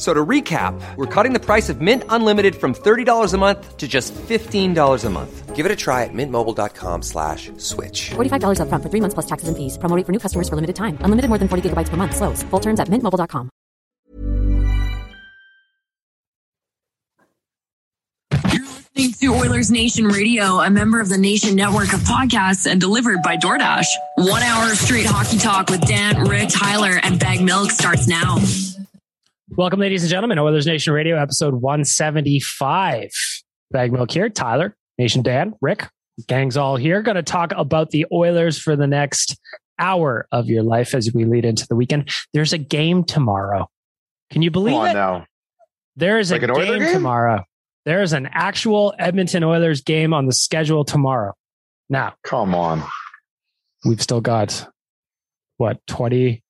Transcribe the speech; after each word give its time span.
F- 0.00 0.06
So 0.06 0.14
to 0.14 0.24
recap, 0.24 0.72
we're 0.96 1.04
cutting 1.04 1.34
the 1.34 1.38
price 1.40 1.68
of 1.68 1.82
Mint 1.82 2.04
Unlimited 2.08 2.54
from 2.56 2.72
$30 2.74 3.34
a 3.34 3.38
month 3.38 3.76
to 3.76 3.86
just 3.86 4.14
$15 4.14 5.04
a 5.04 5.10
month. 5.10 5.54
Give 5.54 5.66
it 5.66 5.72
a 5.72 5.76
try 5.76 6.04
at 6.04 6.14
mintmobile.com 6.14 7.02
slash 7.02 7.52
switch. 7.58 8.12
$45 8.16 8.60
upfront 8.60 8.82
for 8.82 8.88
three 8.88 9.00
months 9.02 9.12
plus 9.12 9.26
taxes 9.26 9.48
and 9.48 9.56
fees. 9.58 9.76
Promo 9.76 10.02
for 10.06 10.12
new 10.12 10.18
customers 10.18 10.48
for 10.48 10.54
limited 10.56 10.76
time. 10.76 10.96
Unlimited 11.04 11.28
more 11.28 11.36
than 11.36 11.48
40 11.48 11.68
gigabytes 11.68 11.90
per 11.90 11.98
month. 11.98 12.16
Slows. 12.16 12.42
Full 12.44 12.60
terms 12.60 12.80
at 12.80 12.88
mintmobile.com. 12.88 13.50
You're 18.52 18.64
listening 18.64 19.12
to 19.20 19.34
Oilers 19.34 19.70
Nation 19.70 20.06
Radio, 20.06 20.60
a 20.60 20.70
member 20.70 21.00
of 21.00 21.08
the 21.08 21.18
Nation 21.18 21.56
Network 21.56 21.92
of 21.92 22.00
podcasts 22.00 22.70
and 22.70 22.80
delivered 22.80 23.22
by 23.22 23.36
DoorDash. 23.36 23.86
One 24.16 24.42
hour 24.42 24.70
of 24.72 24.78
straight 24.78 25.06
hockey 25.06 25.38
talk 25.38 25.68
with 25.68 25.82
Dan, 25.86 26.24
Rick, 26.28 26.48
Tyler, 26.50 26.98
and 27.02 27.18
Bag 27.18 27.42
Milk 27.42 27.70
starts 27.70 28.08
now. 28.08 28.38
Welcome, 29.56 29.80
ladies 29.80 30.02
and 30.02 30.10
gentlemen, 30.10 30.38
Oilers 30.38 30.66
Nation 30.66 30.92
Radio, 30.92 31.16
episode 31.20 31.54
175. 31.54 33.10
Bag 33.70 33.92
Milk 33.92 34.10
here, 34.10 34.28
Tyler, 34.28 34.76
Nation 34.98 35.22
Dan, 35.22 35.54
Rick, 35.60 35.88
gang's 36.28 36.56
all 36.56 36.76
here. 36.76 37.02
Going 37.02 37.16
to 37.16 37.22
talk 37.22 37.52
about 37.56 37.90
the 37.90 38.06
Oilers 38.12 38.58
for 38.58 38.76
the 38.76 38.86
next 38.86 39.38
hour 39.78 40.26
of 40.32 40.46
your 40.46 40.62
life 40.62 40.94
as 40.94 41.12
we 41.12 41.24
lead 41.24 41.44
into 41.44 41.66
the 41.68 41.74
weekend. 41.74 42.10
There's 42.32 42.52
a 42.52 42.58
game 42.58 43.04
tomorrow. 43.04 43.68
Can 44.30 44.42
you 44.42 44.50
believe 44.50 44.74
Come 44.74 44.82
on 44.82 44.90
it? 44.90 44.94
now. 44.94 45.26
There 45.96 46.18
is 46.18 46.30
Like 46.30 46.42
a 46.42 46.46
game, 46.46 46.78
game? 46.78 46.92
tomorrow. 46.92 47.42
There 47.86 48.02
is 48.02 48.12
an 48.12 48.28
actual 48.32 48.94
Edmonton 48.98 49.42
Oilers 49.42 49.82
game 49.82 50.12
on 50.14 50.26
the 50.26 50.32
schedule 50.32 50.84
tomorrow. 50.84 51.34
Now, 51.88 52.14
Come 52.24 52.54
on. 52.54 52.82
we've 53.84 54.00
still 54.00 54.20
got 54.20 54.66
what 55.56 55.84
20 55.88 56.42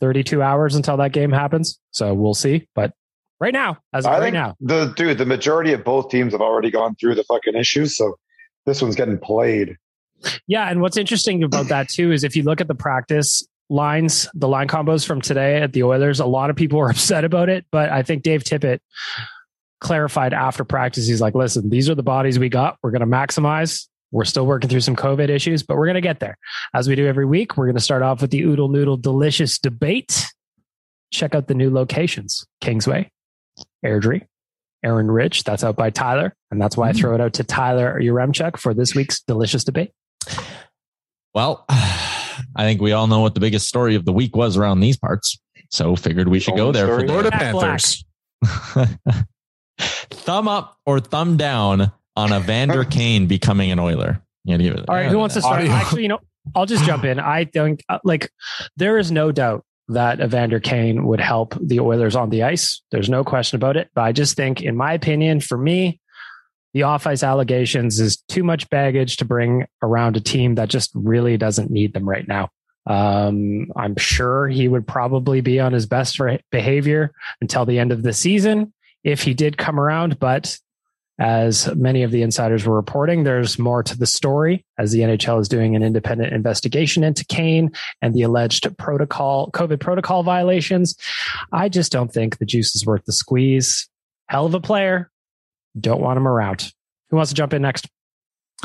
32 0.00 0.42
hours 0.42 0.74
until 0.74 0.96
that 0.98 1.12
game 1.12 1.30
happens. 1.32 1.78
So 1.90 2.14
we'll 2.14 2.34
see 2.34 2.68
but 2.74 2.92
right 3.40 3.52
now 3.52 3.78
as 3.92 4.04
of 4.06 4.12
I 4.12 4.14
right 4.18 4.22
think 4.24 4.34
now. 4.34 4.54
the 4.60 4.92
dude, 4.96 5.18
the 5.18 5.26
majority 5.26 5.72
of 5.72 5.84
both 5.84 6.08
teams 6.10 6.32
have 6.32 6.40
already 6.40 6.70
gone 6.70 6.94
through 6.96 7.14
the 7.16 7.24
fucking 7.24 7.54
issues, 7.54 7.96
so 7.96 8.16
this 8.64 8.80
one's 8.82 8.96
getting 8.96 9.18
played. 9.18 9.76
yeah 10.46 10.68
and 10.70 10.80
what's 10.80 10.96
interesting 10.96 11.42
about 11.44 11.68
that 11.68 11.88
too 11.88 12.10
is 12.12 12.24
if 12.24 12.34
you 12.36 12.42
look 12.42 12.60
at 12.60 12.68
the 12.68 12.74
practice 12.74 13.46
lines 13.68 14.28
the 14.34 14.48
line 14.48 14.66
combos 14.68 15.06
from 15.06 15.20
today 15.20 15.60
at 15.60 15.72
the 15.74 15.82
oilers 15.82 16.20
a 16.20 16.24
lot 16.26 16.48
of 16.50 16.56
people 16.56 16.78
were 16.82 16.88
upset 16.88 17.24
about 17.24 17.48
it 17.50 17.66
but 17.70 17.90
i 17.90 18.02
think 18.02 18.22
dave 18.22 18.42
tippett 18.42 18.78
clarified 19.80 20.32
after 20.32 20.64
practice 20.64 21.06
he's 21.06 21.20
like 21.20 21.34
listen 21.34 21.68
these 21.68 21.90
are 21.90 21.94
the 21.94 22.02
bodies 22.02 22.38
we 22.38 22.48
got. 22.48 22.78
We're 22.82 22.92
going 22.92 23.00
to 23.00 23.06
maximize 23.06 23.86
we're 24.12 24.24
still 24.24 24.46
working 24.46 24.70
through 24.70 24.80
some 24.80 24.96
covid 24.96 25.28
issues 25.28 25.62
but 25.62 25.76
we're 25.76 25.86
going 25.86 25.94
to 25.94 26.00
get 26.00 26.20
there. 26.20 26.38
As 26.74 26.88
we 26.88 26.94
do 26.94 27.06
every 27.06 27.26
week 27.26 27.56
we're 27.56 27.66
going 27.66 27.76
to 27.76 27.82
start 27.82 28.02
off 28.02 28.20
with 28.20 28.30
the 28.30 28.42
oodle 28.42 28.68
noodle 28.68 28.96
delicious 28.96 29.58
debate. 29.58 30.26
Check 31.12 31.34
out 31.34 31.46
the 31.46 31.54
new 31.54 31.70
locations. 31.70 32.46
Kingsway 32.60 33.10
airdrie 33.84 34.26
aaron 34.84 35.10
ridge 35.10 35.42
that's 35.44 35.64
out 35.64 35.76
by 35.76 35.88
tyler 35.88 36.34
and 36.50 36.60
that's 36.60 36.76
why 36.76 36.90
i 36.90 36.92
mm. 36.92 36.98
throw 36.98 37.14
it 37.14 37.20
out 37.20 37.32
to 37.32 37.42
tyler 37.42 37.98
Yaremchuk 37.98 38.58
for 38.58 38.74
this 38.74 38.94
week's 38.94 39.20
delicious 39.22 39.64
debate. 39.64 39.92
Well, 41.34 41.66
I 42.56 42.64
think 42.64 42.80
we 42.80 42.92
all 42.92 43.06
know 43.06 43.20
what 43.20 43.34
the 43.34 43.40
biggest 43.40 43.68
story 43.68 43.94
of 43.94 44.04
the 44.04 44.12
week 44.12 44.34
was 44.34 44.56
around 44.56 44.80
these 44.80 44.96
parts. 44.96 45.38
So 45.70 45.96
figured 45.96 46.28
we 46.28 46.40
should 46.40 46.56
go 46.56 46.72
there 46.72 46.86
for 46.86 47.02
the 47.02 47.06
Florida 47.06 47.30
Jack 47.30 47.40
Panthers. 47.40 48.04
thumb 50.10 50.48
up 50.48 50.78
or 50.86 51.00
thumb 51.00 51.36
down 51.36 51.92
on 52.16 52.32
Evander 52.32 52.84
Kane 52.90 53.26
becoming 53.26 53.70
an 53.70 53.78
Oiler. 53.78 54.22
You 54.44 54.58
give 54.58 54.74
it- 54.74 54.88
All 54.88 54.94
right, 54.94 55.08
who 55.10 55.18
wants 55.18 55.34
to 55.34 55.40
start? 55.42 55.60
Audio. 55.60 55.72
Actually, 55.72 56.02
you 56.02 56.08
know, 56.08 56.20
I'll 56.54 56.66
just 56.66 56.84
jump 56.84 57.04
in. 57.04 57.18
I 57.18 57.44
think, 57.44 57.82
uh, 57.88 57.98
like, 58.04 58.30
there 58.76 58.98
is 58.98 59.10
no 59.10 59.32
doubt 59.32 59.64
that 59.88 60.20
Evander 60.20 60.60
Kane 60.60 61.06
would 61.06 61.20
help 61.20 61.54
the 61.60 61.80
Oilers 61.80 62.16
on 62.16 62.30
the 62.30 62.42
ice. 62.44 62.82
There's 62.90 63.08
no 63.08 63.24
question 63.24 63.56
about 63.56 63.76
it. 63.76 63.88
But 63.94 64.02
I 64.02 64.12
just 64.12 64.36
think, 64.36 64.62
in 64.62 64.76
my 64.76 64.92
opinion, 64.92 65.40
for 65.40 65.58
me, 65.58 66.00
the 66.74 66.82
off 66.84 67.06
ice 67.06 67.22
allegations 67.22 67.98
is 68.00 68.18
too 68.28 68.44
much 68.44 68.68
baggage 68.70 69.16
to 69.18 69.24
bring 69.24 69.64
around 69.82 70.16
a 70.16 70.20
team 70.20 70.56
that 70.56 70.68
just 70.68 70.90
really 70.94 71.36
doesn't 71.36 71.70
need 71.70 71.92
them 71.94 72.08
right 72.08 72.26
now. 72.28 72.50
Um, 72.86 73.66
I'm 73.76 73.96
sure 73.96 74.46
he 74.46 74.68
would 74.68 74.86
probably 74.86 75.40
be 75.40 75.58
on 75.58 75.72
his 75.72 75.86
best 75.86 76.20
behavior 76.52 77.12
until 77.40 77.64
the 77.64 77.78
end 77.78 77.90
of 77.92 78.02
the 78.02 78.12
season 78.12 78.72
if 79.02 79.22
he 79.22 79.34
did 79.34 79.56
come 79.56 79.80
around. 79.80 80.18
But 80.20 80.56
as 81.18 81.74
many 81.74 82.02
of 82.02 82.10
the 82.10 82.22
insiders 82.22 82.66
were 82.66 82.76
reporting, 82.76 83.24
there's 83.24 83.58
more 83.58 83.82
to 83.82 83.96
the 83.96 84.06
story 84.06 84.64
as 84.78 84.92
the 84.92 85.00
NHL 85.00 85.40
is 85.40 85.48
doing 85.48 85.74
an 85.74 85.82
independent 85.82 86.32
investigation 86.32 87.02
into 87.04 87.24
Kane 87.24 87.70
and 88.02 88.14
the 88.14 88.22
alleged 88.22 88.76
protocol, 88.76 89.50
COVID 89.52 89.80
protocol 89.80 90.22
violations. 90.22 90.96
I 91.52 91.68
just 91.68 91.90
don't 91.90 92.12
think 92.12 92.38
the 92.38 92.46
juice 92.46 92.76
is 92.76 92.84
worth 92.84 93.04
the 93.04 93.12
squeeze. 93.12 93.88
Hell 94.28 94.46
of 94.46 94.54
a 94.54 94.60
player. 94.60 95.10
Don't 95.78 96.00
want 96.00 96.16
him 96.18 96.28
around. 96.28 96.72
Who 97.10 97.16
wants 97.16 97.30
to 97.30 97.36
jump 97.36 97.54
in 97.54 97.62
next? 97.62 97.86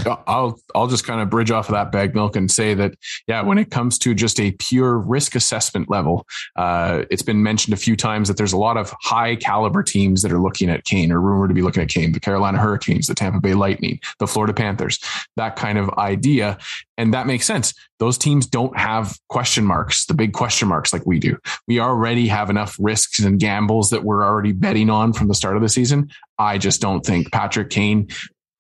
I'll 0.06 0.60
I'll 0.74 0.88
just 0.88 1.06
kind 1.06 1.22
of 1.22 1.30
bridge 1.30 1.52
off 1.52 1.68
of 1.68 1.74
that 1.74 1.92
bag 1.92 2.16
milk 2.16 2.36
and 2.36 2.50
say 2.50 2.74
that 2.76 2.94
yeah, 3.28 3.42
when 3.42 3.58
it 3.58 3.72
comes 3.72 4.00
to 4.00 4.14
just 4.14 4.40
a 4.40 4.52
pure 4.52 4.98
risk 4.98 5.36
assessment 5.36 5.90
level, 5.90 6.26
uh, 6.56 7.04
it's 7.10 7.22
been 7.22 7.44
mentioned 7.44 7.74
a 7.74 7.78
few 7.78 7.96
times 7.96 8.28
that 8.28 8.38
there's 8.38 8.54
a 8.54 8.58
lot 8.58 8.78
of 8.78 8.94
high 9.02 9.36
caliber 9.36 9.84
teams 9.84 10.22
that 10.22 10.32
are 10.32 10.40
looking 10.40 10.70
at 10.70 10.86
Kane 10.86 11.12
or 11.12 11.20
rumored 11.20 11.50
to 11.50 11.54
be 11.54 11.62
looking 11.62 11.84
at 11.84 11.90
Kane. 11.90 12.14
The 12.14 12.20
Carolina 12.20 12.58
Hurricanes, 12.58 13.08
the 13.08 13.16
Tampa 13.16 13.42
Bay 13.42 13.54
Lightning, 13.54 14.00
the 14.20 14.28
Florida 14.28 14.54
Panthers, 14.54 15.00
that 15.36 15.56
kind 15.58 15.78
of 15.78 15.90
idea, 15.92 16.58
and 16.98 17.14
that 17.14 17.28
makes 17.28 17.46
sense. 17.46 17.74
Those 18.00 18.18
teams 18.18 18.48
don't 18.48 18.78
have 18.78 19.20
question 19.28 19.66
marks, 19.66 20.06
the 20.06 20.14
big 20.14 20.34
question 20.34 20.68
marks 20.68 20.94
like 20.94 21.06
we 21.06 21.20
do. 21.20 21.38
We 21.68 21.80
already 21.80 22.28
have 22.28 22.50
enough 22.50 22.76
risks 22.80 23.20
and 23.20 23.40
gambles 23.40 23.90
that 23.90 24.04
we're 24.04 24.24
already 24.24 24.54
betting 24.54 24.90
on 24.90 25.14
from 25.14 25.28
the 25.28 25.36
start 25.36 25.56
of 25.56 25.62
the 25.62 25.70
season. 25.70 26.10
I 26.40 26.58
just 26.58 26.82
don't 26.82 27.06
think 27.06 27.32
Patrick 27.32 27.70
Kane 27.70 28.08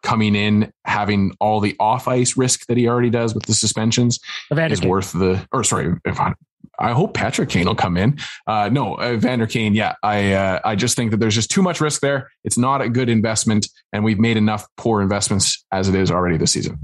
coming 0.03 0.35
in 0.35 0.71
having 0.85 1.35
all 1.39 1.59
the 1.59 1.75
off 1.79 2.07
ice 2.07 2.35
risk 2.37 2.65
that 2.67 2.77
he 2.77 2.87
already 2.87 3.09
does 3.09 3.33
with 3.33 3.45
the 3.45 3.53
suspensions 3.53 4.19
Evander 4.51 4.73
is 4.73 4.79
Kane. 4.79 4.89
worth 4.89 5.11
the 5.11 5.45
or 5.51 5.63
sorry 5.63 5.93
if 6.05 6.19
I, 6.19 6.33
I 6.79 6.93
hope 6.93 7.13
Patrick 7.13 7.49
Kane 7.49 7.67
will 7.67 7.75
come 7.75 7.95
in. 7.95 8.17
Uh, 8.47 8.69
no, 8.71 8.99
Evander 9.01 9.45
Kane. 9.45 9.75
Yeah, 9.75 9.93
I 10.01 10.33
uh, 10.33 10.59
I 10.65 10.75
just 10.75 10.95
think 10.95 11.11
that 11.11 11.17
there's 11.17 11.35
just 11.35 11.51
too 11.51 11.61
much 11.61 11.79
risk 11.79 12.01
there. 12.01 12.31
It's 12.43 12.57
not 12.57 12.81
a 12.81 12.89
good 12.89 13.09
investment, 13.09 13.67
and 13.93 14.03
we've 14.03 14.19
made 14.19 14.37
enough 14.37 14.67
poor 14.77 15.01
investments 15.01 15.63
as 15.71 15.87
it 15.87 15.95
is 15.95 16.09
already 16.09 16.37
this 16.37 16.51
season. 16.51 16.79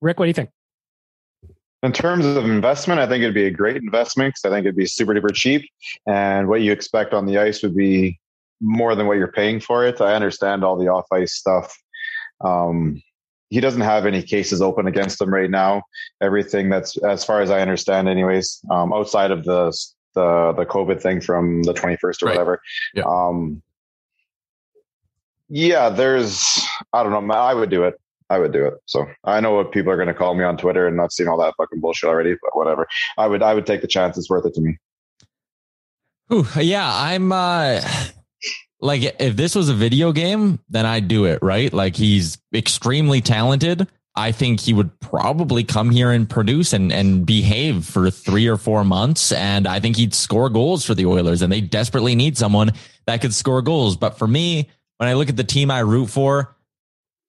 Rick, 0.00 0.18
what 0.18 0.24
do 0.24 0.28
you 0.28 0.34
think? 0.34 0.50
In 1.82 1.92
terms 1.92 2.24
of 2.24 2.44
investment, 2.46 3.00
I 3.00 3.06
think 3.06 3.22
it'd 3.22 3.34
be 3.34 3.46
a 3.46 3.50
great 3.50 3.76
investment 3.76 4.34
because 4.34 4.50
I 4.50 4.54
think 4.54 4.64
it'd 4.64 4.76
be 4.76 4.86
super 4.86 5.14
duper 5.14 5.34
cheap, 5.34 5.68
and 6.06 6.48
what 6.48 6.62
you 6.62 6.72
expect 6.72 7.12
on 7.12 7.26
the 7.26 7.38
ice 7.38 7.62
would 7.62 7.76
be 7.76 8.18
more 8.60 8.94
than 8.94 9.06
what 9.06 9.18
you're 9.18 9.32
paying 9.32 9.60
for 9.60 9.84
it. 9.84 10.00
I 10.00 10.14
understand 10.14 10.64
all 10.64 10.76
the 10.76 10.88
off 10.88 11.06
ice 11.12 11.34
stuff. 11.34 11.76
Um, 12.40 13.02
he 13.48 13.60
doesn't 13.60 13.80
have 13.82 14.06
any 14.06 14.22
cases 14.22 14.60
open 14.60 14.86
against 14.86 15.20
him 15.20 15.32
right 15.32 15.50
now. 15.50 15.82
Everything 16.20 16.68
that's, 16.68 16.96
as 16.98 17.24
far 17.24 17.40
as 17.40 17.50
I 17.50 17.60
understand, 17.60 18.08
anyways, 18.08 18.60
um, 18.70 18.92
outside 18.92 19.30
of 19.30 19.44
the 19.44 19.72
the 20.14 20.52
the 20.56 20.64
COVID 20.66 21.00
thing 21.00 21.20
from 21.20 21.62
the 21.62 21.74
21st 21.74 22.02
or 22.02 22.26
Right. 22.26 22.32
whatever. 22.32 22.60
Yeah. 22.94 23.04
Um, 23.04 23.62
yeah, 25.48 25.90
there's. 25.90 26.60
I 26.92 27.02
don't 27.04 27.26
know. 27.26 27.34
I 27.34 27.54
would 27.54 27.70
do 27.70 27.84
it. 27.84 27.94
I 28.28 28.38
would 28.40 28.52
do 28.52 28.64
it. 28.66 28.74
So 28.86 29.06
I 29.22 29.38
know 29.40 29.54
what 29.54 29.70
people 29.70 29.92
are 29.92 29.96
going 29.96 30.08
to 30.08 30.14
call 30.14 30.34
me 30.34 30.42
on 30.42 30.56
Twitter, 30.56 30.88
and 30.88 31.00
I've 31.00 31.12
seen 31.12 31.28
all 31.28 31.38
that 31.38 31.54
fucking 31.56 31.78
bullshit 31.80 32.08
already. 32.08 32.34
But 32.42 32.56
whatever. 32.56 32.88
I 33.16 33.28
would. 33.28 33.42
I 33.42 33.54
would 33.54 33.66
take 33.66 33.82
the 33.82 33.86
chance. 33.86 34.18
It's 34.18 34.28
worth 34.28 34.44
it 34.46 34.54
to 34.54 34.60
me. 34.60 34.76
Whew, 36.28 36.46
yeah, 36.60 36.90
I'm 36.92 37.30
uh 37.30 37.80
like 38.80 39.02
if 39.20 39.36
this 39.36 39.54
was 39.54 39.68
a 39.68 39.74
video 39.74 40.12
game, 40.12 40.60
then 40.68 40.86
I'd 40.86 41.08
do 41.08 41.24
it, 41.24 41.40
right? 41.42 41.72
Like 41.72 41.96
he's 41.96 42.38
extremely 42.54 43.20
talented. 43.20 43.88
I 44.14 44.32
think 44.32 44.60
he 44.60 44.72
would 44.72 44.98
probably 45.00 45.62
come 45.62 45.90
here 45.90 46.10
and 46.10 46.28
produce 46.28 46.72
and, 46.72 46.90
and 46.90 47.26
behave 47.26 47.84
for 47.84 48.10
three 48.10 48.46
or 48.46 48.56
four 48.56 48.82
months. 48.82 49.30
And 49.30 49.66
I 49.66 49.78
think 49.78 49.96
he'd 49.96 50.14
score 50.14 50.48
goals 50.48 50.86
for 50.86 50.94
the 50.94 51.04
Oilers 51.06 51.42
and 51.42 51.52
they 51.52 51.60
desperately 51.60 52.14
need 52.14 52.38
someone 52.38 52.72
that 53.06 53.20
could 53.20 53.34
score 53.34 53.60
goals. 53.60 53.96
But 53.96 54.18
for 54.18 54.26
me, 54.26 54.70
when 54.96 55.08
I 55.08 55.14
look 55.14 55.28
at 55.28 55.36
the 55.36 55.44
team 55.44 55.70
I 55.70 55.80
root 55.80 56.06
for, 56.06 56.55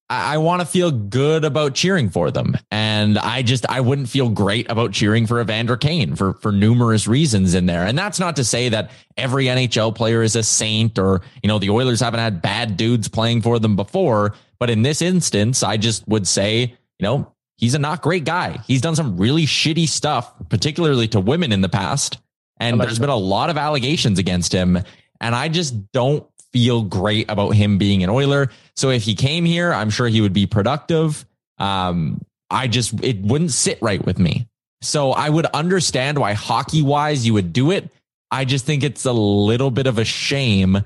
I, 0.10 0.36
I 0.36 0.38
want 0.38 0.62
to 0.62 0.66
feel 0.66 0.92
good 0.92 1.46
about 1.46 1.76
cheering 1.76 2.10
for 2.10 2.32
them. 2.32 2.58
And 2.72 3.18
I 3.18 3.42
just, 3.42 3.66
I 3.70 3.82
wouldn't 3.82 4.10
feel 4.10 4.30
great 4.30 4.70
about 4.72 4.92
cheering 4.92 5.28
for 5.28 5.40
Evander 5.40 5.78
Kane 5.78 6.16
for, 6.16 6.34
for 6.36 6.52
numerous 6.52 7.08
reasons 7.08 7.54
in 7.54 7.66
there. 7.66 7.86
And 7.86 7.98
that's 7.98 8.20
not 8.20 8.36
to 8.38 8.44
say 8.44 8.70
that 8.70 8.92
every 9.18 9.46
NHL 9.46 9.96
player 9.96 10.24
is 10.24 10.36
a 10.36 10.44
saint 10.44 10.98
or, 10.98 11.22
you 11.44 11.48
know, 11.48 11.60
the 11.60 11.70
Oilers 11.70 12.00
haven't 12.00 12.20
had 12.20 12.42
bad 12.42 12.78
dudes 12.78 13.08
playing 13.08 13.42
for 13.42 13.60
them 13.60 13.76
before. 13.76 14.36
But 14.60 14.70
in 14.70 14.82
this 14.82 15.02
instance, 15.02 15.64
I 15.64 15.78
just 15.78 16.08
would 16.08 16.28
say, 16.28 16.62
you 16.62 17.04
know, 17.04 17.34
he's 17.58 17.76
a 17.76 17.80
not 17.80 18.02
great 18.02 18.24
guy. 18.24 18.60
He's 18.66 18.82
done 18.82 18.96
some 18.96 19.18
really 19.18 19.46
shitty 19.46 19.88
stuff, 19.88 20.32
particularly 20.50 21.08
to 21.10 21.20
women 21.20 21.52
in 21.52 21.62
the 21.62 21.70
past. 21.70 22.18
And 22.60 22.82
there's 22.82 22.98
been 22.98 23.10
a 23.10 23.16
lot 23.16 23.52
of 23.52 23.58
allegations 23.58 24.18
against 24.18 24.52
him. 24.52 24.80
And 25.22 25.36
I 25.36 25.48
just 25.48 25.92
don't 25.92 26.28
feel 26.52 26.82
great 26.82 27.30
about 27.30 27.52
him 27.52 27.78
being 27.78 28.04
an 28.04 28.10
Oiler. 28.10 28.50
So 28.78 28.90
if 28.92 29.04
he 29.04 29.16
came 29.16 29.44
here, 29.44 29.74
I'm 29.74 29.90
sure 29.90 30.08
he 30.08 30.22
would 30.22 30.34
be 30.34 30.46
productive. 30.46 31.26
Um, 31.58 32.22
I 32.50 32.68
just, 32.68 33.04
it 33.04 33.20
wouldn't 33.20 33.52
sit 33.52 33.80
right 33.82 34.04
with 34.06 34.20
me. 34.20 34.48
So 34.82 35.12
I 35.12 35.28
would 35.28 35.48
understand 35.48 36.20
why 36.20 36.34
hockey 36.34 36.84
wise 36.84 37.26
you 37.26 37.34
would 37.34 37.52
do 37.52 37.72
it. 37.72 37.90
I 38.30 38.46
just 38.46 38.66
think 38.66 38.84
it's 38.84 39.06
a 39.06 39.12
little 39.12 39.72
bit 39.72 39.88
of 39.88 39.98
a 39.98 40.06
shame 40.06 40.84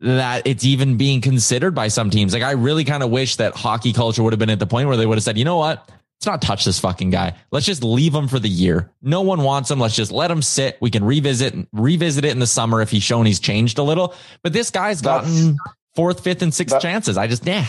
that 0.00 0.46
it's 0.46 0.64
even 0.64 0.96
being 0.96 1.20
considered 1.20 1.74
by 1.74 1.88
some 1.88 2.10
teams. 2.10 2.34
Like 2.34 2.42
I 2.42 2.52
really 2.52 2.84
kind 2.84 3.02
of 3.02 3.10
wish 3.10 3.36
that 3.36 3.54
hockey 3.54 3.92
culture 3.92 4.22
would 4.22 4.32
have 4.32 4.40
been 4.40 4.50
at 4.50 4.58
the 4.58 4.66
point 4.66 4.88
where 4.88 4.96
they 4.96 5.06
would 5.06 5.16
have 5.16 5.24
said, 5.24 5.38
you 5.38 5.44
know 5.44 5.56
what? 5.56 5.88
Let's 5.88 6.26
not 6.26 6.42
touch 6.42 6.64
this 6.64 6.78
fucking 6.78 7.10
guy. 7.10 7.34
Let's 7.50 7.66
just 7.66 7.82
leave 7.82 8.14
him 8.14 8.28
for 8.28 8.38
the 8.38 8.48
year. 8.48 8.90
No 9.00 9.22
one 9.22 9.42
wants 9.42 9.70
him. 9.70 9.80
Let's 9.80 9.96
just 9.96 10.12
let 10.12 10.30
him 10.30 10.42
sit. 10.42 10.76
We 10.80 10.90
can 10.90 11.04
revisit 11.04 11.54
revisit 11.72 12.24
it 12.24 12.30
in 12.30 12.38
the 12.38 12.46
summer 12.46 12.80
if 12.80 12.90
he's 12.90 13.02
shown 13.02 13.26
he's 13.26 13.40
changed 13.40 13.78
a 13.78 13.82
little. 13.82 14.14
But 14.42 14.52
this 14.52 14.70
guy's 14.70 15.00
gotten 15.00 15.56
fourth, 15.94 16.20
fifth, 16.24 16.42
and 16.42 16.52
sixth 16.52 16.74
that- 16.74 16.82
chances. 16.82 17.16
I 17.16 17.26
just 17.26 17.46
yeah. 17.46 17.66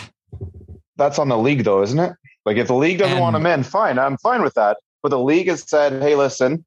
That's 0.96 1.18
on 1.20 1.28
the 1.30 1.38
league, 1.38 1.64
though, 1.64 1.82
isn't 1.82 2.00
it? 2.00 2.14
Like 2.46 2.58
if 2.58 2.68
the 2.68 2.76
league 2.76 3.00
doesn't 3.00 3.14
And- 3.14 3.22
want 3.22 3.36
him 3.36 3.46
in, 3.46 3.64
fine. 3.64 3.98
I'm 4.00 4.18
fine 4.18 4.42
with 4.44 4.54
that. 4.56 4.78
But 5.02 5.10
the 5.10 5.20
league 5.20 5.48
has 5.48 5.68
said, 5.70 6.02
"Hey, 6.02 6.16
listen, 6.16 6.64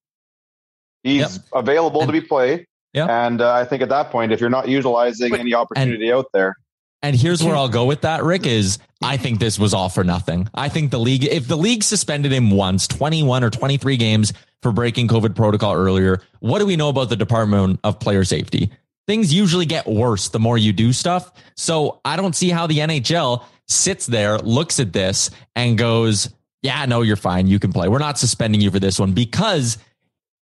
he's 1.02 1.20
Yep. 1.36 1.44
available 1.54 2.02
And- 2.02 2.08
to 2.08 2.12
be 2.12 2.20
played." 2.20 2.66
Yep. 2.94 3.08
And 3.10 3.40
uh, 3.42 3.52
I 3.52 3.64
think 3.64 3.82
at 3.82 3.88
that 3.90 4.10
point, 4.10 4.32
if 4.32 4.40
you're 4.40 4.50
not 4.50 4.68
utilizing 4.68 5.30
But- 5.30 5.40
any 5.40 5.54
opportunity 5.54 6.12
out 6.12 6.26
there, 6.32 6.56
And 7.02 7.14
here's 7.14 7.42
where 7.44 7.54
I'll 7.54 7.68
go 7.68 7.84
with 7.84 8.00
that, 8.00 8.24
Rick, 8.24 8.46
is 8.46 8.78
I 9.02 9.16
think 9.18 9.38
this 9.38 9.58
was 9.58 9.74
all 9.74 9.90
for 9.90 10.02
nothing. 10.02 10.48
I 10.54 10.68
think 10.70 10.90
the 10.90 10.98
league, 10.98 11.24
if 11.24 11.46
the 11.46 11.56
league 11.56 11.84
suspended 11.84 12.32
him 12.32 12.50
once, 12.50 12.88
21 12.88 13.44
or 13.44 13.50
23 13.50 13.96
games 13.98 14.32
for 14.62 14.72
breaking 14.72 15.06
COVID 15.08 15.36
protocol 15.36 15.74
earlier, 15.74 16.22
what 16.40 16.58
do 16.58 16.66
we 16.66 16.74
know 16.74 16.88
about 16.88 17.10
the 17.10 17.16
Department 17.16 17.78
of 17.84 18.00
Player 18.00 18.24
Safety? 18.24 18.70
Things 19.06 19.32
usually 19.32 19.66
get 19.66 19.86
worse 19.86 20.28
the 20.28 20.40
more 20.40 20.58
you 20.58 20.72
do 20.72 20.92
stuff. 20.92 21.32
So 21.56 22.00
I 22.04 22.16
don't 22.16 22.34
see 22.34 22.50
how 22.50 22.66
the 22.66 22.78
NHL 22.78 23.44
sits 23.68 24.06
there, 24.06 24.38
looks 24.38 24.80
at 24.80 24.92
this 24.92 25.30
and 25.54 25.78
goes, 25.78 26.30
yeah, 26.62 26.84
no, 26.86 27.02
you're 27.02 27.16
fine. 27.16 27.46
You 27.46 27.58
can 27.58 27.72
play. 27.72 27.88
We're 27.88 27.98
not 27.98 28.18
suspending 28.18 28.60
you 28.60 28.70
for 28.70 28.80
this 28.80 28.98
one 28.98 29.12
because 29.12 29.78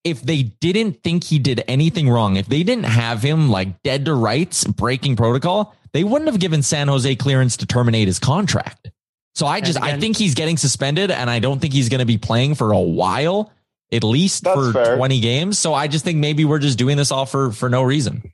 if 0.04 0.22
they 0.22 0.44
didn't 0.44 1.04
think 1.04 1.24
he 1.24 1.40
did 1.40 1.64
anything 1.68 2.10
wrong, 2.10 2.36
if 2.36 2.48
they 2.48 2.64
didn't 2.64 2.86
have 2.86 3.22
him 3.22 3.50
like 3.50 3.82
dead 3.84 4.06
to 4.06 4.14
rights 4.14 4.66
breaking 4.66 5.16
protocol, 5.16 5.76
they 5.94 6.04
wouldn't 6.04 6.30
have 6.30 6.40
given 6.40 6.64
San 6.64 6.88
Jose 6.88 7.16
clearance 7.16 7.58
to 7.58 7.66
terminate 7.66 8.08
his 8.08 8.20
contract. 8.20 8.90
So 9.36 9.46
I 9.46 9.62
just 9.62 9.82
I 9.82 9.98
think 9.98 10.18
he's 10.18 10.34
getting 10.34 10.58
suspended 10.58 11.10
and 11.10 11.30
I 11.30 11.40
don't 11.40 11.60
think 11.60 11.74
he's 11.74 11.90
going 11.90 12.00
to 12.00 12.06
be 12.06 12.18
playing 12.18 12.56
for 12.56 12.74
a 12.74 12.80
while, 12.80 13.52
at 13.92 14.04
least 14.04 14.44
for 14.44 14.74
fair. 14.74 14.98
20 14.98 15.20
games. 15.22 15.58
So 15.60 15.74
I 15.74 15.88
just 15.88 16.04
think 16.04 16.18
maybe 16.18 16.44
we're 16.44 16.60
just 16.60 16.78
doing 16.78 16.98
this 16.98 17.12
all 17.12 17.26
for 17.26 17.52
for 17.52 17.70
no 17.70 17.82
reason. 17.84 18.32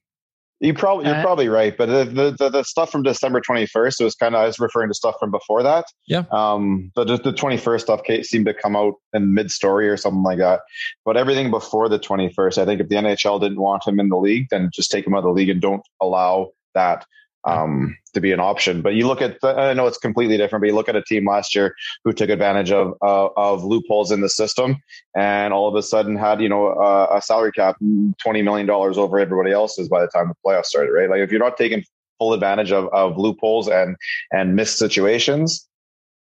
You 0.59 0.73
probably 0.73 1.05
you're 1.05 1.15
Uh, 1.15 1.21
probably 1.21 1.49
right. 1.49 1.77
But 1.77 1.85
the, 1.87 2.35
the 2.37 2.49
the 2.49 2.63
stuff 2.63 2.91
from 2.91 3.03
December 3.03 3.41
21st, 3.41 4.01
it 4.01 4.03
was 4.03 4.15
kind 4.15 4.35
of 4.35 4.41
I 4.41 4.47
was 4.47 4.59
referring 4.59 4.89
to 4.89 4.93
stuff 4.93 5.15
from 5.19 5.31
before 5.31 5.63
that. 5.63 5.85
Yeah. 6.07 6.23
Um, 6.31 6.91
the 6.95 7.05
the 7.05 7.33
21st 7.33 7.81
stuff 7.81 8.01
seemed 8.23 8.45
to 8.47 8.53
come 8.53 8.75
out 8.75 8.95
in 9.13 9.33
mid 9.33 9.51
story 9.51 9.87
or 9.87 9.97
something 9.97 10.23
like 10.23 10.39
that. 10.39 10.61
But 11.05 11.17
everything 11.17 11.51
before 11.51 11.89
the 11.89 11.99
21st, 11.99 12.57
I 12.57 12.65
think 12.65 12.81
if 12.81 12.89
the 12.89 12.95
NHL 12.95 13.39
didn't 13.39 13.59
want 13.59 13.87
him 13.87 13.99
in 13.99 14.09
the 14.09 14.17
league, 14.17 14.47
then 14.49 14.69
just 14.73 14.89
take 14.91 15.05
him 15.05 15.13
out 15.13 15.19
of 15.19 15.23
the 15.25 15.29
league 15.31 15.49
and 15.49 15.61
don't 15.61 15.83
allow 16.01 16.51
that 16.73 17.05
um, 17.47 17.97
to 18.13 18.19
be 18.19 18.31
an 18.31 18.39
option. 18.39 18.81
But 18.81 18.95
you 18.95 19.07
look 19.07 19.21
at, 19.21 19.39
the, 19.41 19.47
I 19.47 19.73
know 19.73 19.87
it's 19.87 19.97
completely 19.97 20.37
different, 20.37 20.61
but 20.61 20.67
you 20.67 20.75
look 20.75 20.89
at 20.89 20.95
a 20.95 21.01
team 21.01 21.25
last 21.25 21.55
year 21.55 21.75
who 22.03 22.13
took 22.13 22.29
advantage 22.29 22.71
of 22.71 22.93
uh, 23.01 23.29
of 23.37 23.63
loopholes 23.63 24.11
in 24.11 24.21
the 24.21 24.29
system, 24.29 24.77
and 25.15 25.53
all 25.53 25.67
of 25.67 25.75
a 25.75 25.83
sudden 25.83 26.17
had 26.17 26.41
you 26.41 26.49
know 26.49 26.67
uh, 26.67 27.07
a 27.11 27.21
salary 27.21 27.51
cap 27.51 27.77
twenty 28.21 28.41
million 28.41 28.67
dollars 28.67 28.97
over 28.97 29.19
everybody 29.19 29.51
else's 29.51 29.87
by 29.87 30.01
the 30.01 30.07
time 30.07 30.27
the 30.27 30.35
playoffs 30.45 30.65
started. 30.65 30.91
Right, 30.91 31.09
like 31.09 31.21
if 31.21 31.31
you're 31.31 31.39
not 31.39 31.57
taking 31.57 31.83
full 32.19 32.33
advantage 32.33 32.71
of, 32.71 32.89
of 32.93 33.17
loopholes 33.17 33.67
and 33.67 33.95
and 34.31 34.55
missed 34.55 34.77
situations, 34.77 35.67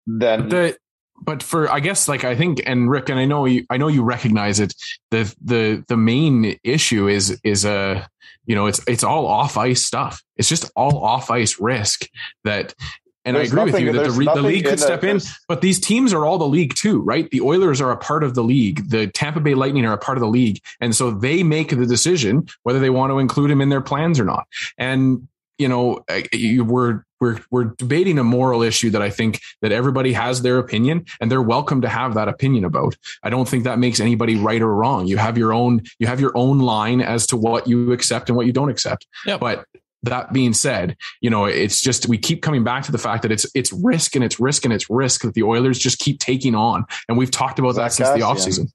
then 0.07 0.49
the 0.49 0.77
but 1.21 1.43
for 1.43 1.69
I 1.71 1.79
guess 1.79 2.07
like 2.07 2.23
I 2.23 2.35
think 2.35 2.61
and 2.65 2.89
Rick 2.89 3.09
and 3.09 3.19
I 3.19 3.25
know 3.25 3.45
you 3.45 3.65
I 3.69 3.77
know 3.77 3.87
you 3.87 4.03
recognize 4.03 4.59
it 4.59 4.73
the 5.11 5.33
the 5.43 5.83
the 5.87 5.97
main 5.97 6.57
issue 6.63 7.07
is 7.07 7.39
is 7.43 7.65
a 7.65 8.07
you 8.49 8.55
know 8.55 8.65
it's 8.65 8.81
it's 8.87 9.03
all 9.03 9.27
off 9.27 9.55
ice 9.55 9.85
stuff. 9.85 10.21
It's 10.35 10.49
just 10.49 10.69
all 10.75 10.97
off 11.05 11.29
ice 11.29 11.59
risk 11.59 12.09
that 12.43 12.73
and 13.23 13.35
There's 13.35 13.53
I 13.53 13.61
agree 13.61 13.71
with 13.71 13.81
you 13.81 13.91
that 13.91 14.07
the, 14.07 14.11
the 14.11 14.23
nothing 14.23 14.43
league 14.43 14.65
in 14.65 14.69
could 14.71 14.79
the- 14.79 14.83
step 14.83 15.03
in 15.03 15.21
but 15.47 15.61
these 15.61 15.79
teams 15.79 16.13
are 16.13 16.25
all 16.25 16.39
the 16.39 16.47
league 16.47 16.73
too 16.73 16.99
right? 17.01 17.29
The 17.29 17.41
Oilers 17.41 17.79
are 17.79 17.91
a 17.91 17.97
part 17.97 18.23
of 18.23 18.33
the 18.33 18.43
league. 18.43 18.89
The 18.89 19.07
Tampa 19.07 19.39
Bay 19.39 19.53
Lightning 19.53 19.85
are 19.85 19.93
a 19.93 19.97
part 19.97 20.17
of 20.17 20.21
the 20.21 20.27
league. 20.27 20.59
And 20.81 20.95
so 20.95 21.11
they 21.11 21.43
make 21.43 21.69
the 21.69 21.85
decision 21.85 22.47
whether 22.63 22.79
they 22.79 22.89
want 22.89 23.11
to 23.11 23.19
include 23.19 23.51
him 23.51 23.61
in 23.61 23.69
their 23.69 23.81
plans 23.81 24.19
or 24.19 24.25
not. 24.25 24.47
And 24.77 25.27
you 25.59 25.67
know 25.67 26.03
you, 26.33 26.65
we're 26.65 27.03
we're 27.19 27.39
we're 27.51 27.65
debating 27.65 28.19
a 28.19 28.23
moral 28.23 28.61
issue 28.61 28.89
that 28.91 29.01
I 29.01 29.09
think 29.09 29.41
that 29.61 29.71
everybody 29.71 30.13
has 30.13 30.41
their 30.41 30.57
opinion 30.57 31.05
and 31.19 31.31
they're 31.31 31.41
welcome 31.41 31.81
to 31.81 31.89
have 31.89 32.13
that 32.15 32.27
opinion 32.27 32.65
about. 32.65 32.95
I 33.23 33.29
don't 33.29 33.47
think 33.47 33.63
that 33.63 33.79
makes 33.79 33.99
anybody 33.99 34.35
right 34.35 34.61
or 34.61 34.73
wrong. 34.73 35.07
You 35.07 35.17
have 35.17 35.37
your 35.37 35.53
own 35.53 35.81
you 35.99 36.07
have 36.07 36.19
your 36.19 36.31
own 36.35 36.59
line 36.59 37.01
as 37.01 37.27
to 37.27 37.37
what 37.37 37.67
you 37.67 37.91
accept 37.91 38.29
and 38.29 38.35
what 38.35 38.45
you 38.45 38.53
don't 38.53 38.69
accept. 38.69 39.07
Yep. 39.25 39.39
But 39.39 39.65
that 40.03 40.31
being 40.31 40.53
said, 40.53 40.95
you 41.21 41.29
know, 41.29 41.45
it's 41.45 41.81
just 41.81 42.07
we 42.07 42.17
keep 42.17 42.41
coming 42.41 42.63
back 42.63 42.83
to 42.83 42.91
the 42.91 42.97
fact 42.97 43.23
that 43.23 43.31
it's 43.31 43.45
it's 43.53 43.73
risk 43.73 44.15
and 44.15 44.23
it's 44.23 44.39
risk 44.39 44.63
and 44.63 44.73
it's 44.73 44.89
risk 44.89 45.21
that 45.21 45.33
the 45.33 45.43
Oilers 45.43 45.77
just 45.77 45.99
keep 45.99 46.19
taking 46.19 46.55
on. 46.55 46.85
And 47.07 47.17
we've 47.17 47.31
talked 47.31 47.59
about 47.59 47.75
that 47.75 47.91
since 47.91 48.09
the 48.09 48.19
Zach 48.19 48.37
offseason. 48.37 48.71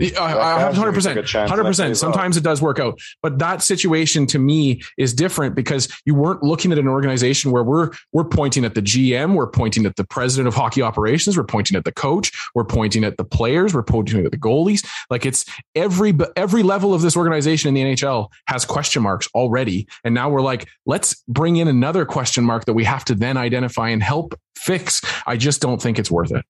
Hundred 0.00 0.92
percent, 0.92 1.28
hundred 1.30 1.64
percent. 1.64 1.96
Sometimes 1.96 2.36
it 2.36 2.42
does 2.42 2.60
work 2.60 2.78
out, 2.78 2.98
but 3.22 3.38
that 3.38 3.62
situation 3.62 4.26
to 4.26 4.38
me 4.38 4.82
is 4.98 5.14
different 5.14 5.54
because 5.54 5.88
you 6.04 6.14
weren't 6.14 6.42
looking 6.42 6.72
at 6.72 6.78
an 6.78 6.88
organization 6.88 7.50
where 7.50 7.62
we're 7.62 7.90
we're 8.12 8.24
pointing 8.24 8.64
at 8.64 8.74
the 8.74 8.82
GM, 8.82 9.34
we're 9.34 9.46
pointing 9.46 9.86
at 9.86 9.96
the 9.96 10.04
president 10.04 10.48
of 10.48 10.54
hockey 10.54 10.82
operations, 10.82 11.36
we're 11.36 11.44
pointing 11.44 11.76
at 11.76 11.84
the 11.84 11.92
coach, 11.92 12.32
we're 12.54 12.64
pointing 12.64 13.04
at 13.04 13.16
the 13.16 13.24
players, 13.24 13.74
we're 13.74 13.82
pointing 13.82 14.24
at 14.24 14.32
the 14.32 14.38
goalies. 14.38 14.84
Like 15.10 15.24
it's 15.24 15.44
every 15.74 16.16
every 16.36 16.62
level 16.62 16.94
of 16.94 17.02
this 17.02 17.16
organization 17.16 17.68
in 17.68 17.74
the 17.74 17.94
NHL 17.94 18.28
has 18.46 18.64
question 18.64 19.02
marks 19.02 19.28
already, 19.34 19.86
and 20.02 20.14
now 20.14 20.28
we're 20.28 20.42
like, 20.42 20.68
let's 20.86 21.22
bring 21.28 21.56
in 21.56 21.68
another 21.68 22.04
question 22.04 22.44
mark 22.44 22.64
that 22.64 22.74
we 22.74 22.84
have 22.84 23.04
to 23.06 23.14
then 23.14 23.36
identify 23.36 23.90
and 23.90 24.02
help 24.02 24.38
fix. 24.56 25.02
I 25.26 25.36
just 25.36 25.60
don't 25.60 25.80
think 25.80 25.98
it's 25.98 26.10
worth 26.10 26.32
it. 26.32 26.44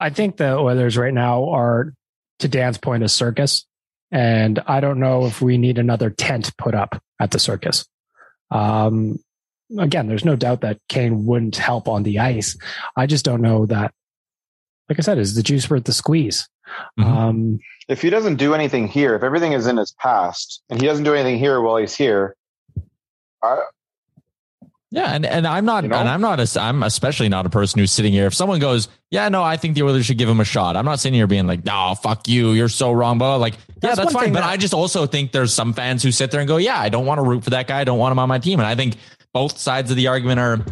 I 0.00 0.10
think 0.10 0.36
the 0.36 0.56
Oilers 0.56 0.96
right 0.96 1.14
now 1.14 1.50
are, 1.50 1.92
to 2.40 2.48
Dan's 2.48 2.78
point, 2.78 3.02
a 3.02 3.08
circus. 3.08 3.66
And 4.10 4.62
I 4.66 4.80
don't 4.80 5.00
know 5.00 5.26
if 5.26 5.42
we 5.42 5.58
need 5.58 5.78
another 5.78 6.10
tent 6.10 6.56
put 6.56 6.74
up 6.74 7.02
at 7.20 7.30
the 7.30 7.38
circus. 7.38 7.86
Um, 8.50 9.18
again, 9.76 10.06
there's 10.06 10.24
no 10.24 10.36
doubt 10.36 10.62
that 10.62 10.78
Kane 10.88 11.26
wouldn't 11.26 11.56
help 11.56 11.88
on 11.88 12.04
the 12.04 12.20
ice. 12.20 12.56
I 12.96 13.06
just 13.06 13.24
don't 13.24 13.42
know 13.42 13.66
that, 13.66 13.92
like 14.88 14.98
I 14.98 15.02
said, 15.02 15.18
is 15.18 15.34
the 15.34 15.42
juice 15.42 15.68
worth 15.68 15.84
the 15.84 15.92
squeeze? 15.92 16.48
Mm-hmm. 16.98 17.10
Um, 17.10 17.58
if 17.88 18.02
he 18.02 18.10
doesn't 18.10 18.36
do 18.36 18.54
anything 18.54 18.88
here, 18.88 19.14
if 19.14 19.22
everything 19.22 19.52
is 19.52 19.66
in 19.66 19.76
his 19.76 19.92
past 19.92 20.62
and 20.70 20.80
he 20.80 20.86
doesn't 20.86 21.04
do 21.04 21.14
anything 21.14 21.38
here 21.38 21.60
while 21.60 21.76
he's 21.76 21.94
here, 21.94 22.34
I, 23.42 23.58
yeah, 24.90 25.12
and, 25.12 25.26
and 25.26 25.46
I'm 25.46 25.64
not, 25.64 25.84
you 25.84 25.90
know? 25.90 25.96
and 25.96 26.08
I'm 26.08 26.20
not, 26.20 26.40
a, 26.40 26.60
I'm 26.60 26.82
especially 26.82 27.28
not 27.28 27.44
a 27.46 27.50
person 27.50 27.78
who's 27.78 27.92
sitting 27.92 28.12
here. 28.12 28.26
If 28.26 28.34
someone 28.34 28.58
goes, 28.58 28.88
yeah, 29.10 29.28
no, 29.28 29.42
I 29.42 29.56
think 29.56 29.74
the 29.74 29.82
Oilers 29.82 30.06
should 30.06 30.18
give 30.18 30.28
him 30.28 30.40
a 30.40 30.44
shot. 30.44 30.76
I'm 30.76 30.84
not 30.84 31.00
sitting 31.00 31.14
here 31.14 31.26
being 31.26 31.46
like, 31.46 31.64
no, 31.64 31.94
fuck 31.94 32.26
you, 32.28 32.52
you're 32.52 32.68
so 32.68 32.92
wrong. 32.92 33.18
But 33.18 33.38
like, 33.38 33.54
yeah, 33.82 33.94
that's, 33.94 34.12
fine. 34.12 34.32
But 34.32 34.40
that- 34.40 34.48
I 34.48 34.56
just 34.56 34.74
also 34.74 35.06
think 35.06 35.32
there's 35.32 35.52
some 35.52 35.72
fans 35.72 36.02
who 36.02 36.10
sit 36.10 36.30
there 36.30 36.40
and 36.40 36.48
go, 36.48 36.56
yeah, 36.56 36.78
I 36.78 36.88
don't 36.88 37.06
want 37.06 37.18
to 37.18 37.22
root 37.22 37.44
for 37.44 37.50
that 37.50 37.66
guy. 37.66 37.80
I 37.80 37.84
don't 37.84 37.98
want 37.98 38.12
him 38.12 38.18
on 38.18 38.28
my 38.28 38.38
team. 38.38 38.60
And 38.60 38.66
I 38.66 38.74
think 38.74 38.96
both 39.32 39.58
sides 39.58 39.90
of 39.90 39.96
the 39.96 40.06
argument 40.06 40.40
are, 40.40 40.64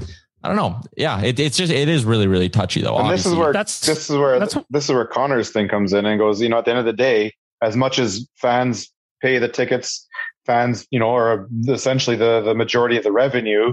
I 0.43 0.49
don't 0.49 0.57
know. 0.57 0.81
Yeah, 0.97 1.23
it, 1.23 1.41
it's 1.41 1.57
just 1.57 1.73
it 1.73 1.89
is 1.89 2.05
really 2.05 2.29
really 2.29 2.49
touchy 2.49 2.81
though. 2.81 2.97
And 2.99 3.11
this 3.11 3.27
is 3.27 3.35
where 3.35 3.53
that's, 3.53 3.81
this 3.81 4.09
is 4.09 4.17
where 4.17 4.39
that's, 4.39 4.57
this 4.71 4.85
is 4.85 4.91
where 4.93 5.05
Connor's 5.05 5.51
thing 5.51 5.67
comes 5.69 5.93
in 5.93 6.07
and 6.07 6.19
goes. 6.21 6.41
You 6.41 6.49
know, 6.49 6.59
at 6.59 6.65
the 6.65 6.71
end 6.71 6.79
of 6.79 6.85
the 6.85 6.93
day, 6.93 7.35
as 7.63 7.77
much 7.77 7.99
as 7.99 8.29
fans 8.37 8.93
pay 9.21 9.39
the 9.39 9.49
tickets, 9.49 10.07
fans, 10.45 10.87
you 10.91 11.01
know, 11.01 11.15
are 11.15 11.49
essentially 11.69 12.17
the 12.17 12.43
the 12.43 12.55
majority 12.55 12.97
of 12.97 13.03
the 13.03 13.11
revenue 13.11 13.73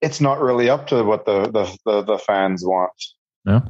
it's 0.00 0.20
not 0.20 0.40
really 0.40 0.68
up 0.68 0.86
to 0.88 1.02
what 1.02 1.26
the 1.26 1.42
the 1.50 1.76
the, 1.84 2.02
the 2.02 2.18
fans 2.18 2.64
want. 2.64 2.92
Yeah. 3.44 3.60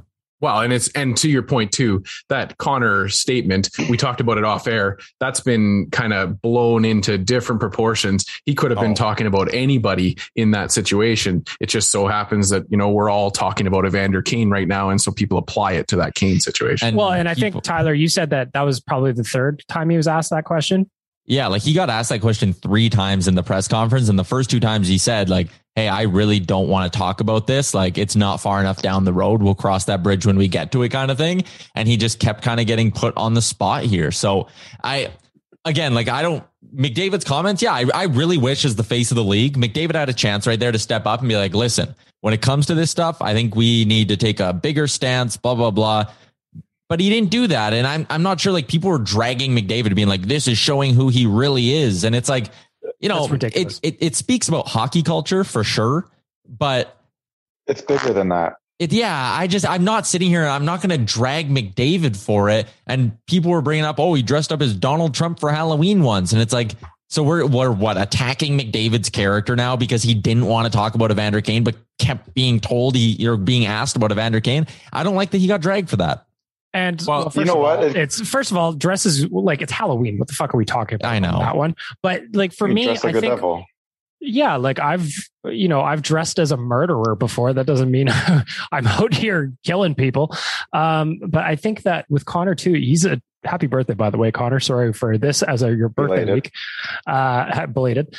Well, 0.41 0.61
and 0.61 0.73
it's 0.73 0.89
and 0.93 1.17
to 1.17 1.29
your 1.29 1.43
point 1.43 1.73
too, 1.73 2.05
that 2.29 2.59
Connor 2.59 3.09
statement, 3.09 3.71
we 3.91 3.97
talked 3.97 4.21
about 4.21 4.39
it 4.39 4.45
off 4.45 4.69
air. 4.69 4.99
That's 5.19 5.41
been 5.41 5.89
kind 5.91 6.13
of 6.13 6.41
blown 6.41 6.85
into 6.85 7.19
different 7.19 7.61
proportions. 7.61 8.25
He 8.47 8.55
could 8.55 8.71
have 8.71 8.79
been 8.79 8.93
oh. 8.93 8.95
talking 8.95 9.27
about 9.27 9.53
anybody 9.53 10.17
in 10.37 10.53
that 10.53 10.71
situation. 10.71 11.45
It 11.61 11.67
just 11.67 11.91
so 11.91 12.07
happens 12.07 12.51
that, 12.51 12.65
you 12.71 12.77
know, 12.77 12.89
we're 12.89 13.11
all 13.11 13.33
talking 13.33 13.67
about 13.67 13.85
Evander 13.85 14.23
Kane 14.23 14.49
right 14.49 14.69
now. 14.69 14.91
And 14.91 15.01
so 15.01 15.11
people 15.11 15.39
apply 15.39 15.73
it 15.73 15.89
to 15.89 15.97
that 15.97 16.15
Kane 16.15 16.39
situation. 16.39 16.87
And 16.87 16.97
well, 16.97 17.11
and 17.11 17.29
I 17.29 17.35
think 17.35 17.61
Tyler, 17.65 17.93
you 17.93 18.09
said 18.09 18.31
that 18.31 18.53
that 18.53 18.63
was 18.63 18.79
probably 18.79 19.11
the 19.11 19.25
third 19.25 19.65
time 19.67 19.91
he 19.91 19.97
was 19.97 20.07
asked 20.07 20.31
that 20.31 20.45
question. 20.45 20.89
Yeah, 21.27 21.49
like 21.49 21.63
he 21.63 21.75
got 21.75 21.91
asked 21.91 22.09
that 22.09 22.21
question 22.21 22.55
three 22.55 22.89
times 22.89 23.29
in 23.29 23.35
the 23.35 23.43
press 23.43 23.69
conference. 23.69 24.09
And 24.09 24.19
the 24.19 24.25
first 24.25 24.49
two 24.49 24.61
times 24.61 24.89
he 24.89 24.97
said, 24.97 25.29
like, 25.29 25.49
hey, 25.79 25.87
I 25.87 26.03
really 26.03 26.41
don't 26.41 26.67
want 26.67 26.93
to 26.93 26.99
talk 26.99 27.21
about 27.21 27.47
this. 27.47 27.73
Like, 27.73 27.99
it's 27.99 28.17
not 28.17 28.39
far 28.39 28.59
enough 28.59 28.83
down 28.83 29.05
the 29.05 29.13
road. 29.13 29.45
We'll 29.45 29.55
cross 29.55 29.85
that 29.85 30.03
bridge 30.03 30.27
when 30.27 30.37
we 30.37 30.49
get 30.49 30.73
to 30.73 30.83
it, 30.83 30.89
kind 30.89 31.09
of 31.09 31.17
thing. 31.17 31.45
And 31.77 31.87
he 31.87 31.97
just 31.97 32.19
kept 32.19 32.43
kind 32.43 32.59
of 32.59 32.67
getting 32.67 32.91
put 32.91 33.17
on 33.17 33.35
the 33.35 33.43
spot 33.43 33.85
here. 33.85 34.11
So 34.11 34.49
I, 34.83 35.13
again, 35.65 35.95
like, 35.95 36.09
I 36.09 36.23
don't, 36.23 36.43
McDavid's 36.75 37.23
comments, 37.23 37.63
yeah, 37.63 37.73
I, 37.73 37.85
I 37.95 38.03
really 38.07 38.39
wish 38.39 38.65
as 38.65 38.75
the 38.75 38.83
face 38.83 39.13
of 39.13 39.15
the 39.15 39.23
league, 39.23 39.57
McDavid 39.57 39.95
had 39.95 40.09
a 40.09 40.13
chance 40.13 40.49
right 40.49 40.59
there 40.59 40.73
to 40.73 40.81
step 40.81 41.07
up 41.07 41.21
and 41.21 41.29
be 41.29 41.37
like, 41.37 41.55
listen, 41.55 41.95
when 42.23 42.35
it 42.35 42.43
comes 42.43 42.67
to 42.67 42.75
this 42.75 42.91
stuff, 42.91 43.23
I 43.23 43.33
think 43.33 43.55
we 43.55 43.85
need 43.85 44.09
to 44.09 44.17
take 44.17 44.41
a 44.41 44.53
bigger 44.53 44.89
stance, 44.89 45.37
blah, 45.37 45.55
blah, 45.55 45.71
blah 45.71 46.07
but 46.89 47.01
he 47.01 47.11
didn't 47.11 47.31
do 47.31 47.47
that. 47.49 47.75
And 47.75 47.87
I'm, 47.87 48.07
I'm 48.09 48.23
not 48.23 48.41
sure 48.41 48.51
like 48.51 48.67
people 48.67 48.91
were 48.91 48.99
dragging 48.99 49.55
McDavid 49.55 49.95
being 49.95 50.09
like, 50.09 50.23
this 50.23 50.49
is 50.49 50.57
showing 50.57 50.95
who 50.95 51.09
he 51.09 51.27
really 51.27 51.71
is. 51.71 52.03
And 52.03 52.17
it's 52.17 52.31
like, 52.31 52.47
you 53.01 53.09
know, 53.09 53.27
it, 53.31 53.81
it, 53.83 53.97
it 54.01 54.17
speaks 54.17 54.49
about 54.49 54.69
hockey 54.69 55.03
culture 55.03 55.45
for 55.45 55.65
sure, 55.65 56.09
but 56.47 56.97
it's 57.67 57.83
bigger 57.83 58.13
than 58.13 58.29
that. 58.31 58.57
It, 58.79 58.93
yeah, 58.93 59.35
I 59.35 59.49
just 59.49 59.69
I'm 59.69 59.85
not 59.85 60.07
sitting 60.07 60.29
here. 60.29 60.43
and 60.43 60.51
I'm 60.51 60.65
not 60.65 60.81
going 60.81 60.91
to 60.91 61.05
drag 61.05 61.51
McDavid 61.51 62.17
for 62.17 62.49
it. 62.49 62.69
And 62.87 63.19
people 63.27 63.51
were 63.51 63.61
bringing 63.61 63.85
up, 63.85 63.99
oh, 63.99 64.15
he 64.15 64.23
dressed 64.23 64.53
up 64.53 64.63
as 64.63 64.75
Donald 64.75 65.15
Trump 65.15 65.41
for 65.41 65.51
Halloween 65.51 66.03
once, 66.03 66.33
and 66.33 66.41
it's 66.41 66.53
like, 66.53 66.73
so 67.09 67.23
we're 67.23 67.45
we're 67.47 67.73
what 67.73 68.01
attacking 68.01 68.59
McDavid's 68.59 69.11
character 69.11 69.57
now 69.57 69.77
because 69.77 70.03
he 70.03 70.15
didn't 70.15 70.47
want 70.47 70.67
to 70.67 70.71
talk 70.71 70.95
about 70.95 71.11
Evander 71.11 71.41
Kane, 71.41 71.65
but 71.65 71.75
kept 71.99 72.33
being 72.35 72.61
told 72.61 72.95
he 72.95 73.13
you're 73.13 73.37
being 73.37 73.67
asked 73.67 73.97
about 73.97 74.13
Evander 74.13 74.41
Kane. 74.41 74.67
I 74.93 75.03
don't 75.03 75.17
like 75.17 75.31
that 75.31 75.39
he 75.39 75.49
got 75.49 75.61
dragged 75.61 75.91
for 75.91 75.97
that. 75.97 76.28
And 76.75 77.03
well, 77.07 77.25
well 77.25 77.33
you 77.35 77.45
know 77.45 77.57
what? 77.57 77.79
All, 77.79 77.97
it's 77.97 78.21
first 78.29 78.51
of 78.51 78.57
all, 78.57 78.73
dresses 78.73 79.27
like 79.31 79.63
it's 79.63 79.73
Halloween. 79.73 80.19
What 80.19 80.29
the 80.29 80.35
fuck 80.35 80.55
are 80.55 80.59
we 80.59 80.65
talking 80.65 80.97
about? 80.97 81.11
I 81.11 81.19
know 81.19 81.39
that 81.39 81.57
one, 81.57 81.75
but 82.03 82.23
like 82.33 82.53
for 82.53 82.69
me, 82.69 82.89
like 82.89 83.05
I 83.05 83.13
think, 83.13 83.35
devil. 83.35 83.65
yeah, 84.21 84.57
like 84.57 84.79
I've 84.79 85.11
you 85.45 85.67
know 85.67 85.81
I've 85.81 86.03
dressed 86.03 86.39
as 86.39 86.53
a 86.53 86.59
murderer 86.59 87.15
before. 87.15 87.55
That 87.55 87.67
doesn't 87.67 87.91
mean 87.91 88.09
I'm 88.73 88.87
out 88.87 89.15
here 89.15 89.53
killing 89.65 89.95
people. 89.95 90.37
Um, 90.75 91.21
but 91.27 91.45
I 91.45 91.57
think 91.57 91.83
that 91.83 92.05
with 92.11 92.27
Connor 92.27 92.55
too, 92.55 92.75
he's 92.75 93.07
a 93.07 93.21
happy 93.45 93.67
birthday 93.67 93.95
by 93.95 94.11
the 94.11 94.19
way, 94.19 94.31
Connor. 94.31 94.61
Sorry 94.61 94.93
for 94.93 95.17
this 95.17 95.43
as 95.43 95.63
a 95.63 95.75
your 95.75 95.89
birthday 95.89 96.25
belated. 96.27 96.35
week, 96.35 96.53
uh, 97.07 97.67
belated. 97.67 98.15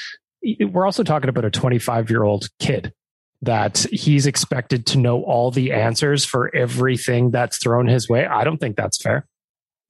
We're 0.60 0.86
also 0.86 1.04
talking 1.04 1.30
about 1.30 1.46
a 1.46 1.52
25 1.52 2.10
year 2.10 2.24
old 2.24 2.50
kid 2.60 2.94
that 3.42 3.86
he's 3.92 4.28
expected 4.28 4.86
to 4.88 4.98
know 4.98 5.24
all 5.24 5.52
the 5.52 5.72
answers 5.72 6.26
for 6.26 6.54
everything 6.56 7.32
that's 7.32 7.58
thrown 7.58 7.88
his 7.88 8.10
way. 8.10 8.26
I 8.26 8.44
don't 8.44 8.58
think 8.58 8.76
that's 8.76 9.02
fair. 9.02 9.26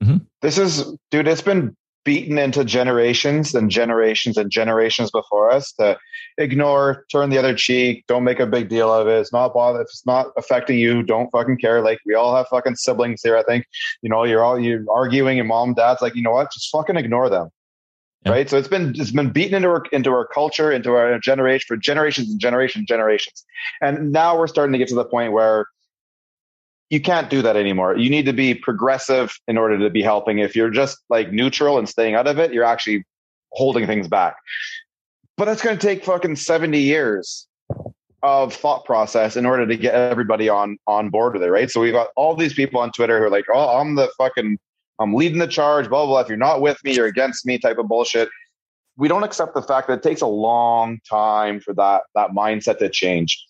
Mm-hmm. 0.03 0.17
This 0.41 0.57
is, 0.57 0.85
dude, 1.11 1.27
it's 1.27 1.41
been 1.41 1.75
beaten 2.05 2.37
into 2.37 2.63
generations 2.63 3.53
and 3.53 3.69
generations 3.69 4.37
and 4.37 4.49
generations 4.49 5.11
before 5.11 5.51
us 5.51 5.73
to 5.73 5.97
ignore, 6.37 7.05
turn 7.11 7.29
the 7.29 7.37
other 7.37 7.53
cheek, 7.53 8.05
don't 8.07 8.23
make 8.23 8.39
a 8.39 8.47
big 8.47 8.69
deal 8.69 8.91
of 8.93 9.07
it. 9.07 9.19
It's 9.19 9.33
not 9.33 9.53
bother 9.53 9.81
if 9.81 9.85
it's 9.85 10.05
not 10.05 10.27
affecting 10.37 10.79
you, 10.79 11.03
don't 11.03 11.29
fucking 11.29 11.57
care. 11.57 11.81
Like 11.81 11.99
we 12.05 12.15
all 12.15 12.35
have 12.35 12.47
fucking 12.47 12.75
siblings 12.75 13.21
here. 13.21 13.35
I 13.35 13.43
think, 13.43 13.65
you 14.01 14.09
know, 14.09 14.23
you're 14.23 14.43
all 14.43 14.57
you're 14.59 14.85
arguing 14.89 15.39
and 15.39 15.47
mom, 15.47 15.73
dad's 15.73 16.01
like, 16.01 16.15
you 16.15 16.21
know 16.21 16.31
what, 16.31 16.51
just 16.51 16.69
fucking 16.71 16.95
ignore 16.95 17.29
them. 17.29 17.49
Yeah. 18.25 18.31
Right. 18.33 18.49
So 18.49 18.57
it's 18.57 18.67
been 18.67 18.93
it's 18.97 19.11
been 19.11 19.29
beaten 19.29 19.55
into 19.55 19.69
our 19.69 19.83
into 19.93 20.11
our 20.11 20.25
culture, 20.25 20.71
into 20.71 20.91
our 20.91 21.19
generation 21.19 21.65
for 21.67 21.77
generations 21.77 22.29
and 22.29 22.39
generations 22.39 22.81
and 22.81 22.87
generations. 22.87 23.45
And 23.81 24.11
now 24.11 24.37
we're 24.37 24.47
starting 24.47 24.73
to 24.73 24.77
get 24.77 24.89
to 24.89 24.95
the 24.95 25.05
point 25.05 25.31
where 25.31 25.67
you 26.89 26.99
can't 26.99 27.29
do 27.29 27.41
that 27.41 27.55
anymore. 27.55 27.95
You 27.95 28.09
need 28.09 28.25
to 28.25 28.33
be 28.33 28.55
progressive 28.55 29.37
in 29.47 29.57
order 29.57 29.77
to 29.79 29.89
be 29.89 30.01
helping. 30.01 30.39
If 30.39 30.55
you're 30.55 30.71
just 30.71 30.97
like 31.09 31.31
neutral 31.31 31.77
and 31.77 31.87
staying 31.87 32.15
out 32.15 32.27
of 32.27 32.39
it, 32.39 32.51
you're 32.51 32.65
actually 32.65 33.05
holding 33.53 33.85
things 33.85 34.07
back. 34.07 34.35
But 35.37 35.45
that's 35.45 35.61
going 35.61 35.77
to 35.77 35.87
take 35.87 36.03
fucking 36.03 36.35
70 36.35 36.77
years 36.77 37.47
of 38.21 38.53
thought 38.53 38.83
process 38.83 39.37
in 39.37 39.45
order 39.45 39.65
to 39.65 39.77
get 39.77 39.93
everybody 39.93 40.49
on 40.49 40.77
on 40.87 41.09
board 41.09 41.33
with 41.33 41.43
it, 41.43 41.49
right? 41.49 41.71
So 41.71 41.79
we've 41.79 41.93
got 41.93 42.09
all 42.17 42.35
these 42.35 42.53
people 42.53 42.81
on 42.81 42.91
Twitter 42.91 43.17
who 43.17 43.25
are 43.25 43.29
like, 43.29 43.45
"Oh, 43.53 43.77
I'm 43.77 43.95
the 43.95 44.09
fucking 44.17 44.57
I'm 44.99 45.13
leading 45.13 45.39
the 45.39 45.47
charge, 45.47 45.89
blah, 45.89 46.05
blah, 46.05 46.13
blah. 46.13 46.19
If 46.19 46.27
you're 46.27 46.37
not 46.37 46.61
with 46.61 46.77
me, 46.83 46.93
you're 46.93 47.07
against 47.07 47.45
me 47.45 47.57
type 47.57 47.77
of 47.77 47.87
bullshit. 47.87 48.29
We 48.97 49.07
don't 49.07 49.23
accept 49.23 49.53
the 49.53 49.61
fact 49.61 49.87
that 49.87 49.99
it 49.99 50.03
takes 50.03 50.21
a 50.21 50.27
long 50.27 50.99
time 51.09 51.61
for 51.61 51.73
that, 51.75 52.03
that 52.15 52.31
mindset 52.31 52.79
to 52.79 52.89
change. 52.89 53.45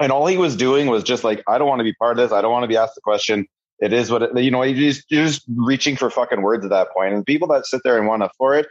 And 0.00 0.10
all 0.10 0.26
he 0.26 0.36
was 0.36 0.56
doing 0.56 0.88
was 0.88 1.04
just 1.04 1.22
like, 1.22 1.42
I 1.46 1.58
don't 1.58 1.68
want 1.68 1.78
to 1.78 1.84
be 1.84 1.94
part 1.94 2.18
of 2.18 2.24
this. 2.24 2.32
I 2.32 2.42
don't 2.42 2.50
want 2.50 2.64
to 2.64 2.68
be 2.68 2.76
asked 2.76 2.96
the 2.96 3.00
question. 3.00 3.46
It 3.78 3.92
is 3.92 4.10
what 4.10 4.22
it, 4.22 4.36
you 4.36 4.50
know, 4.50 4.62
you're 4.62 4.92
just, 4.92 5.08
just 5.08 5.44
reaching 5.56 5.94
for 5.94 6.10
fucking 6.10 6.42
words 6.42 6.64
at 6.64 6.70
that 6.70 6.90
point. 6.92 7.14
And 7.14 7.24
people 7.24 7.46
that 7.48 7.66
sit 7.66 7.82
there 7.84 7.98
and 7.98 8.08
want 8.08 8.22
to 8.22 8.30
for 8.36 8.56
it, 8.56 8.66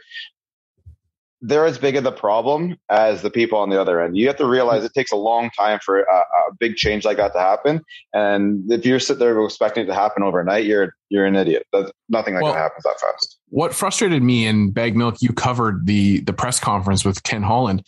they're 1.46 1.66
as 1.66 1.76
big 1.76 1.94
of 1.94 2.04
the 2.04 2.12
problem 2.12 2.74
as 2.88 3.20
the 3.20 3.30
people 3.30 3.58
on 3.58 3.68
the 3.68 3.78
other 3.78 4.00
end. 4.00 4.16
You 4.16 4.26
have 4.28 4.36
to 4.36 4.46
realize 4.46 4.82
it 4.82 4.94
takes 4.94 5.12
a 5.12 5.16
long 5.16 5.50
time 5.50 5.78
for 5.84 6.00
a, 6.00 6.16
a 6.16 6.54
big 6.58 6.76
change 6.76 7.04
like 7.04 7.18
that 7.18 7.34
to 7.34 7.38
happen. 7.38 7.82
And 8.14 8.70
if 8.72 8.86
you're 8.86 8.98
sitting 8.98 9.18
there 9.18 9.38
expecting 9.44 9.84
it 9.84 9.86
to 9.88 9.94
happen 9.94 10.22
overnight, 10.22 10.64
you're 10.64 10.94
you're 11.10 11.26
an 11.26 11.36
idiot. 11.36 11.66
That's, 11.72 11.92
nothing 12.08 12.34
like 12.34 12.44
well, 12.44 12.54
that 12.54 12.58
happens 12.58 12.84
that 12.84 12.98
fast. 12.98 13.38
What 13.50 13.74
frustrated 13.74 14.22
me 14.22 14.46
in 14.46 14.70
Bag 14.70 14.96
Milk, 14.96 15.20
you 15.20 15.34
covered 15.34 15.86
the 15.86 16.20
the 16.20 16.32
press 16.32 16.58
conference 16.58 17.04
with 17.04 17.22
Ken 17.24 17.42
Holland. 17.42 17.84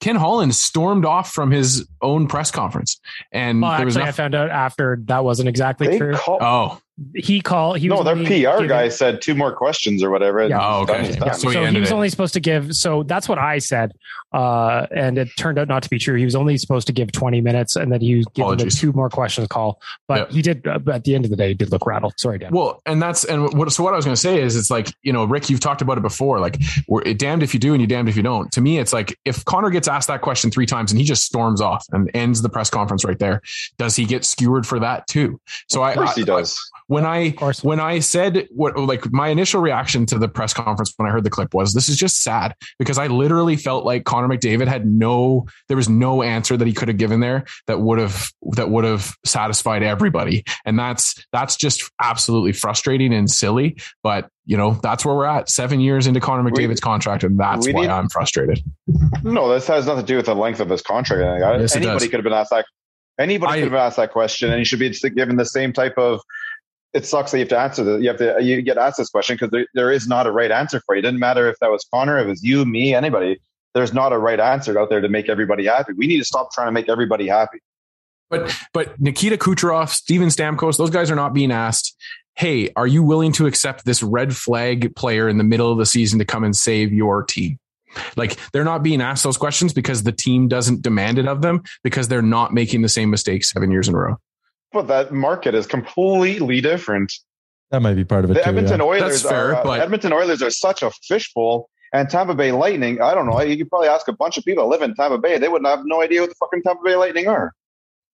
Ken 0.00 0.16
Holland 0.16 0.54
stormed 0.54 1.04
off 1.04 1.32
from 1.32 1.50
his 1.50 1.88
own 2.02 2.28
press 2.28 2.50
conference, 2.50 3.00
and 3.32 3.62
well, 3.62 3.76
there 3.76 3.86
was 3.86 3.96
actually, 3.96 4.08
I 4.08 4.12
found 4.12 4.34
out 4.34 4.50
after 4.50 4.98
that 5.06 5.24
wasn't 5.24 5.48
exactly 5.48 5.88
they 5.88 5.98
true. 5.98 6.14
Call- 6.14 6.38
oh, 6.40 6.80
he 7.14 7.40
called. 7.40 7.78
He 7.78 7.88
no, 7.88 7.96
was 7.96 8.04
their 8.04 8.16
PR 8.16 8.56
given- 8.56 8.68
guy 8.68 8.88
said 8.88 9.22
two 9.22 9.34
more 9.34 9.52
questions 9.52 10.02
or 10.02 10.10
whatever. 10.10 10.40
and 10.40 10.50
Yeah. 10.50 10.58
Oh, 10.60 10.82
okay. 10.82 11.10
Yeah, 11.10 11.16
done. 11.16 11.34
so 11.34 11.48
he 11.50 11.66
he 11.70 11.80
was 11.80 11.90
it. 11.90 11.94
only 11.94 12.08
supposed 12.08 12.34
to 12.34 12.40
give 12.40 12.74
so 12.74 13.02
that's 13.04 13.28
what 13.28 13.38
i 13.38 13.58
said 13.58 13.92
uh 14.32 14.86
and 14.90 15.16
it 15.18 15.28
turned 15.36 15.58
out 15.58 15.68
not 15.68 15.82
to 15.82 15.90
be 15.90 15.98
true 15.98 16.16
he 16.16 16.24
was 16.24 16.34
only 16.34 16.56
supposed 16.58 16.86
to 16.86 16.92
give 16.92 17.10
20 17.12 17.40
minutes 17.40 17.76
and 17.76 17.90
then 17.92 18.00
he 18.00 18.24
gave 18.34 18.44
him 18.60 18.66
a 18.66 18.70
two 18.70 18.92
more 18.92 19.08
questions 19.08 19.46
call 19.48 19.80
but 20.06 20.28
Yeah. 20.30 20.34
he 20.36 20.42
did 20.42 20.66
uh, 20.66 20.78
but 20.78 20.94
at 20.96 21.04
the 21.04 21.14
end 21.14 21.24
of 21.24 21.30
the 21.30 21.36
day 21.36 21.48
he 21.48 21.54
did 21.54 21.70
look 21.70 21.86
rattled 21.86 22.14
sorry 22.18 22.38
dan 22.38 22.50
Well, 22.52 22.82
and 22.86 23.00
that's 23.00 23.24
and 23.24 23.52
what 23.56 23.70
so 23.72 23.82
what 23.84 23.92
I 23.92 23.96
was 23.96 24.04
going 24.04 24.14
to 24.14 24.20
say 24.20 24.40
is 24.40 24.56
it's 24.56 24.70
like 24.70 24.92
you 25.02 25.12
know 25.12 25.24
Rick, 25.24 25.48
you've 25.50 25.60
talked 25.60 25.82
about 25.82 25.98
it 25.98 26.02
before. 26.02 26.40
Like 26.40 26.56
we're 26.88 27.02
damned 27.14 27.42
if 27.42 27.52
you 27.54 27.60
do 27.60 27.72
and 27.74 27.80
you're 27.80 27.86
damned 27.88 28.08
if 28.08 28.16
you 28.16 28.22
don't. 28.22 28.50
To 28.52 28.60
me, 28.60 28.78
it's 28.78 28.92
like 28.92 29.16
if 29.24 29.44
Connor 29.44 29.70
gets 29.70 29.88
asked 29.88 30.08
that 30.08 30.20
question 30.22 30.50
three 30.50 30.66
times 30.66 30.90
and 30.90 30.98
he 30.98 31.04
just 31.04 31.24
storms 31.24 31.60
off 31.60 31.84
and 31.92 32.10
ends 32.14 32.40
the 32.42 32.48
press 32.48 32.70
conference 32.70 33.04
right 33.04 33.18
there, 33.18 33.40
does 33.78 33.94
he 33.96 34.04
get 34.04 34.24
skewered 34.24 34.66
for 34.66 34.78
that 34.80 35.06
too? 35.06 35.40
So 35.68 35.84
Of 35.84 35.94
course 35.94 36.10
I 36.10 36.14
he 36.14 36.24
does. 36.24 36.58
When 36.88 37.04
I 37.06 37.30
when 37.62 37.80
I 37.80 38.00
said 38.00 38.48
what 38.50 38.76
like 38.78 39.12
my 39.12 39.28
initial 39.28 39.60
reaction 39.60 40.04
to 40.06 40.18
the 40.18 40.26
press 40.28 40.52
conference 40.52 40.92
when 40.96 41.08
I 41.08 41.12
heard 41.12 41.22
the 41.22 41.30
clip 41.30 41.54
was 41.54 41.74
this 41.74 41.88
is 41.88 41.96
just 41.96 42.22
sad 42.22 42.54
because 42.78 42.98
I 42.98 43.06
literally 43.06 43.56
felt 43.56 43.84
like 43.84 44.04
Connor 44.04 44.26
McDavid 44.28 44.66
had 44.66 44.86
no 44.86 45.46
there 45.68 45.76
was 45.76 45.88
no 45.88 46.22
answer 46.22 46.56
that 46.56 46.66
he 46.66 46.72
could 46.72 46.88
have 46.88 46.96
given 46.96 47.20
there 47.20 47.44
that 47.66 47.80
would 47.80 47.98
have 47.98 48.32
that 48.56 48.70
would 48.70 48.84
have 48.84 49.14
satisfied 49.24 49.82
everybody 49.82 50.44
and 50.64 50.78
that's 50.78 51.24
that's 51.32 51.56
just 51.56 51.88
absolutely 52.02 52.52
frustrating 52.52 53.12
and 53.14 53.30
silly 53.30 53.76
but 54.02 54.28
you 54.46 54.56
know 54.56 54.72
that's 54.82 55.04
where 55.04 55.14
we're 55.14 55.26
at 55.26 55.48
7 55.50 55.80
years 55.80 56.06
into 56.06 56.20
Connor 56.20 56.42
We- 56.42 56.52
McDavid's 56.52 56.80
contract 56.80 57.22
and 57.22 57.38
that's 57.38 57.66
why 57.66 57.82
need- 57.82 57.90
I'm 57.90 58.08
frustrated 58.08 58.64
No, 59.22 59.48
this 59.50 59.66
has 59.66 59.86
nothing 59.86 60.04
to 60.04 60.12
do 60.12 60.16
with 60.16 60.26
the 60.26 60.34
length 60.34 60.60
of 60.60 60.70
his 60.70 60.80
contract. 60.80 61.20
or 61.20 61.24
anything. 61.34 61.60
Yes, 61.60 61.72
it 61.74 61.82
anybody 61.82 61.98
does. 61.98 62.08
could 62.08 62.14
have 62.18 62.24
been 62.24 62.32
asked 62.32 62.50
that. 62.50 62.64
Anybody 63.18 63.52
I- 63.52 63.56
could 63.62 63.72
have 63.72 63.74
asked 63.74 63.96
that 63.96 64.12
question, 64.12 64.48
and 64.50 64.58
he 64.58 64.64
should 64.64 64.78
be 64.78 64.90
given 65.10 65.36
the 65.36 65.44
same 65.44 65.72
type 65.72 65.98
of. 65.98 66.20
It 66.94 67.04
sucks 67.04 67.32
that 67.32 67.38
you 67.38 67.42
have 67.42 67.48
to 67.50 67.58
answer 67.58 67.84
that. 67.84 68.00
You 68.00 68.08
have 68.08 68.16
to 68.18 68.36
you 68.42 68.62
get 68.62 68.78
asked 68.78 68.96
this 68.96 69.10
question 69.10 69.36
because 69.36 69.50
there, 69.50 69.66
there 69.74 69.92
is 69.92 70.08
not 70.08 70.26
a 70.26 70.32
right 70.32 70.50
answer 70.50 70.80
for 70.86 70.94
you. 70.94 71.00
It 71.00 71.02
didn't 71.02 71.20
matter 71.20 71.48
if 71.48 71.56
that 71.60 71.70
was 71.70 71.86
Connor, 71.92 72.18
if 72.18 72.26
it 72.26 72.30
was 72.30 72.42
you, 72.42 72.64
me, 72.64 72.94
anybody. 72.94 73.40
There's 73.74 73.92
not 73.92 74.12
a 74.12 74.18
right 74.18 74.40
answer 74.40 74.78
out 74.78 74.88
there 74.88 75.02
to 75.02 75.08
make 75.08 75.28
everybody 75.28 75.66
happy. 75.66 75.92
We 75.92 76.06
need 76.06 76.18
to 76.18 76.24
stop 76.24 76.50
trying 76.52 76.68
to 76.68 76.72
make 76.72 76.88
everybody 76.88 77.28
happy. 77.28 77.58
But 78.30 78.54
but 78.72 78.98
Nikita 79.00 79.36
Kucherov, 79.36 79.90
Steven 79.90 80.28
Stamkos, 80.28 80.78
those 80.78 80.90
guys 80.90 81.10
are 81.10 81.14
not 81.14 81.34
being 81.34 81.52
asked, 81.52 81.94
"Hey, 82.34 82.72
are 82.74 82.86
you 82.86 83.02
willing 83.02 83.32
to 83.32 83.46
accept 83.46 83.84
this 83.84 84.02
red 84.02 84.34
flag 84.34 84.96
player 84.96 85.28
in 85.28 85.36
the 85.38 85.44
middle 85.44 85.70
of 85.70 85.78
the 85.78 85.86
season 85.86 86.18
to 86.18 86.24
come 86.24 86.44
and 86.44 86.56
save 86.56 86.92
your 86.92 87.22
team?" 87.22 87.58
Like 88.16 88.36
they're 88.52 88.64
not 88.64 88.82
being 88.82 89.00
asked 89.00 89.24
those 89.24 89.38
questions 89.38 89.72
because 89.72 90.02
the 90.02 90.12
team 90.12 90.48
doesn't 90.48 90.82
demand 90.82 91.18
it 91.18 91.26
of 91.26 91.42
them 91.42 91.62
because 91.82 92.08
they're 92.08 92.22
not 92.22 92.52
making 92.52 92.82
the 92.82 92.88
same 92.88 93.10
mistakes 93.10 93.50
7 93.50 93.70
years 93.70 93.88
in 93.88 93.94
a 93.94 93.98
row. 93.98 94.18
But 94.72 94.86
that 94.88 95.12
market 95.12 95.54
is 95.54 95.66
completely 95.66 96.60
different. 96.60 97.12
That 97.70 97.80
might 97.82 97.94
be 97.94 98.04
part 98.04 98.24
of 98.24 98.30
it 98.30 98.34
The 98.34 98.40
too. 98.40 98.48
Edmonton 98.48 98.80
yeah. 98.80 98.86
Oilers 98.86 99.22
That's 99.22 99.22
fair, 99.22 99.52
are 99.52 99.54
uh, 99.56 99.62
but- 99.64 99.80
Edmonton 99.80 100.12
Oilers 100.12 100.42
are 100.42 100.50
such 100.50 100.82
a 100.82 100.90
fishbowl, 101.06 101.68
and 101.92 102.08
Tampa 102.08 102.34
Bay 102.34 102.52
Lightning. 102.52 103.00
I 103.00 103.14
don't 103.14 103.26
know. 103.26 103.40
You 103.40 103.56
could 103.56 103.68
probably 103.70 103.88
ask 103.88 104.08
a 104.08 104.12
bunch 104.12 104.36
of 104.36 104.44
people 104.44 104.64
that 104.64 104.70
live 104.70 104.82
in 104.82 104.94
Tampa 104.94 105.18
Bay; 105.18 105.38
they 105.38 105.48
wouldn't 105.48 105.68
have 105.68 105.80
no 105.84 106.02
idea 106.02 106.20
what 106.20 106.30
the 106.30 106.36
fucking 106.40 106.62
Tampa 106.62 106.82
Bay 106.84 106.96
Lightning 106.96 107.28
are. 107.28 107.52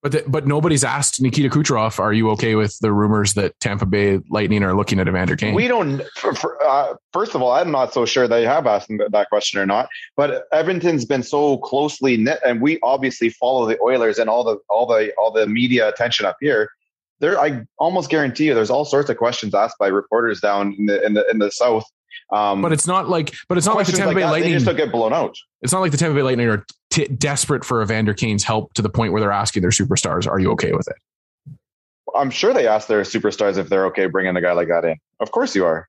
But 0.05 0.13
the, 0.13 0.23
but 0.27 0.47
nobody's 0.47 0.85
asked 0.85 1.23
Nikita 1.23 1.49
Kucherov, 1.49 1.99
"Are 1.99 2.13
you 2.13 2.29
okay 2.33 2.57
with 2.57 2.79
the 2.81 2.93
rumors 2.93 3.33
that 3.35 3.59
Tampa 3.59 3.87
Bay 3.87 4.21
Lightning 4.29 4.63
are 4.63 4.75
looking 4.75 5.01
at 5.01 5.09
Evander 5.09 5.35
Kane?" 5.35 5.55
We 5.55 5.67
don't. 5.67 6.03
For, 6.17 6.35
for, 6.35 6.63
uh, 6.63 6.97
first 7.15 7.35
of 7.35 7.41
all, 7.41 7.53
I'm 7.53 7.71
not 7.71 7.95
so 7.95 8.05
sure 8.05 8.29
they 8.29 8.45
have 8.45 8.67
asked 8.67 8.91
that 9.09 9.31
question 9.31 9.59
or 9.59 9.65
not. 9.65 9.89
But 10.15 10.45
Edmonton's 10.53 11.07
been 11.07 11.23
so 11.23 11.57
closely 11.57 12.19
knit, 12.19 12.39
and 12.45 12.61
we 12.61 12.79
obviously 12.83 13.31
follow 13.31 13.67
the 13.67 13.81
Oilers 13.81 14.19
and 14.19 14.29
all 14.29 14.45
the 14.45 14.59
all 14.69 14.85
the 14.85 15.11
all 15.17 15.31
the 15.31 15.47
media 15.47 15.89
attention 15.89 16.27
up 16.27 16.37
here. 16.39 16.69
There, 17.21 17.41
I 17.41 17.65
almost 17.79 18.11
guarantee 18.11 18.45
you, 18.45 18.55
there's 18.55 18.69
all 18.69 18.85
sorts 18.85 19.09
of 19.09 19.17
questions 19.17 19.55
asked 19.55 19.79
by 19.79 19.87
reporters 19.87 20.39
down 20.39 20.75
in 20.79 20.85
the 20.85 21.03
in 21.03 21.15
the 21.15 21.27
in 21.31 21.39
the 21.39 21.51
south. 21.51 21.91
Um, 22.31 22.61
but 22.61 22.73
it's 22.73 22.87
not 22.87 23.09
like 23.09 23.35
but 23.49 23.57
it's 23.57 23.67
not 23.67 23.77
like 23.77 23.87
the 23.87 23.93
Tampa 23.93 24.09
like 24.09 24.17
Bay 24.17 24.21
that, 24.21 24.27
they 24.27 24.33
Lightning 24.33 24.53
just 24.53 24.67
don't 24.67 24.77
get 24.77 24.93
blown 24.93 25.15
out. 25.15 25.35
it's 25.63 25.73
not 25.73 25.81
like 25.81 25.93
the 25.93 25.97
Tampa 25.97 26.15
Bay 26.15 26.23
Lightning 26.23 26.49
are 26.49 26.67
t- 26.95 27.07
desperate 27.09 27.65
for 27.65 27.83
Evander 27.83 28.15
Kane's 28.15 28.45
help 28.45 28.73
to 28.75 28.83
the 28.83 28.89
point 28.89 29.13
where 29.13 29.21
they're 29.21 29.33
asking 29.33 29.63
their 29.63 29.71
superstars, 29.71 30.29
"Are 30.31 30.39
you 30.39 30.51
okay 30.53 30.73
with 30.73 30.89
it?" 30.89 30.97
I'm 32.17 32.31
sure 32.31 32.53
they 32.55 32.69
ask 32.69 32.87
their 32.87 33.03
superstars 33.03 33.59
if 33.59 33.69
they're 33.69 33.87
okay 33.87 34.07
bringing 34.07 34.37
a 34.37 34.41
guy 34.41 34.53
like 34.53 34.69
that 34.69 34.85
in. 34.85 34.97
Of 35.19 35.33
course 35.33 35.55
you 35.57 35.65
are. 35.67 35.89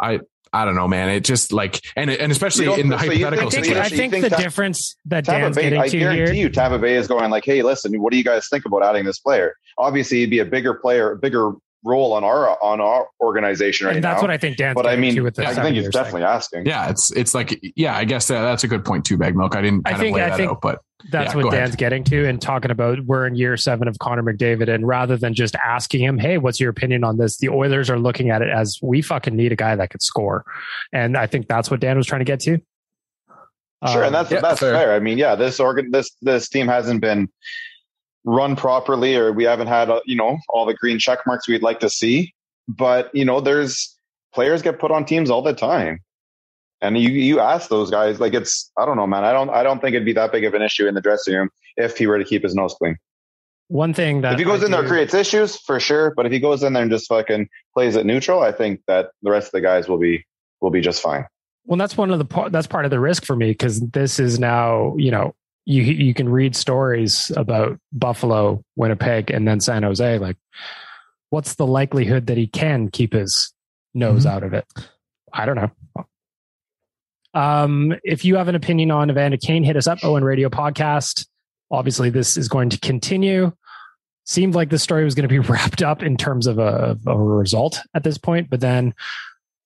I 0.00 0.20
I 0.52 0.64
don't 0.64 0.76
know, 0.76 0.88
man. 0.88 1.08
It 1.08 1.24
just 1.24 1.52
like 1.52 1.84
and 1.96 2.08
and 2.10 2.30
especially 2.30 2.66
in 2.80 2.88
the 2.88 2.98
so 2.98 3.06
hypothetical 3.06 3.50
think- 3.50 3.66
I 3.66 3.68
think, 3.68 3.76
I 3.76 3.88
think 3.88 4.12
think 4.12 4.24
the 4.24 4.30
Ta- 4.30 4.36
difference 4.36 4.96
that 5.06 5.24
Tampa 5.24 5.40
Dan's 5.46 5.56
Bay, 5.56 5.62
getting 5.64 5.80
I 5.80 5.88
to 5.88 5.98
guarantee 5.98 6.24
here, 6.24 6.32
you, 6.44 6.48
Tampa 6.48 6.78
Bay 6.78 6.94
is 6.94 7.06
going 7.08 7.30
like, 7.30 7.44
"Hey, 7.44 7.62
listen, 7.62 7.92
what 8.00 8.12
do 8.12 8.16
you 8.16 8.24
guys 8.24 8.48
think 8.48 8.64
about 8.64 8.82
adding 8.84 9.04
this 9.04 9.18
player?" 9.18 9.54
Obviously, 9.76 10.18
he'd 10.18 10.30
be 10.30 10.38
a 10.38 10.44
bigger 10.44 10.74
player, 10.74 11.12
a 11.12 11.16
bigger 11.16 11.52
role 11.84 12.12
on 12.12 12.24
our 12.24 12.60
on 12.62 12.80
our 12.80 13.08
organization 13.20 13.86
right 13.86 13.96
and 13.96 14.04
that's 14.04 14.18
now. 14.18 14.22
what 14.22 14.30
I 14.30 14.36
think 14.36 14.56
Dan. 14.56 14.74
but 14.74 14.86
I 14.86 14.96
mean, 14.96 15.14
to 15.14 15.20
with 15.22 15.36
the 15.36 15.46
I 15.46 15.54
think 15.54 15.74
he's 15.76 15.84
years 15.84 15.94
definitely 15.94 16.24
asking. 16.24 16.66
yeah, 16.66 16.90
it's 16.90 17.10
it's 17.12 17.34
like 17.34 17.58
yeah, 17.76 17.96
I 17.96 18.04
guess 18.04 18.26
that, 18.28 18.40
that's 18.42 18.64
a 18.64 18.68
good 18.68 18.84
point 18.84 19.04
too, 19.04 19.16
Bag 19.16 19.36
Milk. 19.36 19.54
I 19.54 19.62
didn't 19.62 19.86
I 19.86 19.94
think- 19.94 20.08
of 20.16 20.20
lay 20.20 20.22
I 20.22 20.28
that 20.30 20.36
think- 20.36 20.50
out, 20.50 20.60
but 20.60 20.80
That's 21.12 21.30
Yeah, 21.30 21.36
what 21.36 21.42
go 21.42 21.48
ahead. 21.50 21.60
Dan's 21.60 21.76
getting 21.76 22.02
to 22.04 22.26
and 22.26 22.42
talking 22.42 22.72
about 22.72 22.98
we're 23.04 23.24
in 23.28 23.36
year 23.36 23.56
seven 23.56 23.86
of 23.86 23.96
Connor 24.00 24.24
McDavid. 24.24 24.68
And 24.68 24.84
rather 24.86 25.16
than 25.16 25.32
just 25.32 25.54
asking 25.54 26.00
him, 26.00 26.18
hey, 26.18 26.38
what's 26.38 26.58
your 26.58 26.70
opinion 26.70 27.04
on 27.04 27.18
this? 27.18 27.36
The 27.38 27.50
Oilers 27.50 27.88
are 27.88 27.98
looking 28.00 28.30
at 28.30 28.42
it 28.42 28.48
as 28.50 28.80
we 28.82 29.00
fucking 29.00 29.36
need 29.36 29.52
a 29.52 29.56
guy 29.56 29.76
that 29.76 29.90
could 29.90 30.02
score. 30.02 30.44
And 30.92 31.16
I 31.16 31.28
think 31.28 31.46
that's 31.46 31.70
what 31.70 31.78
Dan 31.78 31.96
was 31.96 32.06
trying 32.08 32.18
to 32.18 32.24
get 32.24 32.40
to. 32.40 32.58
Sure, 33.86 34.00
Um, 34.00 34.06
and 34.06 34.14
that's 34.16 34.30
yeah, 34.32 34.40
that's 34.40 34.58
fair. 34.58 34.74
fair. 34.74 34.92
I 34.92 34.98
mean, 34.98 35.18
yeah, 35.18 35.36
this 35.36 35.60
organ, 35.60 35.92
this 35.92 36.10
this 36.20 36.48
team 36.48 36.66
hasn't 36.66 37.00
been 37.00 37.28
run 38.28 38.56
properly, 38.56 39.16
or 39.16 39.32
we 39.32 39.44
haven't 39.44 39.68
had 39.68 39.88
uh, 39.88 40.00
you 40.04 40.14
know 40.14 40.38
all 40.50 40.66
the 40.66 40.74
green 40.74 40.98
check 40.98 41.20
marks 41.26 41.48
we'd 41.48 41.62
like 41.62 41.80
to 41.80 41.88
see. 41.88 42.34
But 42.68 43.14
you 43.14 43.24
know, 43.24 43.40
there's 43.40 43.96
players 44.34 44.60
get 44.62 44.78
put 44.78 44.90
on 44.90 45.04
teams 45.06 45.30
all 45.30 45.42
the 45.42 45.54
time, 45.54 46.00
and 46.80 46.98
you 46.98 47.08
you 47.08 47.40
ask 47.40 47.70
those 47.70 47.90
guys 47.90 48.20
like 48.20 48.34
it's 48.34 48.70
I 48.76 48.84
don't 48.84 48.96
know, 48.96 49.06
man. 49.06 49.24
I 49.24 49.32
don't 49.32 49.50
I 49.50 49.62
don't 49.62 49.80
think 49.80 49.94
it'd 49.94 50.04
be 50.04 50.12
that 50.12 50.30
big 50.32 50.44
of 50.44 50.54
an 50.54 50.62
issue 50.62 50.86
in 50.86 50.94
the 50.94 51.00
dressing 51.00 51.34
room 51.34 51.50
if 51.76 51.96
he 51.96 52.06
were 52.06 52.18
to 52.18 52.24
keep 52.24 52.42
his 52.42 52.54
nose 52.54 52.74
clean. 52.74 52.96
one 53.68 53.94
thing 53.94 54.20
that 54.20 54.34
if 54.34 54.38
he 54.38 54.44
goes 54.44 54.62
I 54.62 54.66
in 54.66 54.72
there, 54.72 54.86
creates 54.86 55.14
issues 55.14 55.56
for 55.56 55.80
sure. 55.80 56.12
But 56.14 56.26
if 56.26 56.32
he 56.32 56.38
goes 56.38 56.62
in 56.62 56.74
there 56.74 56.82
and 56.82 56.90
just 56.90 57.08
fucking 57.08 57.48
plays 57.72 57.96
it 57.96 58.04
neutral, 58.04 58.42
I 58.42 58.52
think 58.52 58.82
that 58.86 59.10
the 59.22 59.30
rest 59.30 59.48
of 59.48 59.52
the 59.52 59.60
guys 59.62 59.88
will 59.88 59.98
be 59.98 60.24
will 60.60 60.70
be 60.70 60.82
just 60.82 61.00
fine. 61.00 61.24
Well, 61.64 61.78
that's 61.78 61.96
one 61.96 62.10
of 62.10 62.18
the 62.18 62.48
that's 62.50 62.66
part 62.66 62.84
of 62.84 62.90
the 62.90 63.00
risk 63.00 63.24
for 63.24 63.36
me 63.36 63.50
because 63.50 63.80
this 63.80 64.20
is 64.20 64.38
now 64.38 64.94
you 64.98 65.10
know 65.10 65.34
you 65.68 65.82
you 65.82 66.14
can 66.14 66.28
read 66.30 66.56
stories 66.56 67.30
about 67.36 67.78
Buffalo, 67.92 68.64
Winnipeg, 68.76 69.30
and 69.30 69.46
then 69.46 69.60
San 69.60 69.82
Jose. 69.82 70.18
Like, 70.18 70.36
what's 71.28 71.56
the 71.56 71.66
likelihood 71.66 72.26
that 72.28 72.38
he 72.38 72.46
can 72.46 72.88
keep 72.88 73.12
his 73.12 73.52
nose 73.94 74.24
Mhm. 74.24 74.30
out 74.30 74.42
of 74.44 74.54
it? 74.54 74.64
I 75.32 75.44
don't 75.44 75.56
know. 75.56 75.70
Um, 77.34 77.94
if 78.02 78.24
you 78.24 78.36
have 78.36 78.48
an 78.48 78.54
opinion 78.54 78.90
on 78.90 79.10
Evander 79.10 79.36
Kane, 79.36 79.62
hit 79.62 79.76
us 79.76 79.86
up. 79.86 79.98
Owen 80.02 80.24
Radio 80.24 80.48
Podcast. 80.48 81.26
Obviously, 81.70 82.08
this 82.10 82.36
is 82.38 82.48
going 82.48 82.70
to 82.70 82.78
continue. 82.80 83.52
Seemed 84.24 84.54
like 84.54 84.70
the 84.70 84.78
story 84.78 85.04
was 85.04 85.14
going 85.14 85.28
to 85.28 85.32
be 85.32 85.38
wrapped 85.50 85.82
up 85.82 86.02
in 86.02 86.16
terms 86.16 86.46
of 86.46 86.58
a, 86.58 86.96
of 86.96 87.06
a 87.06 87.14
result 87.16 87.80
at 87.94 88.04
this 88.04 88.16
point, 88.18 88.48
but 88.48 88.60
then 88.60 88.94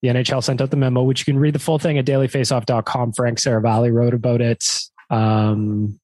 the 0.03 0.09
NHL 0.09 0.43
sent 0.43 0.61
out 0.61 0.71
the 0.71 0.77
memo, 0.77 1.05
which 1.05 1.21
you 1.21 1.33
can 1.33 1.39
read 1.41 1.55
the 1.55 1.61
full 1.61 1.79
thing 1.79 1.97
at 1.97 2.05
dailyfaceoff.com. 2.05 3.13
Frank 3.13 3.39
Seravalli 3.39 3.93
wrote 3.93 4.15
about 4.15 4.41
it. 4.41 4.67
Um, 5.13 6.01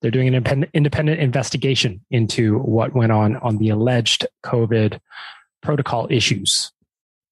they're 0.00 0.10
doing 0.10 0.28
an 0.28 0.34
independent, 0.34 0.70
independent 0.74 1.20
investigation 1.20 2.04
into 2.10 2.58
what 2.58 2.94
went 2.94 3.12
on 3.12 3.36
on 3.36 3.58
the 3.58 3.68
alleged 3.68 4.26
COVID 4.44 4.98
protocol 5.62 6.06
issues. 6.10 6.72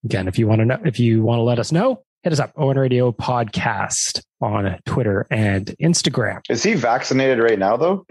Again, 0.05 0.29
if 0.29 0.39
you 0.39 0.47
want 0.47 0.61
to 0.61 0.65
know, 0.65 0.79
if 0.85 1.01
you 1.01 1.23
want 1.23 1.39
to 1.39 1.43
let 1.43 1.59
us 1.59 1.73
know, 1.73 2.03
hit 2.23 2.33
us 2.33 2.41
up. 2.41 2.53
Owen 2.57 2.79
Radio 2.79 3.13
Podcast 3.13 4.23
on 4.41 4.79
Twitter 4.87 5.27
and 5.31 5.75
Instagram. 5.81 6.41
Is 6.49 6.63
he 6.63 6.75
vaccinated 6.75 7.39
right 7.39 7.59
now 7.59 7.77
though? 7.77 8.07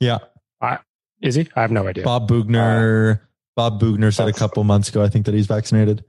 Yeah. 0.00 0.18
I, 0.60 0.78
Is 1.22 1.34
he? 1.34 1.48
I 1.54 1.60
have 1.62 1.70
no 1.70 1.86
idea. 1.86 2.04
Bob 2.04 2.28
Bugner. 2.28 3.20
Bob 3.56 3.80
Bugner 3.80 4.14
said 4.14 4.28
a 4.28 4.32
couple 4.32 4.62
months 4.64 4.88
ago, 4.88 5.02
I 5.02 5.08
think 5.08 5.26
that 5.26 5.34
he's 5.34 5.46
vaccinated. 5.46 6.04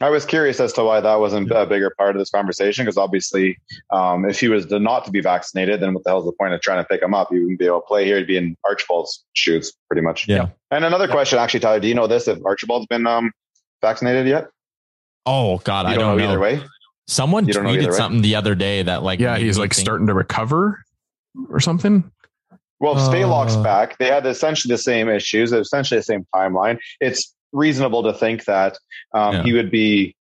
I 0.00 0.08
was 0.08 0.24
curious 0.24 0.60
as 0.60 0.72
to 0.74 0.84
why 0.84 1.00
that 1.00 1.16
wasn't 1.16 1.50
a 1.50 1.66
bigger 1.66 1.90
part 1.98 2.14
of 2.14 2.20
this 2.20 2.30
conversation 2.30 2.84
because 2.84 2.96
obviously, 2.96 3.58
um, 3.90 4.24
if 4.24 4.38
he 4.38 4.48
was 4.48 4.66
to 4.66 4.78
not 4.78 5.04
to 5.06 5.10
be 5.10 5.20
vaccinated, 5.20 5.80
then 5.80 5.94
what 5.94 6.04
the 6.04 6.10
hell's 6.10 6.24
the 6.26 6.32
point 6.32 6.54
of 6.54 6.60
trying 6.60 6.82
to 6.82 6.86
pick 6.88 7.02
him 7.02 7.12
up? 7.12 7.28
He 7.32 7.40
wouldn't 7.40 7.58
be 7.58 7.66
able 7.66 7.80
to 7.80 7.86
play 7.86 8.04
here. 8.04 8.18
He'd 8.18 8.26
be 8.28 8.36
in 8.36 8.56
Archibald's 8.64 9.24
shoes, 9.32 9.72
pretty 9.88 10.02
much. 10.02 10.28
Yeah. 10.28 10.48
And 10.70 10.84
another 10.84 11.08
question, 11.08 11.38
actually, 11.40 11.60
Tyler, 11.60 11.80
do 11.80 11.88
you 11.88 11.94
know 11.94 12.06
this? 12.06 12.28
If 12.28 12.38
Archibald's 12.44 12.86
been 12.86 13.06
um, 13.06 13.32
vaccinated 13.82 14.28
yet? 14.28 14.48
Oh 15.26 15.58
God, 15.58 15.86
You 15.86 15.92
I 15.92 15.94
don't, 15.96 16.08
don't 16.10 16.18
know, 16.18 16.24
either 16.30 16.40
way. 16.40 16.62
Someone 17.08 17.46
You 17.46 17.52
don't 17.54 17.64
know 17.64 17.70
either 17.70 17.82
tweeted 17.82 17.90
way? 17.90 17.96
something 17.96 18.22
the 18.22 18.36
other 18.36 18.54
day 18.54 18.82
that 18.82 19.02
like 19.02 19.18
yeah, 19.20 19.34
made 19.34 19.42
he's 19.42 19.58
like 19.58 19.72
think- 19.74 19.84
starting 19.84 20.06
to 20.06 20.14
recover 20.14 20.84
or 21.50 21.58
something. 21.60 22.10
Well, 22.80 22.92
if 22.96 22.98
Uh. 23.00 23.10
Stalock's 23.12 23.56
back. 23.56 23.98
They 23.98 24.06
had 24.06 24.24
essentially 24.26 24.72
the 24.72 24.78
same 24.78 25.08
issues, 25.08 25.52
essentially 25.52 25.98
the 25.98 26.04
same 26.04 26.26
timeline. 26.34 26.78
It's 27.00 27.33
reasonable 27.54 28.02
to 28.02 28.12
think 28.12 28.44
that 28.44 28.76
um, 29.14 29.36
Yeah. 29.36 29.42
he 29.44 29.52
would 29.54 29.70
be 29.70 30.14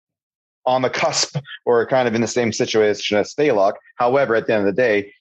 on 0.64 0.82
the 0.82 0.90
cusp 0.90 1.36
or 1.66 1.84
kind 1.86 2.06
of 2.06 2.14
in 2.14 2.20
the 2.20 2.28
same 2.28 2.52
situation 2.52 3.16
as 3.18 3.34
Stalock. 3.34 3.72
However, 3.96 4.36
at 4.36 4.46
the 4.46 4.54
end 4.54 4.68
of 4.68 4.74
the 4.76 4.80
day, 4.80 5.12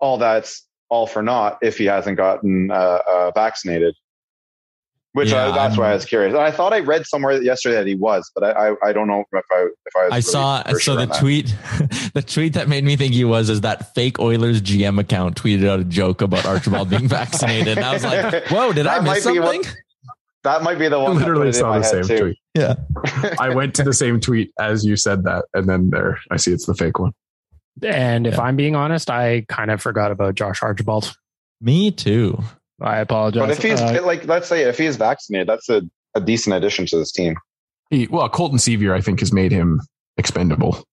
all 0.00 0.18
that's 0.18 0.66
all 0.88 1.06
for 1.06 1.22
naught 1.22 1.58
if 1.62 1.78
he 1.78 1.84
hasn't 1.84 2.16
gotten 2.16 2.70
uh, 2.70 2.74
uh, 3.08 3.30
vaccinated. 3.32 3.94
Which 5.12 5.30
Yeah, 5.30 5.46
I, 5.46 5.50
that's 5.52 5.72
I'm- 5.72 5.80
why 5.80 5.90
I 5.92 5.94
was 5.94 6.04
curious. 6.04 6.34
And 6.34 6.42
I 6.42 6.50
thought 6.50 6.74
I 6.74 6.80
read 6.80 7.06
somewhere 7.06 7.40
yesterday 7.42 7.76
that 7.76 7.86
he 7.86 7.94
was, 7.94 8.30
but 8.34 8.44
I, 8.44 8.68
I, 8.68 8.88
I 8.88 8.92
don't 8.92 9.06
know 9.08 9.24
if 9.32 9.44
I 9.50 9.60
if 9.86 9.96
I 9.96 10.00
I 10.00 10.04
really 10.08 10.20
saw 10.20 10.62
so 10.72 10.78
sure 10.78 10.96
the 10.96 11.06
tweet 11.06 11.46
the 12.12 12.22
tweet 12.22 12.52
that 12.52 12.68
made 12.68 12.84
me 12.84 12.96
think 12.96 13.14
he 13.14 13.24
was 13.24 13.48
is 13.48 13.62
that 13.62 13.94
fake 13.94 14.18
Oilers 14.18 14.60
GM 14.60 15.00
account 15.00 15.36
tweeted 15.40 15.66
out 15.66 15.80
a 15.80 15.84
joke 15.84 16.20
about 16.20 16.44
Archibald 16.44 16.90
being 16.90 17.08
vaccinated. 17.20 17.78
And 17.78 17.86
I 17.86 17.94
was 17.94 18.04
like, 18.04 18.46
whoa, 18.48 18.74
did 18.74 18.86
I 18.86 19.00
miss 19.00 19.24
be 19.26 19.38
what- 19.38 19.54
something? 19.54 19.72
That 20.46 20.62
might 20.62 20.78
be 20.78 20.88
the 20.88 20.98
one. 21.00 21.16
that 21.16 21.24
put 21.24 21.28
literally 21.28 21.52
saw 21.52 21.76
the 21.78 21.84
same 21.84 22.04
too. 22.04 22.18
tweet. 22.18 22.38
Yeah. 22.54 22.76
I 23.40 23.48
went 23.54 23.74
to 23.74 23.82
the 23.82 23.92
same 23.92 24.20
tweet 24.20 24.52
as 24.60 24.84
you 24.84 24.96
said 24.96 25.24
that, 25.24 25.44
and 25.54 25.68
then 25.68 25.90
there 25.90 26.18
I 26.30 26.36
see 26.36 26.52
it's 26.52 26.66
the 26.66 26.74
fake 26.74 26.98
one. 27.00 27.12
And 27.82 28.26
if 28.26 28.34
Yeah. 28.34 28.42
I'm 28.42 28.56
being 28.56 28.74
honest, 28.76 29.10
I 29.10 29.44
kind 29.48 29.70
of 29.70 29.82
forgot 29.82 30.10
about 30.12 30.34
Josh 30.36 30.62
Archibald. 30.62 31.14
Me 31.60 31.90
too. 31.90 32.38
I 32.80 32.98
apologize. 32.98 33.40
But 33.42 33.50
if 33.50 33.62
he's 33.62 33.80
Uh, 33.80 34.00
like, 34.04 34.24
let's 34.26 34.46
say 34.48 34.62
if 34.62 34.78
he's 34.78 34.96
vaccinated, 34.96 35.48
that's 35.48 35.68
a, 35.68 35.82
a 36.14 36.20
decent 36.20 36.54
addition 36.54 36.86
to 36.86 36.96
this 36.96 37.10
team, 37.12 37.34
He, 37.90 38.06
well, 38.06 38.28
Colton 38.28 38.58
Sceviour, 38.58 38.94
I 38.94 39.00
think, 39.00 39.20
has 39.20 39.32
made 39.32 39.50
him 39.52 39.80
expendable. 40.16 40.84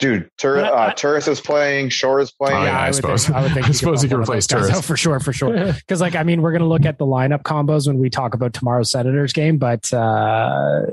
Dude. 0.00 0.28
Tur- 0.38 0.56
But 0.56 0.64
I- 0.64 0.86
uh, 0.88 0.92
Turris 0.94 1.28
is 1.28 1.40
playing, 1.40 1.90
Shore 1.90 2.18
is 2.20 2.32
playing. 2.32 2.56
Oh, 2.58 2.64
yeah, 2.64 2.78
I 2.80 2.86
would 2.86 2.94
suppose. 2.96 3.26
Think, 3.26 3.36
I 3.38 3.42
would 3.42 3.52
think 3.52 3.64
I 3.64 3.66
could 3.68 3.76
suppose 3.76 4.02
he 4.02 4.08
bump 4.08 4.22
could 4.22 4.28
replace 4.30 4.46
Turris. 4.48 4.70
out 4.70 4.84
for 4.84 4.96
sure, 4.96 5.20
for 5.20 5.32
sure. 5.32 5.72
Because 5.74 6.00
like, 6.00 6.16
I 6.16 6.22
mean, 6.24 6.42
we're 6.42 6.52
going 6.52 6.62
to 6.62 6.68
look 6.68 6.84
at 6.86 6.98
the 6.98 7.06
lineup 7.06 7.42
combos 7.42 7.86
when 7.86 7.98
we 7.98 8.10
talk 8.10 8.34
about 8.34 8.52
tomorrow's 8.54 8.90
Senators 8.90 9.32
game. 9.32 9.58
But 9.58 9.92
uh, 9.92 10.86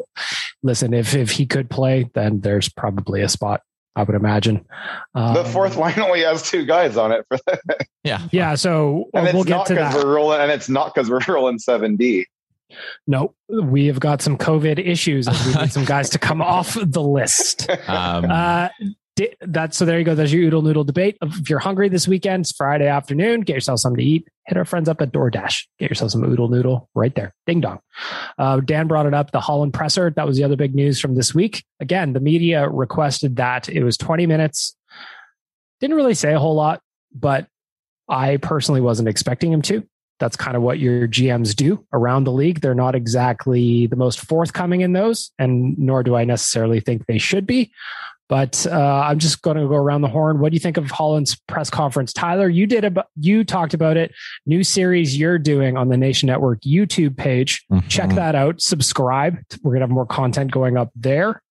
listen, 0.64 0.94
if 0.94 1.16
if 1.16 1.32
he 1.32 1.46
could 1.46 1.70
play, 1.70 2.10
then 2.14 2.42
there's 2.42 2.70
probably 2.70 3.22
a 3.22 3.30
spot. 3.30 3.62
I 3.96 4.04
would 4.04 4.16
imagine. 4.16 4.64
Um, 5.16 5.34
the 5.34 5.44
fourth 5.44 5.76
line 5.76 6.00
only 6.00 6.22
has 6.22 6.44
two 6.48 6.66
guys 6.66 6.98
on 6.98 7.12
it, 7.12 7.26
for 7.28 7.40
that. 7.48 7.88
Yeah. 8.04 8.28
Yeah, 8.32 8.54
so 8.54 9.10
and 9.16 9.24
uh, 9.26 9.30
it's 9.30 9.34
we'll 9.34 9.44
get 9.44 9.56
not 9.58 9.66
to 9.68 9.74
because 9.74 9.94
that. 9.96 10.04
we're 10.06 10.16
rolling, 10.16 10.40
and 10.40 10.52
it's 10.52 10.70
not 10.70 10.94
because 10.94 11.10
we're 11.10 11.20
rolling 11.28 11.58
seven 11.58 11.96
D. 11.96 12.28
No, 13.08 13.34
we 13.50 13.88
have 13.88 14.00
got 14.00 14.22
some 14.22 14.38
COVID 14.38 14.80
issues, 14.80 15.28
we 15.28 15.62
need 15.62 15.72
some 15.72 15.86
guys 15.96 16.10
to 16.12 16.20
come 16.20 16.42
off 16.42 16.78
the 16.80 17.02
list. 17.02 17.70
Um, 17.88 18.26
Uh, 18.26 18.70
that's 19.42 19.78
so. 19.78 19.86
There 19.86 19.98
you 19.98 20.06
go. 20.06 20.14
There's 20.14 20.32
your 20.32 20.44
oodle 20.44 20.62
noodle 20.62 20.84
debate. 20.84 21.18
If 21.24 21.50
you're 21.50 21.58
hungry 21.58 21.90
this 21.90 22.08
weekend, 22.08 22.42
it's 22.42 22.52
Friday 22.52 22.88
afternoon. 22.88 23.42
Get 23.42 23.56
yourself 23.56 23.80
something 23.80 23.98
to 23.98 24.04
eat. 24.04 24.28
Hit 24.46 24.58
our 24.58 24.66
friends 24.66 24.88
up 24.88 25.02
at 25.02 25.12
DoorDash. 25.12 25.66
Get 25.80 25.90
yourself 25.90 26.12
some 26.12 26.24
oodle 26.24 26.50
noodle 26.50 26.88
right 26.94 27.16
there. 27.16 27.34
Ding 27.48 27.62
dong. 27.62 27.80
Uh, 28.38 28.60
Dan 28.60 28.88
brought 28.88 29.08
it 29.08 29.16
up. 29.16 29.32
The 29.32 29.40
Holland 29.40 29.74
presser. 29.74 30.12
That 30.16 30.28
was 30.28 30.38
the 30.38 30.44
other 30.44 30.56
big 30.56 30.76
news 30.76 31.00
from 31.00 31.16
this 31.16 31.34
week. 31.34 31.66
Again, 31.80 32.14
the 32.14 32.20
media 32.20 32.70
requested 32.70 33.38
that 33.38 33.68
it 33.70 33.84
was 33.84 33.98
20 33.98 34.28
minutes. 34.28 34.76
Didn't 35.80 35.96
really 35.96 36.14
say 36.14 36.34
a 36.34 36.40
whole 36.40 36.56
lot, 36.56 36.82
but 37.12 37.48
I 38.08 38.38
personally 38.38 38.82
wasn't 38.82 39.10
expecting 39.10 39.52
him 39.52 39.64
to. 39.64 39.84
That's 40.20 40.36
kind 40.36 40.58
of 40.58 40.64
what 40.64 40.80
your 40.80 41.08
GMs 41.08 41.56
do 41.56 41.86
around 41.94 42.24
the 42.24 42.32
league. 42.32 42.62
They're 42.62 42.74
not 42.76 42.96
exactly 42.96 43.88
the 43.88 43.96
most 43.96 44.20
forthcoming 44.20 44.82
in 44.82 44.94
those, 44.94 45.32
and 45.38 45.78
nor 45.78 46.04
do 46.04 46.16
I 46.16 46.26
necessarily 46.26 46.80
think 46.80 47.06
they 47.06 47.18
should 47.18 47.46
be. 47.46 47.72
But 48.30 48.68
uh, 48.70 49.04
I'm 49.06 49.20
just 49.20 49.42
going 49.42 49.56
to 49.58 49.68
go 49.68 49.76
around 49.76 50.02
the 50.02 50.10
horn. 50.10 50.40
What 50.40 50.52
do 50.52 50.56
you 50.56 50.60
think 50.60 50.76
of 50.78 50.92
Holland's 50.92 51.36
press 51.48 51.70
conference, 51.70 52.12
Tyler? 52.12 52.50
You 52.50 52.68
did 52.68 52.84
a, 52.84 53.06
you 53.20 53.46
talked 53.46 53.74
about 53.74 53.96
it. 53.96 54.14
New 54.46 54.64
series 54.64 55.18
you're 55.18 55.40
doing 55.40 55.78
on 55.78 55.88
the 55.88 55.98
Nation 55.98 56.28
Network 56.28 56.62
YouTube 56.62 57.16
page. 57.16 57.66
Check 57.88 58.10
mhm. 58.10 58.16
that 58.16 58.36
out. 58.36 58.60
Subscribe. 58.60 59.38
We're 59.64 59.74
gonna 59.74 59.84
have 59.84 59.90
more 59.90 60.06
content 60.06 60.52
going 60.52 60.76
up 60.76 60.92
there. 60.96 61.42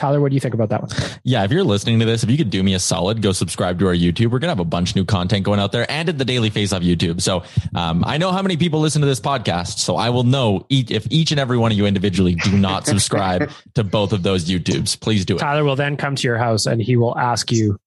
Tyler, 0.00 0.18
what 0.18 0.30
do 0.30 0.34
you 0.34 0.40
think 0.40 0.54
about 0.54 0.70
that 0.70 0.80
one? 0.80 0.90
Yeah, 1.24 1.44
if 1.44 1.50
you're 1.52 1.62
listening 1.62 1.98
to 2.00 2.06
this, 2.06 2.22
if 2.24 2.30
you 2.30 2.38
could 2.38 2.48
do 2.48 2.62
me 2.62 2.72
a 2.72 2.78
solid, 2.78 3.20
go 3.20 3.32
subscribe 3.32 3.78
to 3.80 3.86
our 3.86 3.92
YouTube. 3.94 4.30
We're 4.30 4.38
gonna 4.38 4.52
have 4.52 4.58
a 4.58 4.64
bunch 4.64 4.90
of 4.90 4.96
new 4.96 5.04
content 5.04 5.44
going 5.44 5.60
out 5.60 5.72
there, 5.72 5.84
and 5.90 6.08
at 6.08 6.16
the 6.16 6.24
Daily 6.24 6.48
Face 6.48 6.72
Off 6.72 6.80
YouTube. 6.80 7.20
So 7.20 7.42
um, 7.74 8.02
I 8.06 8.16
know 8.16 8.32
how 8.32 8.40
many 8.40 8.56
people 8.56 8.80
listen 8.80 9.02
to 9.02 9.06
this 9.06 9.20
podcast, 9.20 9.76
so 9.78 9.96
I 9.96 10.08
will 10.08 10.24
know 10.24 10.64
each, 10.70 10.90
if 10.90 11.06
each 11.10 11.32
and 11.32 11.38
every 11.38 11.58
one 11.58 11.70
of 11.70 11.76
you 11.76 11.84
individually 11.84 12.34
do 12.34 12.56
not 12.56 12.86
subscribe 12.92 13.50
to 13.74 13.84
both 13.84 14.14
of 14.14 14.22
those 14.22 14.48
YouTubes. 14.48 14.98
Please 14.98 15.26
do 15.26 15.36
it. 15.36 15.40
Tyler 15.40 15.64
will 15.64 15.76
then 15.76 15.98
come 15.98 16.16
to 16.16 16.26
your 16.26 16.38
house 16.38 16.64
and 16.64 16.80
he 16.80 16.96
will 16.96 17.16
ask 17.18 17.52
you 17.52 17.78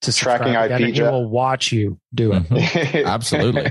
to 0.00 0.10
subscribe 0.10 0.40
Tracking 0.40 0.56
again, 0.56 0.80
IP, 0.82 0.86
and 0.88 0.96
he 0.96 1.02
will 1.02 1.28
watch 1.28 1.70
you 1.70 1.96
do 2.12 2.32
it. 2.32 2.42
Mhm. 2.48 3.04
Absolutely. 3.06 3.70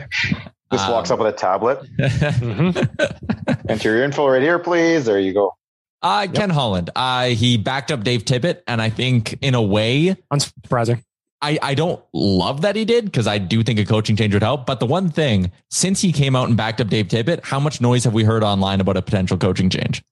Just 0.71 0.89
walks 0.89 1.12
Um, 1.12 1.19
up 1.19 1.25
with 1.25 1.36
a 1.36 1.38
tablet. 1.38 1.80
Mhm. 1.99 3.69
Enter 3.69 3.95
your 3.95 4.04
info 4.06 4.27
right 4.30 4.41
here, 4.41 4.60
please. 4.60 5.04
There 5.06 5.19
you 5.19 5.34
go. 5.34 5.54
Uh, 6.01 6.27
Ken 6.33 6.49
Holland. 6.49 6.89
Uh, 6.95 7.27
he 7.27 7.57
backed 7.57 7.91
up 7.91 8.03
Dave 8.03 8.25
Tippett, 8.25 8.61
and 8.67 8.81
I 8.81 8.89
think 8.89 9.37
in 9.41 9.53
a 9.53 9.61
way, 9.61 10.15
Unsurprising. 10.33 11.03
I, 11.43 11.57
I 11.61 11.73
don't 11.73 12.03
love 12.13 12.61
that 12.61 12.75
he 12.75 12.85
did 12.85 13.05
because 13.05 13.25
I 13.27 13.39
do 13.39 13.63
think 13.63 13.79
a 13.79 13.85
coaching 13.85 14.15
change 14.15 14.33
would 14.33 14.43
help. 14.43 14.65
But 14.65 14.79
the 14.79 14.85
one 14.85 15.09
thing, 15.09 15.51
since 15.69 16.01
he 16.01 16.11
came 16.11 16.35
out 16.35 16.47
and 16.47 16.57
backed 16.57 16.81
up 16.81 16.87
Dave 16.87 17.07
Tippett, 17.07 17.43
how 17.43 17.59
much 17.59 17.81
noise 17.81 18.03
have 18.03 18.13
we 18.13 18.23
heard 18.23 18.43
online 18.43 18.79
about 18.79 18.97
a 18.97 19.01
potential 19.01 19.37
coaching 19.37 19.69
change? 19.69 20.03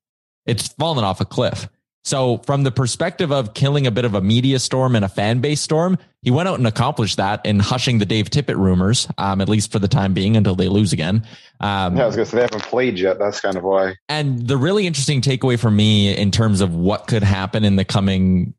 It's 0.45 0.69
fallen 0.69 1.03
off 1.03 1.21
a 1.21 1.25
cliff. 1.25 1.69
So, 2.05 2.37
from 2.45 2.63
the 2.63 2.71
perspective 2.71 3.31
of 3.31 3.53
killing 3.53 3.85
a 3.85 3.91
bit 3.91 4.05
of 4.05 4.15
a 4.15 4.21
media 4.21 4.57
storm 4.59 4.95
and 4.95 5.03
a 5.03 5.09
fan 5.09 5.41
base 5.41 5.59
storm, 5.61 5.97
he 6.21 6.31
went 6.31 6.47
out 6.49 6.57
and 6.57 6.65
accomplished 6.65 7.17
that 7.17 7.45
in 7.45 7.59
hushing 7.59 7.99
the 7.99 8.05
Dave 8.05 8.29
Tippett 8.29 8.55
rumors, 8.57 9.07
um, 9.17 9.41
at 9.41 9.49
least 9.49 9.71
for 9.71 9.79
the 9.79 9.87
time 9.87 10.13
being 10.13 10.35
until 10.37 10.55
they 10.55 10.69
lose 10.69 10.93
again. 10.93 11.25
Um, 11.59 11.97
Yeah, 11.97 12.03
I 12.03 12.05
was 12.07 12.15
gonna 12.15 12.25
say 12.25 12.37
they 12.37 12.41
haven't 12.43 12.63
played 12.63 12.97
yet. 12.97 13.19
That's 13.19 13.41
kind 13.41 13.57
of 13.57 13.63
why. 13.63 13.95
and 14.07 14.47
the 14.47 14.57
really 14.57 14.87
interesting 14.87 15.21
takeaway 15.21 15.59
for 15.59 15.69
me 15.69 16.15
in 16.15 16.31
terms 16.31 16.61
of 16.61 16.73
what 16.73 17.07
could 17.07 17.23
happen 17.23 17.63
in 17.65 17.75
the 17.75 17.85
coming 17.85 18.53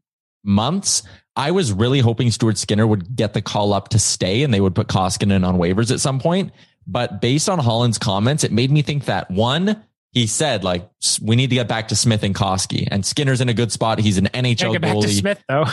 months, 0.44 1.02
I 1.36 1.50
was 1.50 1.72
really 1.72 2.00
hoping 2.00 2.30
Stuart 2.30 2.58
Skinner 2.58 2.86
would 2.86 3.16
get 3.16 3.32
the 3.34 3.42
call 3.42 3.72
up 3.72 3.88
to 3.90 3.98
stay 3.98 4.42
and 4.42 4.52
they 4.52 4.60
would 4.60 4.74
put 4.74 4.88
Koskinen 4.88 5.46
on 5.46 5.56
waivers 5.58 5.90
at 5.90 6.00
some 6.00 6.18
point. 6.20 6.52
But 6.86 7.20
based 7.20 7.48
on 7.48 7.58
Holland's 7.58 7.98
comments, 7.98 8.42
it 8.42 8.52
made 8.52 8.70
me 8.70 8.82
think 8.82 9.04
that 9.04 9.30
one, 9.30 9.82
he 10.12 10.26
said 10.26 10.64
like 10.64 10.88
we 11.22 11.36
need 11.36 11.50
to 11.50 11.56
get 11.56 11.68
back 11.68 11.88
to 11.88 11.96
Smith 11.96 12.22
and 12.22 12.34
Koski, 12.34 12.88
and 12.90 13.04
Skinner's 13.04 13.40
in 13.40 13.48
a 13.48 13.54
good 13.54 13.72
spot. 13.72 13.98
He's 13.98 14.18
an 14.18 14.26
Can't 14.26 14.46
NHL 14.46 14.72
get 14.72 14.82
back 14.82 14.92
to 14.92 15.06
goalie 15.06 15.18
Smith 15.18 15.42
though. 15.48 15.64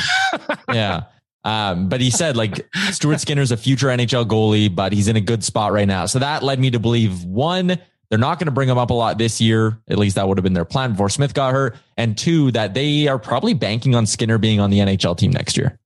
yeah. 0.74 1.04
Um, 1.44 1.88
but 1.88 2.02
he 2.02 2.12
said 2.12 2.36
like 2.36 2.68
Stuart 2.92 3.20
Skinner's 3.22 3.52
a 3.52 3.58
future 3.58 3.88
NHL 3.88 4.26
goalie, 4.26 4.74
but 4.74 4.92
he's 4.92 5.08
in 5.08 5.16
a 5.16 5.22
good 5.22 5.44
spot 5.44 5.72
right 5.72 5.88
now. 5.88 6.06
So 6.06 6.20
that 6.20 6.44
led 6.44 6.60
me 6.60 6.72
to 6.72 6.80
believe 6.80 7.24
one, 7.24 7.78
they're 8.10 8.20
not 8.20 8.38
going 8.38 8.48
to 8.48 8.52
bring 8.52 8.70
him 8.70 8.78
up 8.78 8.90
a 8.90 8.94
lot 8.94 9.18
this 9.18 9.40
year. 9.40 9.80
At 9.90 9.98
least 9.98 10.16
that 10.16 10.28
would 10.28 10.38
have 10.38 10.44
been 10.44 10.54
their 10.54 10.66
plan 10.66 10.92
before 10.92 11.10
Smith 11.10 11.34
got 11.34 11.54
hurt. 11.54 11.78
And 11.96 12.18
two, 12.18 12.52
that 12.52 12.74
they 12.74 13.08
are 13.08 13.18
probably 13.18 13.54
banking 13.54 13.96
on 13.96 14.06
Skinner 14.06 14.38
being 14.38 14.60
on 14.60 14.70
the 14.70 14.80
NHL 14.80 15.18
team 15.18 15.32
next 15.32 15.58
year. 15.58 15.80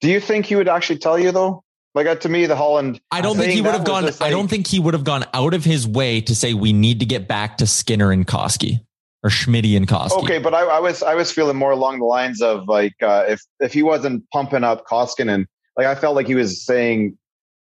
Do 0.00 0.08
you 0.08 0.20
think 0.20 0.46
he 0.46 0.56
would 0.56 0.68
actually 0.68 0.98
tell 0.98 1.18
you 1.18 1.30
though? 1.32 1.62
Like 1.94 2.06
uh, 2.06 2.14
to 2.16 2.28
me, 2.28 2.46
the 2.46 2.56
Holland. 2.56 3.00
I 3.10 3.20
don't 3.20 3.36
think 3.36 3.52
he 3.52 3.60
would 3.60 3.74
have 3.74 3.84
gone. 3.84 4.04
just 4.04 4.22
I 4.22 4.30
don't 4.30 4.48
think 4.48 4.66
he 4.66 4.78
would 4.78 4.94
have 4.94 5.04
gone 5.04 5.24
out 5.34 5.54
of 5.54 5.64
his 5.64 5.86
way 5.86 6.20
to 6.22 6.34
say 6.34 6.54
we 6.54 6.72
need 6.72 7.00
to 7.00 7.06
get 7.06 7.26
back 7.26 7.58
to 7.58 7.66
Skinner 7.66 8.12
and 8.12 8.26
Koski 8.26 8.80
or 9.22 9.30
Schmitty 9.30 9.76
and 9.76 9.88
Koski. 9.88 10.22
Okay, 10.22 10.38
but 10.38 10.54
I, 10.54 10.62
I 10.64 10.80
was 10.80 11.02
I 11.02 11.14
was 11.14 11.32
feeling 11.32 11.56
more 11.56 11.70
along 11.70 11.98
the 11.98 12.04
lines 12.04 12.40
of 12.40 12.68
like 12.68 12.94
uh, 13.02 13.24
if 13.28 13.42
if 13.60 13.72
he 13.72 13.82
wasn't 13.82 14.28
pumping 14.30 14.64
up 14.64 14.86
Koskinen, 14.86 15.46
like 15.76 15.86
I 15.86 15.94
felt 15.94 16.14
like 16.14 16.26
he 16.26 16.34
was 16.34 16.64
saying 16.64 17.16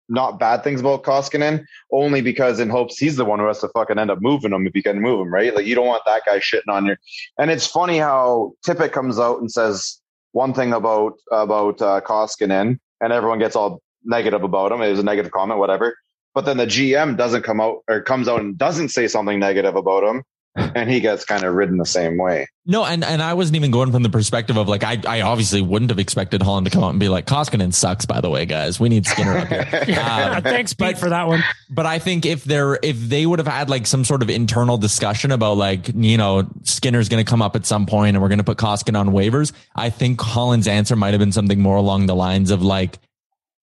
not 0.08 0.40
bad 0.40 0.64
things 0.64 0.82
about 0.82 1.04
Koskinen, 1.04 1.66
only 1.92 2.22
because 2.22 2.60
in 2.60 2.70
hopes 2.70 2.98
he's 2.98 3.16
the 3.16 3.26
one 3.26 3.40
who 3.40 3.48
has 3.48 3.62
to 3.62 3.70
fucking 3.70 3.98
end 3.98 4.12
up 4.12 4.22
moving 4.22 4.54
him 4.54 4.68
if 4.68 4.76
you 4.76 4.84
can 4.84 5.02
move 5.02 5.22
him, 5.22 5.34
right? 5.34 5.56
Like 5.56 5.66
you 5.66 5.76
don't 5.76 5.88
want 5.88 6.04
that 6.06 6.24
guy 6.26 6.40
shitting 6.40 6.70
on 6.70 6.86
you. 6.86 6.96
And 7.40 7.50
it's 7.50 7.66
funny 7.66 7.98
how 7.98 8.54
Tippett 8.66 8.92
comes 8.92 9.18
out 9.18 9.40
and 9.40 9.52
says 9.52 10.00
one 10.34 10.54
thing 10.54 10.74
about 10.74 11.14
about 11.32 11.82
uh, 11.82 12.02
Koskinen, 12.02 12.80
and 13.02 13.14
everyone 13.14 13.40
gets 13.40 13.56
all 13.56 13.82
negative 14.06 14.44
about 14.44 14.72
him. 14.72 14.82
It 14.82 14.90
was 14.90 15.00
a 15.00 15.04
negative 15.04 15.32
comment, 15.32 15.60
whatever. 15.60 15.96
But 16.34 16.46
then 16.46 16.58
the 16.58 16.66
GM 16.66 17.18
doesn't 17.18 17.44
come 17.44 17.62
out 17.62 17.84
or 17.88 18.02
comes 18.02 18.28
out 18.28 18.42
and 18.42 18.58
doesn't 18.58 18.90
say 18.90 19.08
something 19.08 19.40
negative 19.40 19.76
about 19.78 20.04
him, 20.04 20.24
and 20.56 20.90
he 20.90 21.00
gets 21.00 21.24
kind 21.24 21.44
of 21.46 21.54
ridden 21.54 21.78
the 21.78 21.86
same 21.86 22.18
way. 22.18 22.48
No, 22.66 22.84
and, 22.84 23.06
and 23.06 23.22
I 23.22 23.36
wasn't 23.36 23.56
even 23.58 23.72
going 23.72 23.92
from 23.94 24.04
the 24.04 24.10
perspective 24.10 24.58
of 24.58 24.68
like 24.68 24.84
I, 24.84 25.00
I 25.08 25.22
obviously 25.22 25.62
wouldn't 25.62 25.92
have 25.92 26.00
expected 26.00 26.42
Holland 26.42 26.66
to 26.66 26.72
come 26.72 26.84
out 26.84 26.90
and 26.90 27.00
be 27.00 27.08
like 27.08 27.26
Koskinen 27.26 27.74
sucks. 27.74 28.06
By 28.06 28.20
the 28.20 28.30
way, 28.30 28.46
guys, 28.46 28.80
we 28.82 28.90
need 28.90 29.06
Skinner 29.06 29.38
up 29.38 29.48
here. 29.48 29.66
Um, 30.06 30.42
Thanks, 30.44 30.74
Pete, 30.74 30.96
but- 30.96 30.98
for 30.98 31.10
that 31.10 31.28
one. 31.28 31.42
But 31.70 31.86
I 31.86 32.00
think 32.00 32.26
if 32.26 32.44
they're 32.44 32.78
if 32.84 32.98
they 33.00 33.26
would 33.26 33.40
have 33.40 33.48
had 33.48 33.70
like 33.70 33.88
some 33.88 34.04
sort 34.04 34.22
of 34.22 34.30
internal 34.30 34.78
discussion 34.78 35.32
about 35.32 35.56
like 35.56 35.90
you 35.96 36.18
know 36.18 36.50
Skinner's 36.64 37.08
going 37.08 37.24
to 37.24 37.30
come 37.30 37.42
up 37.42 37.56
at 37.56 37.66
some 37.66 37.86
point 37.86 38.16
and 38.16 38.22
we're 38.22 38.30
going 38.30 38.40
to 38.40 38.44
put 38.44 38.58
Koskin 38.58 39.00
on 39.00 39.10
waivers, 39.10 39.54
I 39.76 39.90
think 39.90 40.20
Holland's 40.20 40.68
answer 40.68 40.98
might 40.98 41.12
have 41.12 41.20
been 41.20 41.32
something 41.32 41.62
more 41.62 41.78
along 41.78 42.08
the 42.08 42.16
lines 42.16 42.52
of 42.52 42.62
like 42.62 43.00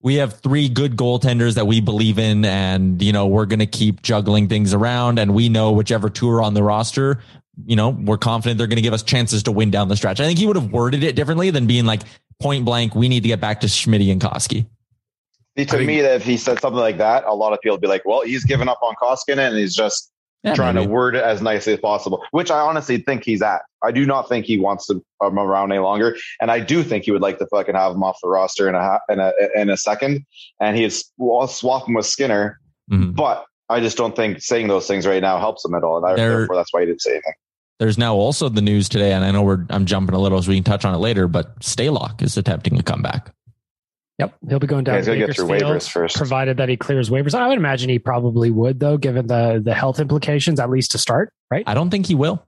we 0.03 0.17
have 0.17 0.41
three 0.41 0.69
good 0.69 0.97
goaltenders 0.97 1.55
that 1.55 1.67
we 1.67 1.81
believe 1.81 2.19
in 2.19 2.45
and 2.45 3.01
you 3.01 3.13
know 3.13 3.27
we're 3.27 3.47
going 3.47 3.61
to 3.61 3.67
keep 3.67 4.03
juggling 4.03 4.49
things 4.49 4.75
around 4.75 5.19
and 5.19 5.33
we 5.35 5.49
know 5.49 5.73
whichever 5.73 6.11
two 6.11 6.29
are 6.29 6.43
on 6.43 6.55
the 6.55 6.63
roster 6.63 7.21
you 7.65 7.77
know 7.77 7.91
we're 7.91 8.19
confident 8.19 8.59
they're 8.59 8.67
going 8.67 8.77
to 8.77 8.83
give 8.83 8.95
us 8.95 9.03
chances 9.03 9.43
to 9.45 9.53
win 9.53 9.71
down 9.71 9.89
the 9.89 9.97
stretch. 9.97 10.21
I 10.21 10.25
think 10.25 10.39
he 10.39 10.47
would 10.47 10.57
have 10.57 10.73
worded 10.73 11.03
it 11.03 11.17
differently 11.17 11.51
than 11.51 11.67
being 11.67 11.85
like 11.85 12.03
point 12.41 12.65
blank 12.65 12.95
we 12.95 13.09
need 13.09 13.23
to 13.23 13.29
get 13.29 13.41
back 13.41 13.61
to 13.61 13.69
Schmidt 13.69 14.01
and 14.03 14.21
Koski. 14.21 14.67
See, 15.57 15.67
to 15.67 15.77
I 15.77 15.79
mean- 15.81 15.87
me, 15.87 16.01
that 16.01 16.17
if 16.17 16.25
he 16.25 16.37
said 16.39 16.61
something 16.61 16.81
like 16.81 16.97
that, 16.99 17.25
a 17.27 17.35
lot 17.35 17.53
of 17.53 17.61
people 17.61 17.75
would 17.75 17.83
be 17.83 17.87
like, 17.87 18.07
"Well, 18.07 18.23
he's 18.23 18.45
given 18.45 18.69
up 18.69 18.79
on 18.83 18.95
Koskinen, 18.95 19.49
and 19.49 19.57
he's 19.59 19.75
just 19.75 20.11
Yeah, 20.43 20.55
trying 20.55 20.75
maybe. 20.75 20.87
to 20.87 20.93
word 20.93 21.15
it 21.15 21.23
as 21.23 21.41
nicely 21.43 21.73
as 21.73 21.81
possible." 21.81 22.23
Which 22.31 22.51
I 22.51 22.61
honestly 22.61 22.99
think 22.99 23.25
he's 23.25 23.43
at. 23.43 23.63
I 23.83 23.91
do 23.93 24.07
not 24.07 24.29
think 24.29 24.47
he 24.47 24.59
wants 24.59 24.87
to 24.87 25.05
um, 25.21 25.39
around 25.39 25.73
any 25.73 25.81
longer, 25.81 26.17
and 26.41 26.51
I 26.51 26.61
do 26.61 26.83
think 26.83 27.05
he 27.05 27.11
would 27.11 27.23
like 27.23 27.39
to 27.39 27.47
fucking 27.47 27.75
have 27.75 27.93
him 27.93 28.03
off 28.03 28.19
the 28.23 28.29
roster 28.29 28.69
in 28.69 28.75
a 28.75 28.99
in 29.09 29.21
a 29.21 29.33
in 29.55 29.71
a 29.71 29.77
second, 29.77 30.25
and 30.61 30.77
he's 30.77 31.11
well, 31.19 31.47
swap 31.47 31.89
him 31.89 31.95
with 31.95 32.07
Skinner. 32.07 32.59
Mhm. 32.91 33.15
But 33.15 33.45
I 33.69 33.81
just 33.81 33.97
don't 33.97 34.15
think 34.15 34.41
saying 34.43 34.69
those 34.69 34.87
things 34.87 35.07
right 35.07 35.23
now 35.23 35.39
helps 35.39 35.65
him 35.65 35.75
at 35.75 35.85
all, 35.85 35.97
and 35.97 36.07
I, 36.07 36.15
therefore 36.17 36.57
that's 36.57 36.73
why 36.73 36.81
he 36.81 36.87
didn't 36.87 37.03
say 37.03 37.13
anything. 37.13 37.35
There's 37.79 37.99
now 37.99 38.15
also 38.15 38.49
the 38.49 38.61
news 38.61 38.89
today, 38.89 39.13
and 39.13 39.25
I 39.25 39.31
know 39.33 39.43
we're 39.43 39.67
I'm 39.71 39.87
jumping 39.87 40.15
a 40.15 40.19
little, 40.19 40.41
so 40.43 40.51
we 40.51 40.57
can 40.57 40.65
touch 40.65 40.85
on 40.85 40.95
it 40.95 40.99
later. 40.99 41.27
But 41.27 41.59
Stalock 41.61 42.23
is 42.23 42.37
attempting 42.37 42.79
a 42.79 42.83
comeback. 42.83 43.33
Yep, 44.23 44.39
he'll 44.49 44.59
be 44.59 44.67
going 44.67 44.85
down. 44.85 44.95
Yeah, 44.95 45.01
he's 45.01 45.07
to 45.07 45.15
gotta 45.15 45.27
get 45.27 45.37
through 45.37 45.47
waivers 45.47 45.91
first. 45.91 46.17
provided 46.17 46.57
that 46.59 46.69
he 46.69 46.77
clears 46.77 47.11
waivers. 47.11 47.35
I 47.35 47.49
would 47.49 47.59
imagine 47.59 47.89
he 47.89 47.99
probably 47.99 48.51
would, 48.51 48.81
though, 48.81 48.97
given 48.97 49.27
the 49.27 49.61
the 49.63 49.75
health 49.75 49.99
implications, 49.99 50.61
at 50.61 50.71
least 50.71 50.93
to 50.93 50.99
start. 50.99 51.33
Right? 51.51 51.65
I 51.67 51.75
don't 51.75 51.91
think 51.91 52.07
he 52.07 52.15
will. 52.15 52.47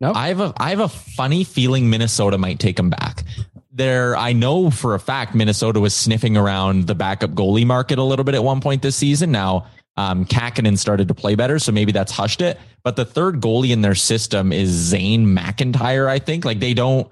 No? 0.00 0.12
I 0.14 0.28
have 0.28 0.40
a 0.40 0.52
I 0.56 0.70
have 0.70 0.80
a 0.80 0.88
funny 0.88 1.44
feeling 1.44 1.90
Minnesota 1.90 2.38
might 2.38 2.58
take 2.58 2.78
him 2.78 2.90
back. 2.90 3.24
There, 3.72 4.16
I 4.16 4.32
know 4.32 4.70
for 4.70 4.94
a 4.94 5.00
fact 5.00 5.34
Minnesota 5.34 5.78
was 5.78 5.94
sniffing 5.94 6.36
around 6.36 6.86
the 6.86 6.94
backup 6.94 7.30
goalie 7.30 7.66
market 7.66 7.98
a 7.98 8.02
little 8.02 8.24
bit 8.24 8.34
at 8.34 8.42
one 8.42 8.60
point 8.60 8.82
this 8.82 8.96
season. 8.96 9.30
Now, 9.30 9.66
um, 9.96 10.24
Kahkonen 10.24 10.76
started 10.76 11.08
to 11.08 11.14
play 11.14 11.36
better, 11.36 11.58
so 11.58 11.70
maybe 11.70 11.92
that's 11.92 12.10
hushed 12.10 12.40
it. 12.40 12.58
But 12.82 12.96
the 12.96 13.04
third 13.04 13.40
goalie 13.40 13.70
in 13.70 13.82
their 13.82 13.94
system 13.94 14.52
is 14.52 14.70
Zane 14.70 15.26
McIntyre. 15.26 16.08
I 16.08 16.18
think 16.18 16.44
like 16.44 16.58
they 16.58 16.74
don't 16.74 17.08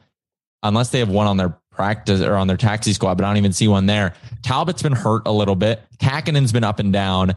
unless 0.63 0.91
they 0.91 0.99
have 0.99 1.09
one 1.09 1.27
on 1.27 1.37
their 1.37 1.57
practice 1.79 2.21
or 2.21 2.35
on 2.35 2.49
their 2.49 2.57
taxi 2.57 2.93
squad, 2.93 3.15
but 3.15 3.25
I 3.25 3.31
don't 3.31 3.37
even 3.37 3.53
see 3.53 3.69
one 3.69 3.87
there. 3.87 4.15
Talbot's 4.43 4.83
been 4.83 4.93
hurt 4.93 5.23
a 5.27 5.33
little 5.33 5.55
bit. 5.55 5.81
Kahkonen's 5.99 6.53
been 6.53 6.65
up 6.65 6.81
and 6.81 6.93
down. 6.93 7.35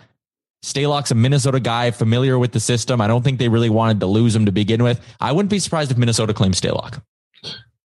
Stalock's 0.63 1.11
a 1.11 1.15
Minnesota 1.15 1.59
guy, 1.59 1.91
familiar 1.91 2.37
with 2.37 2.51
the 2.51 2.59
system. 2.59 3.01
I 3.01 3.07
don't 3.07 3.23
think 3.23 3.39
they 3.39 3.49
really 3.49 3.69
wanted 3.69 3.99
to 3.99 4.07
lose 4.07 4.35
him 4.35 4.47
to 4.47 4.51
begin 4.51 4.83
with. 4.83 4.99
I 5.19 5.31
wouldn't 5.31 5.51
be 5.51 5.59
surprised 5.59 5.91
if 5.91 5.97
Minnesota 5.97 6.33
claims 6.33 6.59
Stalock. 6.59 7.01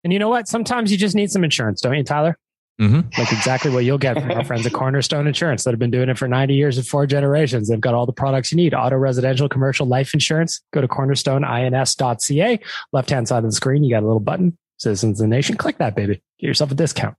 And 0.02 0.12
you 0.12 0.18
know 0.18 0.28
what? 0.28 0.48
Sometimes 0.48 0.90
you 0.90 0.98
just 0.98 1.14
need 1.14 1.30
some 1.30 1.44
insurance, 1.44 1.80
don't 1.80 1.94
you, 1.94 2.04
Tyler? 2.04 2.38
Mm-hmm. 2.80 3.08
Like 3.18 3.32
exactly 3.32 3.70
what 3.70 3.84
you'll 3.84 3.96
get 3.98 4.20
from 4.20 4.30
our 4.30 4.44
friends 4.44 4.66
at 4.66 4.72
Cornerstone 4.72 5.26
Insurance 5.26 5.64
that 5.64 5.70
have 5.70 5.78
been 5.78 5.90
doing 5.90 6.10
it 6.10 6.18
for 6.18 6.28
90 6.28 6.54
years 6.54 6.76
and 6.76 6.86
four 6.86 7.06
generations. 7.06 7.68
They've 7.68 7.80
got 7.80 7.94
all 7.94 8.04
the 8.04 8.12
products 8.12 8.52
you 8.52 8.56
need 8.56 8.74
auto, 8.74 8.96
residential, 8.96 9.48
commercial, 9.48 9.86
life 9.86 10.12
insurance. 10.12 10.60
Go 10.72 10.82
to 10.82 10.88
cornerstoneins.ca. 10.88 12.60
Left 12.92 13.10
hand 13.10 13.28
side 13.28 13.44
of 13.44 13.50
the 13.50 13.56
screen, 13.56 13.82
you 13.82 13.90
got 13.90 14.02
a 14.02 14.06
little 14.06 14.20
button, 14.20 14.58
Citizens 14.78 15.20
of 15.20 15.24
the 15.24 15.28
Nation. 15.28 15.56
Click 15.56 15.78
that, 15.78 15.94
baby. 15.94 16.22
Get 16.38 16.46
yourself 16.46 16.70
a 16.70 16.74
discount. 16.74 17.16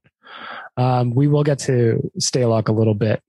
Um, 0.76 1.14
we 1.14 1.26
will 1.26 1.44
get 1.44 1.58
to 1.60 2.10
stay 2.18 2.42
Stalock 2.42 2.68
a 2.68 2.72
little 2.72 2.94
bit 2.94 3.20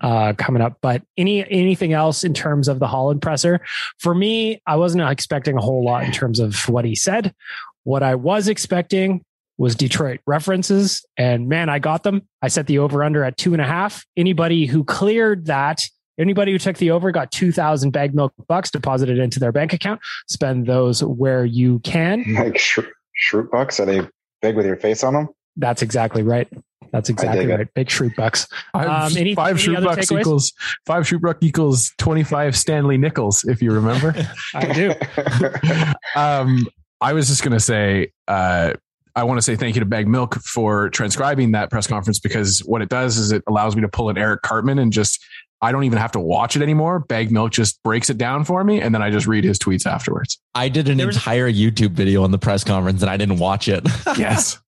uh, 0.00 0.32
coming 0.34 0.62
up. 0.62 0.78
But 0.80 1.02
any 1.16 1.48
anything 1.50 1.92
else 1.92 2.24
in 2.24 2.34
terms 2.34 2.68
of 2.68 2.78
the 2.78 2.86
Holland 2.86 3.22
presser? 3.22 3.60
For 3.98 4.14
me, 4.14 4.60
I 4.66 4.76
wasn't 4.76 5.08
expecting 5.08 5.56
a 5.56 5.60
whole 5.60 5.84
lot 5.84 6.04
in 6.04 6.12
terms 6.12 6.40
of 6.40 6.68
what 6.68 6.84
he 6.84 6.94
said. 6.94 7.34
What 7.84 8.02
I 8.02 8.14
was 8.14 8.48
expecting 8.48 9.24
was 9.56 9.74
Detroit 9.74 10.20
references, 10.26 11.04
and 11.16 11.48
man, 11.48 11.68
I 11.68 11.78
got 11.78 12.04
them. 12.04 12.28
I 12.42 12.48
set 12.48 12.66
the 12.66 12.78
over 12.78 13.02
under 13.02 13.24
at 13.24 13.36
two 13.36 13.52
and 13.52 13.62
a 13.62 13.66
half. 13.66 14.04
Anybody 14.16 14.66
who 14.66 14.84
cleared 14.84 15.46
that. 15.46 15.84
Anybody 16.18 16.50
who 16.50 16.58
took 16.58 16.76
the 16.76 16.90
over 16.90 17.12
got 17.12 17.30
2000 17.30 17.92
bag 17.92 18.12
milk 18.12 18.32
bucks 18.48 18.72
deposited 18.72 19.20
into 19.20 19.38
their 19.38 19.52
bank 19.52 19.72
account. 19.72 20.00
Spend 20.26 20.66
those 20.66 21.02
where 21.02 21.44
you 21.44 21.78
can. 21.80 22.24
Like 22.34 22.58
sh- 22.58 22.80
Schrute 23.20 23.50
bucks, 23.50 23.80
are 23.80 23.86
they 23.86 24.00
big 24.42 24.56
with 24.56 24.66
your 24.66 24.76
face 24.76 25.02
on 25.04 25.14
them? 25.14 25.28
That's 25.56 25.82
exactly 25.82 26.22
right. 26.22 26.48
That's 26.92 27.10
exactly 27.10 27.40
dig 27.40 27.50
it. 27.50 27.54
right. 27.56 27.74
Big 27.74 27.88
Schrute 27.88 28.16
bucks. 28.16 28.46
Five, 28.72 29.12
Um, 29.12 29.16
any- 29.18 29.34
five 29.34 29.50
any 29.56 29.58
shoe 29.58 29.76
other 29.76 29.86
bucks 29.86 30.06
takeaways? 30.06 30.20
equals 30.20 30.52
five 30.86 31.06
shoe 31.06 31.18
buck 31.18 31.36
equals 31.42 31.92
twenty 31.98 32.22
five 32.24 32.56
Stanley 32.56 32.96
nickels, 32.96 33.44
if 33.44 33.60
you 33.60 33.72
remember. 33.72 34.14
I 34.54 34.72
do. 34.72 34.94
um, 36.16 36.66
I 37.00 37.12
was 37.12 37.28
just 37.28 37.42
gonna 37.42 37.60
say, 37.60 38.12
uh, 38.26 38.72
I 39.14 39.24
want 39.24 39.38
to 39.38 39.42
say 39.42 39.56
thank 39.56 39.74
you 39.74 39.80
to 39.80 39.86
Bag 39.86 40.06
Milk 40.08 40.36
for 40.36 40.88
transcribing 40.90 41.52
that 41.52 41.70
press 41.70 41.86
conference 41.86 42.20
because 42.20 42.60
what 42.60 42.82
it 42.82 42.88
does 42.88 43.18
is 43.18 43.32
it 43.32 43.42
allows 43.48 43.74
me 43.76 43.82
to 43.82 43.88
pull 43.88 44.10
an 44.10 44.16
Eric 44.18 44.42
Cartman 44.42 44.78
and 44.78 44.92
just 44.92 45.22
I 45.60 45.72
don't 45.72 45.84
even 45.84 45.98
have 45.98 46.12
to 46.12 46.20
watch 46.20 46.54
it 46.56 46.62
anymore. 46.62 47.00
Bag 47.00 47.32
Milk 47.32 47.52
just 47.52 47.82
breaks 47.82 48.10
it 48.10 48.18
down 48.18 48.44
for 48.44 48.62
me, 48.62 48.80
and 48.80 48.94
then 48.94 49.02
I 49.02 49.10
just 49.10 49.26
read 49.26 49.42
his 49.44 49.58
tweets 49.58 49.86
afterwards. 49.86 50.38
I 50.54 50.68
did 50.68 50.88
an 50.88 50.96
There 50.98 51.06
was- 51.08 51.16
entire 51.16 51.50
YouTube 51.50 51.90
video 51.92 52.22
on 52.22 52.30
the 52.30 52.38
press 52.38 52.62
conference 52.64 53.02
and 53.02 53.10
I 53.10 53.16
didn't 53.16 53.38
watch 53.38 53.68
it. 53.68 53.86
Yes. 54.16 54.58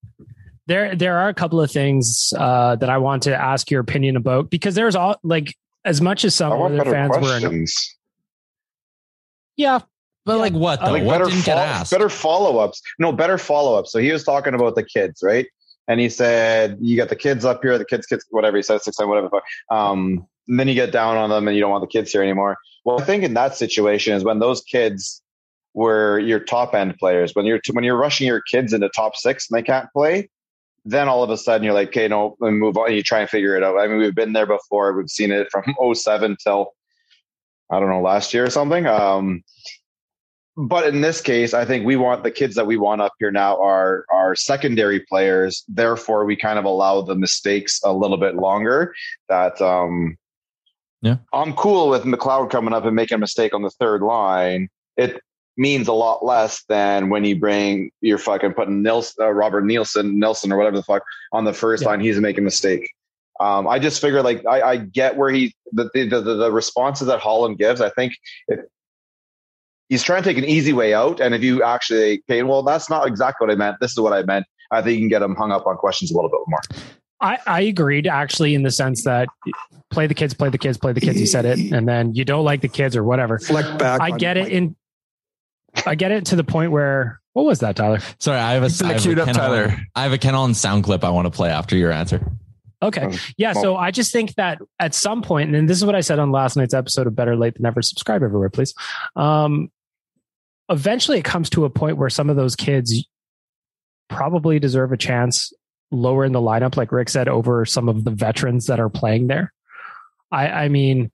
there 0.66 0.94
there 0.94 1.18
are 1.18 1.28
a 1.28 1.34
couple 1.34 1.60
of 1.60 1.70
things 1.70 2.32
uh, 2.36 2.76
that 2.76 2.88
I 2.90 2.98
want 2.98 3.22
to 3.24 3.34
ask 3.34 3.70
your 3.70 3.80
opinion 3.80 4.16
about 4.16 4.50
because 4.50 4.74
there's 4.74 4.94
all 4.96 5.16
like 5.22 5.54
as 5.84 6.00
much 6.00 6.24
as 6.24 6.34
some 6.34 6.52
I 6.52 6.56
want 6.56 6.74
other 6.74 6.84
better 6.84 6.92
fans 6.92 7.10
were. 7.10 7.18
questions. 7.20 7.96
Yeah, 9.56 9.80
but 10.24 10.38
like 10.38 10.52
what 10.52 10.80
though? 10.80 10.90
like 10.92 11.02
what 11.04 11.18
better 11.18 11.30
didn't 11.30 11.44
get 11.44 11.58
asked? 11.58 11.90
better 11.90 12.08
follow 12.08 12.58
ups. 12.58 12.80
No, 12.98 13.12
better 13.12 13.38
follow 13.38 13.78
ups. 13.78 13.92
So 13.92 13.98
he 13.98 14.12
was 14.12 14.24
talking 14.24 14.54
about 14.54 14.74
the 14.74 14.84
kids, 14.84 15.20
right? 15.22 15.46
And 15.88 16.00
he 16.00 16.08
said, 16.08 16.78
"You 16.80 16.96
got 16.96 17.08
the 17.08 17.16
kids 17.16 17.44
up 17.44 17.60
here, 17.62 17.76
the 17.76 17.84
kids, 17.84 18.06
kids, 18.06 18.24
whatever." 18.30 18.56
He 18.56 18.62
said 18.62 18.80
six, 18.82 18.96
seven, 18.96 19.08
whatever. 19.10 19.28
the 19.28 19.40
fuck. 19.40 19.76
Um, 19.76 20.26
and 20.50 20.58
then 20.58 20.66
you 20.66 20.74
get 20.74 20.90
down 20.90 21.16
on 21.16 21.30
them, 21.30 21.46
and 21.46 21.56
you 21.56 21.62
don't 21.62 21.70
want 21.70 21.82
the 21.82 21.86
kids 21.86 22.10
here 22.10 22.22
anymore. 22.22 22.58
Well, 22.84 23.00
I 23.00 23.04
think 23.04 23.22
in 23.22 23.34
that 23.34 23.54
situation 23.54 24.14
is 24.14 24.24
when 24.24 24.40
those 24.40 24.60
kids 24.62 25.22
were 25.74 26.18
your 26.18 26.40
top 26.40 26.74
end 26.74 26.98
players. 26.98 27.36
When 27.36 27.46
you're 27.46 27.60
when 27.72 27.84
you're 27.84 27.96
rushing 27.96 28.26
your 28.26 28.42
kids 28.42 28.72
into 28.72 28.88
top 28.88 29.14
six 29.14 29.48
and 29.48 29.56
they 29.56 29.62
can't 29.62 29.88
play, 29.92 30.28
then 30.84 31.08
all 31.08 31.22
of 31.22 31.30
a 31.30 31.36
sudden 31.36 31.64
you're 31.64 31.72
like, 31.72 31.88
"Okay, 31.88 32.08
no, 32.08 32.36
let 32.40 32.50
move 32.50 32.76
on." 32.76 32.92
You 32.92 33.02
try 33.02 33.20
and 33.20 33.30
figure 33.30 33.56
it 33.56 33.62
out. 33.62 33.78
I 33.78 33.86
mean, 33.86 33.98
we've 33.98 34.14
been 34.14 34.32
there 34.32 34.46
before. 34.46 34.92
We've 34.92 35.08
seen 35.08 35.30
it 35.30 35.48
from 35.52 35.72
07 35.94 36.36
till 36.42 36.72
I 37.70 37.78
don't 37.78 37.88
know 37.88 38.00
last 38.00 38.34
year 38.34 38.44
or 38.44 38.50
something. 38.50 38.86
Um, 38.86 39.44
but 40.56 40.84
in 40.88 41.00
this 41.00 41.20
case, 41.20 41.54
I 41.54 41.64
think 41.64 41.86
we 41.86 41.94
want 41.94 42.24
the 42.24 42.32
kids 42.32 42.56
that 42.56 42.66
we 42.66 42.76
want 42.76 43.02
up 43.02 43.12
here 43.20 43.30
now 43.30 43.56
are 43.62 44.04
are 44.12 44.34
secondary 44.34 44.98
players. 44.98 45.64
Therefore, 45.68 46.24
we 46.24 46.34
kind 46.34 46.58
of 46.58 46.64
allow 46.64 47.02
the 47.02 47.14
mistakes 47.14 47.80
a 47.84 47.92
little 47.92 48.18
bit 48.18 48.34
longer. 48.34 48.92
That 49.28 49.60
um, 49.62 50.16
Yeah. 51.02 51.16
I'm 51.32 51.54
cool 51.54 51.88
with 51.88 52.04
McLeod 52.04 52.50
coming 52.50 52.74
up 52.74 52.84
and 52.84 52.94
making 52.94 53.16
a 53.16 53.18
mistake 53.18 53.54
on 53.54 53.62
the 53.62 53.70
third 53.70 54.02
line. 54.02 54.68
It 54.96 55.20
means 55.56 55.88
a 55.88 55.92
lot 55.92 56.24
less 56.24 56.64
than 56.68 57.08
when 57.10 57.24
you 57.24 57.38
bring 57.38 57.90
you're 58.00 58.18
fucking 58.18 58.52
putting 58.54 58.82
Nils, 58.82 59.14
uh, 59.18 59.30
Robert 59.30 59.64
Nielsen, 59.64 60.18
Nelson 60.18 60.52
or 60.52 60.56
whatever 60.56 60.76
the 60.76 60.82
fuck 60.82 61.02
on 61.32 61.44
the 61.44 61.52
first 61.52 61.82
Yeah. 61.82 61.90
line. 61.90 62.00
He's 62.00 62.18
making 62.20 62.42
a 62.42 62.44
mistake. 62.44 62.90
Um, 63.40 63.66
I 63.66 63.78
just 63.78 64.00
figure 64.02 64.22
like 64.22 64.44
I, 64.46 64.60
I 64.62 64.76
get 64.76 65.16
where 65.16 65.30
he 65.30 65.54
the, 65.72 65.90
the 65.94 66.04
the 66.06 66.34
the 66.34 66.52
responses 66.52 67.06
that 67.06 67.20
Holland 67.20 67.56
gives. 67.58 67.80
I 67.80 67.88
think 67.90 68.12
if 68.48 68.60
he's 69.90 70.02
trying 70.02 70.22
to 70.22 70.28
take 70.28 70.38
an 70.38 70.44
easy 70.48 70.72
way 70.72 70.94
out. 70.94 71.20
And 71.20 71.34
if 71.34 71.42
you 71.42 71.62
actually, 71.62 72.22
okay, 72.30 72.42
well, 72.42 72.62
that's 72.62 72.88
not 72.88 73.06
exactly 73.06 73.46
what 73.46 73.52
I 73.52 73.56
meant. 73.56 73.76
This 73.80 73.90
is 73.92 73.98
what 73.98 74.12
I 74.12 74.22
meant. 74.22 74.46
I 74.70 74.80
think 74.80 74.94
you 74.94 75.00
can 75.00 75.08
get 75.08 75.20
him 75.20 75.34
hung 75.34 75.52
up 75.52 75.66
on 75.66 75.76
questions 75.76 76.10
a 76.10 76.14
little 76.14 76.30
bit 76.30 76.40
more. 76.46 76.60
I, 77.20 77.38
I 77.46 77.60
agreed 77.62 78.06
actually 78.06 78.54
in 78.54 78.62
the 78.62 78.70
sense 78.70 79.04
that 79.04 79.28
play 79.90 80.06
the 80.06 80.14
kids, 80.14 80.34
play 80.34 80.48
the 80.48 80.58
kids, 80.58 80.78
play 80.78 80.92
the 80.92 81.00
kids. 81.00 81.20
You 81.20 81.26
said 81.26 81.44
it, 81.44 81.58
and 81.72 81.86
then 81.86 82.14
you 82.14 82.24
don't 82.24 82.44
like 82.44 82.62
the 82.62 82.68
kids 82.68 82.96
or 82.96 83.04
whatever. 83.04 83.38
Fleck 83.38 83.78
back. 83.78 84.00
I 84.00 84.10
get 84.10 84.36
it 84.36 84.48
in. 84.48 84.76
I 85.86 85.94
get 85.94 86.12
it 86.12 86.26
to 86.26 86.36
the 86.36 86.44
point 86.44 86.72
where 86.72 87.20
what 87.32 87.44
was 87.44 87.60
that, 87.60 87.76
Tyler? 87.76 88.00
Sorry, 88.18 88.38
I 88.38 88.54
have 88.54 88.64
a, 88.64 88.68
Keep 88.68 88.80
it 88.80 88.84
I 88.84 88.88
have 88.88 88.96
a 88.96 89.02
queued 89.02 89.18
up, 89.18 89.26
Ken 89.26 89.34
Tyler. 89.34 89.76
I 89.94 90.02
have 90.02 90.12
a 90.12 90.18
Ken 90.18 90.34
Holland 90.34 90.56
sound 90.56 90.84
clip 90.84 91.04
I 91.04 91.10
want 91.10 91.26
to 91.26 91.30
play 91.30 91.50
after 91.50 91.76
your 91.76 91.92
answer. 91.92 92.20
Okay. 92.82 93.02
Um, 93.02 93.12
Yeah. 93.36 93.52
So 93.52 93.76
I 93.76 93.90
just 93.90 94.12
think 94.12 94.34
that 94.34 94.58
at 94.78 94.94
some 94.94 95.22
point, 95.22 95.54
and 95.54 95.68
this 95.68 95.76
is 95.76 95.84
what 95.84 95.94
I 95.94 96.00
said 96.00 96.18
on 96.18 96.32
last 96.32 96.56
night's 96.56 96.74
episode 96.74 97.06
of 97.06 97.14
Better 97.14 97.36
Late 97.36 97.54
Than 97.54 97.62
Never, 97.62 97.82
subscribe 97.82 98.22
everywhere, 98.22 98.50
please. 98.50 98.74
Um, 99.16 99.70
eventually 100.68 101.18
it 101.18 101.24
comes 101.24 101.50
to 101.50 101.64
a 101.64 101.70
point 101.70 101.98
where 101.98 102.10
some 102.10 102.30
of 102.30 102.36
those 102.36 102.56
kids 102.56 103.04
probably 104.08 104.58
deserve 104.58 104.92
a 104.92 104.96
chance 104.96 105.52
lower 105.90 106.24
in 106.24 106.32
the 106.32 106.40
lineup, 106.40 106.76
like 106.76 106.92
Rick 106.92 107.08
said, 107.08 107.28
over 107.28 107.64
some 107.64 107.88
of 107.88 108.04
the 108.04 108.10
veterans 108.10 108.66
that 108.66 108.80
are 108.80 108.88
playing 108.88 109.26
there. 109.26 109.52
I, 110.30 110.48
I 110.48 110.68
mean, 110.68 111.10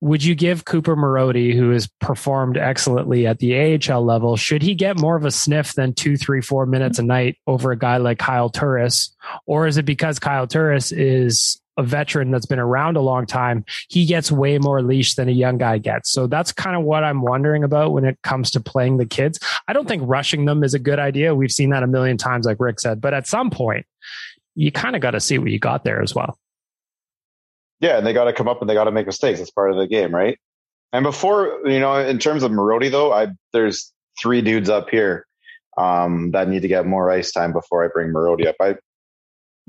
would 0.00 0.22
you 0.22 0.34
give 0.34 0.66
Cooper 0.66 0.96
Marody, 0.96 1.54
who 1.54 1.70
has 1.70 1.86
performed 2.00 2.58
excellently 2.58 3.26
at 3.26 3.38
the 3.38 3.78
AHL 3.78 4.04
level, 4.04 4.36
should 4.36 4.62
he 4.62 4.74
get 4.74 4.98
more 4.98 5.16
of 5.16 5.24
a 5.24 5.30
sniff 5.30 5.72
than 5.72 5.94
two, 5.94 6.18
three, 6.18 6.42
four 6.42 6.66
minutes 6.66 6.98
a 6.98 7.02
night 7.02 7.38
over 7.46 7.72
a 7.72 7.78
guy 7.78 7.96
like 7.96 8.18
Kyle 8.18 8.50
Turris? 8.50 9.14
Or 9.46 9.66
is 9.66 9.78
it 9.78 9.86
because 9.86 10.18
Kyle 10.18 10.46
Turris 10.46 10.92
is 10.92 11.58
a 11.76 11.82
veteran 11.82 12.30
that's 12.30 12.46
been 12.46 12.58
around 12.58 12.96
a 12.96 13.00
long 13.00 13.26
time? 13.26 13.64
He 13.88 14.06
gets 14.06 14.30
way 14.30 14.58
more 14.58 14.82
leash 14.82 15.14
than 15.14 15.28
a 15.28 15.32
young 15.32 15.58
guy 15.58 15.78
gets. 15.78 16.10
So 16.10 16.26
that's 16.26 16.52
kind 16.52 16.76
of 16.76 16.82
what 16.82 17.04
I'm 17.04 17.22
wondering 17.22 17.64
about 17.64 17.92
when 17.92 18.04
it 18.04 18.18
comes 18.22 18.50
to 18.52 18.60
playing 18.60 18.98
the 18.98 19.06
kids. 19.06 19.38
I 19.68 19.72
don't 19.72 19.88
think 19.88 20.02
rushing 20.06 20.44
them 20.44 20.62
is 20.62 20.74
a 20.74 20.78
good 20.78 20.98
idea. 20.98 21.34
We've 21.34 21.52
seen 21.52 21.70
that 21.70 21.82
a 21.82 21.86
million 21.86 22.16
times, 22.16 22.46
like 22.46 22.58
Rick 22.60 22.80
said, 22.80 23.00
but 23.00 23.14
at 23.14 23.26
some 23.26 23.50
point, 23.50 23.86
you 24.54 24.70
kind 24.70 24.94
of 24.94 25.02
got 25.02 25.12
to 25.12 25.20
see 25.20 25.38
what 25.38 25.50
you 25.50 25.58
got 25.58 25.84
there 25.84 26.00
as 26.00 26.14
well. 26.14 26.38
Yeah, 27.80 27.98
and 27.98 28.06
they 28.06 28.12
got 28.12 28.24
to 28.24 28.32
come 28.32 28.48
up 28.48 28.60
and 28.60 28.70
they 28.70 28.74
got 28.74 28.84
to 28.84 28.92
make 28.92 29.06
mistakes. 29.06 29.38
That's 29.38 29.50
part 29.50 29.70
of 29.70 29.76
the 29.76 29.86
game, 29.86 30.14
right? 30.14 30.38
And 30.92 31.02
before, 31.02 31.60
you 31.64 31.80
know, 31.80 31.96
in 31.96 32.18
terms 32.18 32.44
of 32.44 32.52
Marody, 32.52 32.90
though, 32.90 33.12
I 33.12 33.28
there's 33.52 33.92
three 34.20 34.42
dudes 34.42 34.70
up 34.70 34.90
here 34.90 35.26
um, 35.76 36.30
that 36.30 36.48
need 36.48 36.62
to 36.62 36.68
get 36.68 36.86
more 36.86 37.10
ice 37.10 37.32
time 37.32 37.52
before 37.52 37.84
I 37.84 37.88
bring 37.88 38.12
Marody 38.12 38.46
up. 38.46 38.54
I, 38.60 38.76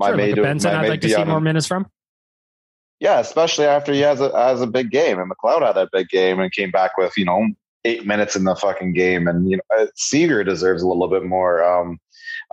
I 0.00 0.08
Sure, 0.08 0.16
may 0.16 0.26
like 0.26 0.34
do. 0.36 0.42
Benson, 0.42 0.74
I 0.74 0.82
I'd 0.82 0.88
like 0.88 1.00
to 1.00 1.08
see 1.08 1.24
more 1.24 1.40
minutes 1.40 1.66
from. 1.66 1.86
Yeah, 2.98 3.18
especially 3.20 3.66
after 3.66 3.92
he 3.92 4.00
has 4.00 4.20
a 4.20 4.30
has 4.36 4.60
a 4.60 4.66
big 4.66 4.90
game, 4.90 5.18
and 5.18 5.30
McLeod 5.30 5.62
had 5.62 5.76
that 5.76 5.90
big 5.92 6.08
game 6.08 6.40
and 6.40 6.50
came 6.52 6.70
back 6.70 6.96
with 6.96 7.12
you 7.16 7.24
know 7.24 7.46
eight 7.84 8.06
minutes 8.06 8.36
in 8.36 8.44
the 8.44 8.56
fucking 8.56 8.94
game, 8.94 9.28
and 9.28 9.50
you 9.50 9.56
know 9.58 9.82
uh, 9.82 9.86
Seager 9.96 10.42
deserves 10.42 10.82
a 10.82 10.88
little 10.88 11.08
bit 11.08 11.24
more 11.24 11.62
um, 11.62 11.98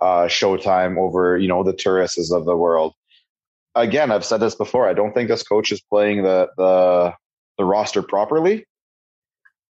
uh, 0.02 0.24
showtime 0.24 0.98
over 0.98 1.38
you 1.38 1.48
know 1.48 1.64
the 1.64 1.74
tourists 1.74 2.32
of 2.32 2.46
the 2.46 2.58
world. 2.58 2.94
Again, 3.76 4.12
I've 4.12 4.26
said 4.26 4.42
this 4.42 4.56
before. 4.56 4.88
I 4.88 4.94
don't 4.94 5.14
think 5.14 5.30
this 5.30 5.44
coach 5.44 5.72
is 5.72 5.82
playing 5.82 6.24
the 6.24 6.50
the 6.58 7.14
the 7.58 7.66
roster 7.66 8.02
properly. 8.02 8.66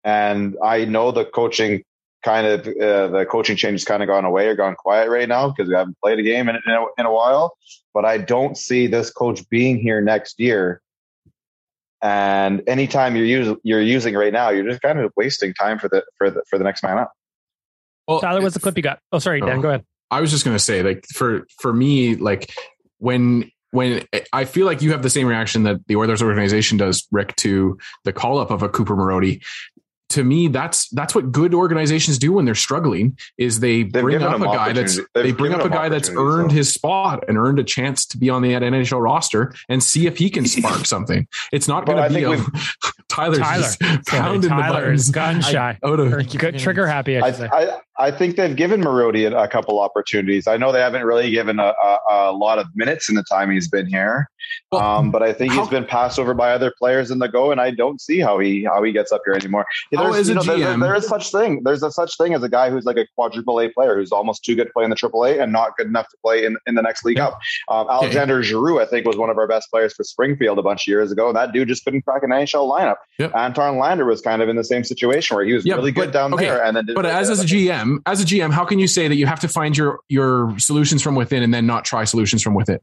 And 0.04 0.56
I 0.62 0.84
know 0.84 1.12
the 1.12 1.24
coaching 1.24 1.82
kind 2.24 2.46
of 2.46 2.66
uh, 2.66 3.08
the 3.08 3.26
coaching 3.30 3.56
change 3.56 3.80
has 3.80 3.84
kind 3.84 4.02
of 4.02 4.08
gone 4.08 4.24
away 4.24 4.48
or 4.48 4.54
gone 4.54 4.74
quiet 4.74 5.10
right 5.10 5.28
now 5.28 5.48
because 5.50 5.68
we 5.68 5.74
haven't 5.74 5.98
played 6.02 6.18
a 6.18 6.22
game 6.22 6.48
in, 6.48 6.56
in, 6.56 6.72
a, 6.72 6.84
in 6.98 7.06
a 7.06 7.12
while. 7.12 7.56
But 7.92 8.04
I 8.04 8.18
don't 8.18 8.56
see 8.56 8.86
this 8.86 9.10
coach 9.10 9.48
being 9.50 9.78
here 9.78 10.00
next 10.00 10.40
year. 10.40 10.80
And 12.02 12.62
anytime 12.66 13.16
you're 13.16 13.24
using 13.24 13.56
you're 13.62 13.80
using 13.80 14.14
right 14.14 14.32
now, 14.32 14.50
you're 14.50 14.68
just 14.68 14.82
kind 14.82 14.98
of 14.98 15.12
wasting 15.16 15.54
time 15.54 15.78
for 15.78 15.88
the 15.88 16.04
for 16.18 16.30
the 16.30 16.42
for 16.48 16.58
the 16.58 16.64
next 16.64 16.82
man 16.82 16.98
up. 16.98 17.12
Well, 18.06 18.20
Tyler, 18.20 18.42
what's 18.42 18.54
the 18.54 18.60
clip 18.60 18.76
you 18.76 18.82
got? 18.82 18.98
Oh, 19.12 19.18
sorry, 19.18 19.40
Dan, 19.40 19.58
Oh. 19.58 19.62
go 19.62 19.68
ahead. 19.68 19.84
I 20.10 20.20
was 20.20 20.30
just 20.30 20.44
gonna 20.44 20.58
say, 20.58 20.82
like 20.82 21.06
for 21.14 21.46
for 21.60 21.72
me, 21.72 22.16
like 22.16 22.52
when 22.98 23.50
when 23.70 24.06
I 24.32 24.44
feel 24.44 24.66
like 24.66 24.82
you 24.82 24.92
have 24.92 25.02
the 25.02 25.10
same 25.10 25.26
reaction 25.26 25.64
that 25.64 25.86
the 25.88 25.96
Oilers 25.96 26.22
organization 26.22 26.78
does, 26.78 27.08
Rick, 27.10 27.34
to 27.36 27.78
the 28.04 28.12
call 28.12 28.38
up 28.38 28.50
of 28.50 28.62
a 28.62 28.68
Cooper 28.68 28.94
Marody. 28.94 29.42
To 30.10 30.22
me, 30.22 30.48
that's 30.48 30.88
that's 30.90 31.14
what 31.14 31.32
good 31.32 31.54
organizations 31.54 32.18
do 32.18 32.32
when 32.34 32.44
they're 32.44 32.54
struggling. 32.54 33.16
Is 33.38 33.60
they 33.60 33.82
They've 33.84 34.02
bring 34.02 34.22
up 34.22 34.40
a 34.40 34.44
guy 34.44 34.72
that's 34.72 34.96
they've 34.96 35.24
they 35.24 35.32
bring 35.32 35.52
up 35.54 35.64
a 35.64 35.68
guy 35.70 35.88
that's 35.88 36.08
earned 36.10 36.50
though. 36.50 36.54
his 36.54 36.72
spot 36.72 37.24
and 37.26 37.36
earned 37.38 37.58
a 37.58 37.64
chance 37.64 38.06
to 38.06 38.18
be 38.18 38.30
on 38.30 38.42
the 38.42 38.50
NHL 38.52 39.02
roster 39.02 39.52
and 39.68 39.82
see 39.82 40.06
if 40.06 40.18
he 40.18 40.30
can 40.30 40.46
spark 40.46 40.84
something. 40.86 41.26
It's 41.52 41.66
not 41.66 41.86
going 41.86 41.98
to 42.02 42.08
be 42.14 42.22
think 42.24 42.46
a, 42.48 43.02
Tyler's 43.08 43.38
Tyler. 43.40 43.62
just 43.62 43.80
pounding 44.06 44.50
Tyler 44.50 44.86
the 44.88 44.92
is 44.92 45.10
buttons 45.10 45.10
gun 45.10 45.40
shy. 45.52 45.78
out 45.82 45.98
of 46.00 46.12
Or 46.12 46.22
good- 46.22 46.58
trigger 46.58 46.86
happy, 46.86 47.18
I 47.18 47.28
I. 47.28 47.48
I, 47.64 47.78
I 47.96 48.10
think 48.10 48.34
they've 48.36 48.56
given 48.56 48.80
Marody 48.82 49.30
a, 49.30 49.36
a 49.44 49.46
couple 49.48 49.78
opportunities. 49.78 50.48
I 50.48 50.56
know 50.56 50.72
they 50.72 50.80
haven't 50.80 51.04
really 51.04 51.30
given 51.30 51.60
a, 51.60 51.72
a, 51.82 51.98
a 52.10 52.32
lot 52.32 52.58
of 52.58 52.66
minutes 52.74 53.08
in 53.08 53.14
the 53.14 53.22
time 53.30 53.52
he's 53.52 53.68
been 53.68 53.86
here, 53.86 54.28
Well, 54.72 54.82
um, 54.82 55.12
but 55.12 55.22
I 55.22 55.32
think 55.32 55.52
how- 55.52 55.60
he's 55.60 55.68
been 55.70 55.84
passed 55.84 56.18
over 56.18 56.34
by 56.34 56.50
other 56.52 56.72
players 56.76 57.10
in 57.12 57.20
the 57.20 57.28
go, 57.28 57.52
and 57.52 57.60
I 57.60 57.70
don't 57.70 58.00
see 58.00 58.18
how 58.18 58.40
he 58.40 58.64
how 58.64 58.82
he 58.82 58.90
gets 58.92 59.12
up 59.12 59.22
here 59.24 59.34
anymore. 59.34 59.64
There's- 59.96 60.16
is 60.18 60.28
a 60.30 60.34
know, 60.34 60.42
there- 60.42 60.76
there 60.78 60.94
is 60.94 61.06
such 61.06 61.30
thing. 61.30 61.62
There's 61.64 61.82
a 61.82 61.90
such 61.90 62.16
thing 62.16 62.34
as 62.34 62.42
a 62.42 62.48
guy 62.48 62.70
who's 62.70 62.84
like 62.84 62.96
a 62.96 63.06
quadruple 63.14 63.60
A 63.60 63.68
player 63.68 63.96
who's 63.96 64.12
almost 64.12 64.44
too 64.44 64.54
good 64.54 64.64
to 64.66 64.72
play 64.72 64.84
in 64.84 64.90
the 64.90 64.96
triple 64.96 65.24
A 65.24 65.38
and 65.38 65.52
not 65.52 65.76
good 65.76 65.86
enough 65.86 66.08
to 66.10 66.16
play 66.24 66.44
in, 66.44 66.56
in 66.66 66.74
the 66.74 66.82
next 66.82 67.04
league 67.04 67.18
Yeah. 67.18 67.26
up. 67.28 67.38
Um, 67.68 67.86
Alexandre 67.90 68.42
Giroux, 68.42 68.80
I 68.80 68.86
think, 68.86 69.06
was 69.06 69.16
one 69.16 69.30
of 69.30 69.38
our 69.38 69.46
best 69.46 69.70
players 69.70 69.94
for 69.94 70.04
Springfield 70.04 70.58
a 70.58 70.62
bunch 70.62 70.82
of 70.82 70.86
years 70.88 71.12
ago, 71.12 71.28
and 71.28 71.36
that 71.36 71.52
dude 71.52 71.68
just 71.68 71.84
couldn't 71.84 72.02
crack 72.02 72.22
an 72.22 72.30
NHL 72.30 72.70
lineup. 72.70 72.96
Yep. 73.18 73.34
Anton 73.34 73.78
Lander 73.78 74.04
was 74.04 74.20
kind 74.20 74.42
of 74.42 74.48
in 74.48 74.56
the 74.56 74.64
same 74.64 74.84
situation 74.84 75.36
where 75.36 75.44
he 75.44 75.52
was 75.52 75.64
Yeah, 75.64 75.74
really 75.76 75.92
good 75.92 76.10
down 76.12 76.34
okay, 76.34 76.46
there, 76.46 76.64
and 76.64 76.76
then 76.76 76.86
But 76.94 77.06
as, 77.06 77.30
as 77.30 77.40
a. 77.40 77.44
GM, 77.46 77.98
as 78.06 78.20
a 78.20 78.24
GM, 78.24 78.50
how 78.52 78.64
can 78.64 78.78
you 78.78 78.88
say 78.88 79.08
that 79.08 79.16
you 79.16 79.26
have 79.26 79.40
to 79.40 79.48
find 79.48 79.76
your 79.76 80.00
your 80.08 80.54
solutions 80.58 81.02
from 81.02 81.14
within 81.14 81.42
and 81.42 81.52
then 81.54 81.66
not 81.66 81.84
try 81.84 82.04
solutions 82.04 82.42
from 82.42 82.54
within? 82.54 82.78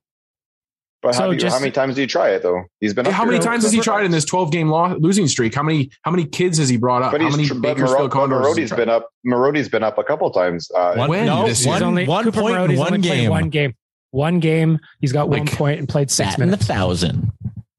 But 1.02 1.16
So 1.16 1.22
how, 1.22 1.28
do 1.28 1.34
you, 1.34 1.40
just- 1.40 1.56
how 1.56 1.60
many 1.60 1.72
times 1.72 1.96
do 1.96 2.02
you 2.02 2.08
try 2.08 2.30
it 2.30 2.44
though? 2.44 2.64
He's 2.80 2.94
been. 2.94 3.08
up 3.08 3.14
how 3.14 3.26
many 3.26 3.40
times 3.40 3.64
has 3.64 3.72
he 3.72 3.80
several 3.80 3.96
tried 3.98 4.06
in 4.06 4.12
this 4.12 4.24
12 4.26 4.52
game 4.52 4.70
lo- 4.70 4.96
losing 5.00 5.28
streak? 5.28 5.56
How 5.56 5.64
many 5.64 5.90
how 6.04 6.12
many 6.12 6.26
kids 6.26 6.58
has 6.60 6.70
he 6.70 6.78
brought 6.78 7.02
up? 7.02 7.12
But 7.12 7.22
how 7.22 7.28
he's 7.28 7.38
many 7.38 7.48
tr- 7.48 7.56
but 7.56 7.62
Bakersfield 7.62 7.92
Maro- 7.92 8.08
but 8.08 8.12
Condors? 8.14 8.46
has 8.48 8.56
he 8.58 8.62
Marody's 8.62 8.70
tried? 8.70 8.78
been 8.78 8.90
up. 8.90 9.10
Marody's 9.26 9.70
been 9.70 9.84
up 9.84 9.98
a 9.98 10.04
couple 10.04 10.30
times. 10.32 10.70
Uh, 10.76 10.94
One, 10.96 11.10
When 11.10 11.26
no, 11.26 11.48
this 11.48 11.66
one, 11.66 11.82
only, 11.82 12.06
one 12.06 12.32
point, 12.32 12.56
Marody's 12.56 12.78
one 12.78 12.94
only 12.94 13.08
game. 13.08 13.30
One 13.32 13.50
game. 13.50 13.74
One 14.12 14.40
game. 14.40 14.80
He's 15.00 15.12
got 15.14 15.30
one 15.30 15.48
point 15.48 15.80
and 15.80 15.90
played 15.90 16.12
six 16.12 16.30
That 16.32 16.36
in 16.36 16.42
the 16.42 16.58
minutes. 16.58 16.68
thousand. 16.68 17.31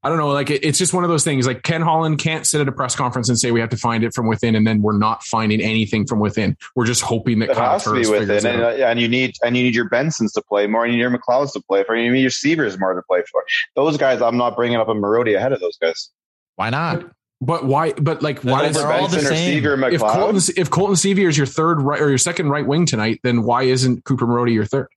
I 0.04 0.08
don't 0.08 0.18
know. 0.18 0.28
Like 0.28 0.50
it, 0.50 0.64
it's 0.64 0.78
just 0.78 0.92
one 0.92 1.04
of 1.04 1.10
those 1.10 1.22
things. 1.22 1.46
Like 1.46 1.62
Ken 1.62 1.80
Holland 1.80 2.18
can't 2.18 2.44
sit 2.44 2.60
at 2.60 2.66
a 2.66 2.72
press 2.72 2.96
conference 2.96 3.28
and 3.28 3.38
say 3.38 3.52
we 3.52 3.60
have 3.60 3.68
to 3.68 3.76
find 3.76 4.02
it 4.02 4.12
from 4.12 4.26
within, 4.26 4.56
and 4.56 4.66
then 4.66 4.82
we're 4.82 4.98
not 4.98 5.22
finding 5.22 5.60
anything 5.60 6.06
from 6.06 6.18
within. 6.18 6.56
We're 6.74 6.86
just 6.86 7.02
hoping 7.02 7.38
that 7.38 7.50
it 7.50 7.56
Kyle 7.56 7.74
has 7.74 7.84
to 7.84 7.92
be 7.92 8.08
within, 8.08 8.30
it 8.30 8.44
and, 8.44 8.62
uh, 8.62 8.68
and 8.86 9.00
you 9.00 9.06
need 9.06 9.36
and 9.44 9.56
you 9.56 9.62
need 9.62 9.76
your 9.76 9.88
Bensons 9.88 10.32
to 10.34 10.42
play 10.42 10.66
more, 10.66 10.84
and 10.84 10.92
you 10.92 10.98
need 10.98 11.02
your 11.02 11.16
McLeods 11.16 11.52
to 11.52 11.60
play 11.60 11.84
for, 11.84 11.94
and 11.94 12.04
you 12.04 12.12
need 12.12 12.22
your 12.22 12.30
Severs 12.30 12.78
more 12.78 12.94
to 12.94 13.02
play 13.02 13.22
for. 13.30 13.44
Those 13.76 13.96
guys, 13.96 14.20
I'm 14.20 14.36
not 14.36 14.56
bringing 14.56 14.76
up 14.76 14.88
a 14.88 14.94
Marody 14.94 15.36
ahead 15.36 15.52
of 15.52 15.60
those 15.60 15.76
guys. 15.76 16.10
Why 16.56 16.70
not? 16.70 17.04
But 17.40 17.64
why? 17.64 17.92
But 17.92 18.22
like, 18.22 18.40
why 18.42 18.62
They're 18.62 18.70
is 18.70 18.76
all 18.78 19.08
the 19.08 19.20
same. 19.20 19.64
If 19.64 20.00
Colton 20.00 20.40
if 20.56 20.70
Colton 20.70 20.96
Sceviour 20.96 21.28
is 21.28 21.36
your 21.36 21.46
third 21.46 21.80
right 21.80 22.00
or 22.00 22.08
your 22.08 22.18
second 22.18 22.50
right 22.50 22.66
wing 22.66 22.86
tonight, 22.86 23.20
then 23.22 23.44
why 23.44 23.64
isn't 23.64 24.04
Cooper 24.04 24.26
Marody 24.26 24.52
your 24.54 24.64
third? 24.64 24.88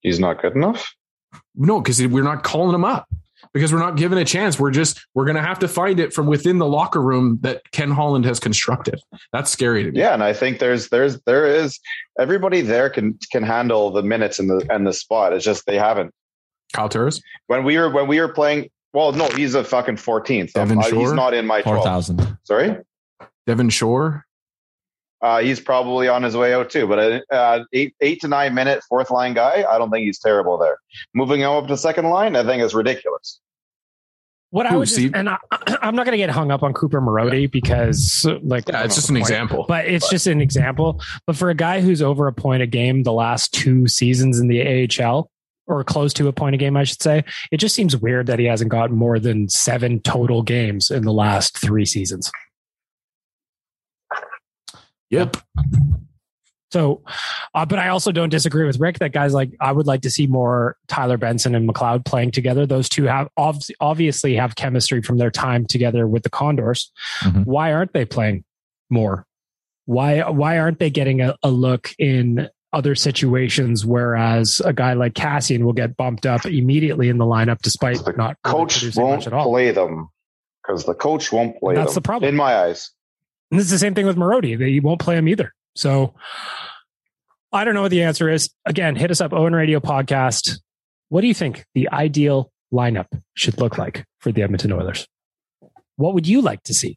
He's 0.00 0.18
not 0.18 0.40
good 0.40 0.54
enough. 0.54 0.94
No, 1.54 1.80
because 1.80 2.04
we're 2.06 2.22
not 2.22 2.42
calling 2.42 2.74
him 2.74 2.84
up 2.84 3.08
because 3.52 3.72
we're 3.72 3.80
not 3.80 3.96
given 3.96 4.18
a 4.18 4.24
chance. 4.24 4.58
We're 4.58 4.70
just 4.70 5.06
we're 5.14 5.24
gonna 5.24 5.42
have 5.42 5.58
to 5.60 5.68
find 5.68 6.00
it 6.00 6.12
from 6.12 6.26
within 6.26 6.58
the 6.58 6.66
locker 6.66 7.00
room 7.00 7.38
that 7.42 7.62
Ken 7.72 7.90
Holland 7.90 8.24
has 8.24 8.40
constructed. 8.40 9.00
That's 9.32 9.50
scary 9.50 9.84
to 9.84 9.92
me. 9.92 9.98
Yeah, 9.98 10.14
and 10.14 10.22
I 10.22 10.32
think 10.32 10.58
there's 10.58 10.88
there's 10.88 11.20
there 11.22 11.46
is 11.46 11.78
everybody 12.18 12.60
there 12.60 12.90
can 12.90 13.18
can 13.30 13.42
handle 13.42 13.90
the 13.90 14.02
minutes 14.02 14.38
and 14.38 14.48
the 14.48 14.66
and 14.70 14.86
the 14.86 14.92
spot. 14.92 15.32
It's 15.32 15.44
just 15.44 15.66
they 15.66 15.78
haven't. 15.78 16.12
Kyle 16.72 16.88
Turris, 16.88 17.20
When 17.48 17.64
we 17.64 17.78
were 17.78 17.90
when 17.90 18.06
we 18.06 18.20
were 18.20 18.32
playing. 18.32 18.70
Well, 18.92 19.12
no, 19.12 19.28
he's 19.28 19.54
a 19.54 19.62
fucking 19.62 19.96
14th. 19.96 20.52
Devin 20.52 20.78
Uh, 20.78 20.82
he's 20.82 21.12
not 21.12 21.32
in 21.32 21.46
my 21.46 21.62
12. 21.62 21.76
4,000. 21.76 22.38
Sorry. 22.42 22.76
Devin 23.46 23.68
Shore. 23.68 24.26
Uh, 25.22 25.40
he's 25.40 25.60
probably 25.60 26.08
on 26.08 26.22
his 26.22 26.36
way 26.36 26.54
out 26.54 26.70
too, 26.70 26.86
but 26.86 27.22
uh, 27.30 27.64
eight 27.72 27.94
eight 28.00 28.20
to 28.20 28.28
nine 28.28 28.54
minute 28.54 28.82
fourth 28.88 29.10
line 29.10 29.34
guy, 29.34 29.64
I 29.68 29.76
don't 29.76 29.90
think 29.90 30.04
he's 30.04 30.18
terrible 30.18 30.56
there. 30.56 30.78
Moving 31.14 31.40
him 31.40 31.50
up 31.50 31.66
to 31.68 31.76
second 31.76 32.08
line, 32.08 32.36
I 32.36 32.44
think 32.44 32.62
is 32.62 32.74
ridiculous. 32.74 33.40
What 34.50 34.66
I 34.66 34.76
was, 34.76 34.92
would 34.92 35.02
just, 35.02 35.14
and 35.14 35.28
I, 35.28 35.38
I'm 35.82 35.94
not 35.94 36.06
going 36.06 36.12
to 36.12 36.18
get 36.18 36.30
hung 36.30 36.50
up 36.50 36.62
on 36.62 36.72
Cooper 36.72 37.00
Marody 37.00 37.50
because, 37.50 38.26
like, 38.42 38.68
Yeah, 38.68 38.82
it's 38.82 38.96
just 38.96 39.08
an 39.08 39.16
example. 39.16 39.64
But 39.68 39.86
it's 39.86 40.10
just 40.10 40.26
an 40.26 40.40
example. 40.40 41.00
But 41.26 41.36
for 41.36 41.50
a 41.50 41.54
guy 41.54 41.80
who's 41.80 42.02
over 42.02 42.26
a 42.26 42.32
point 42.32 42.62
a 42.62 42.66
game 42.66 43.04
the 43.04 43.12
last 43.12 43.54
two 43.54 43.86
seasons 43.86 44.40
in 44.40 44.48
the 44.48 44.88
AHL, 45.00 45.30
or 45.68 45.84
close 45.84 46.12
to 46.14 46.26
a 46.26 46.32
point 46.32 46.56
a 46.56 46.58
game, 46.58 46.76
I 46.76 46.82
should 46.82 47.00
say, 47.00 47.24
it 47.52 47.58
just 47.58 47.76
seems 47.76 47.96
weird 47.96 48.26
that 48.26 48.40
he 48.40 48.46
hasn't 48.46 48.72
got 48.72 48.90
more 48.90 49.20
than 49.20 49.48
seven 49.48 50.00
total 50.00 50.42
games 50.42 50.90
in 50.90 51.04
the 51.04 51.12
last 51.12 51.56
three 51.56 51.86
seasons. 51.86 52.30
Yep. 55.10 55.36
So, 56.72 57.02
uh, 57.52 57.66
but 57.66 57.80
I 57.80 57.88
also 57.88 58.12
don't 58.12 58.28
disagree 58.28 58.64
with 58.64 58.78
Rick 58.78 59.00
that 59.00 59.12
guys 59.12 59.34
like 59.34 59.50
I 59.60 59.72
would 59.72 59.88
like 59.88 60.02
to 60.02 60.10
see 60.10 60.28
more 60.28 60.76
Tyler 60.86 61.16
Benson 61.18 61.56
and 61.56 61.68
McLeod 61.68 62.04
playing 62.04 62.30
together. 62.30 62.64
Those 62.64 62.88
two 62.88 63.04
have 63.04 63.28
ob- 63.36 63.60
obviously 63.80 64.36
have 64.36 64.54
chemistry 64.54 65.02
from 65.02 65.18
their 65.18 65.32
time 65.32 65.66
together 65.66 66.06
with 66.06 66.22
the 66.22 66.30
Condors. 66.30 66.92
Mhm. 67.22 67.44
Why 67.44 67.72
aren't 67.72 67.92
they 67.92 68.04
playing 68.04 68.44
more? 68.88 69.26
Why 69.86 70.20
why 70.30 70.58
aren't 70.60 70.78
they 70.78 70.90
getting 70.90 71.20
a, 71.20 71.34
a 71.42 71.50
look 71.50 71.90
in 71.98 72.48
other 72.72 72.94
situations? 72.94 73.84
Whereas 73.84 74.62
a 74.64 74.72
guy 74.72 74.92
like 74.92 75.14
Kassian 75.14 75.64
will 75.64 75.72
get 75.72 75.96
bumped 75.96 76.24
up 76.24 76.46
immediately 76.46 77.08
in 77.08 77.18
the 77.18 77.24
lineup 77.24 77.58
despite 77.62 77.96
The 78.04 78.12
not 78.12 78.36
really 78.46 78.58
Coach 78.58 78.78
producing 78.78 79.02
won't 79.02 79.16
much 79.16 79.26
at 79.26 79.32
all. 79.32 79.50
play 79.50 79.72
them 79.72 80.08
because 80.62 80.84
the 80.84 80.94
coach 80.94 81.32
won't 81.32 81.58
play 81.58 81.74
That's 81.74 81.94
them. 81.94 82.02
the 82.02 82.06
problem. 82.06 82.28
in 82.28 82.36
my 82.36 82.54
eyes. 82.54 82.92
And 83.50 83.58
this 83.58 83.66
is 83.66 83.70
the 83.72 83.78
same 83.78 83.94
thing 83.94 84.06
with 84.06 84.16
Marody. 84.16 84.58
They 84.58 84.80
won't 84.80 85.00
play 85.00 85.16
him 85.16 85.28
either. 85.28 85.52
So 85.74 86.14
I 87.52 87.64
don't 87.64 87.74
know 87.74 87.82
what 87.82 87.90
the 87.90 88.02
answer 88.02 88.28
is. 88.28 88.50
Again, 88.64 88.96
hit 88.96 89.10
us 89.10 89.20
up, 89.20 89.32
Owen 89.32 89.54
Radio 89.54 89.80
Podcast. 89.80 90.58
What 91.08 91.22
do 91.22 91.26
you 91.26 91.34
think 91.34 91.64
the 91.74 91.88
ideal 91.90 92.52
lineup 92.72 93.06
should 93.34 93.58
look 93.58 93.76
like 93.78 94.04
for 94.20 94.30
the 94.30 94.42
Edmonton 94.42 94.72
Oilers? 94.72 95.06
What 95.96 96.14
would 96.14 96.26
you 96.26 96.40
like 96.40 96.62
to 96.64 96.74
see? 96.74 96.96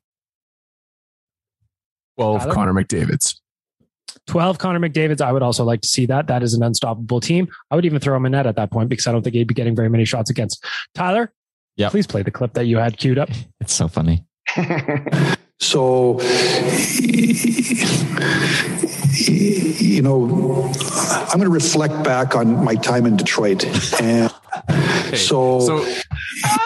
Well, 2.17 2.37
Tyler? 2.37 2.53
Connor 2.53 2.73
McDavid's. 2.73 3.39
12 4.27 4.59
Connor 4.59 4.79
McDavid's. 4.79 5.21
I 5.21 5.31
would 5.31 5.41
also 5.41 5.63
like 5.63 5.81
to 5.81 5.87
see 5.87 6.05
that. 6.05 6.27
That 6.27 6.43
is 6.43 6.53
an 6.53 6.61
unstoppable 6.63 7.19
team. 7.19 7.47
I 7.71 7.75
would 7.75 7.85
even 7.85 7.99
throw 7.99 8.15
him 8.15 8.25
in 8.27 8.31
net 8.33 8.45
at 8.45 8.55
that 8.55 8.71
point 8.71 8.89
because 8.89 9.07
I 9.07 9.11
don't 9.11 9.23
think 9.23 9.35
he'd 9.35 9.47
be 9.47 9.53
getting 9.55 9.75
very 9.75 9.89
many 9.89 10.05
shots 10.05 10.29
against. 10.29 10.63
Tyler, 10.93 11.33
Yep. 11.77 11.91
please 11.91 12.05
play 12.07 12.21
the 12.21 12.29
clip 12.31 12.53
that 12.53 12.65
you 12.67 12.77
had 12.77 12.97
queued 12.97 13.17
up. 13.17 13.29
It's 13.59 13.73
so 13.73 13.87
funny. 13.87 14.23
So, 15.59 16.19
you 19.13 20.01
know, 20.01 20.25
I'm 21.29 21.37
going 21.37 21.41
to 21.41 21.49
reflect 21.49 22.03
back 22.03 22.35
on 22.35 22.63
my 22.63 22.75
time 22.75 23.05
in 23.05 23.15
Detroit. 23.15 23.63
And 24.01 24.29
so, 25.17 25.59
So 25.61 25.85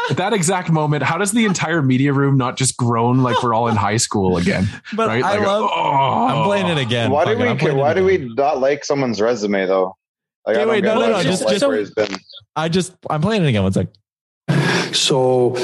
at 0.10 0.18
that 0.18 0.34
exact 0.34 0.72
moment, 0.72 1.04
how 1.04 1.18
does 1.18 1.32
the 1.32 1.46
entire 1.46 1.82
media 1.82 2.12
room 2.14 2.38
not 2.38 2.58
just 2.58 2.76
groan 2.78 3.22
like 3.22 3.42
we're 3.44 3.54
all 3.54 3.68
in 3.68 3.76
high 3.76 3.98
school 3.98 4.38
again? 4.38 4.68
But 4.94 5.08
right? 5.10 5.24
I 5.24 5.38
Like, 5.38 5.46
love. 5.48 5.70
oh. 5.74 6.28
I'm 6.28 6.44
playing 6.46 6.68
it 6.68 6.78
again. 6.80 7.12
why 7.12 7.26
do 7.26 7.38
we 7.38 7.48
I'm 7.48 7.78
why 7.78 7.94
do 7.94 8.04
we 8.04 8.18
not 8.36 8.60
like 8.60 8.84
someone's 8.84 9.22
resume 9.22 9.66
though? 9.68 9.96
Like, 10.46 10.58
I 10.58 10.66
wait, 10.66 10.84
no, 10.84 11.00
no, 11.00 11.12
no, 11.12 11.24
just- 11.24 11.44
like 11.44 11.60
just- 11.60 11.68
where 11.68 11.86
been. 12.08 12.18
I 12.56 12.70
just. 12.70 12.94
I'm 13.10 13.22
playing 13.22 13.44
it 13.44 13.50
again. 13.50 13.62
One 13.64 13.74
sec. 13.74 13.88
so, 14.96 15.56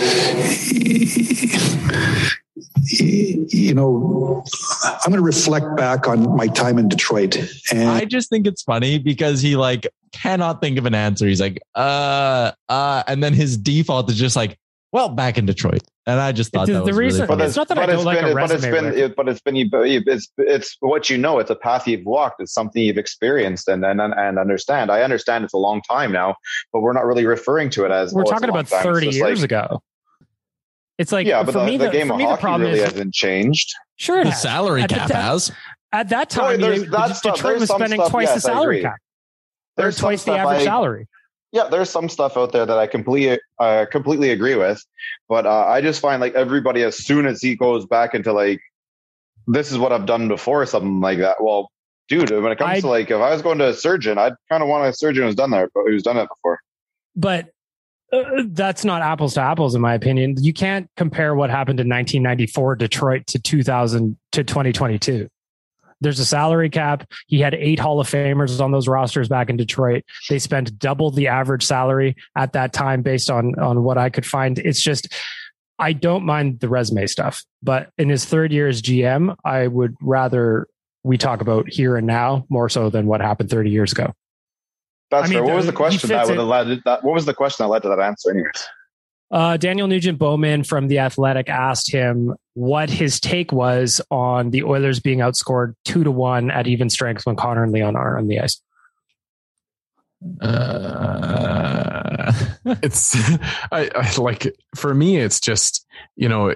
you 2.85 3.73
know, 3.73 4.43
I'm 4.83 5.11
going 5.11 5.17
to 5.19 5.21
reflect 5.21 5.75
back 5.75 6.07
on 6.07 6.35
my 6.35 6.47
time 6.47 6.77
in 6.77 6.87
Detroit. 6.89 7.37
And 7.71 7.89
I 7.89 8.05
just 8.05 8.29
think 8.29 8.45
it's 8.47 8.61
funny 8.63 8.99
because 8.99 9.41
he 9.41 9.55
like 9.55 9.87
cannot 10.11 10.61
think 10.61 10.77
of 10.77 10.85
an 10.85 10.93
answer. 10.95 11.27
He's 11.27 11.41
like, 11.41 11.61
uh, 11.75 12.51
uh, 12.69 13.03
and 13.07 13.23
then 13.23 13.33
his 13.33 13.57
default 13.57 14.09
is 14.11 14.17
just 14.17 14.35
like, 14.35 14.57
well, 14.91 15.09
back 15.09 15.39
in 15.39 15.47
Detroit. 15.47 15.81
And 16.05 16.19
I 16.19 16.31
just 16.33 16.51
thought 16.51 16.67
The- 16.67 16.73
that 16.73 16.79
the 16.81 16.85
was 16.87 16.97
really 16.97 17.07
reason- 17.13 17.27
funny. 17.27 17.39
But 17.39 17.47
It's 17.47 17.55
not 17.55 17.67
that 17.69 17.79
I 17.79 17.85
don't 17.87 18.03
like 18.03 18.19
been, 18.19 18.31
a 18.31 18.33
but 18.35 18.43
it's 18.51 18.53
resume, 18.65 18.71
been, 18.91 18.99
it- 18.99 19.15
but 19.15 19.27
it's 19.29 19.41
been, 19.41 19.55
it's, 19.73 20.29
it's 20.37 20.77
what 20.81 21.09
you 21.09 21.17
know. 21.17 21.39
It's 21.39 21.49
a 21.49 21.55
path 21.55 21.87
you've 21.87 22.05
walked. 22.05 22.41
It's 22.41 22.53
something 22.53 22.83
you've 22.83 22.97
experienced 22.99 23.67
and 23.67 23.83
and 23.85 23.99
and 24.01 24.37
understand. 24.37 24.91
I 24.91 25.01
understand 25.01 25.45
it's 25.45 25.53
a 25.53 25.57
long 25.57 25.81
time 25.89 26.11
now, 26.11 26.35
but 26.71 26.81
we're 26.81 26.93
not 26.93 27.05
really 27.05 27.25
referring 27.25 27.71
to 27.71 27.85
it 27.85 27.91
as. 27.91 28.13
We're 28.13 28.19
oh, 28.19 28.21
it's 28.23 28.31
a 28.31 28.33
talking 28.35 28.49
about 28.49 28.67
time. 28.67 28.83
30 28.83 29.07
years 29.07 29.39
like- 29.41 29.45
ago. 29.45 29.81
It's 30.97 31.12
like 31.12 31.25
yeah, 31.27 31.43
but 31.43 31.53
for 31.53 31.60
the, 31.60 31.65
me, 31.65 31.77
the 31.77 31.86
the, 31.86 31.91
game 31.91 32.08
for 32.08 32.13
of 32.13 32.19
me, 32.19 32.23
the 32.25 32.29
hockey 32.32 32.41
problem 32.41 32.62
really 32.69 32.79
is 32.82 32.91
hasn't 32.91 33.13
changed. 33.13 33.73
sure 33.95 34.21
it 34.21 34.25
The 34.25 34.29
has. 34.32 34.41
salary 34.41 34.82
At 34.84 34.89
cap 34.89 35.08
ti- 35.08 35.13
has. 35.13 35.51
At 35.91 36.09
that 36.09 36.30
time, 36.30 36.59
there's- 36.61 36.82
they- 36.82 36.88
that's 36.88 37.20
stuff- 37.20 37.36
Detroit 37.36 37.51
there's 37.51 37.61
was 37.61 37.70
spending 37.70 37.99
stuff, 37.99 38.11
twice 38.11 38.28
yes, 38.28 38.36
the 38.36 38.41
salary 38.41 38.82
cap. 38.82 38.95
There's 39.78 39.97
twice 39.97 40.24
the 40.24 40.34
average 40.34 40.61
I- 40.61 40.65
salary. 40.65 41.07
Yeah, 41.51 41.67
there's 41.70 41.89
some 41.89 42.09
stuff 42.09 42.36
out 42.36 42.51
there 42.51 42.65
that 42.65 42.78
I 42.80 42.88
completely 42.88 43.39
uh, 43.59 43.86
completely 43.91 44.32
agree 44.32 44.55
with, 44.55 44.84
but 45.30 45.45
uh, 45.45 45.65
I 45.67 45.82
just 45.82 46.01
find 46.01 46.20
like 46.22 46.34
everybody 46.34 46.82
as 46.84 46.97
soon 46.97 47.28
as 47.28 47.41
he 47.41 47.55
goes 47.55 47.86
back 47.86 48.15
into 48.15 48.34
like 48.34 48.59
this 49.47 49.72
is 49.72 49.78
what 49.78 49.91
I've 49.91 50.05
done 50.07 50.28
before, 50.28 50.65
something 50.65 50.99
like 51.01 51.20
that. 51.20 51.43
Well, 51.43 51.70
dude, 52.07 52.32
when 52.32 52.51
it 52.51 52.57
comes 52.57 52.70
I- 52.78 52.80
to 52.82 52.88
like 52.88 53.11
if 53.11 53.17
I 53.22 53.32
was 53.32 53.41
going 53.43 53.57
to 53.59 53.67
a 53.70 53.74
surgeon, 53.74 54.17
I'd 54.17 54.34
kind 54.49 54.63
of 54.63 54.70
want 54.70 54.88
a 54.88 54.93
surgeon 54.93 55.24
who's 55.26 55.36
done 55.36 55.51
that, 55.51 55.70
but 55.76 55.84
who's 55.86 56.01
done 56.03 56.17
it 56.17 56.28
before. 56.30 56.59
but 57.15 57.49
that's 58.47 58.86
not 58.86 59.01
apples 59.01 59.36
to 59.36 59.41
apples 59.41 59.76
in 59.76 59.82
my 59.82 59.93
opinion. 59.93 60.36
You 60.39 60.53
can't 60.53 60.89
compare 60.97 61.36
what 61.36 61.49
happened 61.49 61.80
in 61.80 61.88
1994 61.88 62.76
detroit 62.76 63.28
to 63.28 63.39
2000 63.39 64.18
to 64.34 64.43
2022 64.43 65.30
there's 66.03 66.20
a 66.20 66.26
salary 66.26 66.70
cap. 66.70 67.09
He 67.28 67.39
had 67.39 67.53
eight 67.55 67.80
hall 67.80 67.99
of 67.99 68.09
famers 68.09 68.59
on 68.59 68.72
those 68.72 68.89
rosters 68.89 69.30
back 69.30 69.49
in 69.49 69.55
detroit. 69.55 70.03
They 70.30 70.38
spent 70.38 70.78
double 70.78 71.11
the 71.11 71.28
average 71.28 71.64
salary 71.64 72.16
at 72.36 72.53
that 72.53 72.74
time 72.74 73.01
based 73.01 73.30
on 73.30 73.57
on 73.57 73.84
what 73.84 73.97
i 73.97 74.09
could 74.09 74.26
find. 74.26 74.59
It's 74.59 74.82
just 74.82 75.07
i 75.80 75.91
don't 75.91 76.24
mind 76.24 76.59
the 76.59 76.70
resume 76.70 77.07
stuff 77.07 77.43
but 77.64 77.89
in 77.97 78.07
his 78.07 78.26
third 78.26 78.51
year 78.51 78.68
as 78.68 78.82
gm 78.82 79.36
i 79.43 79.66
would 79.66 79.95
rather 80.01 80.68
we 81.03 81.18
talk 81.18 81.41
about 81.41 81.68
here 81.68 81.97
and 81.97 82.05
now 82.05 82.45
more 82.47 82.70
so 82.70 82.89
than 82.89 83.07
what 83.07 83.22
happened 83.22 83.49
30 83.49 83.72
years 83.72 83.91
ago 83.91 84.14
That's 85.14 85.26
I 85.26 85.30
mean, 85.30 85.38
fair. 85.39 85.43
What 85.43 85.55
was 85.55 85.66
the- 85.68 85.72
the 85.72 85.78
question 85.78 86.09
that 86.09 86.26
would 86.26 86.34
it- 86.34 86.39
have 86.39 86.47
led 86.47 86.82
that? 86.86 87.03
What 87.03 87.14
was 87.14 87.26
the 87.26 87.34
question 87.34 87.64
that 87.64 87.70
led 87.70 87.84
to 87.84 87.89
that 87.89 87.99
answer? 87.99 88.32
Anyways, 88.32 88.68
Uh, 89.32 89.57
Daniel 89.57 89.88
Nugent 89.88 90.20
Bowman 90.20 90.64
from 90.64 90.88
The 90.88 90.99
Athletic 90.99 91.49
asked 91.49 91.91
him 91.91 92.36
what 92.53 92.89
his 92.89 93.20
take 93.20 93.51
was 93.51 93.99
on 94.11 94.51
the 94.51 94.64
Oilers 94.64 94.99
being 94.99 95.20
outscored 95.20 95.74
two 95.86 96.03
to 96.03 96.11
one 96.11 96.51
at 96.51 96.68
even 96.68 96.89
strength 96.89 97.26
when 97.26 97.36
Connor 97.36 97.64
and 97.64 97.72
Leon 97.72 97.95
are 97.95 98.18
on 98.18 98.28
the 98.28 98.39
ice. 98.39 98.61
Uh, 100.41 102.32
it's 102.84 103.16
I, 103.72 103.89
I 103.95 104.14
like 104.18 104.55
for 104.76 104.93
me 104.93 105.18
it's 105.18 105.39
just 105.39 105.86
you 106.16 106.30
know 106.30 106.53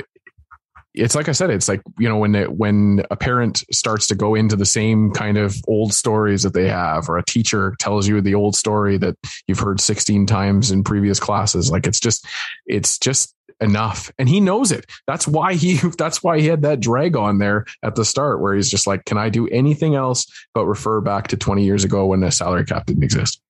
it's 0.98 1.16
like 1.16 1.30
i 1.30 1.32
said 1.32 1.50
it's 1.50 1.68
like 1.68 1.82
you 2.00 2.08
know 2.08 2.18
when 2.18 2.36
it, 2.36 2.54
when 2.54 3.04
a 3.12 3.16
parent 3.16 3.64
starts 3.72 4.08
to 4.08 4.16
go 4.16 4.36
into 4.36 4.56
the 4.56 4.66
same 4.66 5.12
kind 5.12 5.38
of 5.38 5.56
old 5.68 5.93
stories 5.93 6.43
that 6.43 6.54
they 6.54 6.68
have 6.68 7.08
or 7.10 7.18
a 7.18 7.26
teacher 7.26 7.76
tells 7.80 8.08
you 8.08 8.20
the 8.22 8.36
old 8.36 8.56
story 8.56 8.98
that 8.98 9.16
you've 9.48 9.60
heard 9.60 9.80
16 9.80 10.26
times 10.26 10.72
in 10.72 10.84
previous 10.84 11.20
classes 11.20 11.72
like 11.72 11.88
it's 11.88 12.00
just 12.00 12.26
it's 12.66 12.98
just 12.98 13.34
enough. 13.62 14.12
And 14.18 14.30
he 14.30 14.39
knows 14.39 14.72
it. 14.72 14.86
That's 15.08 15.28
why 15.28 15.56
he 15.56 15.78
that's 15.98 16.24
why 16.24 16.39
he 16.39 16.48
had 16.48 16.62
that 16.64 16.80
drag 16.80 17.16
on 17.16 17.39
there 17.39 17.66
at 17.84 17.95
the 17.95 18.06
start 18.06 18.41
where 18.41 18.54
he's 18.54 18.70
just 18.70 18.88
like 18.88 19.06
can 19.06 19.18
i 19.18 19.30
do 19.30 19.48
anything 19.48 19.95
else 19.95 20.26
but 20.54 20.66
refer 20.66 21.02
back 21.02 21.28
to 21.28 21.38
20 21.38 21.64
years 21.64 21.84
ago 21.84 22.06
when 22.06 22.20
the 22.20 22.32
salary 22.32 22.66
cap 22.66 22.86
didn't 22.86 23.04
exist? 23.04 23.41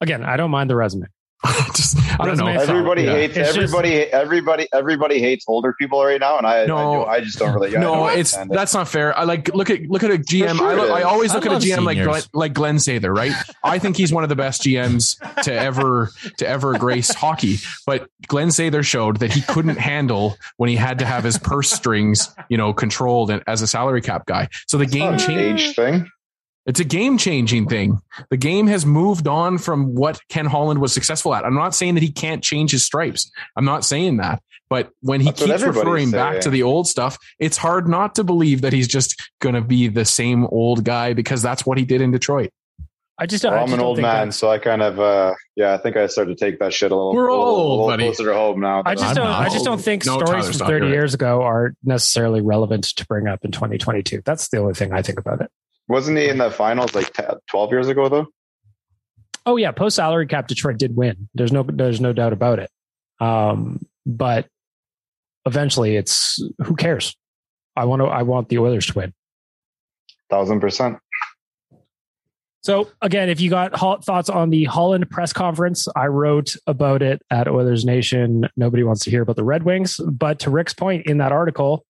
Again, 0.00 0.24
I 0.24 0.36
don't 0.36 0.50
mind 0.50 0.68
the 0.68 0.76
resume. 0.76 1.06
just 1.74 1.96
i 2.18 2.24
don't 2.24 2.38
know 2.38 2.46
everybody 2.46 3.02
Yeah. 3.02 3.12
hates 3.12 3.36
It's 3.36 3.54
just- 3.54 3.58
everybody. 3.74 3.94
everybody, 4.10 4.66
everybody 4.72 5.20
hates 5.20 5.44
older 5.46 5.74
people 5.78 6.02
right 6.02 6.18
now, 6.18 6.38
and 6.38 6.46
I, 6.46 6.62
I, 6.62 6.66
No. 6.66 7.04
do, 7.04 7.04
I 7.04 7.20
just 7.20 7.38
don't 7.38 7.52
really. 7.54 7.76
I 7.76 7.80
no, 7.80 7.94
don't 7.94 8.18
it's 8.18 8.34
understand 8.34 8.50
it. 8.50 8.54
that's 8.54 8.74
not 8.74 8.88
fair. 8.88 9.16
I 9.16 9.24
like 9.24 9.54
look 9.54 9.68
at 9.70 9.82
look 9.82 10.02
at 10.02 10.10
a 10.10 10.14
GM. 10.18 10.56
sure 10.56 10.66
I, 10.66 10.74
look, 10.74 10.90
I 10.90 10.98
is. 11.00 11.04
always 11.04 11.30
I 11.32 11.34
look 11.34 11.44
at 11.46 11.50
a 11.52 11.54
love 11.54 11.62
GM 11.62 11.84
like 11.84 11.96
seniors. 11.98 12.06
Glenn, 12.06 12.22
like 12.32 12.54
Glenn 12.54 12.76
Sather, 12.76 13.14
right? 13.14 13.32
I 13.62 13.78
think 13.78 13.96
he's 13.96 14.12
one 14.12 14.22
of 14.22 14.28
the 14.30 14.36
best 14.36 14.62
GMs 14.62 15.18
to 15.42 15.52
ever 15.52 16.10
to 16.38 16.48
ever 16.48 16.78
grace 16.78 17.12
hockey. 17.14 17.58
But 17.86 18.08
Glenn 18.26 18.48
Sather 18.48 18.82
showed 18.84 19.18
that 19.18 19.32
he 19.32 19.42
couldn't 19.42 19.76
handle 19.78 20.38
when 20.56 20.70
he 20.70 20.76
had 20.76 20.98
to 21.00 21.04
have 21.04 21.22
his 21.22 21.38
purse 21.38 21.70
strings, 21.70 22.34
you 22.48 22.56
know, 22.56 22.72
controlled 22.72 23.30
and- 23.30 23.42
as 23.46 23.60
a 23.62 23.66
salary 23.66 24.00
cap 24.00 24.24
guy. 24.26 24.48
So 24.66 24.78
the 24.78 24.86
game 24.86 25.12
Not 25.12 25.20
changed. 25.20 25.68
age 25.68 25.76
thing. 25.76 26.10
It's 26.66 26.80
a 26.80 26.84
game 26.84 27.16
changing 27.16 27.68
thing. 27.68 28.00
The 28.30 28.36
game 28.36 28.66
has 28.66 28.84
moved 28.84 29.28
on 29.28 29.58
from 29.58 29.94
what 29.94 30.20
Ken 30.28 30.46
Holland 30.46 30.80
was 30.80 30.92
successful 30.92 31.34
at. 31.34 31.44
I'm 31.44 31.54
not 31.54 31.74
saying 31.74 31.94
that 31.94 32.02
he 32.02 32.10
can't 32.10 32.42
change 32.42 32.72
his 32.72 32.84
stripes. 32.84 33.30
I'm 33.56 33.64
not 33.64 33.84
saying 33.84 34.16
that. 34.16 34.42
But 34.68 34.90
when 35.00 35.20
he 35.20 35.26
That's 35.26 35.38
keeps 35.42 35.50
everybody's 35.52 35.76
referring 35.84 36.10
back 36.10 36.32
saying. 36.32 36.42
to 36.42 36.50
the 36.50 36.64
old 36.64 36.88
stuff, 36.88 37.16
it's 37.38 37.56
hard 37.56 37.86
not 37.88 38.16
to 38.16 38.24
believe 38.24 38.62
that 38.62 38.72
he's 38.72 38.88
just 38.88 39.14
going 39.40 39.54
to 39.54 39.60
be 39.60 39.86
the 39.86 40.04
same 40.04 40.44
old 40.46 40.82
guy 40.84 41.12
because 41.12 41.40
that's 41.40 41.64
what 41.64 41.78
he 41.78 41.84
did 41.84 42.00
in 42.00 42.10
Detroit. 42.10 42.50
I 43.18 43.26
just 43.26 43.44
don't. 43.44 43.52
Well, 43.52 43.60
I 43.60 43.62
I'm 43.62 43.68
just 43.68 43.78
an 43.80 43.84
old 43.86 43.96
man, 43.98 44.04
that's- 44.12 44.36
so 44.36 44.50
I 44.50 44.58
kind 44.58 44.82
of, 44.82 44.98
uh, 44.98 45.34
yeah, 45.54 45.72
I 45.72 45.78
think 45.78 45.96
I 45.96 46.06
started 46.08 46.36
to 46.36 46.44
take 46.44 46.58
that 46.58 46.74
shit 46.74 46.90
a 46.90 46.96
little. 46.96 47.14
We're 47.14 47.28
a 47.28 47.32
all 47.34 47.46
little, 47.46 47.70
old, 47.82 47.90
buddy. 47.90 48.04
closer 48.06 48.24
to 48.24 48.34
home 48.34 48.60
now. 48.60 48.82
I 48.84 48.94
just 48.96 49.06
I'm 49.06 49.14
don't. 49.14 49.26
I 49.28 49.48
just 49.48 49.64
don't 49.64 49.80
think 49.80 50.04
No, 50.04 50.14
stories 50.18 50.28
Tyler's 50.44 50.58
from 50.58 50.66
30 50.66 50.72
You're 50.72 50.80
right. 50.80 50.90
years 50.96 51.14
ago 51.14 51.42
are 51.42 51.72
necessarily 51.84 52.40
relevant 52.40 52.84
to 52.96 53.06
bring 53.06 53.28
up 53.28 53.44
in 53.44 53.52
2022. 53.52 54.20
That's 54.24 54.48
the 54.48 54.58
only 54.58 54.74
thing 54.74 54.92
I 54.92 55.00
think 55.00 55.18
about 55.20 55.40
it. 55.40 55.50
Wasn't 55.88 56.18
he 56.18 56.28
in 56.28 56.38
the 56.38 56.50
finals 56.50 56.94
like 56.94 57.12
10, 57.12 57.26
12 57.48 57.70
years 57.70 57.88
ago 57.88 58.08
though? 58.08 58.26
Oh 59.46 59.56
yeah, 59.56 59.70
post 59.70 59.96
salary 59.96 60.26
cap, 60.26 60.48
Detroit 60.48 60.76
did 60.76 60.96
win. 60.96 61.28
There's 61.34 61.52
no. 61.52 61.62
There's 61.62 62.00
no 62.00 62.12
doubt 62.12 62.32
about 62.32 62.58
it. 62.58 62.68
Um, 63.20 63.86
but 64.04 64.48
eventually, 65.46 65.96
it's 65.96 66.42
who 66.64 66.74
cares. 66.74 67.16
I 67.76 67.84
want 67.84 68.02
to. 68.02 68.06
I 68.06 68.22
want 68.22 68.48
the 68.48 68.58
Oilers 68.58 68.86
to 68.86 68.94
win. 68.94 69.14
Thousand 70.28 70.60
percent. 70.60 70.98
So 72.64 72.90
again, 73.00 73.28
if 73.28 73.40
you 73.40 73.48
got 73.48 73.76
ho- 73.76 73.98
thoughts 73.98 74.28
on 74.28 74.50
the 74.50 74.64
Holland 74.64 75.08
press 75.08 75.32
conference, 75.32 75.86
I 75.94 76.08
wrote 76.08 76.56
about 76.66 77.00
it 77.00 77.22
at 77.30 77.46
Oilers 77.46 77.84
Nation. 77.84 78.48
Nobody 78.56 78.82
wants 78.82 79.04
to 79.04 79.10
hear 79.10 79.22
about 79.22 79.36
the 79.36 79.44
Red 79.44 79.62
Wings, 79.62 80.00
but 80.04 80.40
to 80.40 80.50
Rick's 80.50 80.74
point 80.74 81.06
in 81.06 81.18
that 81.18 81.30
article, 81.30 81.86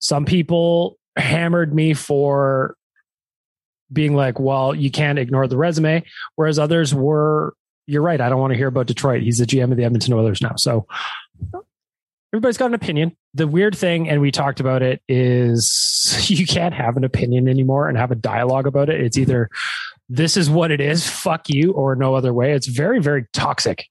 some 0.00 0.26
people 0.26 0.98
hammered 1.16 1.74
me 1.74 1.94
for 1.94 2.76
being 3.92 4.14
like, 4.14 4.38
"Well, 4.38 4.74
you 4.74 4.90
can't 4.90 5.18
ignore 5.18 5.46
the 5.46 5.56
resume," 5.56 6.04
whereas 6.36 6.58
others 6.58 6.94
were, 6.94 7.54
"You're 7.86 8.02
right. 8.02 8.20
I 8.20 8.28
don't 8.28 8.40
want 8.40 8.52
to 8.52 8.56
hear 8.56 8.68
about 8.68 8.86
Detroit. 8.86 9.22
He's 9.22 9.38
the 9.38 9.46
GM 9.46 9.70
of 9.70 9.76
the 9.76 9.84
Edmonton 9.84 10.14
Oilers 10.14 10.40
now." 10.40 10.54
So 10.56 10.86
everybody's 12.32 12.56
got 12.56 12.66
an 12.66 12.74
opinion. 12.74 13.16
The 13.34 13.46
weird 13.46 13.76
thing, 13.76 14.08
and 14.08 14.20
we 14.20 14.30
talked 14.30 14.60
about 14.60 14.82
it, 14.82 15.02
is 15.08 16.26
you 16.28 16.46
can't 16.46 16.74
have 16.74 16.96
an 16.96 17.04
opinion 17.04 17.48
anymore 17.48 17.88
and 17.88 17.96
have 17.96 18.10
a 18.10 18.16
dialogue 18.16 18.66
about 18.66 18.88
it. 18.88 19.00
It's 19.00 19.18
either 19.18 19.50
this 20.08 20.36
is 20.36 20.50
what 20.50 20.70
it 20.70 20.80
is, 20.80 21.08
fuck 21.08 21.48
you, 21.48 21.72
or 21.72 21.96
no 21.96 22.14
other 22.14 22.32
way. 22.34 22.52
It's 22.52 22.66
very, 22.66 23.00
very 23.00 23.26
toxic 23.32 23.86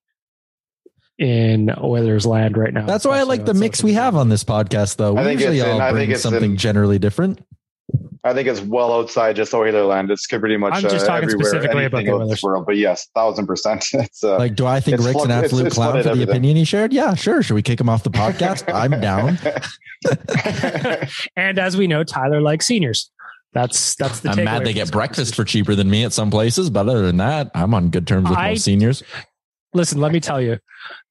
in 1.20 1.72
Oilers 1.82 2.26
land 2.26 2.57
right 2.57 2.74
now. 2.74 2.86
That's 2.86 3.05
why 3.05 3.20
I 3.20 3.24
like 3.24 3.45
the 3.45 3.53
mix 3.53 3.84
we 3.84 3.93
have 3.93 4.16
on 4.16 4.30
this 4.30 4.43
podcast, 4.43 4.97
though. 4.97 5.16
I 5.16 5.22
We 5.22 5.28
think 5.28 5.39
usually 5.41 5.59
it's 5.59 5.66
in- 5.68 5.72
all 5.74 5.82
I 5.82 5.86
think 5.89 5.95
bring 5.97 6.11
it's 6.11 6.22
something 6.22 6.51
in- 6.51 6.57
generally 6.57 6.99
different. 6.99 7.39
I 8.26 8.34
think 8.34 8.47
it's 8.47 8.61
well 8.61 8.93
outside 8.93 9.36
just 9.36 9.53
Oiler 9.53 9.84
land. 9.84 10.09
It's 10.09 10.26
pretty 10.26 10.55
much 10.55 10.74
I'm 10.74 10.82
just 10.84 11.03
uh, 11.03 11.07
talking 11.07 11.30
specifically 11.30 11.84
about 11.84 12.05
the 12.05 12.14
Oilers. 12.14 12.41
world. 12.41 12.66
But 12.66 12.78
yes, 12.78 13.07
thousand 13.14 13.45
percent. 13.47 13.86
It's 13.93 14.24
uh, 14.24 14.38
Like, 14.38 14.55
do 14.55 14.66
I 14.66 14.80
think 14.80 14.95
it's 14.95 15.03
Rick's 15.05 15.22
an 15.24 15.28
flood- 15.28 15.30
it's- 15.32 15.43
absolute 15.43 15.66
it's 15.68 15.76
clown 15.76 15.91
for 15.97 16.03
the 16.03 16.09
everything. 16.11 16.30
opinion 16.30 16.55
he 16.55 16.64
shared? 16.64 16.93
Yeah, 16.93 17.14
sure. 17.16 17.43
Should 17.43 17.55
we 17.55 17.61
kick 17.61 17.82
him 17.82 17.89
off 17.89 18.03
the 18.03 18.09
podcast? 18.11 18.74
I'm 18.74 18.99
down. 19.01 19.38
and 21.36 21.59
as 21.59 21.76
we 21.78 21.88
know, 21.88 22.03
Tyler 22.03 22.41
likes 22.41 22.66
seniors. 22.66 23.11
That's 23.53 23.95
that's 23.95 24.22
the. 24.22 24.30
I'm 24.30 24.43
mad 24.43 24.64
they 24.66 24.74
get 24.74 24.91
breakfast 24.91 25.36
for 25.36 25.43
cheaper 25.43 25.76
than 25.76 25.89
me 25.89 26.05
at 26.05 26.14
some 26.14 26.32
places, 26.32 26.70
but 26.70 26.88
other 26.89 27.05
than 27.05 27.18
that, 27.18 27.51
I'm 27.53 27.74
on 27.74 27.89
good 27.89 28.07
terms 28.07 28.30
with 28.30 28.38
I- 28.39 28.49
most 28.51 28.64
seniors. 28.64 29.03
Listen, 29.74 29.99
let 29.99 30.11
me 30.11 30.19
tell 30.19 30.41
you, 30.41 30.59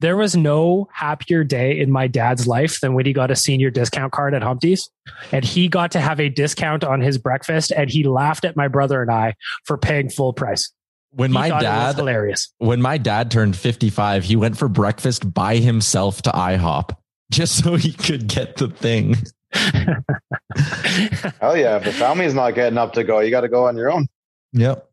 there 0.01 0.17
was 0.17 0.37
no 0.37 0.89
happier 0.93 1.45
day 1.45 1.79
in 1.79 1.91
my 1.91 2.07
dad's 2.07 2.47
life 2.47 2.81
than 2.81 2.95
when 2.95 3.07
he 3.07 3.13
got 3.13 3.31
a 3.31 3.37
senior 3.37 3.71
discount 3.71 4.13
card 4.13 4.35
at 4.35 4.43
Humpty's 4.43 4.89
and 5.33 5.45
he 5.45 5.69
got 5.69 5.91
to 5.93 6.01
have 6.01 6.21
a 6.21 6.29
discount 6.29 6.85
on 6.85 7.01
his 7.01 7.19
breakfast 7.19 7.73
and 7.73 7.91
he 7.91 8.05
laughed 8.05 8.45
at 8.45 8.57
my 8.57 8.69
brother 8.69 9.03
and 9.03 9.11
I 9.11 9.35
for 9.65 9.77
paying 9.77 10.11
full 10.11 10.33
price. 10.33 10.73
When 11.11 11.31
He 11.31 11.35
my 11.35 11.49
thought 11.49 11.63
it 11.63 11.67
was 11.67 11.75
dad 11.75 11.97
hilarious. 11.97 12.53
when 12.59 12.81
my 12.81 12.97
dad 12.99 13.31
turned 13.31 13.57
55, 13.57 14.25
he 14.25 14.37
went 14.37 14.57
for 14.57 14.69
breakfast 14.69 15.33
by 15.35 15.57
himself 15.57 16.23
to 16.23 16.31
IHOP 16.31 16.97
just 17.31 17.59
so 17.65 17.75
he 17.75 17.93
could 17.93 18.29
get 18.29 18.57
the 18.57 18.69
thing. 18.69 19.17
hell 21.41 21.57
yeah. 21.57 21.77
If 21.77 21.85
the 21.85 21.93
family's 21.93 22.35
not 22.35 22.55
getting 22.55 22.79
up 22.79 22.93
to 22.95 23.05
go, 23.05 23.21
you 23.21 23.31
got 23.31 23.41
to 23.43 23.49
go 23.49 23.67
on 23.67 23.77
your 23.77 23.91
own. 23.91 24.07
Yep. 24.53 24.89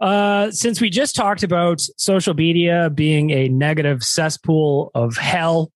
Uh, 0.00 0.50
since 0.50 0.80
we 0.80 0.90
just 0.90 1.16
talked 1.16 1.42
about 1.42 1.80
social 1.96 2.34
media 2.34 2.90
being 2.90 3.30
a 3.30 3.48
negative 3.48 4.02
cesspool 4.02 4.90
of 4.94 5.16
hell, 5.16 5.70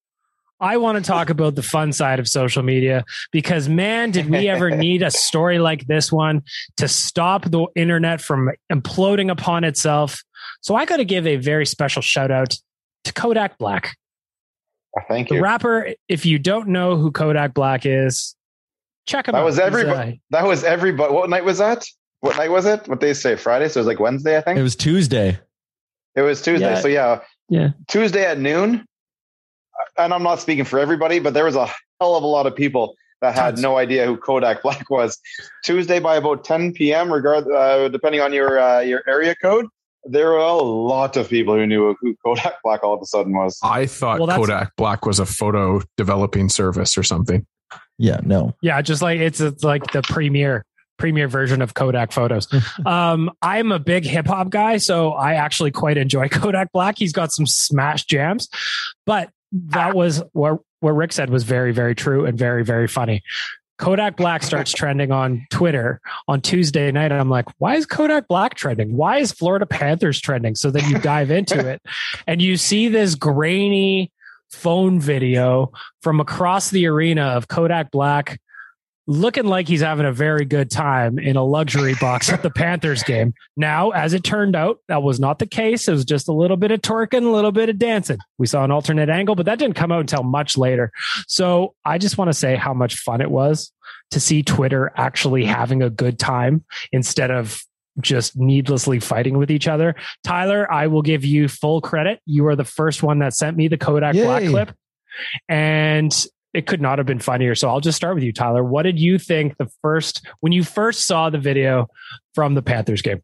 I 0.61 0.77
want 0.77 1.03
to 1.03 1.09
talk 1.09 1.31
about 1.31 1.55
the 1.55 1.63
fun 1.63 1.93
side 1.93 2.21
of 2.21 2.29
social 2.29 2.63
media 2.63 3.05
because, 3.33 3.69
man, 3.69 4.11
did 4.11 4.29
we 4.29 4.49
ever 4.49 4.71
need 4.77 5.03
a 5.03 5.11
story 5.11 5.59
like 5.59 5.87
this 5.87 6.13
one 6.13 6.43
to 6.77 6.87
stop 6.87 7.45
the 7.47 7.67
internet 7.75 8.21
from 8.21 8.51
imploding 8.71 9.31
upon 9.31 9.65
itself? 9.65 10.23
So 10.61 10.75
I 10.75 10.85
got 10.85 10.99
to 10.99 11.05
give 11.05 11.27
a 11.27 11.37
very 11.37 11.65
special 11.65 12.03
shout 12.03 12.31
out 12.31 12.55
to 13.05 13.13
Kodak 13.15 13.57
Black, 13.57 13.97
Thank 15.09 15.29
the 15.29 15.37
you. 15.37 15.43
rapper. 15.43 15.95
If 16.09 16.27
you 16.27 16.39
don't 16.39 16.69
know 16.69 16.97
who 16.97 17.11
Kodak 17.11 17.55
Black 17.55 17.87
is, 17.87 18.37
check 19.07 19.29
him 19.29 19.35
out. 19.35 19.39
That 19.39 19.43
out. 19.43 19.47
was 19.47 19.59
everybody. 19.59 20.21
That 20.31 20.45
was 20.45 20.65
everybody. 20.65 21.13
What 21.13 21.31
night 21.31 21.45
was 21.45 21.59
that? 21.59 21.87
What 22.21 22.37
night 22.37 22.51
was 22.51 22.67
it? 22.67 22.87
What 22.89 23.01
they 23.01 23.15
say? 23.15 23.37
Friday. 23.37 23.69
So 23.69 23.79
it 23.79 23.83
was 23.83 23.87
like 23.87 24.01
Wednesday, 24.01 24.37
I 24.37 24.41
think. 24.41 24.59
It 24.59 24.63
was 24.63 24.77
Tuesday. 24.77 25.39
It 26.15 26.23
was 26.23 26.43
Tuesday. 26.43 26.73
Yeah. 26.75 26.81
So 26.81 26.89
yeah, 26.89 27.21
Yeah. 27.49 27.69
Tuesday 27.89 28.25
at 28.25 28.39
noon. 28.39 28.85
and 29.97 30.13
I'm 30.13 30.23
not 30.23 30.41
speaking 30.41 30.65
for 30.65 30.79
everybody, 30.79 31.19
but 31.19 31.35
there 31.35 31.45
was 31.45 31.57
a 31.57 31.67
hell 32.01 32.17
of 32.17 32.23
a 32.23 32.27
lot 32.27 32.47
of 32.47 32.55
people 32.55 32.95
that 33.21 33.35
had 33.35 33.59
no 33.59 33.77
idea 33.79 34.07
who 34.07 34.17
Kodak 34.17 34.63
Black 34.63 34.89
was. 34.91 35.19
Tuesday 35.65 35.99
by 36.01 36.17
about 36.17 36.45
10 36.45 36.73
p.m., 36.73 37.13
regard 37.13 37.47
uh, 37.51 37.89
depending 37.89 38.21
on 38.21 38.33
your 38.33 38.59
uh, 38.59 38.81
your 38.81 39.03
area 39.07 39.35
code, 39.35 39.67
there 40.05 40.29
were 40.29 40.39
a 40.39 40.55
lot 40.55 41.17
of 41.17 41.29
people 41.29 41.55
who 41.55 41.67
knew 41.67 41.95
who 42.01 42.17
Kodak 42.25 42.55
Black 42.65 42.83
all 42.83 42.95
of 42.95 43.01
a 43.03 43.07
sudden 43.07 43.33
was. 43.35 43.59
I 43.63 43.87
thought 43.87 44.21
Well, 44.21 44.37
Kodak 44.37 44.75
Black 44.77 45.07
was 45.07 45.19
a 45.19 45.27
photo 45.27 45.81
developing 45.97 46.49
service 46.49 46.97
or 46.99 47.03
something. 47.03 47.47
Yeah, 47.99 48.21
no. 48.25 48.55
Yeah, 48.63 48.81
just 48.83 49.03
like 49.03 49.21
it's, 49.21 49.41
it's 49.41 49.63
like 49.63 49.93
the 49.93 50.01
premiere 50.03 50.65
premiere 51.01 51.27
version 51.27 51.63
of 51.63 51.75
Kodak 51.75 52.13
photos. 52.13 52.47
um, 52.87 53.31
I'm 53.43 53.73
a 53.73 53.79
big 53.81 54.05
hip 54.05 54.27
hop 54.27 54.51
guy, 54.51 54.77
so 54.77 55.13
I 55.13 55.35
actually 55.35 55.73
quite 55.73 55.97
enjoy 55.97 56.29
Kodak 56.31 56.71
Black. 56.73 56.99
He's 56.99 57.13
got 57.13 57.33
some 57.33 57.47
smash 57.47 58.05
jams, 58.05 58.49
but 59.07 59.31
that 59.53 59.97
was 59.97 60.23
what 60.33 60.61
what 60.79 60.93
Rick 60.93 61.13
said 61.13 61.29
was 61.29 61.43
very 61.43 61.73
very 61.73 61.95
true 61.95 62.25
and 62.25 62.39
very 62.39 62.65
very 62.65 62.87
funny. 62.87 63.23
Kodak 63.81 64.17
Black 64.17 64.43
starts 64.43 64.73
trending 64.73 65.11
on 65.11 65.47
Twitter 65.51 66.03
on 66.29 66.43
Tuesday 66.43 66.93
night. 66.93 67.13
And 67.13 67.21
I'm 67.21 67.31
like, 67.31 67.47
why 67.57 67.77
is 67.77 67.87
Kodak 67.87 68.29
Black 68.29 68.55
trending? 68.55 68.95
Why 68.95 69.19
is 69.19 69.33
Florida 69.33 69.65
Panthers 69.65 70.21
trending? 70.21 70.55
So 70.55 70.71
then 70.71 70.87
you 70.91 70.99
dive 70.99 71.31
into 71.31 71.67
it 71.67 71.81
and 72.27 72.43
you 72.43 72.59
see 72.59 72.89
this 72.89 73.15
grainy 73.15 74.13
phone 74.51 75.01
video 75.01 75.73
from 76.03 76.21
across 76.21 76.69
the 76.69 76.87
arena 76.87 77.23
of 77.23 77.49
Kodak 77.49 77.91
Black 77.91 78.39
looking 79.11 79.45
like 79.45 79.67
he's 79.67 79.81
having 79.81 80.07
a 80.07 80.13
very 80.13 80.45
good 80.45 80.71
time 80.71 81.19
in 81.19 81.35
a 81.35 81.43
luxury 81.43 81.97
box 82.01 82.31
at 82.31 82.45
the 82.45 82.51
Panthers 82.51 83.03
game. 83.03 83.35
Now, 83.57 83.91
as 83.91 84.15
it 84.15 84.23
turned 84.23 84.55
out, 84.55 84.79
that 84.87 85.03
was 85.03 85.19
not 85.19 85.41
the 85.41 85.49
case. 85.49 85.89
It 85.89 85.93
was 85.93 86.05
just 86.05 86.29
a 86.29 86.33
little 86.33 86.57
bit 86.57 86.71
of 86.71 86.81
twerking, 86.81 87.27
a 87.27 87.31
little 87.31 87.51
bit 87.51 87.69
of 87.69 87.77
dancing. 87.77 88.19
We 88.39 88.47
saw 88.47 88.63
an 88.63 88.71
alternate 88.71 89.09
angle, 89.09 89.35
but 89.35 89.47
that 89.47 89.59
didn't 89.59 89.75
come 89.75 89.91
out 89.91 89.99
until 89.99 90.23
much 90.23 90.57
later. 90.57 90.93
So 91.27 91.75
I 91.85 91.99
just 91.99 92.19
want 92.19 92.29
to 92.29 92.33
say 92.33 92.55
how 92.55 92.73
much 92.73 92.99
fun 92.99 93.21
it 93.21 93.33
was 93.33 93.73
to 94.13 94.21
see 94.21 94.45
Twitter 94.45 94.93
actually 94.95 95.45
having 95.45 95.83
a 95.83 95.91
good 95.91 96.17
time 96.17 96.65
instead 96.93 97.33
of 97.33 97.61
just 98.01 98.37
needlessly 98.37 99.01
fighting 99.01 99.37
with 99.37 99.51
each 99.51 99.67
other. 99.67 99.97
Tyler, 100.23 100.73
I 100.73 100.87
will 100.87 101.03
give 101.03 101.25
you 101.25 101.49
full 101.49 101.81
credit. 101.81 102.21
You 102.27 102.47
are 102.47 102.55
the 102.55 102.65
first 102.65 103.03
one 103.03 103.19
that 103.19 103.35
sent 103.35 103.57
me 103.57 103.67
the 103.67 103.77
Kodak 103.77 104.15
Black 104.15 104.45
clip. 104.45 104.73
And 105.49 106.15
it 106.53 106.67
could 106.67 106.81
not 106.81 106.99
have 106.99 107.07
been 107.07 107.19
funnier. 107.19 107.55
So 107.55 107.69
I'll 107.69 107.81
just 107.81 107.97
start 107.97 108.15
with 108.15 108.25
you, 108.25 108.33
Tyler. 108.33 108.65
What 108.65 108.83
did 108.83 108.99
you 108.99 109.19
think 109.19 109.57
the 109.57 109.71
first 109.83 110.27
when 110.41 110.53
you 110.53 110.65
first 110.65 111.07
saw 111.07 111.31
the 111.31 111.39
video 111.39 111.89
from 112.35 112.55
the 112.55 112.63
Panthers 112.63 113.03
game? 113.03 113.23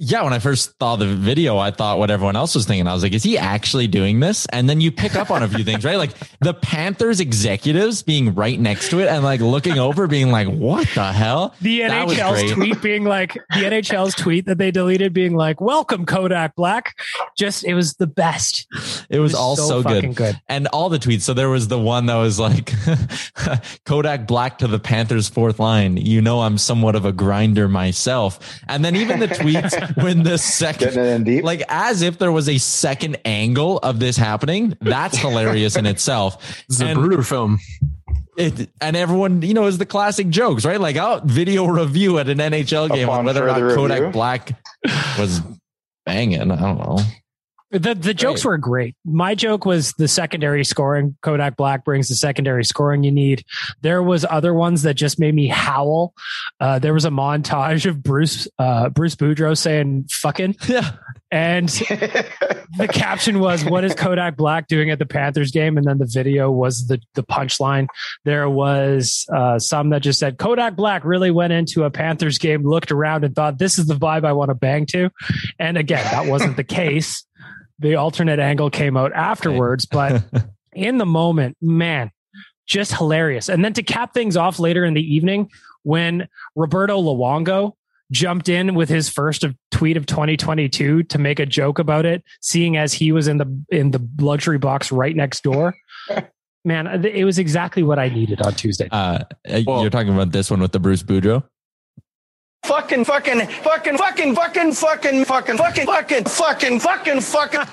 Yeah, 0.00 0.22
when 0.22 0.32
I 0.32 0.38
first 0.38 0.78
saw 0.78 0.94
the 0.94 1.06
video, 1.06 1.58
I 1.58 1.72
thought 1.72 1.98
what 1.98 2.08
everyone 2.08 2.36
else 2.36 2.54
was 2.54 2.66
thinking. 2.66 2.86
I 2.86 2.94
was 2.94 3.02
like, 3.02 3.14
is 3.14 3.24
he 3.24 3.36
actually 3.36 3.88
doing 3.88 4.20
this? 4.20 4.46
And 4.46 4.70
then 4.70 4.80
you 4.80 4.92
pick 4.92 5.16
up 5.16 5.28
on 5.28 5.42
a 5.42 5.48
few 5.48 5.64
things, 5.64 5.84
right? 5.84 5.96
Like 5.96 6.12
the 6.38 6.54
Panthers 6.54 7.18
executives 7.18 8.04
being 8.04 8.32
right 8.36 8.60
next 8.60 8.90
to 8.90 9.00
it 9.00 9.08
and 9.08 9.24
like 9.24 9.40
looking 9.40 9.76
over, 9.76 10.06
being 10.06 10.30
like, 10.30 10.46
what 10.46 10.86
the 10.94 11.12
hell? 11.12 11.52
The 11.60 11.80
That 11.80 12.06
NHL's 12.08 12.52
tweet 12.52 12.80
being 12.80 13.02
like 13.06 13.34
the 13.34 13.64
NHL's 13.64 14.14
tweet 14.14 14.46
that 14.46 14.58
they 14.58 14.70
deleted 14.70 15.12
being 15.12 15.34
like, 15.34 15.60
"Welcome 15.60 16.06
Kodak 16.06 16.54
Black." 16.54 16.96
Just 17.36 17.64
it 17.64 17.74
was 17.74 17.94
the 17.94 18.06
best. 18.06 18.68
It 19.10 19.18
was 19.18 19.34
all 19.34 19.56
so, 19.56 19.82
fucking 19.82 20.12
good. 20.12 20.34
good. 20.34 20.40
And 20.48 20.68
all 20.68 20.90
the 20.90 21.00
tweets. 21.00 21.22
So 21.22 21.34
there 21.34 21.48
was 21.48 21.66
the 21.66 21.78
one 21.78 22.06
that 22.06 22.16
was 22.16 22.38
like 22.38 22.72
Kodak 23.84 24.28
Black 24.28 24.58
to 24.58 24.68
the 24.68 24.78
Panthers 24.78 25.28
fourth 25.28 25.58
line. 25.58 25.96
You 25.96 26.22
know, 26.22 26.42
I'm 26.42 26.56
somewhat 26.56 26.94
of 26.94 27.04
a 27.04 27.12
grinder 27.12 27.66
myself. 27.66 28.60
And 28.68 28.84
then 28.84 28.94
even 28.94 29.18
the 29.18 29.26
tweets 29.26 29.87
when 29.94 30.22
the 30.22 30.38
second, 30.38 30.96
in 30.96 31.24
deep. 31.24 31.44
like 31.44 31.62
as 31.68 32.02
if 32.02 32.18
there 32.18 32.32
was 32.32 32.48
a 32.48 32.58
second 32.58 33.18
angle 33.24 33.78
of 33.78 33.98
this 34.00 34.16
happening. 34.16 34.76
That's 34.80 35.16
hilarious 35.18 35.76
in 35.76 35.86
itself. 35.86 36.62
It's 36.68 36.80
a 36.80 36.86
And- 36.86 36.98
Bruder 36.98 37.22
film. 37.22 37.58
it, 38.36 38.70
and 38.80 38.96
everyone, 38.96 39.42
you 39.42 39.54
know, 39.54 39.66
is 39.66 39.78
the 39.78 39.86
classic 39.86 40.28
jokes, 40.28 40.64
right? 40.64 40.80
Like, 40.80 40.96
oh, 40.96 41.20
video 41.24 41.66
review 41.66 42.18
at 42.18 42.28
an 42.28 42.38
NHL 42.38 42.88
game 42.94 43.08
Upon 43.08 43.20
on 43.20 43.24
whether 43.26 43.42
or 43.44 43.46
not 43.48 43.74
Kodak 43.74 43.98
review. 44.00 44.12
Black 44.12 44.52
was 45.18 45.40
banging. 46.06 46.40
I 46.52 46.56
don't 46.56 46.78
know. 46.78 46.98
The 47.70 47.94
the 47.94 48.14
jokes 48.14 48.46
were 48.46 48.56
great. 48.56 48.96
My 49.04 49.34
joke 49.34 49.66
was 49.66 49.92
the 49.98 50.08
secondary 50.08 50.64
scoring. 50.64 51.16
Kodak 51.20 51.56
Black 51.56 51.84
brings 51.84 52.08
the 52.08 52.14
secondary 52.14 52.64
scoring 52.64 53.02
you 53.02 53.12
need. 53.12 53.44
There 53.82 54.02
was 54.02 54.24
other 54.28 54.54
ones 54.54 54.82
that 54.82 54.94
just 54.94 55.18
made 55.20 55.34
me 55.34 55.48
howl. 55.48 56.14
Uh, 56.60 56.78
there 56.78 56.94
was 56.94 57.04
a 57.04 57.10
montage 57.10 57.84
of 57.84 58.02
Bruce 58.02 58.48
uh, 58.58 58.88
Bruce 58.88 59.16
Boudreau 59.16 59.54
saying 59.56 60.06
"fucking," 60.10 60.56
Yeah. 60.68 60.92
and 61.30 61.68
the 61.68 62.88
caption 62.90 63.38
was 63.38 63.62
"What 63.66 63.84
is 63.84 63.94
Kodak 63.94 64.38
Black 64.38 64.66
doing 64.66 64.88
at 64.90 64.98
the 64.98 65.06
Panthers 65.06 65.50
game?" 65.50 65.76
And 65.76 65.86
then 65.86 65.98
the 65.98 66.06
video 66.10 66.50
was 66.50 66.86
the 66.86 66.98
the 67.14 67.22
punchline. 67.22 67.88
There 68.24 68.48
was 68.48 69.26
uh, 69.30 69.58
some 69.58 69.90
that 69.90 70.00
just 70.00 70.18
said 70.18 70.38
Kodak 70.38 70.74
Black 70.74 71.04
really 71.04 71.30
went 71.30 71.52
into 71.52 71.84
a 71.84 71.90
Panthers 71.90 72.38
game, 72.38 72.66
looked 72.66 72.90
around, 72.92 73.24
and 73.24 73.36
thought, 73.36 73.58
"This 73.58 73.78
is 73.78 73.86
the 73.86 73.94
vibe 73.94 74.24
I 74.24 74.32
want 74.32 74.48
to 74.48 74.54
bang 74.54 74.86
to." 74.86 75.10
And 75.58 75.76
again, 75.76 76.04
that 76.10 76.24
wasn't 76.26 76.56
the 76.56 76.64
case. 76.64 77.26
The 77.78 77.94
alternate 77.94 78.38
angle 78.38 78.70
came 78.70 78.96
out 78.96 79.12
afterwards, 79.12 79.86
but 79.86 80.22
in 80.72 80.98
the 80.98 81.06
moment, 81.06 81.56
man, 81.60 82.10
just 82.66 82.92
hilarious. 82.94 83.48
And 83.48 83.64
then 83.64 83.72
to 83.74 83.82
cap 83.82 84.12
things 84.14 84.36
off 84.36 84.58
later 84.58 84.84
in 84.84 84.94
the 84.94 85.14
evening, 85.14 85.50
when 85.82 86.28
Roberto 86.54 87.00
Luongo 87.00 87.72
jumped 88.10 88.48
in 88.48 88.74
with 88.74 88.88
his 88.88 89.08
first 89.08 89.44
of 89.44 89.54
tweet 89.70 89.96
of 89.96 90.06
2022 90.06 91.04
to 91.04 91.18
make 91.18 91.38
a 91.38 91.46
joke 91.46 91.78
about 91.78 92.06
it, 92.06 92.24
seeing 92.40 92.76
as 92.76 92.92
he 92.92 93.12
was 93.12 93.28
in 93.28 93.38
the 93.38 93.64
in 93.70 93.90
the 93.90 94.06
luxury 94.18 94.58
box 94.58 94.90
right 94.90 95.14
next 95.14 95.42
door. 95.42 95.74
Man, 96.64 97.04
it 97.04 97.24
was 97.24 97.38
exactly 97.38 97.82
what 97.82 97.98
I 97.98 98.08
needed 98.08 98.42
on 98.42 98.52
Tuesday. 98.54 98.88
Uh, 98.90 99.20
uh, 99.48 99.60
Well- 99.66 99.80
you're 99.82 99.90
talking 99.90 100.12
about 100.12 100.32
this 100.32 100.50
one 100.50 100.60
with 100.60 100.72
the 100.72 100.80
Bruce 100.80 101.02
Boudreau? 101.02 101.44
Fucking, 102.64 103.04
fucking, 103.04 103.46
fucking, 103.46 103.96
fucking, 103.96 104.34
fucking, 104.34 104.74
fucking, 104.74 105.24
fucking, 105.24 105.24
fucking, 105.24 105.86
fucking, 105.86 106.24
fucking, 106.24 106.80
fucking, 106.80 107.20
fucking. 107.20 107.66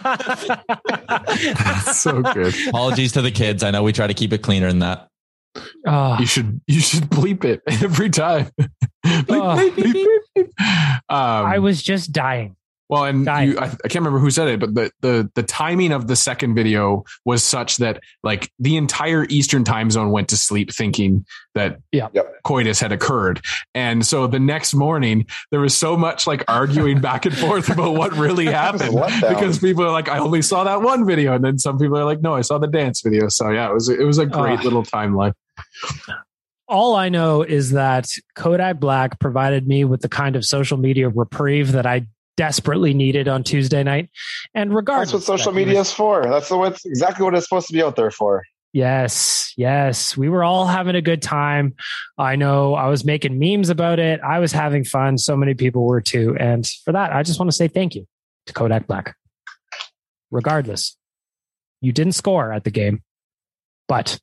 so 1.93 2.21
good. 2.21 2.55
Apologies 2.69 3.11
to 3.13 3.21
the 3.21 3.31
kids. 3.31 3.63
I 3.63 3.71
know 3.71 3.83
we 3.83 3.91
try 3.91 4.07
to 4.07 4.13
keep 4.13 4.31
it 4.31 4.39
cleaner 4.41 4.67
than 4.67 4.79
that. 4.79 5.07
Oh, 5.87 6.17
You 6.19 6.25
should 6.25 6.61
you 6.67 6.79
should 6.81 7.03
bleep 7.09 7.43
it 7.45 7.61
every 7.83 8.09
time. 8.09 8.49
bleep, 9.05 9.25
Oh. 9.29 9.55
bleep, 9.57 9.71
bleep, 9.71 9.93
bleep, 9.93 10.17
bleep. 10.37 10.45
Um, 11.09 11.45
I 11.45 11.59
was 11.59 11.81
just 11.81 12.11
dying. 12.11 12.55
Well, 12.89 13.05
and 13.05 13.21
you, 13.25 13.57
I, 13.59 13.65
I 13.65 13.67
can't 13.87 13.95
remember 13.95 14.19
who 14.19 14.29
said 14.29 14.47
it, 14.47 14.59
but 14.59 14.75
the, 14.75 14.91
the 15.01 15.31
the 15.35 15.43
timing 15.43 15.91
of 15.91 16.07
the 16.07 16.15
second 16.15 16.53
video 16.55 17.03
was 17.25 17.43
such 17.43 17.77
that 17.77 18.01
like 18.23 18.51
the 18.59 18.77
entire 18.77 19.25
Eastern 19.29 19.63
time 19.63 19.89
zone 19.89 20.11
went 20.11 20.29
to 20.29 20.37
sleep 20.37 20.71
thinking 20.73 21.25
that 21.55 21.79
Yeah. 21.91 22.09
Yep. 22.13 22.43
coitus 22.43 22.79
had 22.79 22.91
occurred, 22.91 23.41
and 23.73 24.05
so 24.05 24.27
the 24.27 24.39
next 24.39 24.73
morning 24.75 25.25
there 25.51 25.59
was 25.59 25.75
so 25.75 25.97
much 25.97 26.27
like 26.27 26.43
arguing 26.47 27.01
back 27.01 27.25
and 27.25 27.35
forth 27.35 27.69
about 27.69 27.95
what 27.95 28.13
really 28.13 28.45
happened 28.51 28.93
What 28.93 29.07
the 29.09 29.13
hell? 29.15 29.29
because 29.29 29.57
people 29.59 29.83
are 29.83 29.91
like, 29.91 30.07
I 30.09 30.19
only 30.19 30.41
saw 30.41 30.63
that 30.65 30.81
one 30.81 31.05
video, 31.05 31.33
and 31.33 31.43
then 31.43 31.57
some 31.57 31.79
people 31.79 31.97
are 31.97 32.05
like, 32.05 32.21
No, 32.21 32.35
I 32.35 32.41
saw 32.41 32.57
the 32.57 32.67
dance 32.67 33.01
video. 33.01 33.29
So 33.29 33.49
yeah, 33.49 33.69
it 33.69 33.73
was 33.73 33.89
it 33.89 34.03
was 34.05 34.17
a 34.19 34.25
great 34.25 34.59
Ah. 34.59 34.63
little 34.63 34.83
timeline. 34.83 35.33
all 36.67 36.95
I 36.95 37.09
know 37.09 37.43
is 37.43 37.71
that 37.71 38.07
Kodak 38.35 38.79
Black 38.79 39.19
provided 39.19 39.67
me 39.67 39.85
with 39.85 40.01
the 40.01 40.09
kind 40.09 40.35
of 40.35 40.43
social 40.45 40.77
media 40.77 41.09
reprieve 41.09 41.71
that 41.73 41.85
I 41.85 42.07
desperately 42.37 42.93
needed 42.93 43.27
on 43.27 43.43
Tuesday 43.43 43.83
night. 43.83 44.09
And 44.53 44.73
regardless, 44.73 45.11
That's 45.11 45.27
what 45.27 45.37
social 45.39 45.51
that 45.51 45.57
media 45.57 45.79
is 45.79 45.91
for. 45.91 46.23
That's 46.23 46.49
the, 46.49 46.57
what's 46.57 46.85
exactly 46.85 47.23
what 47.23 47.35
it's 47.35 47.45
supposed 47.45 47.67
to 47.67 47.73
be 47.73 47.83
out 47.83 47.95
there 47.95 48.11
for. 48.11 48.43
Yes, 48.73 49.53
yes. 49.55 50.17
We 50.17 50.27
were 50.27 50.43
all 50.43 50.65
having 50.65 50.95
a 50.95 51.01
good 51.01 51.21
time. 51.21 51.75
I 52.17 52.35
know 52.35 52.73
I 52.73 52.89
was 52.89 53.05
making 53.05 53.39
memes 53.39 53.69
about 53.69 53.99
it. 53.99 54.19
I 54.19 54.39
was 54.39 54.51
having 54.51 54.83
fun. 54.83 55.17
So 55.17 55.37
many 55.37 55.53
people 55.53 55.85
were 55.85 56.01
too. 56.01 56.35
And 56.37 56.67
for 56.83 56.91
that, 56.91 57.13
I 57.13 57.23
just 57.23 57.39
want 57.39 57.49
to 57.49 57.55
say 57.55 57.69
thank 57.69 57.95
you 57.95 58.05
to 58.47 58.53
Kodak 58.53 58.85
Black. 58.85 59.15
Regardless, 60.29 60.97
you 61.79 61.93
didn't 61.93 62.13
score 62.13 62.51
at 62.51 62.65
the 62.65 62.71
game, 62.71 63.01
but 63.87 64.19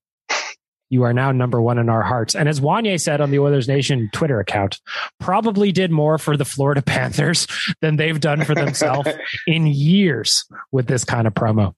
you 0.93 1.05
are 1.05 1.15
now 1.15 1.33
number 1.33 1.59
one 1.63 1.79
in 1.79 1.89
our 1.89 2.03
hearts. 2.03 2.35
And 2.35 2.51
as 2.51 2.61
Wanye 2.61 3.01
said 3.01 3.23
on 3.23 3.31
the 3.31 3.39
Oilers 3.39 3.67
Nation 3.67 4.11
Twitter 4.13 4.39
account, 4.41 4.79
probably 5.19 5.73
did 5.73 5.91
more 5.91 6.19
for 6.19 6.37
the 6.37 6.45
Florida 6.45 6.83
Panthers 6.87 7.47
than 7.81 7.97
they've 7.97 8.21
done 8.21 8.45
for 8.45 8.55
themselves 8.55 9.09
in 9.47 9.67
years 9.67 10.45
with 10.71 10.87
this 10.89 11.03
kind 11.03 11.27
of 11.27 11.33
promo. 11.33 11.75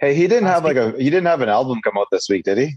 Hey, 0.00 0.16
he 0.16 0.26
didn't 0.26 0.48
have 0.48 0.64
like 0.64 0.76
a 0.76 0.90
he 0.98 1.04
didn't 1.04 1.26
have 1.26 1.42
an 1.42 1.48
album 1.48 1.80
come 1.82 1.96
out 1.96 2.08
this 2.10 2.28
week, 2.28 2.44
did 2.44 2.58
he? 2.58 2.74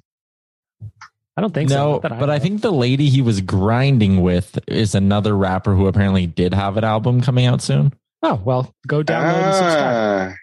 I 1.35 1.41
don't 1.41 1.53
think 1.53 1.69
so. 1.71 1.75
no, 1.75 1.91
Not 1.93 2.01
that 2.03 2.19
but 2.19 2.29
I 2.29 2.37
think 2.37 2.61
the 2.61 2.71
lady 2.71 3.09
he 3.09 3.21
was 3.23 3.41
grinding 3.41 4.21
with 4.21 4.59
is 4.67 4.93
another 4.93 5.35
rapper 5.35 5.73
who 5.73 5.87
apparently 5.87 6.27
did 6.27 6.53
have 6.53 6.77
an 6.77 6.83
album 6.83 7.21
coming 7.21 7.47
out 7.47 7.61
soon. 7.63 7.93
Oh 8.21 8.39
well, 8.45 8.73
go 8.87 9.01
download 9.01 9.43
and 9.43 9.55
subscribe. 9.55 10.35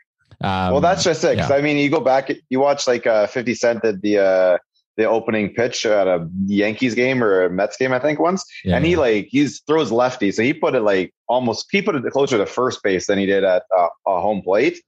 Ah. 0.42 0.66
Um, 0.66 0.72
well, 0.72 0.80
that's 0.82 1.04
just 1.04 1.22
it. 1.24 1.38
'cause, 1.38 1.48
yeah. 1.50 1.56
I 1.56 1.62
mean, 1.62 1.76
you 1.78 1.88
go 1.88 2.00
back, 2.00 2.30
you 2.50 2.60
watch 2.60 2.86
like 2.86 3.06
uh, 3.06 3.26
Fifty 3.28 3.54
Cent 3.54 3.82
did 3.82 4.02
the 4.02 4.18
uh, 4.18 4.58
the 4.96 5.04
opening 5.04 5.52
pitch 5.52 5.84
at 5.84 6.06
a 6.06 6.28
Yankees 6.46 6.94
game 6.94 7.22
or 7.22 7.44
a 7.44 7.50
Mets 7.50 7.76
game, 7.76 7.92
I 7.92 7.98
think 7.98 8.18
once. 8.18 8.44
Yeah. 8.64 8.76
And 8.76 8.86
he 8.86 8.96
like 8.96 9.28
he 9.30 9.46
throws 9.46 9.92
lefty, 9.92 10.32
so 10.32 10.42
he 10.42 10.52
put 10.52 10.74
it 10.74 10.80
like 10.80 11.12
almost 11.28 11.66
he 11.70 11.82
put 11.82 11.94
it 11.94 12.04
closer 12.12 12.38
to 12.38 12.46
first 12.46 12.82
base 12.82 13.06
than 13.06 13.18
he 13.18 13.26
did 13.26 13.44
at 13.44 13.64
uh, 13.76 13.88
a 14.06 14.20
home 14.20 14.42
plate. 14.42 14.80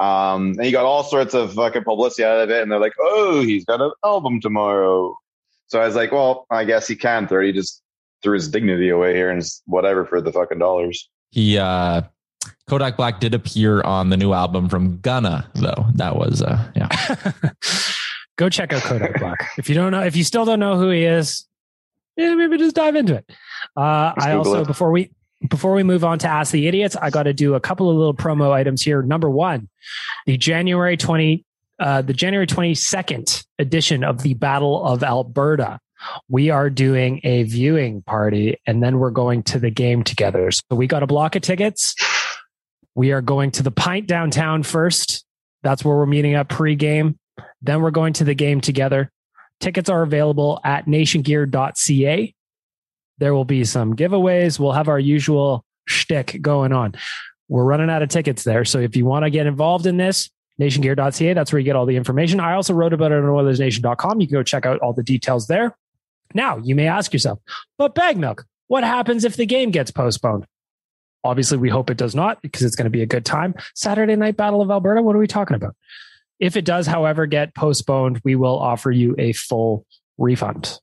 Um, 0.00 0.54
and 0.56 0.64
he 0.64 0.72
got 0.72 0.84
all 0.84 1.04
sorts 1.04 1.34
of 1.34 1.52
fucking 1.54 1.84
publicity 1.84 2.24
out 2.24 2.40
of 2.40 2.50
it, 2.50 2.62
and 2.62 2.72
they're 2.72 2.80
like, 2.80 2.94
"Oh, 3.00 3.42
he's 3.42 3.64
got 3.64 3.80
an 3.80 3.92
album 4.04 4.40
tomorrow." 4.40 5.16
So 5.68 5.80
I 5.80 5.86
was 5.86 5.96
like, 5.96 6.12
"Well, 6.12 6.46
I 6.50 6.64
guess 6.64 6.88
he 6.88 6.96
can 6.96 7.28
throw." 7.28 7.44
He 7.44 7.52
just 7.52 7.82
threw 8.22 8.34
his 8.34 8.48
dignity 8.48 8.88
away 8.88 9.14
here 9.14 9.30
and 9.30 9.42
whatever 9.66 10.04
for 10.06 10.20
the 10.20 10.32
fucking 10.32 10.58
dollars. 10.58 11.08
He 11.30 11.58
uh 11.58 12.02
Kodak 12.68 12.96
Black 12.96 13.20
did 13.20 13.34
appear 13.34 13.82
on 13.82 14.10
the 14.10 14.16
new 14.16 14.32
album 14.32 14.68
from 14.68 14.98
Gunna, 14.98 15.48
though. 15.54 15.86
That 15.94 16.16
was 16.16 16.42
uh 16.42 16.70
yeah. 16.74 16.88
Go 18.36 18.48
check 18.48 18.72
out 18.72 18.82
Kodak 18.82 19.18
Black. 19.20 19.50
If 19.58 19.68
you 19.68 19.74
don't 19.74 19.92
know, 19.92 20.02
if 20.02 20.16
you 20.16 20.24
still 20.24 20.44
don't 20.44 20.60
know 20.60 20.78
who 20.78 20.90
he 20.90 21.04
is, 21.04 21.46
yeah, 22.16 22.34
maybe 22.34 22.58
just 22.58 22.74
dive 22.74 22.96
into 22.96 23.14
it. 23.16 23.30
Uh, 23.76 24.12
I 24.16 24.32
also 24.32 24.62
it. 24.62 24.66
before 24.66 24.90
we 24.90 25.10
before 25.48 25.74
we 25.74 25.82
move 25.82 26.04
on 26.04 26.18
to 26.20 26.28
Ask 26.28 26.52
the 26.52 26.66
Idiots, 26.66 26.96
I 26.96 27.10
got 27.10 27.24
to 27.24 27.32
do 27.32 27.54
a 27.54 27.60
couple 27.60 27.90
of 27.90 27.96
little 27.96 28.14
promo 28.14 28.52
items 28.52 28.82
here. 28.82 29.02
Number 29.02 29.28
one, 29.28 29.68
the 30.26 30.36
January 30.36 30.96
twenty, 30.96 31.44
uh, 31.78 32.02
the 32.02 32.12
January 32.12 32.46
twenty 32.46 32.74
second 32.74 33.44
edition 33.58 34.04
of 34.04 34.22
the 34.22 34.34
Battle 34.34 34.84
of 34.84 35.02
Alberta. 35.02 35.78
We 36.28 36.50
are 36.50 36.68
doing 36.68 37.20
a 37.22 37.44
viewing 37.44 38.02
party, 38.02 38.58
and 38.66 38.82
then 38.82 38.98
we're 38.98 39.10
going 39.10 39.42
to 39.44 39.58
the 39.58 39.70
game 39.70 40.02
together. 40.02 40.50
So 40.50 40.62
we 40.70 40.86
got 40.86 41.02
a 41.02 41.06
block 41.06 41.36
of 41.36 41.42
tickets. 41.42 41.94
We 42.94 43.12
are 43.12 43.22
going 43.22 43.52
to 43.52 43.62
the 43.62 43.70
Pint 43.70 44.06
downtown 44.06 44.64
first. 44.64 45.24
That's 45.62 45.84
where 45.84 45.96
we're 45.96 46.06
meeting 46.06 46.34
up 46.34 46.48
pre-game. 46.48 47.18
Then 47.60 47.82
we're 47.82 47.90
going 47.90 48.12
to 48.14 48.24
the 48.24 48.34
game 48.34 48.60
together. 48.60 49.10
Tickets 49.60 49.88
are 49.88 50.02
available 50.02 50.60
at 50.64 50.86
nationgear.ca. 50.86 52.34
There 53.18 53.34
will 53.34 53.44
be 53.44 53.64
some 53.64 53.94
giveaways. 53.94 54.58
We'll 54.58 54.72
have 54.72 54.88
our 54.88 54.98
usual 54.98 55.64
shtick 55.86 56.40
going 56.42 56.72
on. 56.72 56.94
We're 57.48 57.64
running 57.64 57.90
out 57.90 58.02
of 58.02 58.08
tickets 58.08 58.44
there. 58.44 58.64
So 58.64 58.80
if 58.80 58.96
you 58.96 59.04
want 59.04 59.24
to 59.24 59.30
get 59.30 59.46
involved 59.46 59.86
in 59.86 59.96
this, 59.96 60.30
nationgear.ca, 60.60 61.34
that's 61.34 61.52
where 61.52 61.60
you 61.60 61.64
get 61.64 61.76
all 61.76 61.86
the 61.86 61.96
information. 61.96 62.40
I 62.40 62.54
also 62.54 62.74
wrote 62.74 62.92
about 62.92 63.12
it 63.12 63.18
on 63.18 63.24
OilersNation.com. 63.24 64.20
You 64.20 64.26
can 64.26 64.34
go 64.34 64.42
check 64.42 64.66
out 64.66 64.80
all 64.80 64.92
the 64.92 65.02
details 65.02 65.46
there. 65.46 65.76
Now, 66.34 66.56
you 66.58 66.74
may 66.74 66.86
ask 66.86 67.12
yourself, 67.12 67.40
but 67.78 67.94
bag 67.94 68.16
milk, 68.16 68.46
what 68.68 68.84
happens 68.84 69.24
if 69.24 69.36
the 69.36 69.46
game 69.46 69.70
gets 69.70 69.90
postponed? 69.90 70.46
Obviously, 71.24 71.58
we 71.58 71.68
hope 71.68 71.90
it 71.90 71.96
does 71.96 72.14
not 72.14 72.42
because 72.42 72.62
it's 72.62 72.74
going 72.74 72.86
to 72.86 72.90
be 72.90 73.02
a 73.02 73.06
good 73.06 73.24
time. 73.24 73.54
Saturday 73.74 74.16
night 74.16 74.36
Battle 74.36 74.62
of 74.62 74.70
Alberta, 74.70 75.02
what 75.02 75.14
are 75.14 75.20
we 75.20 75.26
talking 75.26 75.54
about? 75.54 75.76
If 76.42 76.56
it 76.56 76.64
does, 76.64 76.88
however, 76.88 77.26
get 77.26 77.54
postponed, 77.54 78.20
we 78.24 78.34
will 78.34 78.58
offer 78.58 78.90
you 78.90 79.14
a 79.16 79.32
full 79.32 79.86
refund. 80.18 80.80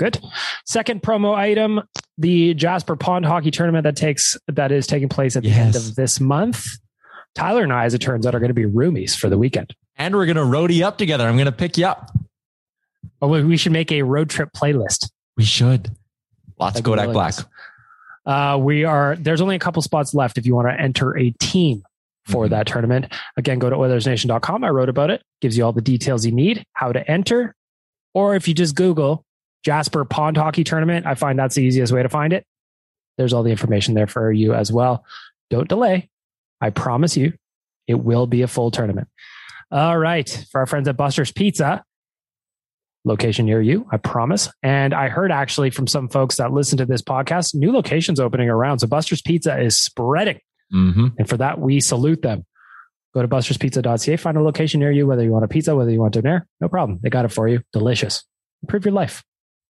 Good. 0.00 0.18
Second 0.66 1.00
promo 1.02 1.34
item: 1.34 1.82
the 2.18 2.54
Jasper 2.54 2.96
Pond 2.96 3.24
Hockey 3.24 3.52
Tournament 3.52 3.84
that 3.84 3.94
takes 3.96 4.36
that 4.48 4.72
is 4.72 4.88
taking 4.88 5.08
place 5.08 5.36
at 5.36 5.44
the 5.44 5.50
end 5.52 5.76
of 5.76 5.94
this 5.94 6.18
month. 6.18 6.66
Tyler 7.36 7.62
and 7.62 7.72
I, 7.72 7.84
as 7.84 7.94
it 7.94 7.98
turns 8.00 8.26
out, 8.26 8.34
are 8.34 8.40
going 8.40 8.48
to 8.48 8.54
be 8.54 8.64
roomies 8.64 9.16
for 9.16 9.28
the 9.28 9.38
weekend. 9.38 9.72
And 9.96 10.16
we're 10.16 10.26
gonna 10.26 10.40
roadie 10.40 10.82
up 10.82 10.98
together. 10.98 11.28
I'm 11.28 11.38
gonna 11.38 11.52
pick 11.52 11.78
you 11.78 11.86
up. 11.86 12.10
Oh, 13.22 13.28
we- 13.28 13.56
should 13.56 13.72
make 13.72 13.92
a 13.92 14.02
road 14.02 14.28
trip 14.28 14.48
playlist. 14.56 15.10
We 15.36 15.44
should. 15.44 15.90
Lots 16.58 16.74
That'd 16.74 16.80
of 16.80 16.84
Kodak 16.90 17.02
really 17.04 17.12
Black. 17.12 17.34
nice. 17.36 17.44
Uh, 18.26 18.58
we 18.58 18.84
are 18.84 19.16
there's 19.20 19.40
only 19.40 19.54
a 19.54 19.58
couple 19.60 19.82
spots 19.82 20.14
left 20.14 20.36
if 20.36 20.46
you 20.46 20.54
want 20.56 20.68
to 20.68 20.80
enter 20.80 21.16
a 21.16 21.30
team 21.38 21.82
for 22.26 22.46
Mhm. 22.46 22.50
that 22.50 22.66
tournament. 22.66 23.06
Again, 23.36 23.58
go 23.58 23.70
to 23.70 23.76
OilersNation.com. 23.76 24.64
I 24.64 24.68
wrote 24.68 24.88
about 24.88 25.10
it. 25.10 25.22
Gives 25.40 25.56
you 25.56 25.64
all 25.64 25.72
the 25.72 25.80
details 25.80 26.24
you 26.26 26.32
need, 26.32 26.64
how 26.74 26.92
to 26.92 27.08
enter, 27.10 27.54
or 28.14 28.34
if 28.36 28.46
you 28.48 28.54
just 28.54 28.74
Google 28.76 29.24
Jasper 29.64 30.04
Pond 30.04 30.36
Hockey 30.36 30.64
Tournament, 30.64 31.06
I 31.06 31.14
find 31.14 31.38
that's 31.38 31.54
the 31.54 31.62
easiest 31.62 31.92
way 31.92 32.02
to 32.02 32.08
find 32.08 32.32
it. 32.32 32.44
There's 33.18 33.32
all 33.32 33.42
the 33.42 33.50
information 33.50 33.94
there 33.94 34.06
for 34.06 34.32
you 34.32 34.54
as 34.54 34.72
well. 34.72 35.04
Don't 35.50 35.68
delay. 35.68 36.08
I 36.60 36.70
promise 36.70 37.16
you, 37.16 37.34
it 37.86 37.94
will 37.94 38.26
be 38.26 38.42
a 38.42 38.46
full 38.48 38.70
tournament. 38.70 39.08
All 39.70 39.98
right, 39.98 40.46
for 40.50 40.60
our 40.60 40.66
friends 40.66 40.88
at 40.88 40.96
Buster's 40.96 41.30
Pizza, 41.32 41.84
location 43.04 43.46
near 43.46 43.60
you, 43.62 43.86
I 43.90 43.96
promise. 43.96 44.50
And 44.62 44.92
I 44.94 45.08
heard 45.08 45.32
actually 45.32 45.70
from 45.70 45.86
some 45.86 46.08
folks 46.08 46.36
that 46.36 46.52
listen 46.52 46.78
to 46.78 46.86
this 46.86 47.02
podcast, 47.02 47.54
new 47.54 47.72
locations 47.72 48.20
opening 48.20 48.48
around. 48.48 48.80
So 48.80 48.86
Buster's 48.86 49.22
Pizza 49.22 49.58
is 49.60 49.76
spreading. 49.78 50.38
Mm-hmm. 50.72 51.08
And 51.18 51.28
for 51.28 51.36
that, 51.38 51.60
we 51.60 51.80
salute 51.80 52.22
them. 52.22 52.44
Go 53.12 53.22
to 53.22 53.28
busterspizza.ca, 53.28 54.16
find 54.16 54.36
a 54.36 54.42
location 54.42 54.80
near 54.80 54.92
you, 54.92 55.06
whether 55.06 55.24
you 55.24 55.32
want 55.32 55.44
a 55.44 55.48
pizza, 55.48 55.74
whether 55.74 55.90
you 55.90 55.98
want 55.98 56.14
dinner, 56.14 56.46
no 56.60 56.68
problem. 56.68 57.00
They 57.02 57.10
got 57.10 57.24
it 57.24 57.32
for 57.32 57.48
you. 57.48 57.60
Delicious. 57.72 58.24
Improve 58.62 58.84
your 58.84 58.94
life 58.94 59.24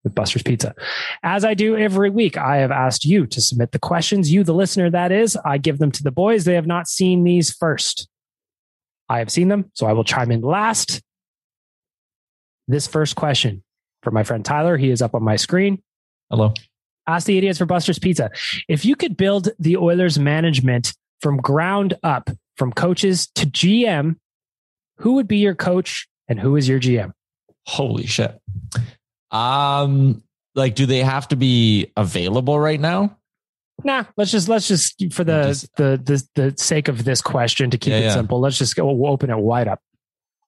with 0.05 0.15
Buster's 0.15 0.43
Pizza. 0.43 0.75
As 1.23 1.45
I 1.45 1.55
do 1.55 1.77
every 1.77 2.11
week, 2.11 2.37
I 2.37 2.59
have 2.59 2.71
asked 2.71 3.05
you 3.05 3.27
to 3.27 3.41
submit 3.41 3.73
the 3.73 3.79
questions. 3.79 4.33
You, 4.33 4.45
the 4.45 4.55
listener, 4.55 4.91
that 4.91 5.13
is, 5.13 5.37
I 5.45 5.59
give 5.59 5.79
them 5.79 5.91
to 5.93 6.03
the 6.03 6.11
boys. 6.11 6.45
They 6.45 6.55
have 6.55 6.67
not 6.67 6.89
seen 6.89 7.25
these 7.25 7.51
first. 7.51 8.09
I 9.09 9.19
have 9.19 9.31
seen 9.31 9.49
them, 9.49 9.71
so 9.75 9.87
I 9.87 9.93
will 9.93 10.05
chime 10.05 10.31
in 10.31 10.41
last. 10.43 11.03
This 12.69 12.87
first 12.87 13.17
question 13.17 13.65
for 14.03 14.11
my 14.11 14.23
friend 14.23 14.45
Tyler, 14.45 14.77
he 14.77 14.91
is 14.91 15.03
up 15.03 15.15
on 15.15 15.23
my 15.23 15.37
screen. 15.37 15.83
Hello. 16.31 16.55
Ask 17.07 17.27
the 17.27 17.37
idiots 17.39 17.59
for 17.59 17.67
Buster's 17.67 17.99
Pizza. 17.99 18.31
If 18.69 18.85
you 18.85 18.95
could 18.97 19.17
build 19.17 19.49
the 19.59 19.77
Oilers 19.77 20.19
management 20.19 20.95
from 21.21 21.39
ground 21.39 21.99
up, 22.03 22.31
from 22.57 22.73
coaches 22.73 23.27
to 23.37 23.47
GM, 23.47 24.17
who 24.99 25.15
would 25.15 25.27
be 25.27 25.39
your 25.39 25.55
coach 25.55 26.07
and 26.29 26.39
who 26.39 26.57
is 26.57 26.69
your 26.69 26.79
GM? 26.79 27.13
Holy 27.67 28.07
shit. 28.07 28.39
Um, 29.31 30.23
like, 30.55 30.75
do 30.75 30.87
they 30.87 31.03
have 31.03 31.29
to 31.29 31.37
be 31.37 31.93
available 31.97 32.59
right 32.59 32.81
now? 32.81 33.17
Nah, 33.83 34.05
let's 34.17 34.31
just 34.31 34.47
let's 34.49 34.69
just 34.69 35.03
for 35.13 35.25
the 35.25 35.45
Just- 35.45 35.75
the, 35.77 36.01
the 36.05 36.23
the 36.51 36.55
sake 36.59 36.89
of 36.89 37.05
this 37.05 37.23
question 37.23 37.71
to 37.71 37.79
keep 37.79 37.93
Yeah, 37.93 37.99
it 37.99 38.03
yeah. 38.03 38.15
simple. 38.15 38.39
Let's 38.41 38.59
just 38.59 38.77
go 38.77 38.93
we'll 38.93 39.11
open 39.11 39.31
it 39.31 39.39
wide 39.39 39.69
up. 39.69 39.81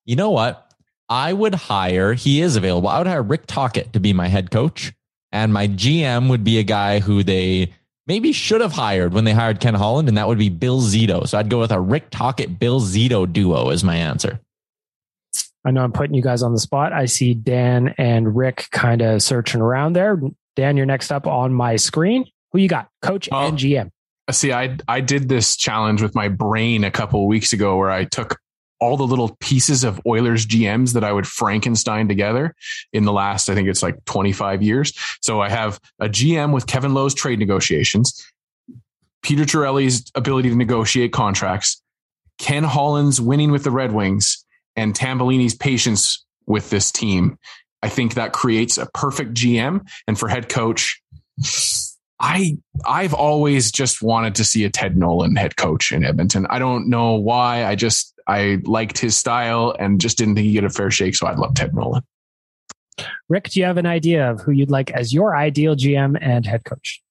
You 0.05 0.15
know 0.15 0.29
what? 0.29 0.71
I 1.09 1.33
would 1.33 1.55
hire, 1.55 2.13
he 2.13 2.41
is 2.41 2.55
available. 2.55 2.89
I 2.89 2.97
would 2.99 3.07
hire 3.07 3.23
Rick 3.23 3.47
Tocchet 3.47 3.93
to 3.93 3.99
be 3.99 4.13
my 4.13 4.27
head 4.27 4.51
coach. 4.51 4.93
And 5.33 5.51
my 5.51 5.67
GM 5.67 6.29
would 6.29 6.43
be 6.45 6.59
a 6.59 6.63
guy 6.63 6.99
who 6.99 7.23
they 7.23 7.73
maybe 8.07 8.31
should 8.31 8.61
have 8.61 8.71
hired 8.73 9.13
when 9.13 9.23
they 9.25 9.33
hired 9.33 9.59
Ken 9.59 9.73
Holland, 9.73 10.07
and 10.07 10.15
that 10.17 10.27
would 10.27 10.37
be 10.37 10.49
Bill 10.49 10.79
Zito. 10.79 11.27
So 11.27 11.37
I'd 11.37 11.49
go 11.49 11.59
with 11.59 11.71
a 11.71 11.79
Rick 11.81 12.11
Tocchet, 12.11 12.59
Bill 12.59 12.79
Zito 12.79 13.31
duo 13.31 13.69
as 13.69 13.83
my 13.83 13.95
answer. 13.95 14.39
I 15.65 15.71
know 15.71 15.83
I'm 15.83 15.91
putting 15.93 16.13
you 16.13 16.21
guys 16.21 16.43
on 16.43 16.51
the 16.53 16.59
spot. 16.59 16.93
I 16.93 17.05
see 17.05 17.33
Dan 17.33 17.95
and 17.97 18.35
Rick 18.35 18.67
kind 18.71 19.01
of 19.01 19.21
searching 19.23 19.61
around 19.61 19.93
there. 19.93 20.19
Dan, 20.55 20.77
you're 20.77 20.85
next 20.85 21.11
up 21.11 21.25
on 21.25 21.53
my 21.53 21.77
screen. 21.77 22.25
Who 22.51 22.59
you 22.59 22.67
got? 22.67 22.89
Coach 23.01 23.27
Oh. 23.31 23.47
and 23.47 23.57
GM. 23.57 23.89
See, 24.29 24.53
I 24.53 24.77
I 24.87 25.01
did 25.01 25.29
this 25.29 25.57
challenge 25.57 26.01
with 26.01 26.13
my 26.15 26.27
brain 26.29 26.83
a 26.83 26.91
couple 26.91 27.21
of 27.21 27.27
weeks 27.27 27.53
ago 27.53 27.75
where 27.77 27.89
I 27.91 28.03
took 28.05 28.37
all 28.83 28.97
the 28.97 29.07
little 29.07 29.37
pieces 29.39 29.85
of 29.85 30.01
Oilers 30.05 30.45
GMs 30.45 30.93
that 30.93 31.05
I 31.05 31.13
would 31.13 31.25
Frankenstein 31.25 32.09
together 32.09 32.53
in 32.91 33.05
the 33.05 33.13
last, 33.13 33.49
I 33.49 33.55
think 33.55 33.69
it's 33.69 33.81
like 33.81 34.03
25 34.03 34.61
years. 34.61 34.91
So 35.21 35.39
I 35.39 35.47
have 35.47 35.79
a 36.01 36.09
GM 36.09 36.53
with 36.53 36.67
Kevin 36.67 36.93
Lowe's 36.93 37.13
trade 37.13 37.39
negotiations, 37.39 38.29
Peter 39.21 39.45
Chiarelli's 39.45 40.11
ability 40.15 40.49
to 40.49 40.55
negotiate 40.55 41.13
contracts, 41.13 41.81
Ken 42.37 42.65
Holland's 42.65 43.21
winning 43.21 43.51
with 43.51 43.63
the 43.63 43.71
Red 43.71 43.93
Wings, 43.93 44.43
and 44.75 44.93
Tambellini's 44.93 45.55
patience 45.55 46.25
with 46.45 46.69
this 46.69 46.91
team. 46.91 47.37
I 47.81 47.87
think 47.87 48.15
that 48.15 48.33
creates 48.33 48.77
a 48.77 48.89
perfect 48.93 49.33
GM. 49.33 49.87
And 50.09 50.19
for 50.19 50.27
head 50.27 50.49
coach, 50.49 51.01
I 52.19 52.57
I've 52.85 53.13
always 53.13 53.71
just 53.71 54.01
wanted 54.01 54.35
to 54.35 54.43
see 54.43 54.65
a 54.65 54.69
Ted 54.69 54.97
Nolan 54.97 55.37
head 55.37 55.55
coach 55.55 55.93
in 55.93 56.03
Edmonton. 56.03 56.47
I 56.49 56.59
don't 56.59 56.89
know 56.89 57.13
why. 57.13 57.65
I 57.65 57.75
just 57.75 58.12
I 58.27 58.59
liked 58.63 58.97
his 58.97 59.17
style 59.17 59.75
and 59.77 59.99
just 59.99 60.17
didn't 60.17 60.35
think 60.35 60.45
he'd 60.45 60.53
get 60.53 60.63
a 60.63 60.69
fair 60.69 60.91
shake. 60.91 61.15
So 61.15 61.27
I'd 61.27 61.39
love 61.39 61.53
Ted 61.55 61.73
Nolan. 61.73 62.03
Rick, 63.29 63.49
do 63.49 63.59
you 63.59 63.65
have 63.65 63.77
an 63.77 63.85
idea 63.85 64.29
of 64.29 64.41
who 64.41 64.51
you'd 64.51 64.71
like 64.71 64.91
as 64.91 65.13
your 65.13 65.35
ideal 65.35 65.75
GM 65.75 66.17
and 66.21 66.45
head 66.45 66.63
coach? 66.63 67.01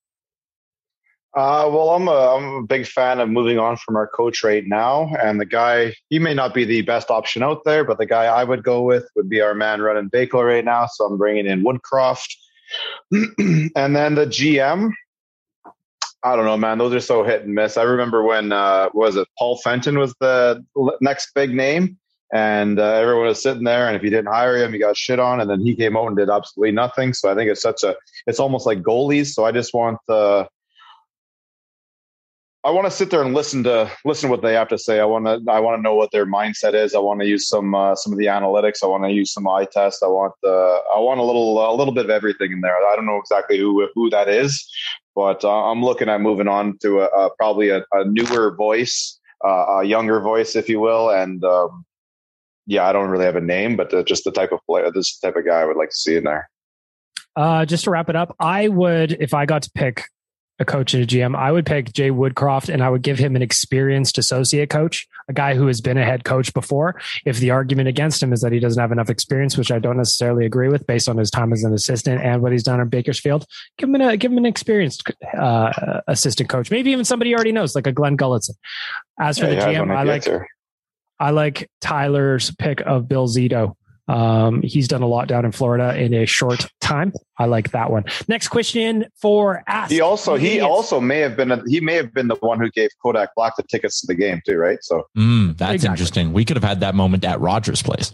Uh, 1.35 1.67
well, 1.71 1.89
I'm 1.89 2.07
a, 2.07 2.35
I'm 2.35 2.63
a 2.63 2.67
big 2.67 2.85
fan 2.85 3.19
of 3.19 3.27
moving 3.27 3.57
on 3.57 3.75
from 3.77 3.95
our 3.95 4.07
coach 4.07 4.43
right 4.43 4.63
now. 4.65 5.11
And 5.21 5.41
the 5.41 5.45
guy, 5.45 5.95
he 6.09 6.19
may 6.19 6.35
not 6.35 6.53
be 6.53 6.63
the 6.63 6.83
best 6.83 7.09
option 7.09 7.41
out 7.41 7.63
there, 7.65 7.83
but 7.83 7.97
the 7.97 8.05
guy 8.05 8.25
I 8.25 8.43
would 8.43 8.63
go 8.63 8.83
with 8.83 9.09
would 9.15 9.29
be 9.29 9.41
our 9.41 9.55
man 9.55 9.81
running 9.81 10.11
Bakel 10.11 10.45
right 10.45 10.63
now. 10.63 10.85
So 10.85 11.05
I'm 11.05 11.17
bringing 11.17 11.47
in 11.47 11.63
Woodcroft. 11.63 12.35
and 13.11 13.95
then 13.95 14.15
the 14.15 14.27
GM, 14.27 14.91
I 16.23 16.35
don't 16.35 16.45
know, 16.45 16.57
man. 16.57 16.77
Those 16.77 16.93
are 16.93 16.99
so 17.01 17.23
hit 17.23 17.43
and 17.43 17.53
miss. 17.53 17.77
I 17.77 17.83
remember 17.83 18.23
when, 18.23 18.51
uh, 18.53 18.89
was 18.93 19.17
it 19.17 19.27
Paul 19.37 19.57
Fenton 19.57 19.99
was 19.99 20.15
the 20.21 20.63
next 21.01 21.33
big 21.35 21.53
name? 21.53 21.97
And 22.33 22.79
uh, 22.79 22.93
everyone 22.93 23.27
was 23.27 23.43
sitting 23.43 23.63
there, 23.63 23.87
and 23.87 23.95
if 23.95 24.01
you 24.01 24.09
didn't 24.09 24.33
hire 24.33 24.57
him, 24.57 24.73
you 24.73 24.79
got 24.79 24.97
shit 24.97 25.19
on. 25.19 25.39
And 25.39 25.47
then 25.47 25.61
he 25.61 25.75
came 25.75 25.95
out 25.95 26.07
and 26.07 26.17
did 26.17 26.31
absolutely 26.31 26.71
nothing. 26.71 27.13
So 27.13 27.31
I 27.31 27.35
think 27.35 27.51
it's 27.51 27.61
such 27.61 27.83
a, 27.83 27.95
it's 28.25 28.39
almost 28.39 28.65
like 28.65 28.81
goalies. 28.81 29.27
So 29.27 29.45
I 29.45 29.51
just 29.51 29.71
want 29.71 29.99
uh, 30.09 30.45
I 32.65 32.71
want 32.71 32.85
to 32.85 32.91
sit 32.91 33.11
there 33.11 33.21
and 33.21 33.33
listen 33.33 33.63
to 33.65 33.91
listen 34.05 34.29
to 34.29 34.31
what 34.31 34.41
they 34.41 34.53
have 34.53 34.69
to 34.69 34.77
say. 34.77 35.01
I 35.01 35.05
want 35.05 35.25
to 35.25 35.51
I 35.51 35.59
want 35.59 35.77
to 35.77 35.81
know 35.83 35.95
what 35.95 36.11
their 36.11 36.25
mindset 36.25 36.73
is. 36.73 36.95
I 36.95 36.99
want 36.99 37.19
to 37.19 37.27
use 37.27 37.47
some 37.47 37.75
uh, 37.75 37.93
some 37.93 38.13
of 38.13 38.19
the 38.19 38.27
analytics. 38.27 38.81
I 38.81 38.87
want 38.87 39.03
to 39.03 39.11
use 39.11 39.33
some 39.33 39.45
eye 39.47 39.67
tests. 39.69 40.01
I 40.01 40.07
want 40.07 40.33
the 40.41 40.81
I 40.95 40.97
want 40.99 41.19
a 41.19 41.23
little 41.23 41.69
a 41.69 41.75
little 41.75 41.93
bit 41.93 42.05
of 42.05 42.09
everything 42.09 42.53
in 42.53 42.61
there. 42.61 42.73
I 42.73 42.95
don't 42.95 43.05
know 43.05 43.17
exactly 43.17 43.57
who 43.57 43.87
who 43.93 44.09
that 44.11 44.29
is, 44.29 44.65
but 45.15 45.43
uh, 45.43 45.71
I'm 45.71 45.83
looking 45.83 46.09
at 46.09 46.21
moving 46.21 46.47
on 46.47 46.77
to 46.79 47.01
a, 47.01 47.05
a 47.05 47.29
probably 47.35 47.69
a, 47.69 47.83
a, 47.91 48.05
newer 48.05 48.55
voice, 48.55 49.19
uh, 49.43 49.79
a 49.79 49.83
younger 49.83 50.19
voice, 50.19 50.55
if 50.55 50.69
you 50.69 50.79
will, 50.79 51.09
and 51.09 51.43
um, 51.43 51.85
yeah, 52.65 52.87
I 52.87 52.93
don't 52.93 53.09
really 53.09 53.25
have 53.25 53.35
a 53.35 53.41
name, 53.41 53.75
but 53.75 54.05
just 54.05 54.23
the 54.23 54.31
type 54.31 54.51
of 54.51 54.59
player, 54.65 54.91
this 54.91 55.17
type 55.19 55.35
of 55.35 55.45
guy 55.45 55.61
I 55.61 55.65
would 55.65 55.77
like 55.77 55.89
to 55.89 55.95
see 55.95 56.15
in 56.15 56.23
there. 56.23 56.49
Uh, 57.35 57.65
just 57.65 57.85
to 57.85 57.91
wrap 57.91 58.09
it 58.09 58.15
up, 58.15 58.35
I 58.39 58.67
would, 58.67 59.13
if 59.19 59.33
I 59.33 59.45
got 59.45 59.63
to 59.63 59.71
pick 59.73 60.05
a 60.59 60.65
coach 60.65 60.93
and 60.93 61.03
a 61.03 61.07
GM, 61.07 61.35
I 61.35 61.51
would 61.51 61.65
pick 61.65 61.93
Jay 61.93 62.11
Woodcroft 62.11 62.71
and 62.71 62.83
I 62.83 62.89
would 62.89 63.01
give 63.01 63.17
him 63.17 63.35
an 63.35 63.41
experienced 63.41 64.17
associate 64.17 64.69
coach, 64.69 65.07
a 65.27 65.33
guy 65.33 65.55
who 65.55 65.67
has 65.67 65.81
been 65.81 65.97
a 65.97 66.05
head 66.05 66.23
coach 66.23 66.53
before. 66.53 67.01
If 67.25 67.39
the 67.39 67.49
argument 67.49 67.87
against 67.87 68.21
him 68.21 68.31
is 68.31 68.41
that 68.41 68.51
he 68.51 68.59
doesn't 68.59 68.79
have 68.79 68.91
enough 68.91 69.09
experience, 69.09 69.57
which 69.57 69.71
I 69.71 69.79
don't 69.79 69.97
necessarily 69.97 70.45
agree 70.45 70.69
with 70.69 70.85
based 70.85 71.09
on 71.09 71.17
his 71.17 71.31
time 71.31 71.51
as 71.53 71.63
an 71.63 71.73
assistant 71.73 72.21
and 72.21 72.41
what 72.41 72.51
he's 72.51 72.63
done 72.63 72.79
in 72.79 72.89
Bakersfield, 72.89 73.45
give 73.77 73.89
him 73.89 73.99
a, 73.99 74.15
give 74.15 74.31
him 74.31 74.37
an 74.37 74.45
experienced 74.45 75.11
uh, 75.37 76.01
assistant 76.07 76.49
coach, 76.49 76.69
maybe 76.69 76.91
even 76.91 77.05
somebody 77.05 77.31
he 77.31 77.35
already 77.35 77.51
knows, 77.51 77.75
like 77.75 77.87
a 77.87 77.91
Glenn 77.91 78.15
Gulutzan. 78.15 78.55
As 79.19 79.39
for 79.39 79.45
yeah, 79.45 79.55
the 79.55 79.79
GM, 79.79 79.95
I 79.95 80.03
like, 80.03 80.27
I 81.19 81.31
like 81.31 81.69
Tyler's 81.81 82.51
pick 82.55 82.81
of 82.81 83.07
Bill 83.07 83.27
Zito. 83.27 83.75
Um, 84.07 84.61
he's 84.61 84.87
done 84.87 85.01
a 85.01 85.07
lot 85.07 85.27
down 85.27 85.45
in 85.45 85.51
Florida 85.51 85.97
in 85.97 86.13
a 86.13 86.25
short 86.25 86.67
time. 86.81 87.13
I 87.37 87.45
like 87.45 87.71
that 87.71 87.89
one. 87.89 88.03
Next 88.27 88.49
question 88.49 89.05
for 89.15 89.63
Ask. 89.67 89.91
He 89.91 90.01
also 90.01 90.35
he 90.35 90.59
also 90.59 90.99
may 90.99 91.19
have 91.19 91.37
been 91.37 91.51
a, 91.51 91.61
he 91.67 91.79
may 91.79 91.95
have 91.95 92.13
been 92.13 92.27
the 92.27 92.35
one 92.35 92.59
who 92.59 92.69
gave 92.69 92.89
Kodak 93.01 93.29
Black 93.35 93.55
the 93.55 93.63
tickets 93.63 94.01
to 94.01 94.07
the 94.07 94.15
game 94.15 94.41
too, 94.45 94.57
right? 94.57 94.79
So 94.81 95.03
mm, 95.17 95.57
that's 95.57 95.75
exactly. 95.75 95.93
interesting. 95.93 96.33
We 96.33 96.45
could 96.45 96.57
have 96.57 96.63
had 96.63 96.81
that 96.81 96.95
moment 96.95 97.23
at 97.23 97.39
Rogers 97.39 97.81
Place. 97.81 98.13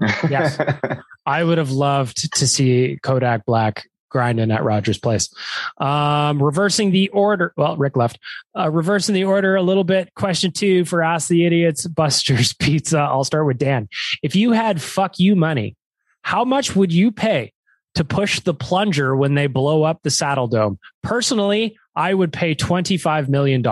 yes, 0.00 0.58
I 1.26 1.44
would 1.44 1.58
have 1.58 1.72
loved 1.72 2.32
to 2.34 2.46
see 2.46 2.98
Kodak 3.02 3.44
Black 3.44 3.84
grinding 4.08 4.50
at 4.50 4.64
Rogers 4.64 4.98
Place. 4.98 5.32
Um, 5.78 6.42
reversing 6.42 6.90
the 6.90 7.08
order. 7.10 7.52
Well, 7.56 7.76
Rick 7.76 7.96
left. 7.96 8.18
Uh, 8.56 8.70
reversing 8.70 9.14
the 9.14 9.24
order 9.24 9.56
a 9.56 9.62
little 9.62 9.84
bit. 9.84 10.12
Question 10.14 10.52
two 10.52 10.84
for 10.84 11.02
Ask 11.02 11.28
the 11.28 11.44
Idiots, 11.44 11.86
Buster's 11.86 12.52
Pizza. 12.58 12.98
I'll 12.98 13.24
start 13.24 13.46
with 13.46 13.58
Dan. 13.58 13.88
If 14.22 14.36
you 14.36 14.52
had 14.52 14.80
fuck 14.80 15.18
you 15.18 15.36
money, 15.36 15.76
how 16.22 16.44
much 16.44 16.76
would 16.76 16.92
you 16.92 17.10
pay 17.12 17.52
to 17.94 18.04
push 18.04 18.40
the 18.40 18.54
plunger 18.54 19.16
when 19.16 19.34
they 19.34 19.46
blow 19.46 19.82
up 19.82 20.00
the 20.02 20.10
Saddle 20.10 20.46
Dome? 20.46 20.78
Personally, 21.02 21.78
I 21.94 22.14
would 22.14 22.32
pay 22.32 22.54
$25 22.54 23.28
million. 23.28 23.62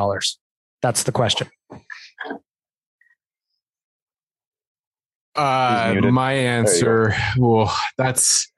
That's 0.83 1.03
the 1.05 1.13
question. 1.13 1.49
Uh, 5.37 6.01
my 6.11 6.33
answer, 6.33 7.15
well, 7.37 7.75
that's 7.99 8.51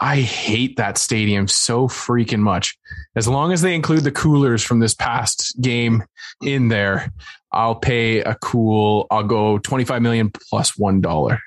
I 0.00 0.20
hate 0.20 0.76
that 0.76 0.96
stadium 0.98 1.48
so 1.48 1.88
freaking 1.88 2.40
much. 2.40 2.76
As 3.16 3.26
long 3.26 3.52
as 3.52 3.62
they 3.62 3.74
include 3.74 4.04
the 4.04 4.12
coolers 4.12 4.62
from 4.62 4.78
this 4.78 4.94
past 4.94 5.60
game 5.60 6.04
in 6.42 6.68
there, 6.68 7.12
I'll 7.52 7.74
pay 7.74 8.20
a 8.20 8.34
cool. 8.36 9.06
I'll 9.10 9.24
go 9.24 9.58
twenty 9.58 9.84
five 9.84 10.02
million 10.02 10.30
plus 10.30 10.76
one 10.76 11.00
dollar. 11.00 11.40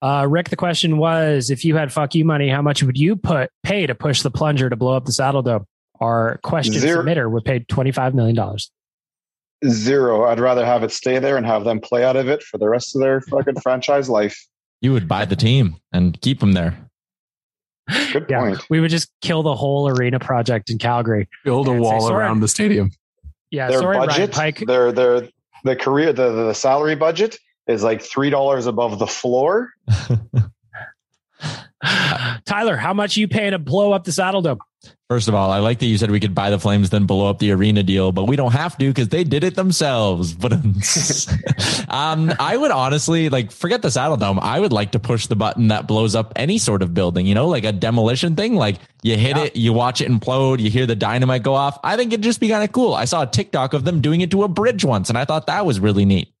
Uh, 0.00 0.26
Rick, 0.28 0.50
the 0.50 0.56
question 0.56 0.98
was: 0.98 1.50
If 1.50 1.64
you 1.64 1.76
had 1.76 1.92
fuck 1.92 2.14
you 2.14 2.24
money, 2.24 2.48
how 2.48 2.62
much 2.62 2.82
would 2.82 2.98
you 2.98 3.16
put 3.16 3.50
pay 3.62 3.86
to 3.86 3.94
push 3.94 4.22
the 4.22 4.30
plunger 4.30 4.68
to 4.68 4.76
blow 4.76 4.96
up 4.96 5.04
the 5.04 5.12
Saddle 5.12 5.42
Dome? 5.42 5.66
Our 6.00 6.38
question 6.42 6.74
Zero. 6.74 7.02
submitter 7.02 7.30
would 7.30 7.44
pay 7.44 7.60
twenty 7.60 7.92
five 7.92 8.14
million 8.14 8.34
dollars. 8.34 8.70
Zero. 9.68 10.24
I'd 10.24 10.40
rather 10.40 10.64
have 10.64 10.82
it 10.82 10.90
stay 10.90 11.18
there 11.18 11.36
and 11.36 11.46
have 11.46 11.64
them 11.64 11.80
play 11.80 12.04
out 12.04 12.16
of 12.16 12.28
it 12.28 12.42
for 12.42 12.58
the 12.58 12.68
rest 12.68 12.94
of 12.94 13.00
their 13.00 13.20
fucking 13.20 13.60
franchise 13.62 14.08
life. 14.08 14.46
You 14.80 14.92
would 14.92 15.06
buy 15.06 15.24
the 15.24 15.36
team 15.36 15.76
and 15.92 16.20
keep 16.20 16.40
them 16.40 16.52
there. 16.52 16.90
Good 18.12 18.26
yeah, 18.28 18.40
point. 18.40 18.58
We 18.70 18.80
would 18.80 18.90
just 18.90 19.10
kill 19.20 19.42
the 19.42 19.54
whole 19.54 19.88
arena 19.88 20.18
project 20.18 20.70
in 20.70 20.78
Calgary. 20.78 21.28
Build 21.44 21.68
a 21.68 21.72
wall 21.72 22.08
say, 22.08 22.14
around 22.14 22.40
the 22.40 22.48
stadium. 22.48 22.90
Yeah, 23.50 23.68
their 23.68 23.80
sorry, 23.80 23.98
budget, 23.98 24.32
Pike. 24.32 24.58
Their 24.66 24.92
their 24.92 25.28
the 25.64 25.76
career 25.76 26.12
the, 26.12 26.30
the 26.30 26.54
salary 26.54 26.94
budget 26.94 27.38
is 27.66 27.82
like 27.82 28.02
three 28.02 28.30
dollars 28.30 28.66
above 28.66 28.98
the 28.98 29.06
floor. 29.06 29.70
Tyler, 32.44 32.76
how 32.76 32.94
much 32.94 33.16
are 33.16 33.20
you 33.20 33.28
paying 33.28 33.52
to 33.52 33.58
blow 33.58 33.92
up 33.92 34.04
the 34.04 34.12
Saddle 34.12 34.42
Dome? 34.42 34.58
First 35.08 35.28
of 35.28 35.34
all, 35.34 35.50
I 35.50 35.58
like 35.58 35.78
that 35.80 35.86
you 35.86 35.98
said 35.98 36.10
we 36.10 36.20
could 36.20 36.34
buy 36.34 36.50
the 36.50 36.58
Flames, 36.58 36.90
then 36.90 37.04
blow 37.04 37.28
up 37.28 37.38
the 37.38 37.52
arena 37.52 37.82
deal, 37.82 38.12
but 38.12 38.24
we 38.24 38.34
don't 38.34 38.52
have 38.52 38.78
to 38.78 38.88
because 38.88 39.08
they 39.08 39.24
did 39.24 39.44
it 39.44 39.54
themselves. 39.54 40.34
But 40.42 40.54
um, 41.88 42.32
I 42.40 42.56
would 42.56 42.70
honestly 42.70 43.28
like 43.28 43.52
forget 43.52 43.82
the 43.82 43.90
Saddle 43.90 44.16
Dome. 44.16 44.40
I 44.40 44.58
would 44.58 44.72
like 44.72 44.92
to 44.92 44.98
push 44.98 45.26
the 45.26 45.36
button 45.36 45.68
that 45.68 45.86
blows 45.86 46.14
up 46.14 46.32
any 46.34 46.58
sort 46.58 46.82
of 46.82 46.94
building. 46.94 47.26
You 47.26 47.34
know, 47.34 47.46
like 47.46 47.64
a 47.64 47.72
demolition 47.72 48.34
thing. 48.34 48.54
Like 48.54 48.78
you 49.02 49.16
hit 49.16 49.36
yeah. 49.36 49.44
it, 49.44 49.56
you 49.56 49.72
watch 49.72 50.00
it 50.00 50.10
implode, 50.10 50.60
you 50.60 50.70
hear 50.70 50.86
the 50.86 50.96
dynamite 50.96 51.42
go 51.42 51.54
off. 51.54 51.78
I 51.84 51.96
think 51.96 52.12
it'd 52.12 52.24
just 52.24 52.40
be 52.40 52.48
kind 52.48 52.64
of 52.64 52.72
cool. 52.72 52.94
I 52.94 53.04
saw 53.04 53.22
a 53.22 53.26
TikTok 53.26 53.74
of 53.74 53.84
them 53.84 54.00
doing 54.00 54.22
it 54.22 54.30
to 54.30 54.44
a 54.44 54.48
bridge 54.48 54.84
once, 54.84 55.10
and 55.10 55.18
I 55.18 55.26
thought 55.26 55.46
that 55.46 55.66
was 55.66 55.78
really 55.78 56.06
neat. 56.06 56.32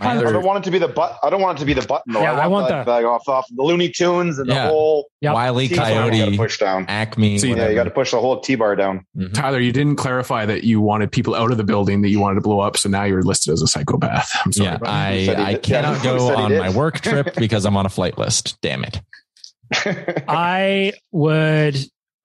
I 0.00 0.20
don't 0.20 0.44
want 0.44 0.64
it 0.64 0.64
to 0.64 0.70
be 0.70 0.78
the 0.78 0.88
but. 0.88 1.18
I 1.22 1.30
don't 1.30 1.40
want 1.40 1.58
it 1.58 1.60
to 1.60 1.66
be 1.66 1.74
the 1.74 1.86
button 1.86 2.12
though. 2.12 2.22
Yeah, 2.22 2.32
I 2.32 2.46
want, 2.46 2.70
I 2.70 2.76
want 2.76 2.86
the, 2.86 3.00
the 3.00 3.06
off 3.06 3.28
off 3.28 3.46
the 3.54 3.62
Looney 3.62 3.88
Tunes 3.90 4.38
and 4.38 4.48
yeah. 4.48 4.64
the 4.64 4.68
whole 4.68 5.10
yep. 5.20 5.34
Wiley 5.34 5.68
Coyote 5.68 6.36
push 6.36 6.58
down. 6.58 6.86
Acme. 6.88 7.38
So, 7.38 7.46
yeah, 7.46 7.68
you 7.68 7.74
got 7.74 7.84
to 7.84 7.90
push 7.90 8.12
the 8.12 8.20
whole 8.20 8.40
T 8.40 8.54
bar 8.54 8.76
down. 8.76 9.06
Mm-hmm. 9.16 9.32
Tyler, 9.32 9.60
you 9.60 9.72
didn't 9.72 9.96
clarify 9.96 10.46
that 10.46 10.64
you 10.64 10.80
wanted 10.80 11.12
people 11.12 11.34
out 11.34 11.50
of 11.50 11.58
the 11.58 11.64
building 11.64 12.02
that 12.02 12.08
you 12.08 12.20
wanted 12.20 12.36
to 12.36 12.40
blow 12.40 12.60
up. 12.60 12.76
So 12.76 12.88
now 12.88 13.04
you're 13.04 13.22
listed 13.22 13.52
as 13.52 13.62
a 13.62 13.66
psychopath. 13.66 14.30
I'm 14.44 14.52
sorry. 14.52 14.70
Yeah, 14.70 14.78
I 14.84 15.34
I 15.38 15.54
cannot 15.56 15.98
yeah, 15.98 16.02
go 16.02 16.34
on 16.34 16.56
my 16.56 16.70
work 16.70 17.00
trip 17.02 17.34
because 17.36 17.66
I'm 17.66 17.76
on 17.76 17.86
a 17.86 17.90
flight 17.90 18.16
list. 18.16 18.60
Damn 18.62 18.84
it. 18.84 19.00
I 20.28 20.92
would. 21.12 21.76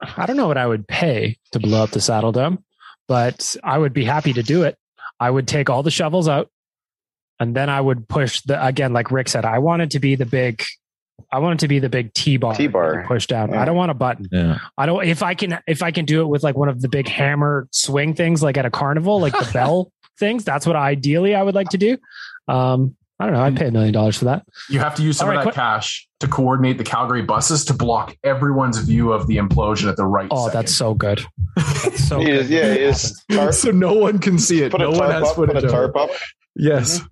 I 0.01 0.25
don't 0.25 0.37
know 0.37 0.47
what 0.47 0.57
I 0.57 0.67
would 0.67 0.87
pay 0.87 1.37
to 1.51 1.59
blow 1.59 1.83
up 1.83 1.91
the 1.91 2.01
Saddle 2.01 2.31
Dome, 2.31 2.63
but 3.07 3.55
I 3.63 3.77
would 3.77 3.93
be 3.93 4.03
happy 4.03 4.33
to 4.33 4.43
do 4.43 4.63
it. 4.63 4.77
I 5.19 5.29
would 5.29 5.47
take 5.47 5.69
all 5.69 5.83
the 5.83 5.91
shovels 5.91 6.27
out 6.27 6.49
and 7.39 7.55
then 7.55 7.69
I 7.69 7.81
would 7.81 8.07
push 8.07 8.41
the 8.41 8.63
again, 8.65 8.93
like 8.93 9.11
Rick 9.11 9.29
said, 9.29 9.45
I 9.45 9.59
wanted 9.59 9.91
to 9.91 9.99
be 9.99 10.15
the 10.15 10.25
big. 10.25 10.63
I 11.31 11.39
want 11.39 11.59
it 11.59 11.65
to 11.65 11.67
be 11.67 11.79
the 11.79 11.89
big 11.89 12.13
T 12.13 12.37
bar, 12.37 12.55
T 12.55 12.67
bar 12.67 13.05
push 13.07 13.25
down. 13.25 13.49
Yeah. 13.51 13.61
I 13.61 13.65
don't 13.65 13.75
want 13.75 13.89
a 13.91 13.95
button. 13.95 14.27
Yeah. 14.31 14.59
I 14.77 14.85
don't. 14.85 15.05
If 15.05 15.23
I 15.23 15.33
can, 15.33 15.59
if 15.67 15.81
I 15.81 15.91
can 15.91 16.05
do 16.05 16.21
it 16.21 16.25
with 16.27 16.43
like 16.43 16.55
one 16.55 16.69
of 16.69 16.81
the 16.81 16.89
big 16.89 17.07
hammer 17.07 17.67
swing 17.71 18.13
things, 18.13 18.43
like 18.43 18.57
at 18.57 18.65
a 18.65 18.69
carnival, 18.69 19.19
like 19.19 19.33
the 19.33 19.49
bell 19.53 19.91
things. 20.19 20.43
That's 20.43 20.65
what 20.65 20.75
ideally 20.75 21.33
I 21.35 21.41
would 21.41 21.55
like 21.55 21.69
to 21.69 21.77
do. 21.77 21.97
Um, 22.47 22.95
I 23.17 23.25
don't 23.25 23.33
know. 23.33 23.41
I'd 23.43 23.55
pay 23.55 23.67
a 23.67 23.71
million 23.71 23.93
dollars 23.93 24.17
for 24.17 24.25
that. 24.25 24.45
You 24.69 24.79
have 24.79 24.95
to 24.95 25.03
use 25.03 25.17
some 25.17 25.29
All 25.29 25.31
of 25.31 25.37
right, 25.37 25.45
that 25.45 25.53
qu- 25.53 25.55
cash 25.55 26.05
to 26.19 26.27
coordinate 26.27 26.77
the 26.77 26.83
Calgary 26.83 27.21
buses 27.21 27.63
to 27.65 27.73
block 27.73 28.15
everyone's 28.25 28.77
view 28.79 29.13
of 29.13 29.27
the 29.27 29.37
implosion 29.37 29.89
at 29.89 29.95
the 29.95 30.05
right. 30.05 30.27
Oh, 30.31 30.47
second. 30.47 30.53
that's 30.59 30.75
so 30.75 30.93
good. 30.93 31.25
That's 31.55 32.09
so 32.09 32.19
good. 32.19 32.47
yeah, 32.49 32.73
it 32.73 32.81
is. 32.81 33.23
so 33.51 33.71
no 33.71 33.93
one 33.93 34.19
can 34.19 34.37
see 34.37 34.63
it. 34.63 34.71
Put 34.71 34.81
no 34.81 34.91
one 34.91 35.11
has 35.11 35.23
up, 35.29 35.35
footage. 35.35 35.55
Put 35.55 35.63
a 35.63 35.67
tarp 35.69 35.95
up. 35.95 36.09
Yes. 36.55 36.99
Mm-hmm. 36.99 37.05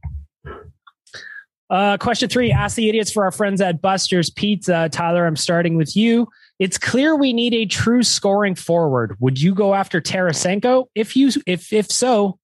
Uh, 1.70 1.98
question 1.98 2.30
three 2.30 2.52
Ask 2.52 2.76
the 2.76 2.88
idiots 2.88 3.12
for 3.12 3.24
our 3.24 3.32
friends 3.32 3.60
at 3.60 3.82
Buster's 3.82 4.30
Pizza. 4.30 4.89
Tyler, 4.91 5.26
I'm 5.26 5.36
starting 5.36 5.76
with 5.76 5.96
you. 5.96 6.28
It's 6.60 6.78
clear 6.78 7.16
we 7.16 7.34
need 7.34 7.54
a 7.54 7.66
true 7.66 8.04
scoring 8.04 8.54
forward. 8.54 9.18
Would 9.20 9.41
you 9.41 9.56
go 9.56 9.74
after 9.74 10.00
Tarasenko? 10.00 10.86
If 10.94 11.16
you, 11.16 11.32
if 11.48 11.74
if 11.74 11.91
so, 11.91 12.38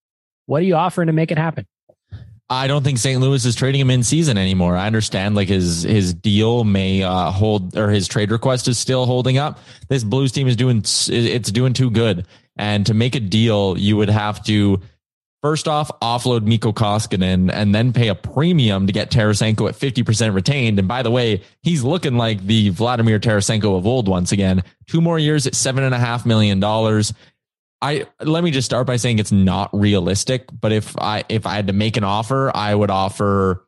what 0.48 0.62
are 0.62 0.66
you 0.66 0.76
offering 0.76 1.08
to 1.08 1.14
make 1.14 1.32
it 1.32 1.38
happen? 1.38 1.68
I 2.50 2.66
don't 2.66 2.84
think 2.84 2.98
St. 2.98 3.22
Louis 3.22 3.46
is 3.46 3.56
trading 3.56 3.80
him 3.80 3.92
in 3.92 4.02
season 4.02 4.36
anymore. 4.36 4.76
I 4.76 4.88
understand 4.88 5.36
like 5.36 5.48
his 5.48 5.84
his 5.84 6.16
deal 6.16 6.64
may 6.64 7.04
uh, 7.04 7.30
hold 7.30 7.78
or 7.78 7.92
his 7.92 8.08
trade 8.08 8.32
request 8.32 8.68
is 8.68 8.80
still 8.80 9.06
holding 9.06 9.38
up. 9.38 9.60
This 9.90 10.04
Blues 10.04 10.32
team 10.32 10.48
is 10.48 10.56
doing 10.56 10.80
it's 10.80 11.52
doing 11.52 11.74
too 11.74 11.92
good, 11.92 12.26
and 12.58 12.84
to 12.88 12.96
make 12.96 13.14
a 13.14 13.20
deal, 13.20 13.78
you 13.78 13.96
would 13.98 14.10
have 14.10 14.44
to 14.46 14.82
First 15.42 15.70
off, 15.70 15.90
offload 16.02 16.44
Mikko 16.44 16.74
Koskinen 16.74 17.50
and 17.52 17.74
then 17.74 17.94
pay 17.94 18.10
a 18.10 18.16
premium 18.16 18.88
to 18.88 18.94
get 18.94 19.10
Tarasenko 19.10 19.70
at 19.70 19.76
50% 19.76 20.34
retained. 20.34 20.80
And 20.80 20.88
by 20.88 21.02
the 21.02 21.12
way, 21.12 21.44
he's 21.64 21.82
looking 21.82 22.18
like 22.18 22.46
the 22.46 22.70
Vladimir 22.70 23.20
Tarasenko 23.20 23.78
of 23.78 23.88
old 23.88 24.10
once 24.10 24.34
again. 24.34 24.64
Two 24.88 25.00
more 25.00 25.18
years 25.18 25.48
at 25.48 25.56
seven 25.56 25.86
and 25.86 25.96
a 25.96 26.00
half 26.00 26.26
million 26.26 26.60
dollars. 26.60 27.14
I 27.82 28.08
let 28.20 28.44
me 28.44 28.52
just 28.52 28.66
start 28.66 28.86
by 28.86 28.98
saying 28.98 29.20
it's 29.20 29.32
not 29.32 29.70
realistic, 29.72 30.50
but 30.60 30.74
if 30.74 30.98
I 30.98 31.24
if 31.30 31.46
I 31.46 31.56
had 31.56 31.68
to 31.68 31.74
make 31.74 31.96
an 31.96 32.04
offer, 32.04 32.52
I 32.54 32.76
would 32.76 32.92
offer 32.92 33.66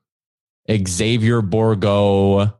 Xavier 0.69 1.41
Bourgault 1.41 2.53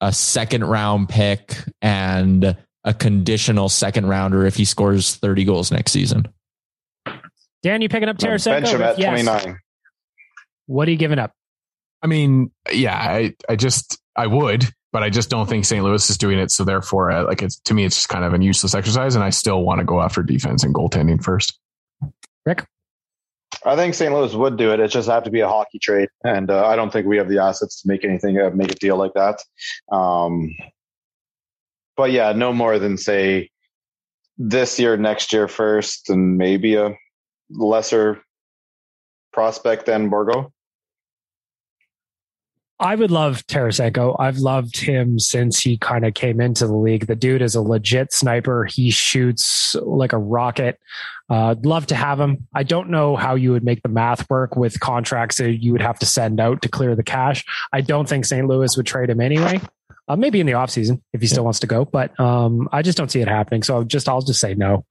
a 0.00 0.12
second 0.12 0.64
round 0.64 1.08
pick 1.08 1.56
and 1.80 2.56
a 2.84 2.94
conditional 2.94 3.68
second 3.68 4.06
rounder 4.08 4.46
if 4.46 4.54
he 4.54 4.64
scores 4.64 5.16
30 5.16 5.44
goals 5.44 5.72
next 5.72 5.92
season. 5.92 6.26
Dan, 7.62 7.80
you 7.80 7.88
picking 7.88 8.08
up 8.08 8.18
Tarasenko? 8.18 8.44
Bench 8.44 8.68
him 8.68 8.82
at 8.82 8.98
yes. 8.98 9.24
29. 9.24 9.58
What 10.66 10.88
are 10.88 10.90
you 10.90 10.96
giving 10.96 11.18
up? 11.18 11.32
I 12.02 12.08
mean, 12.08 12.50
yeah, 12.72 12.96
I, 12.96 13.34
I 13.48 13.56
just, 13.56 14.00
I 14.16 14.26
would, 14.26 14.68
but 14.92 15.02
I 15.02 15.10
just 15.10 15.30
don't 15.30 15.48
think 15.48 15.64
St. 15.64 15.84
Louis 15.84 16.08
is 16.10 16.18
doing 16.18 16.38
it. 16.38 16.50
So 16.50 16.64
therefore, 16.64 17.12
uh, 17.12 17.24
like 17.24 17.42
it's, 17.42 17.60
to 17.60 17.74
me, 17.74 17.84
it's 17.84 17.96
just 17.96 18.08
kind 18.08 18.24
of 18.24 18.32
an 18.32 18.42
useless 18.42 18.74
exercise. 18.74 19.14
And 19.14 19.22
I 19.22 19.30
still 19.30 19.62
want 19.62 19.78
to 19.78 19.84
go 19.84 20.00
after 20.00 20.22
defense 20.22 20.64
and 20.64 20.74
goaltending 20.74 21.22
first. 21.22 21.58
Rick? 22.44 22.66
I 23.64 23.76
think 23.76 23.94
St. 23.94 24.12
Louis 24.12 24.34
would 24.34 24.56
do 24.56 24.72
it. 24.72 24.80
It 24.80 24.88
just 24.88 25.08
have 25.08 25.24
to 25.24 25.30
be 25.30 25.40
a 25.40 25.48
hockey 25.48 25.78
trade, 25.78 26.08
and 26.24 26.50
uh, 26.50 26.66
I 26.66 26.74
don't 26.74 26.92
think 26.92 27.06
we 27.06 27.18
have 27.18 27.28
the 27.28 27.38
assets 27.38 27.82
to 27.82 27.88
make 27.88 28.04
anything 28.04 28.40
uh, 28.40 28.50
make 28.50 28.72
a 28.72 28.74
deal 28.74 28.96
like 28.96 29.12
that. 29.14 29.40
Um, 29.94 30.50
but 31.96 32.10
yeah, 32.10 32.32
no 32.32 32.52
more 32.52 32.78
than 32.78 32.96
say 32.96 33.50
this 34.36 34.80
year, 34.80 34.96
next 34.96 35.32
year 35.32 35.46
first, 35.46 36.10
and 36.10 36.38
maybe 36.38 36.74
a 36.74 36.96
lesser 37.52 38.22
prospect 39.32 39.86
than 39.86 40.10
Bourgault. 40.10 40.52
I 42.82 42.96
would 42.96 43.12
love 43.12 43.46
Tarasenko. 43.46 44.16
I've 44.18 44.38
loved 44.38 44.76
him 44.76 45.20
since 45.20 45.60
he 45.60 45.78
kind 45.78 46.04
of 46.04 46.14
came 46.14 46.40
into 46.40 46.66
the 46.66 46.74
league. 46.74 47.06
The 47.06 47.14
dude 47.14 47.40
is 47.40 47.54
a 47.54 47.62
legit 47.62 48.12
sniper. 48.12 48.64
He 48.64 48.90
shoots 48.90 49.76
like 49.76 50.12
a 50.12 50.18
rocket. 50.18 50.80
Uh, 51.30 51.54
love 51.62 51.86
to 51.86 51.94
have 51.94 52.18
him. 52.18 52.48
I 52.52 52.64
don't 52.64 52.90
know 52.90 53.14
how 53.14 53.36
you 53.36 53.52
would 53.52 53.62
make 53.62 53.82
the 53.82 53.88
math 53.88 54.28
work 54.28 54.56
with 54.56 54.80
contracts 54.80 55.38
that 55.38 55.62
you 55.62 55.70
would 55.70 55.80
have 55.80 56.00
to 56.00 56.06
send 56.06 56.40
out 56.40 56.60
to 56.62 56.68
clear 56.68 56.96
the 56.96 57.04
cash. 57.04 57.44
I 57.72 57.82
don't 57.82 58.08
think 58.08 58.24
St. 58.24 58.48
Louis 58.48 58.76
would 58.76 58.86
trade 58.86 59.10
him 59.10 59.20
anyway. 59.20 59.60
Uh, 60.08 60.16
maybe 60.16 60.40
in 60.40 60.46
the 60.46 60.52
offseason 60.52 61.00
if 61.12 61.20
he 61.20 61.28
still 61.28 61.44
wants 61.44 61.60
to 61.60 61.66
go, 61.68 61.84
but 61.84 62.18
um, 62.18 62.68
I 62.72 62.82
just 62.82 62.98
don't 62.98 63.10
see 63.10 63.20
it 63.20 63.28
happening. 63.28 63.62
So 63.62 63.84
just 63.84 64.08
I'll 64.08 64.20
just 64.20 64.40
say 64.40 64.54
no. 64.54 64.84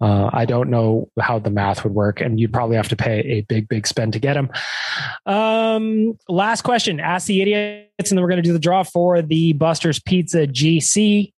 Uh, 0.00 0.28
I 0.32 0.44
don't 0.44 0.70
know 0.70 1.08
how 1.20 1.38
the 1.38 1.50
math 1.50 1.84
would 1.84 1.94
work, 1.94 2.20
and 2.20 2.38
you'd 2.40 2.52
probably 2.52 2.76
have 2.76 2.88
to 2.88 2.96
pay 2.96 3.20
a 3.20 3.40
big, 3.42 3.68
big 3.68 3.86
spend 3.86 4.12
to 4.14 4.18
get 4.18 4.34
them. 4.34 4.50
Um, 5.26 6.18
last 6.28 6.62
question: 6.62 7.00
Ask 7.00 7.26
the 7.26 7.40
idiots, 7.40 8.10
and 8.10 8.18
then 8.18 8.22
we're 8.22 8.28
going 8.28 8.42
to 8.42 8.48
do 8.48 8.52
the 8.52 8.58
draw 8.58 8.82
for 8.82 9.22
the 9.22 9.52
Buster's 9.52 10.00
Pizza 10.00 10.46
GC. 10.46 11.32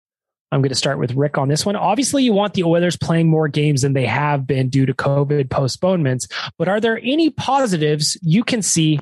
I'm 0.52 0.62
going 0.62 0.70
to 0.70 0.76
start 0.76 1.00
with 1.00 1.14
Rick 1.14 1.38
on 1.38 1.50
this 1.50 1.66
one. 1.66 1.76
Obviously, 1.76 2.24
you 2.24 2.32
want 2.32 2.54
the 2.54 2.64
Oilers 2.64 2.96
playing 2.96 3.28
more 3.28 3.48
games 3.48 3.82
than 3.82 3.94
they 3.94 4.06
have 4.06 4.48
been 4.48 4.70
due 4.70 4.86
to 4.86 4.94
COVID 4.94 5.50
postponements, 5.50 6.28
but 6.58 6.70
are 6.70 6.80
there 6.80 7.00
any 7.04 7.30
positives 7.30 8.18
you 8.22 8.44
can 8.44 8.62
see 8.62 9.00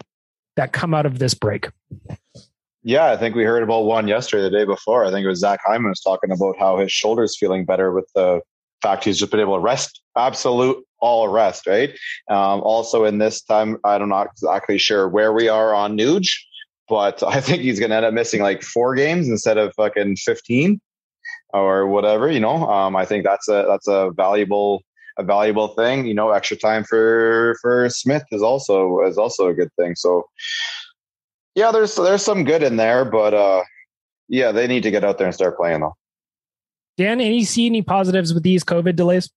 that 0.56 0.74
come 0.74 0.94
out 0.94 1.06
of 1.06 1.20
this 1.20 1.34
break? 1.34 1.70
Yeah, 2.84 3.12
I 3.12 3.18
think 3.18 3.36
we 3.36 3.44
heard 3.44 3.64
about 3.64 3.86
one 3.86 4.08
yesterday, 4.08 4.44
the 4.44 4.50
day 4.50 4.66
before. 4.66 5.06
I 5.06 5.12
think 5.12 5.24
it 5.24 5.28
was 5.28 5.40
Zach 5.40 5.62
Hyman 5.66 5.90
was 5.90 6.02
talking 6.02 6.32
about 6.32 6.56
how 6.60 6.78
his 6.80 6.92
shoulder's 6.92 7.38
feeling 7.38 7.66
better 7.66 7.94
with 7.94 8.10
the 8.14 8.42
fact 8.84 9.06
he's 9.06 9.18
just 9.18 9.32
been 9.32 9.40
able 9.40 9.56
to 9.56 9.62
rest, 9.62 10.02
absolute 10.18 10.86
all 11.00 11.28
rest, 11.28 11.66
right? 11.68 11.92
Um, 12.30 12.62
also, 12.62 13.06
in 13.06 13.18
this 13.18 13.42
time, 13.42 13.78
I'm 13.84 14.08
not 14.10 14.28
exactly 14.28 14.78
sure 14.78 15.10
where 15.10 15.34
we 15.34 15.50
are 15.50 15.74
on 15.74 15.98
Nuge, 15.98 16.30
but 16.88 17.24
I 17.36 17.42
think 17.42 17.62
he's 17.62 17.80
going 17.80 17.90
to 17.90 17.96
end 17.96 18.06
up 18.06 18.14
missing 18.14 18.42
like 18.42 18.62
four 18.62 18.96
games 18.96 19.28
instead 19.28 19.58
of 19.58 19.74
fucking 19.76 20.18
15 20.18 20.80
or 21.54 21.88
whatever. 21.88 22.32
You 22.32 22.40
know, 22.40 22.68
um, 22.70 22.96
I 22.96 23.06
think 23.06 23.24
that's 23.24 23.48
a 23.48 23.66
that's 23.68 23.88
a 23.88 24.12
valuable 24.16 24.82
a 25.18 25.24
valuable 25.24 25.70
thing. 25.70 26.06
You 26.06 26.14
know, 26.14 26.32
extra 26.32 26.58
time 26.58 26.84
for 26.84 27.58
for 27.62 27.90
Smith 27.90 28.24
is 28.32 28.42
also 28.42 29.02
is 29.02 29.18
also 29.18 29.48
a 29.48 29.54
good 29.54 29.74
thing. 29.80 29.96
So 29.96 30.26
yeah, 31.56 31.72
there's 31.72 31.96
there's 31.96 32.24
some 32.24 32.44
good 32.44 32.64
in 32.64 32.78
there, 32.78 33.06
but 33.06 33.34
uh, 33.34 33.64
yeah, 34.28 34.52
they 34.52 34.68
need 34.68 34.84
to 34.84 34.92
get 34.92 35.04
out 35.04 35.18
there 35.18 35.28
and 35.28 35.36
start 35.36 35.58
playing 35.58 35.82
though. 35.82 35.96
Dan, 36.98 37.20
any 37.22 37.44
see 37.44 37.66
any 37.66 37.82
positives 37.82 38.34
with 38.34 38.44
these 38.44 38.64
COVID 38.64 38.96
delays? 38.96 39.30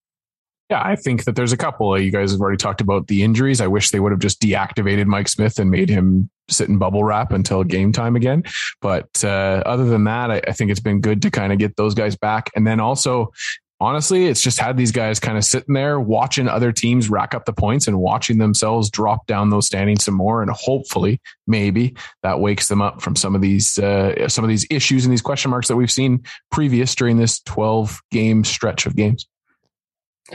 Yeah, 0.69 0.83
I 0.85 0.97
think 0.97 1.25
that 1.25 1.37
there's 1.37 1.53
a 1.53 1.57
couple. 1.57 1.99
You 2.01 2.11
guys 2.11 2.33
have 2.33 2.41
already 2.41 2.57
talked 2.57 2.81
about 2.81 3.07
the 3.07 3.23
injuries. 3.23 3.61
I 3.61 3.69
wish 3.69 3.91
they 3.91 4.01
would 4.01 4.11
have 4.11 4.19
just 4.21 4.43
deactivated 4.43 5.07
Mike 5.07 5.29
Smith 5.29 5.61
and 5.61 5.71
made 5.71 5.89
him 5.89 6.29
sit 6.49 6.69
in 6.69 6.79
bubble 6.79 7.05
wrap 7.05 7.33
until 7.33 7.63
game 7.63 7.93
time 7.93 8.17
again. 8.17 8.43
But 8.81 9.09
uh, 9.23 9.63
other 9.65 9.85
than 9.85 10.05
that, 10.05 10.31
I, 10.31 10.43
I 10.47 10.53
think 10.53 10.73
it's 10.73 10.81
been 10.81 11.01
good 11.01 11.23
to 11.23 11.31
kind 11.31 11.53
of 11.53 11.61
get 11.61 11.77
those 11.77 11.95
guys 11.95 12.17
back. 12.17 12.51
And 12.57 12.67
then 12.67 12.81
also, 12.81 13.33
honestly, 13.81 14.27
it's 14.27 14.43
just 14.43 14.59
had 14.59 14.77
these 14.77 14.93
guys 14.93 15.21
kind 15.21 15.37
of 15.37 15.45
sitting 15.45 15.75
there 15.75 16.01
watching 16.01 16.49
other 16.49 16.73
teams 16.73 17.09
rack 17.11 17.35
up 17.35 17.45
the 17.45 17.53
points 17.53 17.87
and 17.87 17.99
watching 17.99 18.39
themselves 18.39 18.91
drop 18.91 19.27
down 19.27 19.51
those 19.51 19.67
standings 19.67 20.05
some 20.05 20.15
more. 20.15 20.43
And 20.43 20.51
hopefully, 20.51 21.21
maybe 21.47 21.95
that 22.23 22.41
wakes 22.41 22.69
them 22.69 22.81
up 22.81 23.03
from 23.03 23.17
some 23.17 23.35
of 23.35 23.41
these 23.41 23.79
uh, 23.79 24.29
some 24.29 24.45
of 24.45 24.49
these 24.49 24.67
issues 24.71 25.05
and 25.05 25.13
these 25.13 25.23
question 25.23 25.51
marks 25.51 25.69
that 25.69 25.77
we've 25.77 25.91
seen 25.91 26.25
previous 26.51 26.95
during 26.95 27.17
this 27.17 27.41
12 27.41 28.01
game 28.11 28.45
stretch 28.45 28.87
of 28.87 28.97
games. 28.97 29.27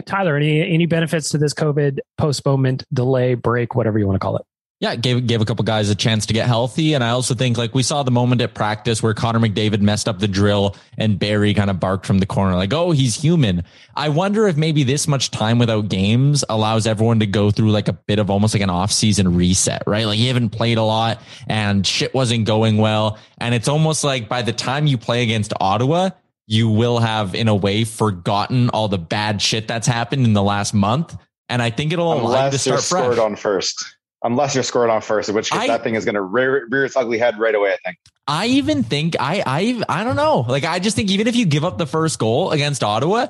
Tyler, 0.06 0.38
any 0.38 0.62
any 0.62 0.86
benefits 0.86 1.30
to 1.30 1.38
this 1.38 1.54
COVID 1.54 2.00
postponement, 2.18 2.86
delay, 2.94 3.34
break, 3.34 3.76
whatever 3.76 4.00
you 4.00 4.08
want 4.08 4.16
to 4.16 4.24
call 4.24 4.38
it? 4.38 4.46
Yeah, 4.82 4.96
gave 4.96 5.28
gave 5.28 5.42
a 5.42 5.46
couple 5.46 5.64
guys 5.64 5.92
a 5.92 5.96
chance 5.96 6.26
to 6.26 6.34
get 6.34 6.48
healthy, 6.48 6.96
and 6.96 7.04
I 7.04 7.12
also 7.12 7.36
think 7.36 7.56
like 7.56 7.76
we 7.76 7.84
saw 7.84 8.02
the 8.02 8.10
moment 8.10 8.42
at 8.42 8.56
practice 8.56 9.04
where 9.04 9.14
Connor 9.14 9.40
McDavid 9.40 9.80
messed 9.80 10.10
up 10.10 10.18
the 10.18 10.28
drill 10.28 10.76
and 10.98 11.20
Barry 11.20 11.54
kind 11.54 11.70
of 11.70 11.80
barked 11.80 12.08
from 12.08 12.18
the 12.18 12.26
corner 12.26 12.56
like, 12.56 12.74
"Oh, 12.74 12.90
he's 12.90 13.16
human." 13.16 13.64
I 13.96 14.10
wonder 14.10 14.48
if 14.48 14.58
maybe 14.58 14.84
this 14.84 15.08
much 15.08 15.30
time 15.30 15.60
without 15.60 15.88
games 15.88 16.44
allows 16.50 16.88
everyone 16.88 17.20
to 17.20 17.28
go 17.28 17.52
through 17.52 17.70
like 17.70 17.90
a 17.90 17.94
bit 17.94 18.18
of 18.18 18.32
almost 18.32 18.56
like 18.56 18.64
an 18.64 18.72
off-season 18.72 19.36
reset, 19.36 19.84
right? 19.86 20.08
Like 20.08 20.18
you 20.18 20.30
haven't 20.30 20.50
played 20.50 20.80
a 20.80 20.84
lot 20.84 21.22
and 21.48 21.86
shit 21.86 22.16
wasn't 22.16 22.46
going 22.46 22.78
well, 22.78 23.20
and 23.38 23.54
it's 23.54 23.68
almost 23.68 24.04
like 24.04 24.28
by 24.28 24.42
the 24.42 24.54
time 24.54 24.88
you 24.88 24.98
play 24.98 25.22
against 25.22 25.54
Ottawa, 25.62 26.10
you 26.48 26.68
will 26.70 26.98
have 26.98 27.36
in 27.36 27.48
a 27.50 27.56
way 27.56 27.84
forgotten 27.84 28.70
all 28.70 28.88
the 28.88 28.98
bad 28.98 29.44
shit 29.44 29.68
that's 29.68 29.86
happened 29.86 30.26
in 30.26 30.34
the 30.34 30.42
last 30.42 30.74
month, 30.74 31.16
and 31.50 31.62
I 31.62 31.70
think 31.70 31.94
it'll 31.94 32.12
allow 32.14 32.46
you 32.46 32.52
to 32.54 32.58
start 32.58 32.82
fresh. 32.82 33.20
on 33.20 33.36
first. 33.36 33.98
Unless 34.24 34.54
you're 34.54 34.64
scored 34.64 34.90
on 34.92 35.02
first, 35.02 35.30
in 35.30 35.36
which 35.36 35.50
case 35.50 35.62
I- 35.62 35.68
that 35.68 35.84
thing 35.84 35.96
is 35.96 36.06
going 36.06 36.16
to 36.16 36.22
rear, 36.22 36.68
rear 36.70 36.86
its 36.86 36.96
ugly 36.96 37.18
head 37.18 37.40
right 37.40 37.56
away. 37.56 37.74
I 37.74 37.78
think. 37.84 37.98
I 38.28 38.46
even 38.48 38.84
think 38.84 39.16
I 39.20 39.44
I 39.46 39.84
I 39.90 40.04
don't 40.04 40.16
know. 40.16 40.46
Like 40.48 40.64
I 40.64 40.80
just 40.80 40.96
think 40.96 41.10
even 41.10 41.28
if 41.28 41.36
you 41.36 41.46
give 41.46 41.66
up 41.66 41.78
the 41.78 41.88
first 41.88 42.20
goal 42.20 42.52
against 42.52 42.84
Ottawa, 42.84 43.28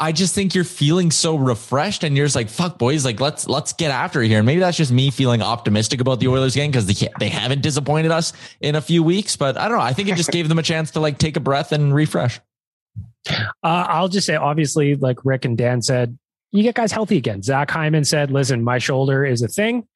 I 0.00 0.10
just 0.10 0.34
think 0.34 0.56
you're 0.56 0.64
feeling 0.64 1.12
so 1.12 1.36
refreshed 1.36 2.02
and 2.02 2.16
you're 2.16 2.26
just 2.26 2.34
like, 2.34 2.50
fuck 2.50 2.76
boys, 2.78 3.04
like 3.04 3.20
let's 3.20 3.48
let's 3.48 3.72
get 3.72 3.92
after 3.92 4.20
it 4.22 4.28
here. 4.28 4.38
And 4.38 4.46
maybe 4.46 4.58
that's 4.60 4.76
just 4.76 4.90
me 4.90 5.10
feeling 5.12 5.40
optimistic 5.40 6.00
about 6.00 6.18
the 6.18 6.26
Oilers 6.28 6.54
game 6.56 6.70
because 6.72 6.86
they 6.86 7.08
they 7.20 7.28
haven't 7.28 7.62
disappointed 7.62 8.10
us 8.10 8.32
in 8.60 8.74
a 8.74 8.80
few 8.80 9.04
weeks. 9.04 9.36
But 9.36 9.56
I 9.56 9.68
don't 9.68 9.78
know. 9.78 9.84
I 9.84 9.92
think 9.92 10.08
it 10.08 10.16
just 10.16 10.32
gave 10.32 10.48
them 10.48 10.58
a 10.58 10.62
chance 10.64 10.90
to 10.90 11.00
like 11.00 11.16
take 11.18 11.36
a 11.36 11.40
breath 11.40 11.70
and 11.70 11.94
refresh. 11.94 12.40
Uh, 13.30 13.40
I'll 13.62 14.08
just 14.08 14.26
say, 14.26 14.34
obviously, 14.34 14.96
like 14.96 15.24
Rick 15.24 15.44
and 15.44 15.56
Dan 15.56 15.80
said, 15.80 16.18
you 16.50 16.62
get 16.62 16.74
guys 16.74 16.92
healthy 16.92 17.16
again. 17.16 17.42
Zach 17.42 17.70
Hyman 17.70 18.04
said, 18.04 18.30
listen, 18.30 18.62
my 18.62 18.78
shoulder 18.78 19.24
is 19.24 19.42
a 19.42 19.48
thing. 19.48 19.86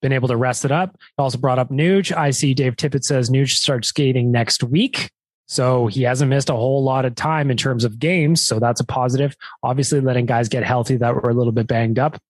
Been 0.00 0.12
able 0.12 0.28
to 0.28 0.36
rest 0.36 0.64
it 0.64 0.72
up. 0.72 0.96
Also 1.16 1.38
brought 1.38 1.58
up 1.58 1.70
Nuge. 1.70 2.16
I 2.16 2.30
see 2.30 2.54
Dave 2.54 2.76
Tippett 2.76 3.04
says 3.04 3.30
Nuge 3.30 3.56
starts 3.56 3.88
skating 3.88 4.30
next 4.30 4.62
week. 4.62 5.10
So 5.46 5.86
he 5.86 6.02
hasn't 6.02 6.28
missed 6.28 6.50
a 6.50 6.54
whole 6.54 6.84
lot 6.84 7.06
of 7.06 7.14
time 7.14 7.50
in 7.50 7.56
terms 7.56 7.84
of 7.84 7.98
games. 7.98 8.44
So 8.44 8.60
that's 8.60 8.80
a 8.80 8.84
positive. 8.84 9.34
Obviously, 9.62 10.00
letting 10.00 10.26
guys 10.26 10.48
get 10.48 10.62
healthy 10.62 10.98
that 10.98 11.14
were 11.14 11.30
a 11.30 11.34
little 11.34 11.52
bit 11.52 11.66
banged 11.66 11.98
up. 11.98 12.20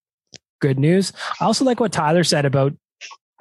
Good 0.61 0.79
news. 0.79 1.13
I 1.41 1.45
also 1.45 1.65
like 1.65 1.81
what 1.81 1.93
Tyler 1.93 2.25
said 2.25 2.45
about, 2.45 2.75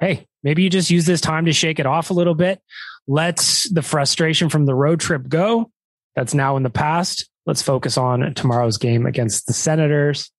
hey, 0.00 0.26
maybe 0.42 0.62
you 0.62 0.70
just 0.70 0.90
use 0.90 1.06
this 1.06 1.20
time 1.20 1.44
to 1.46 1.52
shake 1.52 1.78
it 1.78 1.86
off 1.86 2.10
a 2.10 2.14
little 2.14 2.34
bit. 2.34 2.60
Let's 3.06 3.70
the 3.70 3.82
frustration 3.82 4.48
from 4.48 4.66
the 4.66 4.74
road 4.74 5.00
trip 5.00 5.28
go. 5.28 5.70
That's 6.16 6.34
now 6.34 6.56
in 6.56 6.64
the 6.64 6.70
past. 6.70 7.28
Let's 7.46 7.62
focus 7.62 7.96
on 7.96 8.34
tomorrow's 8.34 8.78
game 8.78 9.06
against 9.06 9.46
the 9.46 9.52
Senators, 9.52 10.30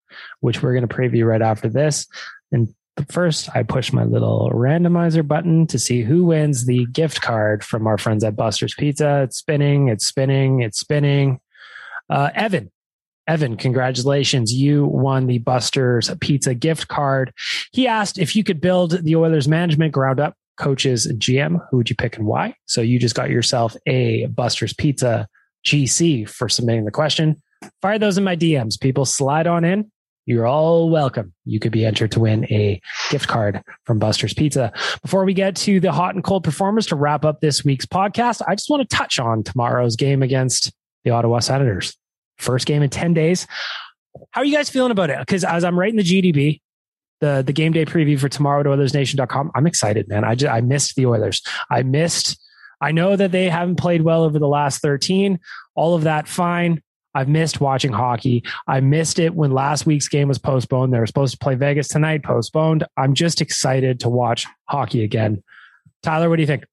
which 0.42 0.62
we're 0.62 0.74
going 0.74 0.88
to 0.88 0.94
preview 0.94 1.26
right 1.26 1.42
after 1.42 1.70
this. 1.70 2.06
And 2.52 2.74
first, 3.10 3.50
I 3.56 3.64
push 3.64 3.94
my 3.94 4.04
little 4.04 4.52
randomizer 4.54 5.28
button 5.28 5.68
to 5.68 5.80
see 5.80 6.02
who 6.02 6.26
wins 6.26 6.66
the 6.66 6.86
gift 6.88 7.22
card 7.22 7.64
from 7.64 7.88
our 7.88 7.98
friends 7.98 8.24
at 8.24 8.36
Buster's 8.36 8.74
Pizza. 8.74 9.24
It's 9.24 9.38
spinning, 9.38 9.90
it's 9.90 10.06
spinning, 10.06 10.62
it's 10.62 10.80
spinning. 10.80 11.40
Uh, 12.10 12.30
Evan, 12.34 12.72
Evan, 13.28 13.58
congratulations. 13.58 14.52
You 14.52 14.86
won 14.86 15.28
the 15.28 15.38
Buster's 15.38 16.10
Pizza 16.20 16.56
gift 16.56 16.88
card. 16.88 17.32
He 17.72 17.88
asked 17.88 18.18
if 18.18 18.36
you 18.36 18.44
could 18.44 18.60
build 18.60 19.04
the 19.04 19.16
Oilers 19.16 19.48
management 19.48 19.94
ground 19.94 20.20
up, 20.20 20.36
coaches, 20.58 21.08
GM. 21.08 21.60
Who 21.70 21.78
would 21.78 21.90
you 21.90 21.96
pick 21.96 22.18
and 22.18 22.26
why? 22.26 22.56
So 22.66 22.82
you 22.82 22.98
just 22.98 23.16
got 23.16 23.30
yourself 23.30 23.76
a 23.86 24.26
Buster's 24.28 24.74
Pizza 24.74 25.28
GC 25.66 26.28
for 26.28 26.50
submitting 26.50 26.86
the 26.86 26.92
question. 26.92 27.42
Fire 27.82 28.00
those 28.00 28.18
in 28.18 28.24
my 28.24 28.36
DMs. 28.36 28.80
People 28.80 29.06
slide 29.06 29.48
on 29.48 29.64
in. 29.64 29.92
You're 30.26 30.46
all 30.46 30.90
welcome. 30.90 31.34
You 31.46 31.60
could 31.60 31.72
be 31.72 31.86
entered 31.86 32.12
to 32.12 32.20
win 32.20 32.46
a 32.46 32.80
gift 33.10 33.28
card 33.28 33.64
from 33.86 33.98
Buster's 33.98 34.34
Pizza. 34.34 34.72
Before 35.02 35.26
we 35.26 35.34
get 35.34 35.56
to 35.58 35.80
the 35.80 35.92
hot 35.92 36.14
and 36.14 36.24
cold 36.24 36.44
performers 36.44 36.86
to 36.88 36.96
wrap 36.96 37.26
up 37.26 37.42
this 37.42 37.66
week's 37.66 37.86
podcast, 37.86 38.42
I 38.48 38.56
just 38.56 38.70
want 38.70 38.88
to 38.88 38.96
touch 38.96 39.18
on 39.18 39.44
tomorrow's 39.44 39.96
game 39.96 40.22
against 40.22 40.72
the 41.04 41.12
Ottawa 41.12 41.40
Senators. 41.40 41.98
First 42.38 42.68
game 42.68 42.84
in 42.84 42.90
10 42.90 43.14
days. 43.14 43.48
How 44.32 44.42
are 44.42 44.46
you 44.46 44.56
guys 44.56 44.70
feeling 44.70 44.92
about 44.92 45.10
it? 45.10 45.20
Because 45.20 45.44
as 45.44 45.64
I'm 45.64 45.80
writing 45.80 45.98
the 45.98 46.04
GDB, 46.04 46.62
the, 47.22 47.44
the 47.46 47.54
game 47.54 47.72
day 47.72 47.86
preview 47.86 48.20
for 48.20 48.30
tomorrow 48.30 48.60
at 48.62 48.66
OilersNation.com, 48.66 49.52
I'm 49.56 49.68
excited, 49.68 50.08
man. 50.08 50.24
I 50.24 50.36
just, 50.36 50.52
I 50.52 50.62
missed 50.62 50.96
the 50.96 51.06
Oilers. 51.06 51.42
I 51.70 51.84
missed, 51.84 52.40
I 52.82 52.92
know 52.92 53.16
that 53.16 53.32
they 53.32 53.50
haven't 53.50 53.76
played 53.76 54.04
well 54.04 54.24
over 54.24 54.40
the 54.40 54.48
last 54.48 54.82
13. 54.82 55.40
All 55.76 55.96
of 55.96 56.04
that, 56.04 56.28
fine. 56.28 56.82
I've 57.14 57.28
missed 57.28 57.60
watching 57.60 57.92
hockey. 57.92 58.44
I 58.68 58.80
missed 58.82 59.20
it 59.20 59.34
when 59.34 59.52
last 59.52 59.86
week's 59.86 60.08
game 60.08 60.28
was 60.28 60.38
postponed. 60.38 60.94
They 60.94 61.00
were 61.00 61.08
supposed 61.08 61.34
to 61.34 61.40
play 61.40 61.56
Vegas 61.56 61.88
tonight, 61.88 62.24
postponed. 62.24 62.86
I'm 62.98 63.14
just 63.14 63.42
excited 63.42 64.00
to 64.02 64.10
watch 64.10 64.46
hockey 64.66 65.04
again. 65.04 65.44
Tyler, 66.04 66.30
what 66.30 66.38
do 66.38 66.44
you 66.44 66.48
think? 66.48 66.66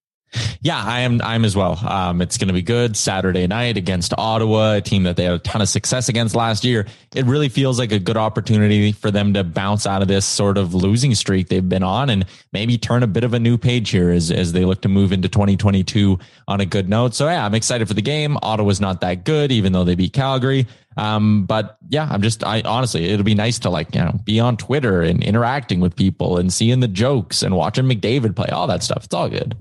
Yeah, 0.61 0.82
I 0.82 1.01
am. 1.01 1.20
I'm 1.22 1.45
as 1.45 1.57
well. 1.57 1.78
Um, 1.87 2.20
it's 2.20 2.39
going 2.39 2.49
to 2.49 2.55
be 2.55 2.62
good 2.62 2.97
Saturday 2.97 3.47
night 3.47 3.76
against 3.76 4.12
Ottawa, 4.16 4.74
a 4.74 4.80
team 4.80 5.05
that 5.05 5.16
they 5.16 5.24
had 5.24 5.34
a 5.34 5.39
ton 5.39 5.62
of 5.62 5.68
success 5.68 6.09
against 6.09 6.34
last 6.34 6.64
year. 6.64 6.87
It 7.14 7.24
really 7.26 7.49
feels 7.49 7.78
like 7.78 7.93
a 7.93 7.99
good 7.99 8.16
opportunity 8.16 8.93
for 8.93 9.11
them 9.11 9.34
to 9.34 9.45
bounce 9.45 9.87
out 9.87 10.03
of 10.03 10.09
this 10.09 10.26
sort 10.26 10.59
of 10.59 10.74
losing 10.74 11.14
streak 11.14 11.49
they've 11.49 11.68
been 11.68 11.82
on 11.82 12.11
and 12.11 12.24
maybe 12.53 12.78
turn 12.78 13.03
a 13.03 13.07
bit 13.07 13.24
of 13.24 13.34
a 13.34 13.39
new 13.39 13.59
page 13.59 13.91
here 13.91 14.11
as 14.11 14.30
as 14.30 14.53
they 14.53 14.64
look 14.64 14.82
to 14.82 14.89
move 14.89 15.12
into 15.12 15.28
2022 15.28 16.18
on 16.49 16.61
a 16.61 16.66
good 16.66 16.89
note. 16.89 17.14
So 17.14 17.26
yeah, 17.26 17.45
I'm 17.45 17.55
excited 17.55 17.89
for 17.89 17.95
the 17.95 18.03
game. 18.03 18.37
Ottawa's 18.43 18.80
not 18.80 19.01
that 19.01 19.24
good, 19.24 19.53
even 19.53 19.72
though 19.72 19.84
they 19.84 19.95
beat 19.95 20.12
Calgary. 20.12 20.66
Um, 20.97 21.45
but 21.45 21.76
yeah, 21.89 22.09
I'm 22.11 22.22
just, 22.22 22.43
I 22.43 22.62
honestly, 22.62 23.05
it'll 23.07 23.24
be 23.24 23.34
nice 23.34 23.59
to 23.61 23.70
like, 23.70 23.95
you 23.95 24.01
know, 24.01 24.18
be 24.24 24.41
on 24.41 24.57
Twitter 24.57 25.03
and 25.03 25.22
interacting 25.22 25.80
with 25.80 25.95
people 25.95 26.39
and 26.39 26.53
seeing 26.53 26.80
the 26.80 26.89
jokes 26.89 27.43
and 27.43 27.55
watching 27.55 27.84
McDavid 27.84 28.34
play, 28.34 28.49
all 28.49 28.66
that 28.66 28.82
stuff. 28.82 29.05
It's 29.05 29.14
all 29.14 29.28
good. 29.28 29.55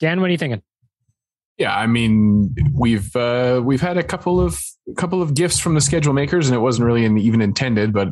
Dan, 0.00 0.20
what 0.20 0.28
are 0.28 0.32
you 0.32 0.38
thinking? 0.38 0.62
Yeah, 1.58 1.76
I 1.76 1.88
mean, 1.88 2.54
we've 2.72 3.14
uh, 3.16 3.60
we've 3.64 3.80
had 3.80 3.96
a 3.96 4.04
couple 4.04 4.40
of 4.40 4.62
couple 4.96 5.20
of 5.20 5.34
gifts 5.34 5.58
from 5.58 5.74
the 5.74 5.80
schedule 5.80 6.12
makers, 6.12 6.48
and 6.48 6.54
it 6.54 6.60
wasn't 6.60 6.86
really 6.86 7.04
even 7.20 7.40
intended. 7.40 7.92
But 7.92 8.10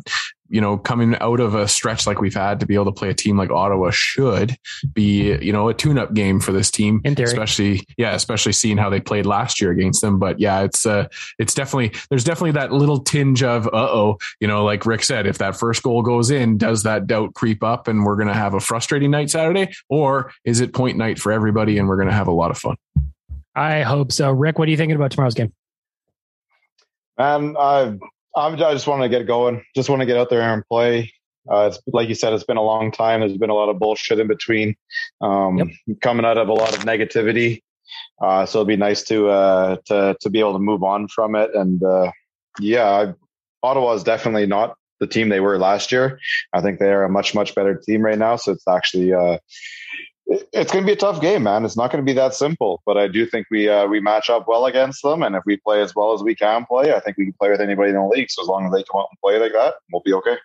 you 0.49 0.59
know, 0.59 0.77
coming 0.77 1.15
out 1.21 1.39
of 1.39 1.55
a 1.55 1.65
stretch 1.65 2.05
like 2.05 2.19
we've 2.19 2.33
had 2.33 2.59
to 2.59 2.65
be 2.65 2.75
able 2.75 2.85
to 2.85 2.91
play 2.91 3.09
a 3.09 3.13
team 3.13 3.37
like 3.37 3.49
Ottawa 3.49 3.89
should 3.91 4.57
be 4.93 5.37
you 5.37 5.53
know 5.53 5.69
a 5.69 5.73
tune-up 5.73 6.13
game 6.13 6.41
for 6.41 6.51
this 6.51 6.69
team, 6.69 6.99
especially 7.25 7.85
yeah, 7.97 8.15
especially 8.15 8.51
seeing 8.51 8.75
how 8.77 8.89
they 8.89 8.99
played 8.99 9.25
last 9.25 9.61
year 9.61 9.71
against 9.71 10.01
them. 10.01 10.19
But 10.19 10.41
yeah, 10.41 10.63
it's 10.63 10.85
uh, 10.85 11.07
it's 11.39 11.53
definitely 11.53 11.97
there's 12.09 12.25
definitely 12.25 12.51
that 12.51 12.73
little 12.73 12.99
tinge 12.99 13.43
of 13.43 13.67
uh 13.67 13.69
oh, 13.73 14.17
you 14.41 14.47
know, 14.49 14.65
like 14.65 14.85
Rick 14.85 15.03
said, 15.03 15.25
if 15.25 15.37
that 15.37 15.55
first 15.55 15.83
goal 15.83 16.01
goes 16.01 16.31
in, 16.31 16.57
does 16.57 16.83
that 16.83 17.07
doubt 17.07 17.33
creep 17.33 17.63
up, 17.63 17.87
and 17.87 18.03
we're 18.03 18.17
gonna 18.17 18.33
have 18.33 18.55
a 18.55 18.59
frustrating 18.59 19.11
night 19.11 19.29
Saturday, 19.29 19.73
or 19.87 20.33
is 20.43 20.59
it 20.59 20.73
point 20.73 20.97
night 20.97 21.17
for 21.17 21.31
everybody, 21.31 21.77
and 21.77 21.87
we're 21.87 21.97
gonna 21.97 22.11
have 22.11 22.27
a 22.27 22.31
lot 22.31 22.51
of 22.51 22.57
fun? 22.57 22.75
I 23.57 23.81
hope 23.81 24.11
so. 24.11 24.31
Rick, 24.31 24.59
what 24.59 24.67
are 24.67 24.71
you 24.71 24.77
thinking 24.77 24.95
about 24.95 25.09
tomorrow's 25.09 25.33
game? 25.33 25.51
Man, 27.17 27.55
I 27.57 27.97
I'm, 28.35 28.55
just 28.55 28.85
want 28.85 29.01
to 29.01 29.09
get 29.09 29.25
going. 29.25 29.63
Just 29.75 29.89
want 29.89 30.01
to 30.01 30.05
get 30.05 30.15
out 30.15 30.29
there 30.29 30.41
and 30.41 30.63
play. 30.67 31.11
Uh, 31.49 31.71
it's 31.71 31.79
like 31.87 32.07
you 32.07 32.13
said, 32.13 32.33
it's 32.33 32.43
been 32.43 32.57
a 32.57 32.63
long 32.63 32.91
time. 32.91 33.21
There's 33.21 33.35
been 33.37 33.49
a 33.49 33.55
lot 33.55 33.69
of 33.69 33.79
bullshit 33.79 34.19
in 34.19 34.27
between, 34.27 34.75
um, 35.21 35.57
yep. 35.57 35.67
coming 36.01 36.23
out 36.23 36.37
of 36.37 36.49
a 36.49 36.53
lot 36.53 36.77
of 36.77 36.83
negativity. 36.83 37.63
Uh, 38.21 38.45
so 38.45 38.59
it'd 38.59 38.67
be 38.67 38.75
nice 38.75 39.01
to 39.05 39.29
uh, 39.29 39.77
to 39.85 40.15
to 40.21 40.29
be 40.29 40.39
able 40.39 40.53
to 40.53 40.59
move 40.59 40.83
on 40.83 41.07
from 41.07 41.35
it. 41.35 41.49
And 41.55 41.81
uh, 41.83 42.11
yeah, 42.59 42.85
I, 42.85 43.13
Ottawa 43.63 43.93
is 43.93 44.03
definitely 44.03 44.45
not 44.45 44.75
the 44.99 45.07
team 45.07 45.29
they 45.29 45.39
were 45.39 45.57
last 45.57 45.91
year. 45.91 46.19
I 46.53 46.61
think 46.61 46.79
they 46.79 46.91
are 46.91 47.05
a 47.05 47.09
much 47.09 47.33
much 47.33 47.55
better 47.55 47.75
team 47.75 48.01
right 48.01 48.19
now. 48.19 48.35
So 48.35 48.51
it's 48.51 48.67
actually 48.67 49.13
uh, 49.13 49.39
it's 50.27 50.71
going 50.71 50.83
to 50.83 50.85
be 50.85 50.93
a 50.93 50.97
tough 50.97 51.21
game, 51.21 51.43
man. 51.43 51.63
It's 51.63 51.77
not 51.77 51.91
going 51.91 52.03
to 52.03 52.05
be 52.05 52.13
that 52.13 52.33
simple, 52.33 52.81
but 52.85 52.97
I 52.97 53.07
do 53.07 53.25
think 53.25 53.47
we 53.49 53.69
uh, 53.69 53.87
we 53.87 53.99
match 53.99 54.29
up 54.29 54.47
well 54.47 54.65
against 54.65 55.01
them, 55.03 55.23
and 55.23 55.35
if 55.35 55.43
we 55.45 55.57
play 55.57 55.81
as 55.81 55.95
well 55.95 56.13
as 56.13 56.21
we 56.21 56.35
can 56.35 56.65
play, 56.65 56.93
I 56.93 56.99
think 56.99 57.17
we 57.17 57.25
can 57.25 57.33
play 57.39 57.49
with 57.49 57.61
anybody 57.61 57.89
in 57.89 57.95
the 57.95 58.05
league. 58.05 58.29
So 58.29 58.41
as 58.41 58.47
long 58.47 58.65
as 58.65 58.71
they 58.73 58.83
come 58.83 59.01
out 59.01 59.07
and 59.11 59.19
play 59.23 59.39
like 59.39 59.53
that, 59.53 59.75
we'll 59.91 60.01
be 60.03 60.13
okay. 60.13 60.37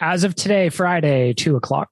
As 0.00 0.24
of 0.24 0.34
today, 0.34 0.68
Friday, 0.68 1.32
two 1.32 1.56
o'clock 1.56 1.90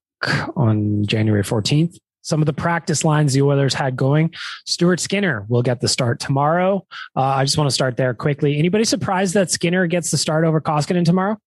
on 0.56 1.06
January 1.06 1.44
fourteenth, 1.44 1.96
some 2.22 2.42
of 2.42 2.46
the 2.46 2.52
practice 2.52 3.04
lines 3.04 3.34
the 3.34 3.42
Oilers 3.42 3.74
had 3.74 3.96
going. 3.96 4.34
Stuart 4.64 4.98
Skinner 4.98 5.46
will 5.48 5.62
get 5.62 5.80
the 5.80 5.88
start 5.88 6.18
tomorrow. 6.18 6.84
Uh, 7.14 7.20
I 7.20 7.44
just 7.44 7.56
want 7.56 7.70
to 7.70 7.74
start 7.74 7.96
there 7.96 8.14
quickly. 8.14 8.58
Anybody 8.58 8.84
surprised 8.84 9.34
that 9.34 9.50
Skinner 9.50 9.86
gets 9.86 10.10
the 10.10 10.18
start 10.18 10.44
over 10.44 10.60
Koskinen 10.60 11.04
tomorrow? 11.04 11.38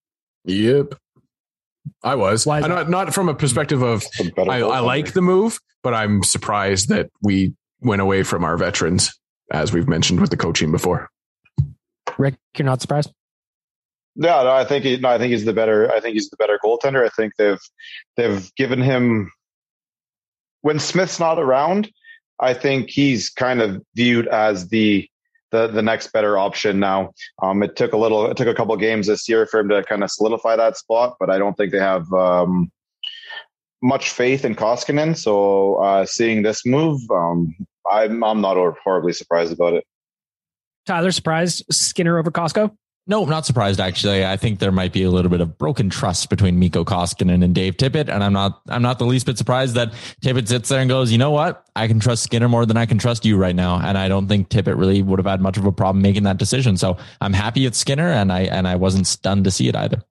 Yep. 0.46 0.96
I 2.04 2.16
was. 2.16 2.46
Why 2.46 2.60
not, 2.62 2.90
not 2.90 3.14
from 3.14 3.30
a 3.30 3.36
perspective 3.36 3.82
of 3.82 4.06
I, 4.38 4.62
I 4.62 4.80
like 4.80 5.14
the 5.14 5.22
move, 5.22 5.60
but 5.84 5.94
I'm 5.94 6.24
surprised 6.24 6.90
that 6.90 7.10
we 7.22 7.54
went 7.82 8.02
away 8.02 8.24
from 8.24 8.44
our 8.44 8.58
veterans, 8.58 9.18
as 9.52 9.74
we've 9.74 9.88
mentioned 9.88 10.20
with 10.20 10.30
the 10.30 10.38
coaching 10.38 10.72
before. 10.72 11.10
Rick, 12.18 12.36
you're 12.58 12.66
not 12.66 12.82
surprised? 12.82 13.12
No, 14.16 14.44
no, 14.44 14.52
I 14.52 14.66
think 14.66 14.84
he, 14.84 14.98
no, 14.98 15.10
I 15.10 15.18
think 15.18 15.32
he's 15.32 15.46
the 15.46 15.54
better. 15.54 15.92
I 15.92 16.00
think 16.00 16.14
he's 16.16 16.30
the 16.30 16.38
better 16.38 16.60
goaltender. 16.64 17.06
I 17.06 17.10
think 17.10 17.34
they've 17.38 17.62
they've 18.18 18.54
given 18.56 18.82
him 18.82 19.32
when 20.62 20.80
Smith's 20.80 21.20
not 21.20 21.40
around. 21.40 21.90
I 22.40 22.54
think 22.54 22.90
he's 22.90 23.30
kind 23.30 23.62
of 23.62 23.82
viewed 23.96 24.28
as 24.28 24.70
the 24.70 25.08
the 25.52 25.68
the 25.68 25.82
next 25.82 26.12
better 26.12 26.38
option 26.38 26.80
now. 26.80 27.12
Um, 27.42 27.64
it 27.64 27.76
took 27.76 27.94
a 27.94 27.98
little, 27.98 28.30
it 28.30 28.38
took 28.38 28.48
a 28.48 28.54
couple 28.54 28.76
games 28.78 29.08
this 29.08 29.28
year 29.28 29.46
for 29.46 29.60
him 29.60 29.70
to 29.70 29.84
kind 29.84 30.04
of 30.04 30.12
solidify 30.12 30.56
that 30.56 30.78
spot, 30.78 31.18
but 31.20 31.30
I 31.30 31.38
don't 31.38 31.56
think 31.56 31.72
they 31.72 31.80
have 31.80 32.12
um, 32.14 32.72
much 33.82 34.12
faith 34.12 34.46
in 34.46 34.56
Koskinen. 34.56 35.18
So 35.18 35.76
uh, 35.76 36.06
seeing 36.06 36.44
this 36.44 36.66
move, 36.66 37.02
um, 37.12 37.56
I'm 37.92 38.24
I'm 38.24 38.42
not 38.42 38.58
horribly 38.84 39.14
surprised 39.14 39.54
about 39.54 39.74
it. 39.74 39.86
Tyler, 40.86 41.12
surprised 41.12 41.66
Skinner 41.72 42.18
over 42.18 42.32
Costco? 42.32 42.76
No, 43.10 43.24
I'm 43.24 43.30
not 43.30 43.44
surprised 43.44 43.80
actually. 43.80 44.24
I 44.24 44.38
think 44.38 44.60
there 44.60 44.72
might 44.72 44.94
be 44.94 45.02
a 45.02 45.10
little 45.10 45.32
bit 45.32 45.42
of 45.42 45.58
broken 45.58 45.90
trust 45.90 46.30
between 46.30 46.60
Mikko 46.60 46.86
Koskinen 46.86 47.44
and 47.44 47.56
Dave 47.56 47.76
Tippett, 47.76 48.08
and 48.08 48.24
I'm 48.24 48.34
not 48.34 48.62
I'm 48.70 48.84
not 48.84 49.00
the 49.00 49.06
least 49.06 49.26
bit 49.26 49.36
surprised 49.36 49.74
that 49.74 49.94
Tippett 50.22 50.48
sits 50.48 50.70
there 50.70 50.80
and 50.80 50.88
goes, 50.88 51.12
you 51.12 51.18
know 51.18 51.32
what? 51.32 51.66
I 51.76 51.88
can 51.88 52.00
trust 52.00 52.22
Skinner 52.22 52.48
more 52.48 52.68
than 52.68 52.78
I 52.78 52.86
can 52.86 53.00
trust 53.00 53.26
you 53.26 53.36
right 53.36 53.56
now, 53.56 53.80
and 53.80 53.98
I 53.98 54.10
don't 54.10 54.28
think 54.28 54.50
Tippett 54.50 54.78
really 54.78 55.02
would 55.02 55.18
have 55.18 55.26
had 55.26 55.42
much 55.42 55.58
of 55.58 55.66
a 55.66 55.72
problem 55.72 56.04
making 56.04 56.22
that 56.24 56.38
decision. 56.38 56.78
So 56.78 56.98
I'm 57.20 57.34
happy 57.34 57.66
it's 57.66 57.80
Skinner, 57.80 58.10
and 58.10 58.32
I 58.32 58.42
and 58.42 58.68
I 58.68 58.76
wasn't 58.76 59.08
stunned 59.08 59.44
to 59.46 59.52
see 59.52 59.68
it 59.68 59.76
either. 59.76 60.04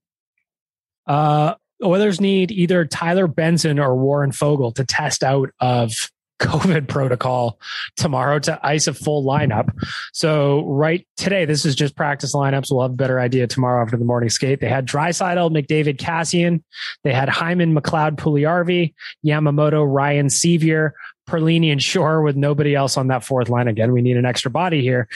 Uh, 1.07 1.55
Oilers 1.85 2.21
need 2.21 2.51
either 2.51 2.85
Tyler 2.85 3.29
Benson 3.29 3.79
or 3.79 3.95
Warren 3.95 4.33
Foegele 4.33 4.75
to 4.75 4.85
test 4.85 5.23
out 5.23 5.51
of 5.61 5.93
COVID 6.39 6.89
protocol 6.89 7.61
tomorrow 7.97 8.39
to 8.41 8.59
ice 8.67 8.87
a 8.87 8.95
full 8.95 9.25
lineup. 9.25 9.71
So 10.13 10.65
right 10.67 11.07
today, 11.17 11.45
this 11.45 11.65
is 11.65 11.75
just 11.75 11.97
practice 11.97 12.35
lineups. 12.35 12.69
We'll 12.71 12.83
have 12.83 12.93
a 12.93 12.95
better 12.95 13.21
idea 13.21 13.47
tomorrow 13.47 13.83
after 13.83 13.97
the 13.97 14.05
morning 14.05 14.31
skate. 14.31 14.61
They 14.61 14.69
had 14.69 14.87
Draisaitl, 14.87 15.51
McDavid, 15.51 15.97
Kassian. 15.97 16.63
They 17.05 17.13
had 17.13 17.29
Hyman, 17.29 17.75
McLeod, 17.75 18.17
Puljujarvi, 18.17 18.95
Yamamoto, 19.27 19.87
Ryan, 19.87 20.27
Sceviour, 20.27 20.93
Perlini, 21.29 21.71
and 21.71 21.83
Shore 21.83 22.23
with 22.23 22.37
nobody 22.37 22.75
else 22.75 22.97
on 22.97 23.09
that 23.09 23.25
fourth 23.25 23.49
line. 23.49 23.69
Again, 23.69 23.93
we 23.93 24.03
need 24.03 24.17
an 24.17 24.25
extra 24.25 24.51
body 24.51 24.81
here. 24.81 25.09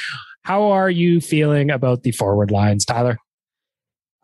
How 0.43 0.65
are 0.73 0.91
you 0.91 1.21
feeling 1.21 1.71
about 1.71 2.03
the 2.03 2.13
forward 2.13 2.51
lines, 2.51 2.85
Tyler? 2.85 3.19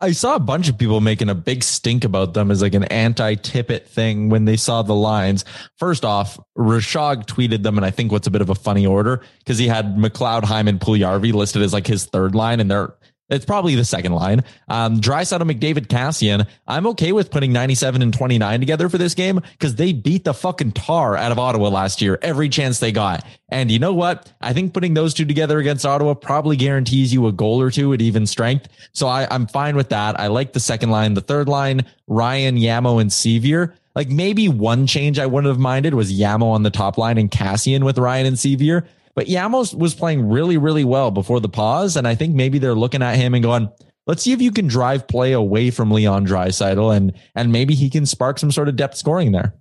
I 0.01 0.11
saw 0.13 0.35
a 0.35 0.39
bunch 0.39 0.69
of 0.69 0.77
people 0.77 1.01
making 1.01 1.29
a 1.29 1.35
big 1.35 1.61
stink 1.61 2.05
about 2.05 2.33
them 2.33 2.51
as 2.51 2.61
like 2.61 2.73
an 2.73 2.85
anti 2.85 3.35
Tippett 3.35 3.85
thing 3.85 4.29
when 4.29 4.45
they 4.45 4.55
saw 4.55 4.81
the 4.81 4.95
lines. 4.95 5.43
First 5.77 6.05
off, 6.05 6.39
Rishaug 6.57 7.25
tweeted 7.25 7.63
them, 7.63 7.77
and 7.77 7.85
I 7.85 7.91
think 7.91 8.11
what's 8.11 8.27
a 8.27 8.31
bit 8.31 8.41
of 8.41 8.49
a 8.49 8.55
funny 8.55 8.85
order 8.85 9.21
because 9.39 9.57
he 9.57 9.67
had 9.67 9.97
McLeod, 9.97 10.45
Hyman, 10.45 10.79
Puljujarvi 10.79 11.33
listed 11.33 11.61
as 11.61 11.73
like 11.73 11.87
his 11.87 12.05
third 12.05 12.33
line, 12.33 12.61
and 12.61 12.71
they're 12.71 12.93
it's 13.29 13.45
probably 13.45 13.75
the 13.75 13.85
second 13.85 14.13
line. 14.13 14.43
Um, 14.67 14.99
Draisaitl, 14.99 15.49
McDavid, 15.49 15.87
Kassian. 15.87 16.47
I'm 16.67 16.87
okay 16.87 17.11
with 17.11 17.31
putting 17.31 17.53
97 17.53 18.01
and 18.01 18.13
29 18.13 18.59
together 18.59 18.89
for 18.89 18.97
this 18.97 19.13
game 19.13 19.41
because 19.53 19.75
they 19.75 19.93
beat 19.93 20.23
the 20.23 20.33
fucking 20.33 20.71
tar 20.73 21.15
out 21.15 21.31
of 21.31 21.39
Ottawa 21.39 21.69
last 21.69 22.01
year 22.01 22.17
every 22.21 22.49
chance 22.49 22.79
they 22.79 22.91
got. 22.91 23.25
And 23.49 23.71
you 23.71 23.79
know 23.79 23.93
what? 23.93 24.31
I 24.41 24.53
think 24.53 24.73
putting 24.73 24.93
those 24.93 25.13
two 25.13 25.25
together 25.25 25.59
against 25.59 25.85
Ottawa 25.85 26.13
probably 26.13 26.55
guarantees 26.55 27.13
you 27.13 27.27
a 27.27 27.31
goal 27.31 27.61
or 27.61 27.71
two 27.71 27.93
at 27.93 28.01
even 28.01 28.25
strength. 28.25 28.67
So 28.93 29.07
I, 29.07 29.27
I'm 29.29 29.47
fine 29.47 29.75
with 29.75 29.89
that. 29.89 30.19
I 30.19 30.27
like 30.27 30.53
the 30.53 30.59
second 30.59 30.89
line. 30.89 31.13
The 31.13 31.21
third 31.21 31.47
line, 31.47 31.85
Ryan, 32.07 32.57
Yamo, 32.57 33.01
and 33.01 33.09
Sceviour. 33.09 33.73
Like 33.95 34.09
maybe 34.09 34.47
one 34.47 34.87
change 34.87 35.19
I 35.19 35.25
wouldn't 35.25 35.51
have 35.51 35.59
minded 35.59 35.93
was 35.93 36.17
Yamo 36.17 36.43
on 36.43 36.63
the 36.63 36.69
top 36.69 36.97
line 36.97 37.17
and 37.17 37.29
Kassian 37.29 37.83
with 37.83 37.97
Ryan 37.97 38.27
and 38.27 38.37
Sceviour. 38.37 38.85
But 39.19 39.27
Yamos 39.27 39.77
was 39.77 39.93
playing 39.93 40.29
really, 40.29 40.55
really 40.55 40.85
well 40.85 41.11
before 41.11 41.41
the 41.41 41.49
pause. 41.49 41.97
And 41.97 42.07
I 42.07 42.15
think 42.15 42.35
maybe 42.35 42.57
they're 42.57 42.73
looking 42.73 43.03
at 43.03 43.17
him 43.17 43.33
and 43.33 43.43
going, 43.43 43.69
let's 44.07 44.23
see 44.23 44.31
if 44.31 44.41
you 44.41 44.49
can 44.49 44.69
drive 44.69 45.09
play 45.09 45.33
away 45.33 45.71
from 45.71 45.91
Leon 45.91 46.25
Draisaitl 46.25 46.95
and 46.95 47.11
and 47.35 47.51
maybe 47.51 47.75
he 47.75 47.89
can 47.89 48.05
spark 48.05 48.39
some 48.39 48.49
sort 48.49 48.69
of 48.69 48.77
depth 48.77 48.95
scoring 48.95 49.33
there. 49.33 49.55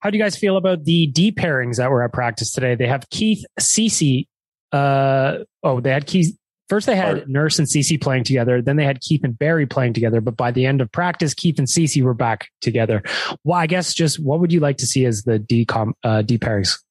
How 0.00 0.10
do 0.10 0.18
you 0.18 0.22
guys 0.22 0.36
feel 0.36 0.58
about 0.58 0.84
the 0.84 1.06
D 1.06 1.32
pairings 1.32 1.78
that 1.78 1.90
were 1.90 2.02
at 2.02 2.12
practice 2.12 2.52
today? 2.52 2.74
They 2.74 2.86
have 2.86 3.08
Keith 3.08 3.42
Ceci. 3.58 4.28
Uh, 4.72 5.38
oh, 5.62 5.80
they 5.80 5.88
had 5.88 6.06
Keith. 6.06 6.36
First, 6.68 6.86
they 6.86 6.96
had 6.96 7.26
Nurse 7.26 7.58
and 7.58 7.66
Ceci 7.66 7.96
playing 7.96 8.24
together. 8.24 8.60
Then 8.60 8.76
they 8.76 8.84
had 8.84 9.00
Keith 9.00 9.24
and 9.24 9.38
Barrie 9.38 9.64
playing 9.64 9.94
together. 9.94 10.20
But 10.20 10.36
by 10.36 10.50
the 10.50 10.66
end 10.66 10.82
of 10.82 10.92
practice, 10.92 11.32
Keith 11.32 11.58
and 11.58 11.66
Ceci 11.66 12.02
were 12.02 12.12
back 12.12 12.48
together. 12.60 13.02
Well, 13.42 13.58
I 13.58 13.66
guess 13.66 13.94
just 13.94 14.22
what 14.22 14.40
would 14.40 14.52
you 14.52 14.60
like 14.60 14.76
to 14.78 14.86
see 14.86 15.06
as 15.06 15.22
the 15.22 15.38
D 15.38 15.64
com 15.64 15.94
uh, 16.04 16.20
D 16.20 16.36
pairings? 16.36 16.83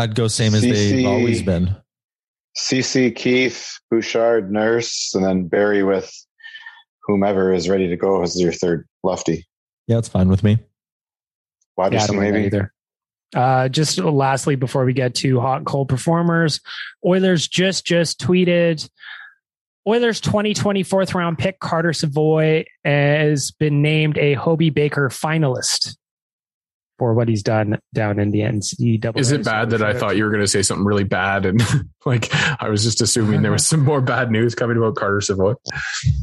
I'd 0.00 0.14
go 0.14 0.28
same 0.28 0.54
as 0.54 0.62
Ceci, 0.62 0.96
they've 0.96 1.06
always 1.06 1.42
been. 1.42 1.76
Ceci 2.56 3.10
Keith, 3.10 3.78
Bouchard, 3.90 4.50
Nurse, 4.50 5.14
and 5.14 5.24
then 5.24 5.46
Barrie 5.46 5.82
with 5.82 6.10
whomever 7.02 7.52
is 7.52 7.68
ready 7.68 7.88
to 7.88 7.96
go 7.96 8.22
as 8.22 8.40
your 8.40 8.52
third 8.52 8.88
lefty. 9.02 9.46
Yeah, 9.86 9.98
it's 9.98 10.08
fine 10.08 10.28
with 10.28 10.42
me. 10.42 10.58
Why 11.74 11.90
do 11.90 11.96
yeah, 11.96 12.06
some 12.06 12.18
maybe 12.18 12.44
either? 12.44 12.72
Uh, 13.34 13.68
just 13.68 13.98
lastly, 13.98 14.56
before 14.56 14.84
we 14.84 14.92
get 14.92 15.14
to 15.16 15.38
hot 15.38 15.58
and 15.58 15.66
cold 15.66 15.88
performers, 15.88 16.60
Oilers 17.04 17.46
just 17.46 17.84
just 17.84 18.20
tweeted 18.20 18.88
Oilers 19.86 20.20
2020 20.20 20.82
fourth 20.82 21.14
round 21.14 21.38
pick 21.38 21.60
Carter 21.60 21.92
Savoie 21.92 22.64
has 22.84 23.50
been 23.52 23.82
named 23.82 24.18
a 24.18 24.34
Hobey 24.34 24.70
Baker 24.70 25.08
finalist 25.10 25.96
for 27.00 27.14
what 27.14 27.28
he's 27.28 27.42
done 27.42 27.78
down 27.94 28.18
in 28.18 28.30
the 28.30 28.40
NCAA. 28.40 29.16
Is 29.16 29.32
it 29.32 29.42
bad 29.42 29.70
that 29.70 29.82
I 29.82 29.94
thought 29.94 30.18
you 30.18 30.24
were 30.24 30.28
going 30.28 30.42
to 30.42 30.46
say 30.46 30.60
something 30.60 30.84
really 30.84 31.02
bad 31.02 31.46
and 31.46 31.62
like 32.04 32.28
I 32.62 32.68
was 32.68 32.84
just 32.84 33.00
assuming 33.00 33.40
there 33.40 33.52
was 33.52 33.66
some 33.66 33.82
more 33.82 34.02
bad 34.02 34.30
news 34.30 34.54
coming 34.54 34.76
about 34.76 34.96
Carter 34.96 35.22
Savoie? 35.22 35.54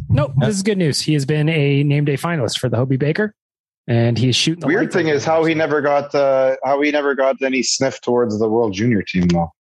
Nope, 0.08 0.34
this 0.38 0.56
is 0.56 0.62
good 0.62 0.78
news. 0.78 1.02
He 1.02 1.14
has 1.14 1.26
been 1.26 1.50
a 1.50 1.82
named 1.82 2.06
day 2.06 2.16
finalist 2.16 2.60
for 2.60 2.70
the 2.70 2.78
Hobey 2.78 2.98
Baker, 2.98 3.34
and 3.88 4.20
he's 4.20 4.36
shooting. 4.36 4.60
The 4.60 4.68
Weird 4.68 4.94
thing 4.94 5.08
is 5.08 5.26
how 5.26 5.46
he 5.46 5.56
never 5.56 5.82
got 5.82 6.14
uh, 6.14 6.58
how 6.64 6.80
he 6.80 6.92
never 6.92 7.16
got 7.16 7.42
any 7.42 7.64
sniff 7.64 8.00
towards 8.02 8.38
the 8.38 8.48
World 8.48 8.74
Junior 8.74 9.02
team 9.02 9.30
though. 9.30 9.52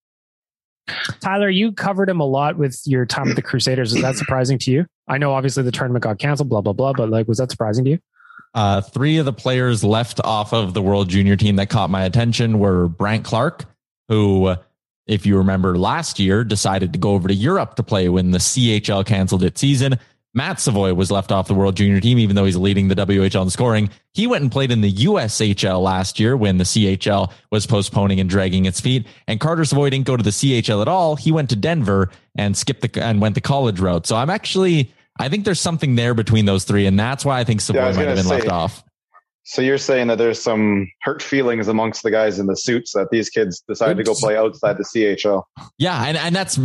Tyler, 1.20 1.48
you 1.48 1.72
covered 1.72 2.10
him 2.10 2.20
a 2.20 2.26
lot 2.26 2.58
with 2.58 2.78
your 2.84 3.06
time 3.06 3.28
with 3.28 3.36
the 3.36 3.42
Crusaders. 3.42 3.94
Is 3.94 4.02
that 4.02 4.16
surprising 4.16 4.58
to 4.58 4.70
you? 4.70 4.84
I 5.08 5.16
know 5.16 5.32
obviously 5.32 5.62
the 5.62 5.72
tournament 5.72 6.02
got 6.02 6.18
canceled, 6.18 6.50
blah 6.50 6.60
blah 6.60 6.74
blah, 6.74 6.92
but 6.92 7.08
like, 7.08 7.26
was 7.26 7.38
that 7.38 7.50
surprising 7.50 7.86
to 7.86 7.92
you? 7.92 7.98
Uh, 8.56 8.80
three 8.80 9.18
of 9.18 9.26
the 9.26 9.34
players 9.34 9.84
left 9.84 10.18
off 10.24 10.54
of 10.54 10.72
the 10.72 10.80
World 10.80 11.10
Junior 11.10 11.36
team 11.36 11.56
that 11.56 11.68
caught 11.68 11.90
my 11.90 12.04
attention 12.04 12.58
were 12.58 12.88
Brandt 12.88 13.22
Clarke, 13.22 13.66
who, 14.08 14.54
if 15.06 15.26
you 15.26 15.36
remember 15.36 15.76
last 15.76 16.18
year, 16.18 16.42
decided 16.42 16.94
to 16.94 16.98
go 16.98 17.10
over 17.10 17.28
to 17.28 17.34
Europe 17.34 17.76
to 17.76 17.82
play 17.82 18.08
when 18.08 18.30
the 18.30 18.38
CHL 18.38 19.04
canceled 19.04 19.42
its 19.42 19.60
season. 19.60 19.98
Matt 20.32 20.58
Savoie 20.58 20.94
was 20.94 21.10
left 21.10 21.32
off 21.32 21.48
the 21.48 21.54
World 21.54 21.76
Junior 21.76 22.00
team, 22.00 22.18
even 22.18 22.34
though 22.34 22.46
he's 22.46 22.56
leading 22.56 22.88
the 22.88 22.94
WHL 22.94 23.42
in 23.42 23.50
scoring. 23.50 23.90
He 24.14 24.26
went 24.26 24.40
and 24.40 24.50
played 24.50 24.70
in 24.70 24.80
the 24.80 24.92
USHL 24.92 25.82
last 25.82 26.18
year 26.18 26.34
when 26.34 26.56
the 26.56 26.64
CHL 26.64 27.30
was 27.50 27.66
postponing 27.66 28.20
and 28.20 28.28
dragging 28.28 28.64
its 28.64 28.80
feet. 28.80 29.06
And 29.26 29.38
Carter 29.38 29.66
Savoie 29.66 29.90
didn't 29.90 30.06
go 30.06 30.16
to 30.16 30.22
the 30.22 30.30
CHL 30.30 30.80
at 30.80 30.88
all. 30.88 31.16
He 31.16 31.30
went 31.30 31.50
to 31.50 31.56
Denver 31.56 32.10
and 32.34 32.56
skipped 32.56 32.80
the 32.80 33.04
and 33.04 33.20
went 33.20 33.34
the 33.34 33.40
college 33.42 33.80
route. 33.80 34.06
So 34.06 34.16
I'm 34.16 34.30
actually, 34.30 34.90
I 35.18 35.28
think 35.28 35.44
there's 35.44 35.60
something 35.60 35.94
there 35.94 36.14
between 36.14 36.44
those 36.44 36.64
three, 36.64 36.86
and 36.86 36.98
that's 36.98 37.24
why 37.24 37.38
I 37.40 37.44
think 37.44 37.60
Savoie 37.60 37.80
Yeah, 37.80 37.86
I 37.86 37.92
might 37.92 38.08
have 38.08 38.16
been 38.16 38.28
left 38.28 38.48
off. 38.48 38.84
So 39.44 39.62
you're 39.62 39.78
saying 39.78 40.08
that 40.08 40.18
there's 40.18 40.42
some 40.42 40.90
hurt 41.02 41.22
feelings 41.22 41.68
amongst 41.68 42.02
the 42.02 42.10
guys 42.10 42.40
in 42.40 42.46
the 42.46 42.56
suits 42.56 42.92
that 42.94 43.10
these 43.12 43.30
kids 43.30 43.62
decided 43.68 43.96
to 43.98 44.02
go 44.02 44.14
play 44.14 44.36
outside 44.36 44.76
the 44.76 44.82
CHL. 44.82 45.44
Yeah, 45.78 46.02
and, 46.04 46.16
and 46.16 46.34
that's 46.34 46.58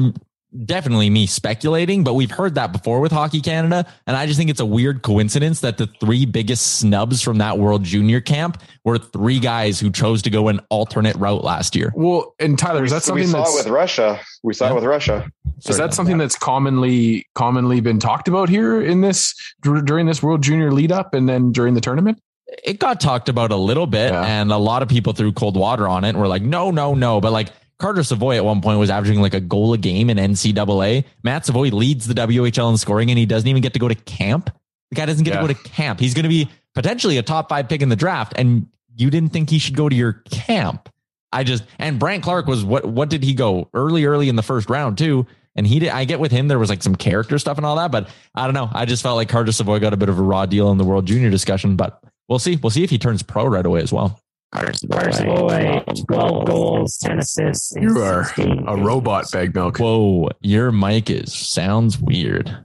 definitely 0.66 1.10
me 1.10 1.26
speculating, 1.26 2.04
but 2.04 2.14
we've 2.14 2.32
heard 2.32 2.56
that 2.56 2.72
before 2.72 3.00
with 3.00 3.12
Hockey 3.12 3.42
Canada. 3.42 3.86
And 4.06 4.18
I 4.18 4.26
just 4.26 4.38
think 4.38 4.50
it's 4.50 4.60
a 4.60 4.66
weird 4.66 5.02
coincidence 5.02 5.62
that 5.62 5.78
the 5.78 5.88
three 6.00 6.26
biggest 6.26 6.80
snubs 6.80 7.22
from 7.22 7.38
that 7.38 7.58
World 7.58 7.84
Junior 7.84 8.22
camp 8.22 8.62
were 8.84 8.98
three 8.98 9.40
guys 9.40 9.80
who 9.80 9.92
chose 9.92 10.22
to 10.24 10.30
go 10.30 10.48
an 10.48 10.60
alternate 10.70 11.16
route 11.16 11.44
last 11.44 11.76
year. 11.76 11.94
Well, 11.96 12.36
and 12.40 12.58
Tyler, 12.58 12.84
is 12.84 12.92
that 12.92 12.98
we 12.98 13.02
something 13.02 13.28
saw 13.28 13.44
that's 13.44 13.56
it 13.56 13.66
with 13.66 13.74
Russia. 13.74 14.20
We 14.44 14.54
saw 14.54 14.72
it 14.72 14.76
with 14.76 14.84
Russia. 14.84 15.32
is 15.68 15.78
that 15.78 15.94
something 15.94 16.18
that's 16.18 16.36
commonly 16.36 17.28
commonly 17.36 17.80
been 17.80 18.00
talked 18.00 18.28
about 18.28 18.50
here 18.50 18.82
in 18.82 19.02
this 19.02 19.36
during 19.62 20.06
this 20.06 20.22
World 20.22 20.42
Junior 20.42 20.72
lead 20.72 20.92
up 20.92 21.14
and 21.14 21.30
then 21.30 21.52
during 21.52 21.76
the 21.76 21.82
tournament? 21.82 22.22
It 22.66 22.80
got 22.80 23.00
talked 23.00 23.30
about 23.30 23.52
a 23.52 23.56
little 23.56 23.88
bit, 23.88 24.12
and 24.12 24.52
a 24.52 24.58
lot 24.58 24.82
of 24.84 24.90
people 24.90 25.14
threw 25.14 25.32
cold 25.32 25.56
water 25.56 25.88
on 25.88 26.04
it 26.04 26.10
and 26.10 26.20
were 26.20 26.28
like, 26.28 26.42
no, 26.42 26.70
no, 26.70 26.94
no. 26.94 27.22
But 27.22 27.32
like 27.32 27.48
Carter 27.82 28.04
Savoie 28.04 28.36
at 28.38 28.46
one 28.46 28.62
point 28.62 28.80
was 28.80 28.90
averaging 28.90 29.22
like 29.22 29.34
a 29.34 29.42
goal 29.42 29.74
a 29.74 29.78
game 29.78 30.10
in 30.10 30.18
NCAA. 30.18 31.04
Matt 31.24 31.46
Savoie 31.46 31.70
leads 31.72 32.08
the 32.08 32.14
WHL 32.14 32.70
in 32.72 32.78
scoring, 32.78 33.10
and 33.10 33.18
he 33.20 33.26
doesn't 33.26 33.48
even 33.48 33.62
get 33.62 33.74
to 33.74 33.80
go 33.80 33.88
to 33.88 33.96
camp. 33.96 34.50
The 34.92 34.96
guy 34.96 35.06
doesn't 35.06 35.24
get 35.24 35.34
Yeah. 35.34 35.42
to 35.42 35.48
go 35.48 35.54
to 35.54 35.70
camp. 35.70 36.00
He's 36.00 36.14
going 36.14 36.24
to 36.24 36.30
be 36.30 36.50
potentially 36.76 37.18
a 37.18 37.24
top 37.24 37.50
five 37.50 37.68
pick 37.68 37.82
in 37.82 37.90
the 37.90 37.96
draft, 37.96 38.34
and 38.38 38.68
you 38.96 39.10
didn't 39.10 39.34
think 39.34 39.50
he 39.50 39.58
should 39.60 39.76
go 39.76 39.90
to 39.90 39.96
your 39.96 40.14
camp. 40.32 40.90
I 41.34 41.44
just 41.44 41.64
and 41.80 41.98
Brandt 41.98 42.24
Clarke 42.24 42.48
was 42.48 42.64
what? 42.64 42.86
What 42.86 43.10
did 43.10 43.24
he 43.24 43.34
go 43.34 43.70
early, 43.74 44.06
early 44.06 44.30
in 44.30 44.36
the 44.36 44.44
first 44.44 44.70
round 44.70 44.98
too? 44.98 45.26
And 45.56 45.66
he 45.68 45.80
did. 45.80 45.90
I 45.90 46.06
get 46.06 46.20
with 46.20 46.32
him. 46.32 46.48
There 46.48 46.60
was 46.60 46.70
like 46.70 46.84
some 46.84 46.96
character 46.96 47.38
stuff 47.40 47.58
and 47.58 47.66
all 47.66 47.76
that, 47.78 47.92
but 47.92 48.10
I 48.36 48.46
don't 48.46 48.54
know. 48.54 48.70
I 48.72 48.86
just 48.86 49.02
felt 49.04 49.16
like 49.16 49.30
Carter 49.30 49.52
Savoie 49.52 49.80
got 49.80 49.94
a 49.94 49.98
bit 49.98 50.08
of 50.10 50.20
a 50.20 50.22
raw 50.22 50.46
deal 50.46 50.72
in 50.72 50.78
the 50.78 50.84
World 50.86 51.06
Junior 51.06 51.30
discussion, 51.30 51.76
but 51.78 52.02
we'll 52.30 52.40
see. 52.40 52.58
We'll 52.58 52.70
see 52.70 52.84
if 52.84 52.90
he 52.90 52.98
turns 52.98 53.24
pro 53.24 53.46
right 53.46 53.66
away 53.66 53.82
as 53.82 53.92
well. 53.94 54.20
Carter 54.54 54.74
Savoie, 54.74 55.84
12 56.08 56.46
goals, 56.46 56.98
10 56.98 57.20
assists. 57.20 57.74
You 57.76 57.98
are 58.00 58.28
a 58.68 58.76
robot, 58.76 59.32
bag 59.32 59.56
milk. 59.56 59.78
Whoa, 59.78 60.30
your 60.42 60.72
mic 60.72 61.10
is 61.10 61.34
sounds 61.34 62.00
weird. 62.00 62.56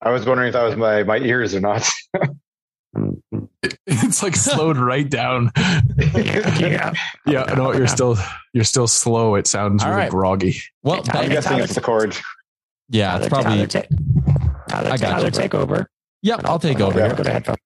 I 0.00 0.10
was 0.10 0.24
wondering 0.26 0.48
if 0.48 0.54
that 0.54 0.62
was 0.62 0.76
my, 0.76 1.02
my 1.02 1.18
ears 1.18 1.54
or 1.54 1.60
not. 1.60 1.88
It's 3.86 4.22
like 4.22 4.36
slowed 4.36 4.76
right 4.76 5.08
down. 5.08 5.50
yeah. 6.16 6.92
Yeah, 7.26 7.44
no, 7.56 7.72
you're 7.72 7.86
still 7.86 8.16
you're 8.52 8.64
still 8.64 8.86
slow. 8.86 9.34
It 9.34 9.46
sounds 9.46 9.82
All 9.82 9.90
really 9.90 10.02
right. 10.02 10.10
groggy. 10.10 10.60
Well, 10.82 11.02
I'm 11.10 11.28
guessing 11.28 11.58
it's 11.58 11.74
the 11.74 11.80
cord. 11.80 12.16
yeah, 12.88 13.18
it's 13.18 13.28
probably. 13.28 13.66
Tyler, 13.66 13.86
Tyler, 14.68 14.90
I 14.90 14.96
got 14.96 15.10
Tyler 15.10 15.24
you. 15.26 15.30
take 15.30 15.54
over. 15.54 15.88
Yep, 16.22 16.42
I'll 16.44 16.58
take 16.58 16.80
over. 16.80 17.14
Go 17.14 17.22
to. 17.22 17.56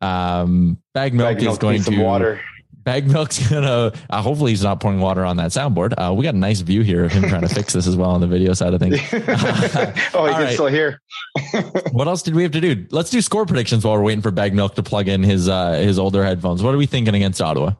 Um, 0.00 0.78
bag 0.94 1.14
milk 1.14 1.28
Bag 1.28 1.38
is 1.38 1.44
milk 1.44 1.60
going 1.60 1.74
needs 1.74 1.86
to 1.86 1.92
some 1.92 2.00
water. 2.00 2.40
Bag 2.90 3.06
milk's 3.06 3.48
gonna. 3.48 3.92
Uh, 4.10 4.20
hopefully, 4.20 4.50
he's 4.50 4.64
not 4.64 4.80
pouring 4.80 4.98
water 4.98 5.24
on 5.24 5.36
that 5.36 5.52
soundboard. 5.52 5.94
Uh, 5.96 6.12
we 6.12 6.24
got 6.24 6.34
a 6.34 6.38
nice 6.38 6.58
view 6.58 6.82
here 6.82 7.04
of 7.04 7.12
him 7.12 7.22
trying 7.28 7.42
to 7.42 7.48
fix 7.48 7.72
this 7.72 7.86
as 7.86 7.94
well 7.94 8.10
on 8.10 8.20
the 8.20 8.26
video 8.26 8.52
side 8.52 8.74
of 8.74 8.80
things. 8.80 8.98
oh, 9.12 9.18
he 9.20 10.18
All 10.18 10.28
can 10.28 10.42
right. 10.42 10.52
still 10.54 10.66
hear. 10.66 11.00
what 11.92 12.08
else 12.08 12.22
did 12.22 12.34
we 12.34 12.42
have 12.42 12.50
to 12.50 12.60
do? 12.60 12.84
Let's 12.90 13.10
do 13.10 13.20
score 13.20 13.46
predictions 13.46 13.84
while 13.84 13.94
we're 13.94 14.02
waiting 14.02 14.22
for 14.22 14.32
Bag 14.32 14.54
Milk 14.54 14.74
to 14.74 14.82
plug 14.82 15.06
in 15.06 15.22
his 15.22 15.48
uh, 15.48 15.74
his 15.74 16.00
older 16.00 16.24
headphones. 16.24 16.64
What 16.64 16.74
are 16.74 16.78
we 16.78 16.86
thinking 16.86 17.14
against 17.14 17.40
Ottawa? 17.40 17.74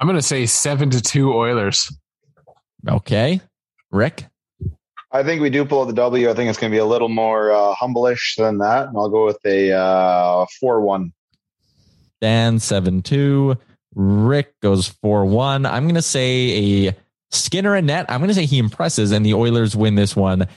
I'm 0.00 0.08
gonna 0.08 0.20
say 0.20 0.46
seven 0.46 0.90
to 0.90 1.00
two 1.00 1.32
Oilers. 1.32 1.96
Okay, 2.88 3.40
Rick. 3.92 4.26
I 5.12 5.22
think 5.22 5.42
we 5.42 5.50
do 5.50 5.64
pull 5.64 5.84
the 5.86 5.92
W. 5.92 6.28
I 6.28 6.34
think 6.34 6.50
it's 6.50 6.58
going 6.58 6.72
to 6.72 6.74
be 6.74 6.80
a 6.80 6.84
little 6.84 7.08
more 7.08 7.52
uh, 7.52 7.74
humble-ish 7.74 8.34
than 8.36 8.58
that. 8.58 8.88
And 8.88 8.96
I'll 8.96 9.08
go 9.08 9.26
with 9.26 9.38
a 9.44 9.72
uh, 9.72 10.46
4-1. 10.62 11.12
Dan 12.20 12.58
seven 12.58 13.02
two. 13.02 13.56
Rick 13.94 14.58
goes 14.60 14.88
four 14.88 15.24
one. 15.24 15.66
I'm 15.66 15.86
gonna 15.86 16.02
say 16.02 16.86
a 16.88 16.96
Skinner 17.32 17.76
and 17.76 17.86
net. 17.86 18.06
I'm 18.08 18.20
gonna 18.20 18.34
say 18.34 18.44
he 18.44 18.58
impresses, 18.58 19.12
and 19.12 19.24
the 19.24 19.34
Oilers 19.34 19.76
win 19.76 19.94
this 19.94 20.16
one 20.16 20.48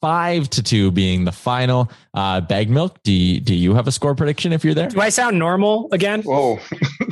five 0.00 0.48
to 0.50 0.62
two, 0.62 0.90
being 0.90 1.24
the 1.24 1.32
final. 1.32 1.90
Uh, 2.14 2.40
Bag 2.40 2.70
milk. 2.70 3.02
Do 3.02 3.12
you, 3.12 3.40
do 3.40 3.54
you 3.54 3.74
have 3.74 3.86
a 3.86 3.92
score 3.92 4.14
prediction 4.14 4.52
if 4.52 4.64
you're 4.64 4.72
there? 4.74 4.88
Do 4.88 5.00
I 5.00 5.10
sound 5.10 5.38
normal 5.38 5.88
again? 5.92 6.22
Whoa. 6.22 6.58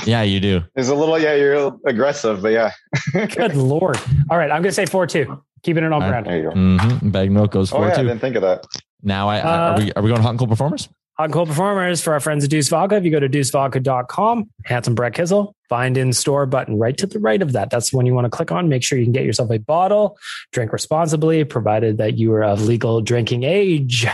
Yeah, 0.06 0.22
you 0.22 0.40
do. 0.40 0.62
It's 0.76 0.88
a 0.88 0.94
little, 0.94 1.18
yeah, 1.18 1.34
you're 1.34 1.72
aggressive, 1.86 2.40
but 2.40 2.52
yeah. 2.52 2.70
Good 3.12 3.54
lord. 3.54 3.98
All 4.30 4.38
right, 4.38 4.50
I'm 4.50 4.62
going 4.62 4.70
to 4.70 4.72
say 4.72 4.86
4 4.86 5.06
2. 5.06 5.42
Keeping 5.62 5.84
it 5.84 5.92
on 5.92 5.92
All 5.92 6.00
right. 6.00 6.24
brand. 6.24 6.26
There 6.26 6.36
you 6.38 6.42
go. 6.44 6.50
Mm-hmm. 6.56 7.11
Bag 7.11 7.30
milk 7.30 7.50
goes 7.50 7.70
Oh, 7.70 7.76
four 7.76 7.86
yeah, 7.86 7.92
I 7.92 7.96
two. 7.96 8.02
didn't 8.04 8.20
think 8.20 8.36
of 8.36 8.40
that. 8.42 8.64
Now 9.02 9.28
I, 9.28 9.40
Uh, 9.40 9.48
are 9.74 9.78
we 9.78 9.92
are 9.92 10.02
we 10.02 10.08
going 10.08 10.22
hot 10.22 10.30
and 10.30 10.38
cold 10.38 10.48
performers? 10.48 10.88
Cold 11.29 11.49
performers 11.49 12.01
for 12.01 12.12
our 12.12 12.21
friends 12.21 12.45
at 12.45 12.51
Deuce 12.51 12.68
Vodka. 12.68 12.97
If 12.97 13.05
you 13.05 13.11
go 13.11 13.21
to 13.21 13.29
deucevodka.com, 13.29 14.51
handsome 14.64 14.95
Brett 14.95 15.12
Kizzle, 15.12 15.55
find 15.68 15.97
in 15.97 16.12
store 16.12 16.47
button 16.47 16.79
right 16.79 16.97
to 16.97 17.07
the 17.07 17.18
right 17.18 17.43
of 17.43 17.53
that. 17.53 17.68
That's 17.68 17.91
the 17.91 17.97
one 17.97 18.07
you 18.07 18.14
want 18.14 18.25
to 18.25 18.31
click 18.31 18.51
on. 18.51 18.68
Make 18.68 18.83
sure 18.83 18.99
you 18.99 19.05
can 19.05 19.12
get 19.12 19.25
yourself 19.25 19.51
a 19.51 19.59
bottle, 19.59 20.16
drink 20.53 20.73
responsibly, 20.73 21.45
provided 21.45 21.99
that 21.99 22.16
you 22.16 22.33
are 22.33 22.43
of 22.43 22.64
legal 22.64 23.01
drinking 23.01 23.43
age. 23.43 24.07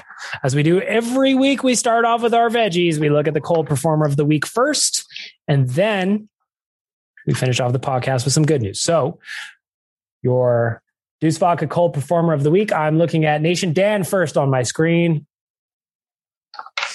As 0.43 0.57
we 0.57 0.63
do 0.63 0.81
every 0.81 1.35
week, 1.35 1.63
we 1.63 1.75
start 1.75 2.05
off 2.05 2.23
with 2.23 2.35
our 2.35 2.49
veggies. 2.49 2.99
We 2.99 3.11
look 3.11 3.29
at 3.29 3.35
the 3.35 3.41
cold 3.41 3.67
performer 3.67 4.07
of 4.07 4.17
the 4.17 4.25
week 4.25 4.47
first, 4.47 5.07
and 5.47 5.69
then 5.69 6.29
we 7.27 7.35
finish 7.35 7.61
off 7.61 7.73
the 7.73 7.79
podcast 7.79 8.25
with 8.25 8.33
some 8.33 8.47
good 8.47 8.63
news. 8.63 8.81
So, 8.81 9.21
your 10.23 10.83
Deuce 11.21 11.39
Vodka 11.39 11.67
cold 11.67 11.95
performer 11.95 12.33
of 12.33 12.43
the 12.43 12.51
week. 12.51 12.73
I'm 12.73 12.99
looking 12.99 13.25
at 13.25 13.41
Nation 13.41 13.73
Dan 13.73 14.05
first 14.05 14.37
on 14.37 14.51
my 14.51 14.63
screen. 14.63 15.27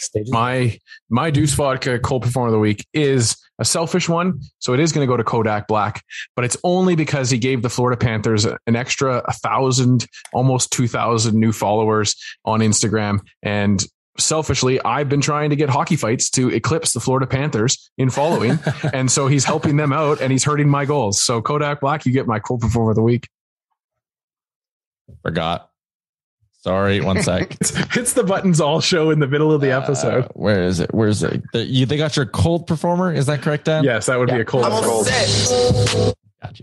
Stage 0.01 0.23
is 0.23 0.31
My 0.31 0.77
my 1.09 1.29
Deuce 1.31 1.53
Vodka 1.53 1.99
cold 1.99 2.23
performer 2.23 2.47
of 2.47 2.53
the 2.53 2.59
week 2.59 2.85
is 2.93 3.37
a 3.59 3.65
selfish 3.65 4.09
one, 4.09 4.41
so 4.59 4.73
it 4.73 4.79
is 4.79 4.91
going 4.91 5.05
to 5.05 5.11
go 5.11 5.17
to 5.17 5.23
Kodak 5.23 5.67
Black, 5.67 6.03
but 6.35 6.43
it's 6.43 6.57
only 6.63 6.95
because 6.95 7.29
he 7.29 7.37
gave 7.37 7.61
the 7.61 7.69
Florida 7.69 7.97
Panthers 7.97 8.45
an 8.45 8.75
extra 8.75 9.21
a 9.25 9.33
thousand, 9.33 10.07
almost 10.33 10.71
two 10.71 10.87
thousand 10.87 11.39
new 11.39 11.51
followers 11.51 12.15
on 12.45 12.61
Instagram, 12.61 13.19
and 13.43 13.85
selfishly, 14.17 14.81
I've 14.83 15.09
been 15.09 15.21
trying 15.21 15.49
to 15.51 15.55
get 15.55 15.69
hockey 15.69 15.95
fights 15.95 16.29
to 16.31 16.49
eclipse 16.49 16.93
the 16.93 16.99
Florida 16.99 17.27
Panthers 17.27 17.91
in 17.97 18.09
following, 18.09 18.59
and 18.93 19.11
so 19.11 19.27
he's 19.27 19.45
helping 19.45 19.77
them 19.77 19.93
out, 19.93 20.21
and 20.21 20.31
he's 20.31 20.43
hurting 20.43 20.69
my 20.69 20.85
goals. 20.85 21.21
So 21.21 21.41
Kodak 21.41 21.81
Black, 21.81 22.05
you 22.05 22.11
get 22.11 22.27
my 22.27 22.39
cold 22.39 22.61
performer 22.61 22.91
of 22.91 22.95
the 22.95 23.03
week. 23.03 23.27
Forgot. 25.23 25.70
Sorry, 26.61 27.01
one 27.01 27.21
sec. 27.23 27.57
It's 27.59 28.13
the 28.13 28.23
buttons 28.23 28.61
all 28.61 28.81
show 28.81 29.09
in 29.09 29.19
the 29.19 29.27
middle 29.27 29.51
of 29.51 29.61
the 29.61 29.71
episode. 29.71 30.25
Uh, 30.25 30.27
where 30.33 30.63
is 30.63 30.79
it? 30.79 30.93
Where's 30.93 31.23
it? 31.23 31.41
The, 31.53 31.65
you, 31.65 31.85
they 31.85 31.97
got 31.97 32.15
your 32.15 32.27
cold 32.27 32.67
performer. 32.67 33.11
Is 33.11 33.25
that 33.25 33.41
correct, 33.41 33.65
Dan? 33.65 33.83
yes, 33.83 34.05
that 34.05 34.19
would 34.19 34.29
be 34.29 34.39
a 34.39 34.45
cold. 34.45 34.65
Cold. 34.65 35.07
Gotcha. 35.07 36.13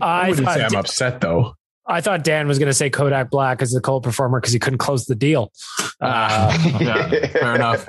I, 0.01 0.27
I 0.27 0.29
wouldn't 0.29 0.47
say 0.47 0.63
I'm 0.63 0.75
upset 0.75 1.21
though. 1.21 1.55
I 1.85 2.01
thought 2.01 2.23
Dan 2.23 2.47
was 2.47 2.59
going 2.59 2.67
to 2.69 2.73
say 2.73 2.91
Kodak 2.91 3.31
Black 3.31 3.63
as 3.63 3.71
the 3.71 3.81
cold 3.81 4.03
performer 4.03 4.39
because 4.39 4.53
he 4.53 4.59
couldn't 4.59 4.77
close 4.77 5.05
the 5.05 5.15
deal. 5.15 5.51
Uh, 5.99 6.55
yeah, 6.79 7.09
fair 7.27 7.55
enough. 7.55 7.87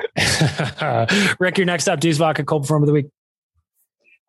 Rick, 1.39 1.59
you're 1.59 1.67
next 1.67 1.87
up. 1.87 2.01
Deuce 2.01 2.17
Vodka 2.17 2.43
cold 2.45 2.63
performer 2.63 2.85
of 2.85 2.87
the 2.87 2.95
week. 2.95 3.07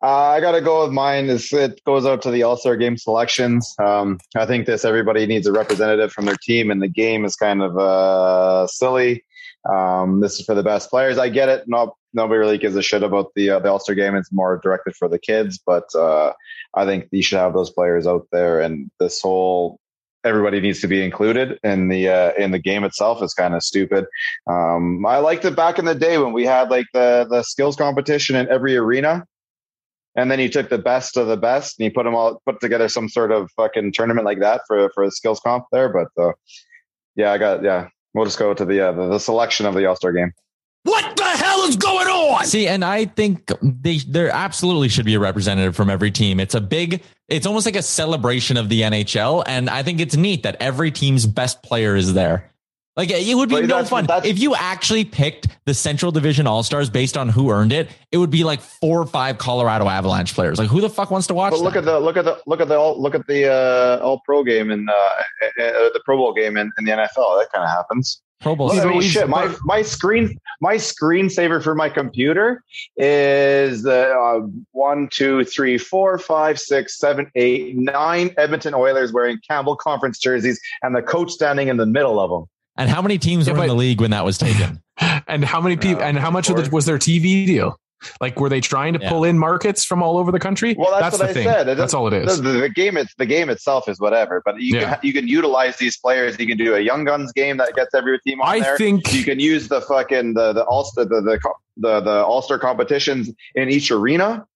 Uh, 0.02 0.30
I 0.30 0.40
got 0.40 0.52
to 0.52 0.60
go 0.60 0.82
with 0.82 0.92
mine. 0.92 1.26
Is 1.26 1.52
it 1.52 1.80
goes 1.84 2.04
out 2.04 2.22
to 2.22 2.30
the 2.32 2.42
All 2.42 2.56
Star 2.56 2.76
Game 2.76 2.96
selections. 2.96 3.74
Um, 3.78 4.18
I 4.34 4.46
think 4.46 4.66
this 4.66 4.84
everybody 4.84 5.26
needs 5.26 5.46
a 5.46 5.52
representative 5.52 6.12
from 6.12 6.24
their 6.24 6.36
team, 6.42 6.70
and 6.72 6.82
the 6.82 6.88
game 6.88 7.24
is 7.24 7.36
kind 7.36 7.62
of 7.62 7.78
uh, 7.78 8.66
silly. 8.66 9.24
Um, 9.70 10.20
this 10.20 10.40
is 10.40 10.46
for 10.46 10.56
the 10.56 10.62
best 10.64 10.90
players. 10.90 11.18
I 11.18 11.28
get 11.28 11.48
it. 11.48 11.64
No, 11.68 11.94
nobody 12.12 12.38
really 12.38 12.58
gives 12.58 12.74
a 12.74 12.82
shit 12.82 13.04
about 13.04 13.32
the 13.36 13.50
uh, 13.50 13.58
the 13.60 13.70
All 13.70 13.78
Star 13.78 13.94
game. 13.94 14.16
It's 14.16 14.32
more 14.32 14.58
directed 14.60 14.96
for 14.96 15.08
the 15.08 15.20
kids, 15.20 15.60
but 15.64 15.84
uh, 15.94 16.32
I 16.74 16.84
think 16.84 17.06
you 17.12 17.22
should 17.22 17.38
have 17.38 17.52
those 17.52 17.70
players 17.70 18.04
out 18.04 18.26
there. 18.32 18.60
And 18.60 18.90
this 18.98 19.20
whole 19.20 19.78
everybody 20.24 20.60
needs 20.60 20.80
to 20.80 20.88
be 20.88 21.04
included 21.04 21.58
in 21.62 21.88
the 21.88 22.08
uh, 22.08 22.32
in 22.38 22.50
the 22.50 22.58
game 22.58 22.84
itself 22.84 23.22
is 23.22 23.34
kind 23.34 23.54
of 23.54 23.62
stupid. 23.62 24.06
Um, 24.48 25.04
I 25.06 25.18
liked 25.18 25.44
it 25.44 25.56
back 25.56 25.78
in 25.78 25.84
the 25.84 25.94
day 25.94 26.18
when 26.18 26.32
we 26.32 26.44
had 26.44 26.70
like 26.70 26.86
the 26.92 27.26
the 27.28 27.42
skills 27.42 27.76
competition 27.76 28.36
in 28.36 28.48
every 28.48 28.76
arena, 28.76 29.24
and 30.16 30.30
then 30.30 30.40
you 30.40 30.48
took 30.48 30.68
the 30.68 30.78
best 30.78 31.16
of 31.16 31.26
the 31.26 31.36
best 31.36 31.78
and 31.78 31.84
you 31.84 31.90
put 31.90 32.04
them 32.04 32.14
all 32.14 32.40
put 32.44 32.60
together 32.60 32.88
some 32.88 33.08
sort 33.08 33.32
of 33.32 33.50
fucking 33.56 33.92
tournament 33.92 34.26
like 34.26 34.40
that 34.40 34.62
for 34.66 34.90
for 34.94 35.06
the 35.06 35.10
skills 35.12 35.40
comp 35.40 35.64
there. 35.72 35.88
But 35.88 36.08
uh, 36.22 36.32
yeah, 37.16 37.32
I 37.32 37.38
got 37.38 37.62
yeah. 37.62 37.88
We'll 38.14 38.26
just 38.26 38.38
go 38.38 38.52
to 38.52 38.64
the 38.64 38.88
uh, 38.88 38.92
the, 38.92 39.08
the 39.08 39.18
selection 39.18 39.66
of 39.66 39.74
the 39.74 39.86
All 39.86 39.96
Star 39.96 40.12
game. 40.12 40.32
What 40.84 41.16
the 41.16 41.24
hell 41.24 41.60
is 41.60 41.76
going 41.76 42.08
on? 42.08 42.44
See, 42.44 42.66
and 42.66 42.84
I 42.84 43.04
think 43.04 43.50
they 43.62 43.98
there 43.98 44.30
absolutely 44.30 44.88
should 44.88 45.06
be 45.06 45.14
a 45.14 45.20
representative 45.20 45.76
from 45.76 45.88
every 45.88 46.10
team. 46.10 46.40
It's 46.40 46.54
a 46.54 46.60
big, 46.60 47.02
it's 47.28 47.46
almost 47.46 47.66
like 47.66 47.76
a 47.76 47.82
celebration 47.82 48.56
of 48.56 48.68
the 48.68 48.82
NHL, 48.82 49.44
and 49.46 49.70
I 49.70 49.82
think 49.82 50.00
it's 50.00 50.16
neat 50.16 50.42
that 50.42 50.56
every 50.60 50.90
team's 50.90 51.24
best 51.24 51.62
player 51.62 51.94
is 51.94 52.14
there. 52.14 52.51
Like 52.96 53.10
it 53.10 53.34
would 53.34 53.48
be 53.48 53.54
But 53.54 53.62
no 53.62 53.68
that's- 53.68 53.88
fun 53.90 54.06
that's- 54.06 54.26
if 54.30 54.38
you 54.38 54.54
actually 54.54 55.04
picked 55.04 55.48
the 55.64 55.74
Central 55.74 56.10
Division 56.12 56.46
All 56.46 56.62
Stars 56.62 56.90
based 56.90 57.16
on 57.16 57.28
who 57.28 57.50
earned 57.50 57.72
it. 57.72 57.88
It 58.10 58.18
would 58.18 58.30
be 58.30 58.44
like 58.44 58.60
four 58.60 59.00
or 59.00 59.06
five 59.06 59.38
Colorado 59.38 59.88
Avalanche 59.88 60.34
players. 60.34 60.58
Like 60.58 60.68
who 60.68 60.80
the 60.80 60.90
fuck 60.90 61.10
wants 61.10 61.26
to 61.28 61.34
watch? 61.34 61.52
But 61.52 61.60
look 61.60 61.74
that? 61.74 61.80
at 61.80 61.84
the 61.86 62.00
look 62.00 62.16
at 62.16 62.24
the 62.24 62.38
look 62.46 62.60
at 62.60 62.68
the 62.68 62.76
all 62.78 63.00
look 63.00 63.14
at 63.14 63.26
the 63.26 63.50
uh, 63.50 64.00
All 64.04 64.20
Pro 64.24 64.42
game 64.44 64.70
and 64.70 64.90
uh, 64.90 64.92
uh, 64.92 65.20
the 65.58 66.00
Pro 66.04 66.16
Bowl 66.16 66.34
game 66.34 66.56
in, 66.56 66.70
in 66.78 66.84
the 66.84 66.90
NFL. 66.92 67.38
That 67.40 67.48
kind 67.54 67.64
of 67.64 67.70
happens. 67.70 68.20
Pro 68.40 68.56
Bowl. 68.56 68.72
I 68.72 68.84
mean, 68.84 69.00
shit. 69.02 69.28
My 69.28 69.54
my 69.62 69.82
screen 69.82 70.36
my 70.60 70.74
screensaver 70.74 71.62
for 71.62 71.76
my 71.76 71.88
computer 71.88 72.62
is 72.96 73.86
uh, 73.86 73.90
uh, 73.90 74.40
one, 74.72 75.08
two, 75.12 75.44
three, 75.44 75.78
four, 75.78 76.18
five, 76.18 76.58
six, 76.58 76.98
seven, 76.98 77.30
eight, 77.36 77.76
nine 77.76 78.34
Edmonton 78.36 78.74
Oilers 78.74 79.12
wearing 79.12 79.38
Campbell 79.48 79.76
Conference 79.76 80.18
jerseys, 80.18 80.60
and 80.82 80.94
the 80.96 81.02
coach 81.02 81.30
standing 81.30 81.68
in 81.68 81.76
the 81.76 81.86
middle 81.86 82.18
of 82.18 82.30
them. 82.30 82.48
And 82.76 82.88
how 82.88 83.02
many 83.02 83.18
teams 83.18 83.50
were 83.50 83.60
in 83.60 83.68
the 83.68 83.74
league 83.74 84.00
when 84.00 84.12
that 84.12 84.24
was 84.24 84.38
taken? 84.38 84.82
and 85.26 85.44
how 85.44 85.60
many 85.60 85.76
people 85.76 86.02
oh, 86.02 86.06
and 86.06 86.18
how 86.18 86.30
much 86.30 86.48
of 86.48 86.56
the, 86.56 86.70
was 86.70 86.86
their 86.86 86.98
TV 86.98 87.46
deal? 87.46 87.78
Like, 88.20 88.40
were 88.40 88.48
they 88.48 88.60
trying 88.60 88.94
to 88.94 88.98
Yeah. 89.00 89.10
pull 89.10 89.24
in 89.24 89.38
markets 89.38 89.84
from 89.84 90.02
all 90.02 90.18
over 90.18 90.32
the 90.32 90.40
country? 90.40 90.74
Well, 90.76 90.90
that's, 90.98 91.16
the 91.16 91.22
what 91.22 91.30
I 91.30 91.34
thing. 91.34 91.44
said. 91.44 91.68
It 91.68 91.76
that's 91.76 91.94
all 91.94 92.08
it 92.08 92.14
is. 92.14 92.40
The, 92.42 92.50
the 92.50 92.68
game, 92.68 92.96
it's 92.96 93.14
the 93.16 93.26
game 93.26 93.48
itself 93.48 93.88
is 93.88 94.00
whatever, 94.00 94.42
but 94.44 94.60
you 94.60 94.78
Yeah. 94.78 94.96
can 94.96 95.06
you 95.06 95.12
can 95.12 95.28
utilize 95.28 95.76
these 95.76 95.96
players. 95.98 96.38
You 96.38 96.46
can 96.46 96.58
do 96.58 96.74
a 96.74 96.80
young 96.80 97.04
guns 97.04 97.30
game 97.32 97.58
that 97.58 97.74
gets 97.74 97.94
every 97.94 98.18
team 98.20 98.40
on 98.40 98.48
I 98.48 98.60
there. 98.60 98.76
think- 98.76 99.12
you 99.12 99.22
can 99.24 99.38
use 99.38 99.68
the 99.68 99.80
fucking 99.82 100.34
the 100.34 100.52
the 100.52 100.64
all 100.64 100.90
the 100.96 101.04
the 101.04 101.20
the, 101.20 101.38
the, 101.76 102.00
the 102.00 102.24
all 102.24 102.42
star 102.42 102.58
competitions 102.58 103.30
in 103.54 103.68
each 103.68 103.90
arena. 103.90 104.46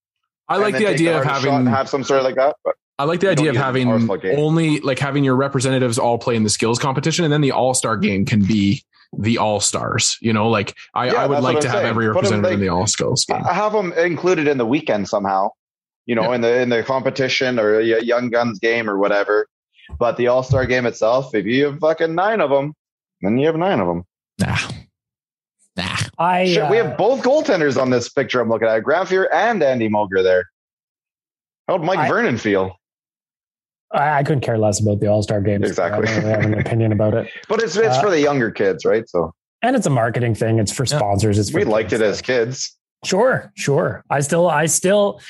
I 0.48 0.56
like 0.58 0.74
the 0.74 0.80
take 0.80 0.88
idea 0.88 1.18
of 1.18 1.24
having 1.24 1.66
have 1.66 1.88
some 1.88 2.02
sort 2.04 2.20
of 2.20 2.24
like 2.24 2.36
that. 2.36 2.56
But 2.64 2.74
I 2.98 3.04
like 3.04 3.20
the 3.20 3.26
You 3.26 3.32
idea 3.32 3.50
of 3.50 3.56
having 3.56 3.90
only 3.90 4.80
like 4.80 4.98
having 4.98 5.22
your 5.24 5.36
representatives 5.36 5.98
all 5.98 6.18
play 6.18 6.34
in 6.36 6.44
the 6.44 6.48
skills 6.50 6.78
competition, 6.78 7.24
and 7.24 7.32
then 7.32 7.40
the 7.42 7.52
All 7.52 7.74
Star 7.74 7.96
game 7.96 8.24
can 8.24 8.42
be 8.44 8.82
the 9.16 9.38
All 9.38 9.60
Stars. 9.60 10.16
You 10.20 10.32
know, 10.32 10.48
like 10.48 10.74
I, 10.94 11.06
Yeah, 11.06 11.14
I 11.14 11.26
would 11.26 11.40
like 11.40 11.60
to 11.60 11.68
I'm 11.68 11.74
have 11.74 11.84
every 11.84 12.08
representative 12.08 12.44
in 12.52 12.58
like- 12.58 12.60
the 12.60 12.68
All 12.68 12.86
Skills 12.86 13.24
game. 13.26 13.42
I 13.44 13.52
have 13.52 13.72
them 13.72 13.92
included 13.92 14.48
in 14.48 14.56
the 14.58 14.66
weekend 14.66 15.08
somehow. 15.08 15.50
You 16.06 16.14
know, 16.14 16.32
in 16.32 16.40
the 16.40 16.60
in 16.60 16.68
the 16.68 16.82
competition 16.84 17.58
or 17.58 17.80
a 17.80 17.84
young 18.02 18.30
guns 18.30 18.58
game 18.60 18.88
or 18.88 18.96
whatever. 18.96 19.46
But 19.98 20.16
the 20.16 20.28
all 20.28 20.42
star 20.42 20.64
game 20.66 20.86
itself, 20.86 21.34
if 21.34 21.46
you 21.46 21.66
have 21.66 21.78
fucking 21.80 22.14
nine 22.14 22.40
of 22.40 22.48
them, 22.50 22.74
then 23.22 23.38
you 23.38 23.46
have 23.46 23.56
nine 23.56 23.80
of 23.80 23.86
them. 23.88 24.04
Nah, 24.38 24.56
nah. 25.76 25.96
I 26.18 26.46
Shit, 26.46 26.70
we 26.70 26.78
uh, 26.80 26.84
have 26.86 26.96
both 26.96 27.22
goaltenders 27.22 27.80
on 27.80 27.90
this 27.90 28.08
picture 28.08 28.40
I'm 28.40 28.48
looking 28.48 28.68
at. 28.68 28.80
Grant 28.84 29.08
Fuhr 29.08 29.26
and 29.32 29.62
Andy 29.62 29.88
Moog 29.88 30.08
there. 30.12 30.48
How'd 31.68 31.82
Mike 31.84 31.98
I- 31.98 32.08
Vernon 32.08 32.38
feel? 32.38 32.76
I, 33.92 34.18
I 34.18 34.22
couldn't 34.22 34.40
care 34.42 34.58
less 34.58 34.80
about 34.80 35.00
the 35.00 35.06
All 35.08 35.22
Star 35.22 35.40
games. 35.40 35.68
Exactly. 35.68 36.08
I 36.08 36.14
don't 36.14 36.24
really 36.24 36.30
have 36.34 36.44
an 36.52 36.58
opinion 36.58 36.92
about 36.92 37.14
it, 37.14 37.30
But 37.48 37.62
it's 37.62 37.76
it's 37.76 37.96
Uh, 37.96 38.00
for 38.02 38.10
the 38.10 38.20
younger 38.20 38.50
kids, 38.50 38.84
right? 38.84 39.08
So 39.08 39.32
and 39.62 39.74
it's 39.76 39.86
a 39.86 39.90
marketing 39.90 40.34
thing. 40.34 40.58
It's 40.58 40.72
for 40.72 40.84
sponsors. 40.86 41.38
It's 41.38 41.50
for 41.50 41.58
we 41.58 41.64
liked 41.64 41.92
it 41.92 42.02
as 42.02 42.20
kids. 42.20 42.76
Sure, 43.04 43.52
sure. 43.56 44.04
I 44.10 44.20
still, 44.20 44.48
I 44.48 44.66
still, 44.66 45.20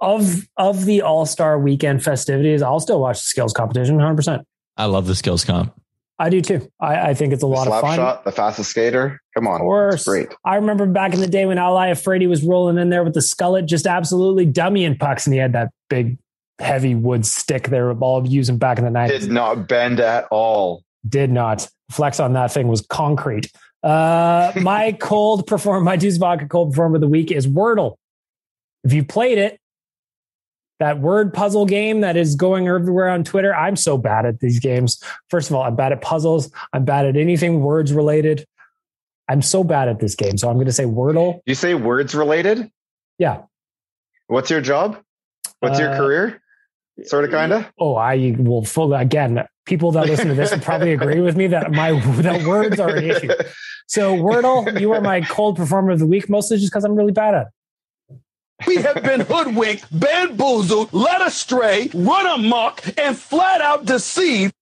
of 0.00 0.46
of 0.56 0.84
the 0.84 1.02
All 1.02 1.26
Star 1.26 1.58
Weekend 1.58 2.02
festivities, 2.04 2.62
I'll 2.62 2.80
still 2.80 3.00
watch 3.00 3.18
the 3.18 3.24
skills 3.26 3.52
competition. 3.52 3.96
One 3.96 4.04
hundred 4.04 4.16
percent. 4.16 4.46
I 4.76 4.86
love 4.86 5.06
the 5.06 5.14
skills 5.14 5.44
comp. 5.44 5.74
I 6.18 6.28
do 6.30 6.40
too. 6.40 6.70
I, 6.80 7.10
I 7.10 7.14
think 7.14 7.32
it's 7.32 7.42
a 7.42 7.46
The 7.46 7.52
lot 7.52 7.66
of 7.66 7.80
fun. 7.80 7.96
shot, 7.96 8.24
the 8.24 8.30
fastest 8.32 8.70
skater. 8.70 9.20
Come 9.34 9.48
on, 9.48 9.56
Of 9.56 9.60
course. 9.62 9.94
it's 9.96 10.04
great. 10.04 10.28
I 10.44 10.54
remember 10.56 10.86
back 10.86 11.14
in 11.14 11.20
the 11.20 11.26
day 11.26 11.46
when 11.46 11.58
Al 11.58 11.74
Iafrate 11.74 12.28
was 12.28 12.44
rolling 12.44 12.78
in 12.78 12.90
there 12.90 13.02
with 13.02 13.14
the 13.14 13.20
skullet, 13.20 13.66
just 13.66 13.86
absolutely 13.86 14.46
dummy 14.46 14.82
dummying 14.86 15.00
pucks, 15.00 15.26
and 15.26 15.34
he 15.34 15.40
had 15.40 15.52
that 15.54 15.70
big, 15.88 16.18
heavy 16.58 16.94
wood 16.94 17.26
stick 17.26 17.68
they 17.68 17.80
were 17.80 17.92
all 17.98 18.26
using 18.26 18.58
back 18.58 18.78
in 18.78 18.84
the 18.84 18.90
nineties. 18.90 19.22
Did 19.22 19.32
not 19.32 19.68
bend 19.68 20.00
at 20.00 20.26
all. 20.30 20.84
Did 21.08 21.30
not. 21.30 21.68
Flex 21.90 22.20
on 22.20 22.32
that 22.34 22.52
thing 22.52 22.68
was 22.68 22.80
concrete. 22.82 23.50
Uh, 23.82 24.52
my 24.62 24.92
cold 24.92 25.46
perform, 25.46 25.84
my 25.84 25.96
Deuce 25.96 26.16
Vodka 26.16 26.46
cold 26.46 26.70
performer 26.70 26.96
of 26.96 27.00
the 27.00 27.08
week 27.08 27.30
is 27.30 27.46
Wordle. 27.46 27.96
If 28.84 28.92
you 28.92 29.04
played 29.04 29.38
it, 29.38 29.58
that 30.80 30.98
word 30.98 31.32
puzzle 31.32 31.66
game 31.66 32.00
that 32.00 32.16
is 32.16 32.34
going 32.34 32.66
everywhere 32.66 33.08
on 33.08 33.22
Twitter, 33.22 33.54
I'm 33.54 33.76
so 33.76 33.96
bad 33.96 34.26
at 34.26 34.40
these 34.40 34.58
games. 34.58 35.02
First 35.30 35.48
of 35.50 35.56
all, 35.56 35.62
I'm 35.62 35.76
bad 35.76 35.92
at 35.92 36.00
puzzles. 36.00 36.50
I'm 36.72 36.84
bad 36.84 37.06
at 37.06 37.16
anything 37.16 37.62
words 37.62 37.92
related. 37.92 38.44
I'm 39.28 39.42
so 39.42 39.62
bad 39.62 39.88
at 39.88 40.00
this 40.00 40.16
game. 40.16 40.36
So 40.36 40.48
I'm 40.48 40.56
going 40.56 40.66
to 40.66 40.72
say 40.72 40.84
Wordle. 40.84 41.40
You 41.46 41.54
say 41.54 41.74
words 41.74 42.14
related? 42.14 42.68
Yeah. 43.18 43.42
What's 44.26 44.50
your 44.50 44.60
job? 44.60 44.98
What's 45.60 45.78
your 45.78 45.90
Uh, 45.90 45.96
career? 45.96 46.41
Sort 47.04 47.24
of, 47.24 47.30
kind 47.30 47.52
of. 47.52 47.72
Oh, 47.78 47.96
I 47.96 48.36
will 48.38 48.64
full 48.64 48.94
again. 48.94 49.44
People 49.64 49.92
that 49.92 50.06
listen 50.06 50.28
to 50.28 50.34
this 50.34 50.50
would 50.50 50.62
probably 50.62 50.92
agree 50.92 51.20
with 51.20 51.36
me 51.36 51.46
that 51.48 51.72
my 51.72 51.92
that 52.22 52.44
words 52.46 52.78
are 52.78 52.96
an 52.96 53.04
issue. 53.04 53.30
So 53.86 54.16
Wordle, 54.16 54.80
you 54.80 54.92
are 54.92 55.00
my 55.00 55.20
cold 55.22 55.56
performer 55.56 55.90
of 55.90 55.98
the 55.98 56.06
week, 56.06 56.28
mostly 56.28 56.58
just 56.58 56.72
because 56.72 56.84
I'm 56.84 56.94
really 56.94 57.12
bad 57.12 57.34
at 57.34 57.46
it. 57.46 57.48
We 58.66 58.76
have 58.76 59.02
been 59.02 59.20
hoodwinked, 59.20 59.86
bamboozled, 59.98 60.92
led 60.92 61.20
astray, 61.20 61.90
run 61.94 62.26
amok, 62.26 62.82
and 62.98 63.16
flat 63.16 63.60
out 63.60 63.84
deceived. 63.84 64.52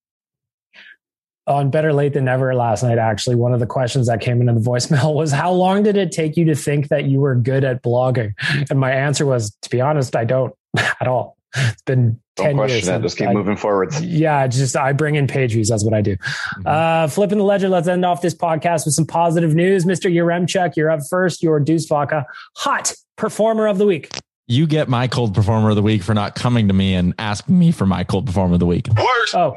On 1.46 1.70
Better 1.70 1.92
Late 1.92 2.14
Than 2.14 2.26
Never 2.26 2.54
last 2.54 2.82
night, 2.82 2.98
actually, 2.98 3.34
one 3.34 3.52
of 3.52 3.60
the 3.60 3.66
questions 3.66 4.06
that 4.06 4.20
came 4.20 4.40
into 4.40 4.52
the 4.52 4.60
voicemail 4.60 5.14
was, 5.14 5.32
How 5.32 5.50
long 5.50 5.82
did 5.82 5.96
it 5.96 6.12
take 6.12 6.36
you 6.36 6.44
to 6.46 6.54
think 6.54 6.88
that 6.88 7.06
you 7.06 7.20
were 7.20 7.34
good 7.34 7.64
at 7.64 7.82
blogging? 7.82 8.32
And 8.70 8.78
my 8.78 8.92
answer 8.92 9.26
was, 9.26 9.56
To 9.62 9.70
be 9.70 9.80
honest, 9.80 10.14
I 10.14 10.24
don't 10.24 10.54
at 10.78 11.08
all. 11.08 11.36
It's 11.56 11.82
been 11.82 12.20
Don't 12.36 12.46
10 12.46 12.56
question 12.56 12.76
years. 12.76 12.88
it. 12.88 13.02
Just 13.02 13.18
keep 13.18 13.28
I- 13.28 13.32
moving 13.32 13.56
forward. 13.56 13.92
Yeah, 14.00 14.46
just 14.46 14.76
I 14.76 14.92
bring 14.92 15.16
in 15.16 15.26
page 15.26 15.52
views. 15.52 15.68
That's 15.68 15.84
what 15.84 15.94
I 15.94 16.00
do. 16.00 16.16
Uh, 16.64 17.08
flipping 17.08 17.38
the 17.38 17.44
ledger. 17.44 17.68
Let's 17.68 17.88
end 17.88 18.04
off 18.04 18.22
this 18.22 18.34
podcast 18.34 18.84
with 18.84 18.94
some 18.94 19.06
positive 19.06 19.54
news. 19.54 19.84
Mr. 19.84 20.12
Yaremchuk, 20.12 20.76
you're 20.76 20.90
up 20.90 21.00
first. 21.10 21.42
Your 21.42 21.58
Deuce 21.60 21.86
Vodka 21.86 22.24
hot 22.56 22.92
performer 23.16 23.66
of 23.66 23.78
the 23.78 23.86
week. 23.86 24.10
You 24.46 24.66
get 24.66 24.88
my 24.88 25.06
cold 25.06 25.34
performer 25.34 25.70
of 25.70 25.76
the 25.76 25.82
week 25.82 26.02
for 26.02 26.14
not 26.14 26.34
coming 26.34 26.68
to 26.68 26.74
me 26.74 26.94
and 26.94 27.14
asking 27.18 27.58
me 27.58 27.70
for 27.72 27.86
my 27.86 28.04
cold 28.04 28.26
performer 28.26 28.54
of 28.54 28.60
the 28.60 28.66
week. 28.66 28.88
Oh, 29.34 29.56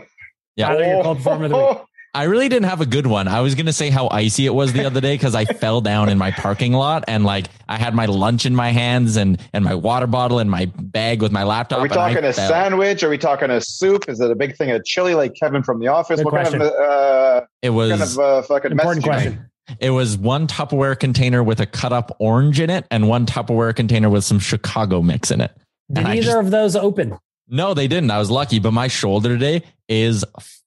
Yeah. 0.55 0.67
Tyler, 0.67 0.83
your 0.85 1.03
cold 1.03 1.17
performer 1.17 1.45
of 1.45 1.51
the 1.51 1.57
week. 1.57 1.77
I 2.15 2.23
really 2.23 2.47
didn't 2.47 2.69
have 2.69 2.79
a 2.79 2.85
good 2.85 3.07
one. 3.07 3.27
I 3.27 3.41
was 3.41 3.55
going 3.55 3.65
to 3.65 3.73
say 3.73 3.89
how 3.89 4.07
icy 4.09 4.45
it 4.45 4.53
was 4.53 4.71
the 4.71 4.85
other 4.85 5.01
day 5.01 5.15
because 5.15 5.33
I 5.33 5.45
fell 5.45 5.81
down 5.81 6.09
in 6.09 6.19
my 6.19 6.29
parking 6.29 6.71
lot 6.73 7.03
and 7.07 7.25
like 7.25 7.47
I 7.67 7.77
had 7.77 7.95
my 7.95 8.05
lunch 8.05 8.45
in 8.45 8.55
my 8.55 8.69
hands 8.69 9.15
and, 9.15 9.41
and 9.51 9.65
my 9.65 9.73
water 9.73 10.05
bottle 10.05 10.37
and 10.37 10.49
my 10.51 10.65
bag 10.65 11.23
with 11.23 11.31
my 11.31 11.43
laptop. 11.43 11.79
Are 11.79 11.81
we 11.81 11.89
and 11.89 11.97
I 11.97 12.09
talking 12.13 12.25
a 12.29 12.33
fell. 12.33 12.49
sandwich? 12.49 13.01
Are 13.03 13.09
we 13.09 13.17
talking 13.17 13.49
a 13.49 13.59
soup? 13.61 14.07
Is 14.07 14.19
it 14.19 14.29
a 14.29 14.35
big 14.35 14.55
thing 14.55 14.69
of 14.69 14.85
chili 14.85 15.15
like 15.15 15.33
Kevin 15.33 15.63
from 15.63 15.79
The 15.79 15.87
Office? 15.87 16.17
Good 16.19 16.25
what 16.25 16.31
question. 16.35 16.59
kind 16.59 16.71
of 16.71 16.79
uh, 16.79 17.41
It 17.63 17.71
what 17.71 17.89
was 17.89 17.91
kind 17.91 18.01
of 18.03 18.19
uh, 18.19 18.41
fucking 18.43 18.71
Important 18.73 19.03
question. 19.03 19.49
It 19.79 19.89
was 19.89 20.15
one 20.15 20.45
Tupperware 20.45 20.99
container 20.99 21.41
with 21.43 21.61
a 21.61 21.65
cut 21.65 21.93
up 21.93 22.15
orange 22.19 22.59
in 22.59 22.69
it 22.69 22.85
and 22.91 23.07
one 23.07 23.25
Tupperware 23.25 23.75
container 23.75 24.09
with 24.11 24.23
some 24.23 24.37
Chicago 24.37 25.01
mix 25.01 25.31
in 25.31 25.41
it. 25.41 25.51
Did 25.91 25.99
And 26.05 26.07
either 26.09 26.21
just- 26.21 26.37
of 26.37 26.51
those 26.51 26.75
open? 26.75 27.17
No, 27.47 27.73
they 27.73 27.87
didn't. 27.87 28.11
I 28.11 28.19
was 28.19 28.29
lucky, 28.31 28.59
but 28.59 28.71
my 28.71 28.87
shoulder 28.87 29.29
today 29.29 29.63
is 29.89 30.23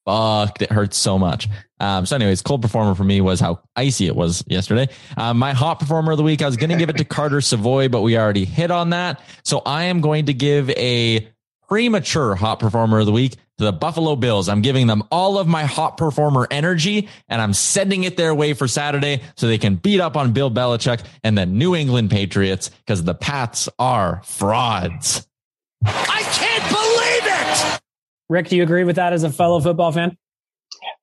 fucked. 0.07 0.61
It 0.61 0.71
hurts 0.71 0.97
so 0.97 1.19
much. 1.19 1.47
Um, 1.79 2.05
so, 2.05 2.15
anyways, 2.15 2.41
cold 2.41 2.61
performer 2.61 2.95
for 2.95 3.03
me 3.03 3.21
was 3.21 3.39
how 3.39 3.61
icy 3.75 4.07
it 4.07 4.15
was 4.15 4.43
yesterday. 4.47 4.87
Um, 5.15 5.37
my 5.37 5.53
hot 5.53 5.79
performer 5.79 6.13
of 6.13 6.17
the 6.17 6.23
week, 6.23 6.41
I 6.41 6.47
was 6.47 6.57
going 6.57 6.71
to 6.71 6.77
give 6.77 6.89
it 6.89 6.97
to 6.97 7.05
Carter 7.17 7.41
Savoie, 7.41 7.89
but 7.89 8.01
we 8.01 8.17
already 8.17 8.45
hit 8.45 8.71
on 8.71 8.91
that. 8.91 9.21
So, 9.43 9.61
I 9.65 9.83
am 9.83 10.01
going 10.01 10.25
to 10.27 10.33
give 10.33 10.69
a 10.71 11.27
premature 11.67 12.35
hot 12.35 12.59
performer 12.59 12.99
of 12.99 13.05
the 13.05 13.11
week 13.11 13.33
to 13.57 13.65
the 13.65 13.73
Buffalo 13.73 14.15
Bills. 14.15 14.47
I'm 14.47 14.61
giving 14.61 14.87
them 14.87 15.03
all 15.11 15.37
of 15.37 15.47
my 15.47 15.65
hot 15.65 15.97
performer 15.97 16.47
energy 16.49 17.09
and 17.27 17.41
I'm 17.41 17.53
sending 17.53 18.05
it 18.05 18.15
their 18.15 18.33
way 18.33 18.53
for 18.53 18.69
Saturday 18.69 19.21
so 19.35 19.47
they 19.47 19.57
can 19.57 19.75
beat 19.75 19.99
up 19.99 20.15
on 20.15 20.31
Bill 20.31 20.49
Belichick 20.49 21.03
and 21.23 21.37
the 21.37 21.45
New 21.45 21.75
England 21.75 22.09
Patriots 22.09 22.69
because 22.69 23.03
the 23.03 23.15
Pats 23.15 23.67
are 23.77 24.21
frauds. 24.23 25.27
I 25.83 26.21
can't 26.31 26.63
believe 26.71 26.83
it! 26.83 26.86
Rick, 28.29 28.49
do 28.49 28.57
you 28.57 28.63
agree 28.63 28.83
with 28.83 28.97
that 28.97 29.13
as 29.13 29.23
a 29.23 29.29
fellow 29.29 29.59
football 29.59 29.91
fan? 29.91 30.17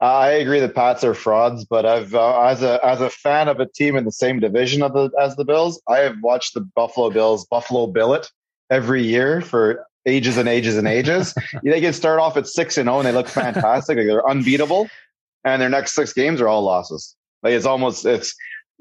Uh, 0.01 0.05
I 0.05 0.30
agree 0.32 0.60
that 0.60 0.74
Pats 0.74 1.05
are 1.05 1.14
frauds, 1.14 1.64
but 1.64 1.86
I've 1.86 2.14
uh, 2.14 2.40
as 2.42 2.62
a 2.62 2.84
as 2.84 3.01
a 3.01 3.10
fan 3.10 3.48
of 3.48 3.60
a 3.60 3.66
team 3.66 3.96
in 3.96 4.05
the 4.05 4.12
same 4.12 4.40
division 4.40 4.82
of 4.82 4.92
the 4.92 5.10
as 5.20 5.36
the 5.36 5.44
Bills, 5.44 5.80
I 5.88 5.98
have 5.98 6.16
watched 6.22 6.55
the 6.55 6.60
Buffalo 6.60 7.10
Bills 7.10 7.46
Buffalo 7.46 7.86
Billet 7.86 8.30
every 8.70 9.02
year 9.02 9.40
for 9.40 9.86
ages 10.06 10.36
and 10.36 10.48
ages 10.48 10.76
and 10.76 10.86
ages. 10.86 11.34
they 11.62 11.80
can 11.80 11.92
start 11.92 12.20
off 12.20 12.36
at 12.36 12.46
six 12.46 12.76
and 12.76 12.86
zero, 12.86 12.98
and 12.98 13.06
they 13.06 13.12
look 13.12 13.28
fantastic. 13.28 13.96
Like 13.96 14.06
they're 14.06 14.28
unbeatable, 14.28 14.88
and 15.44 15.62
their 15.62 15.70
next 15.70 15.92
six 15.92 16.12
games 16.12 16.40
are 16.40 16.48
all 16.48 16.62
losses. 16.62 17.16
Like 17.42 17.52
it's 17.52 17.66
almost 17.66 18.05
it's 18.05 18.34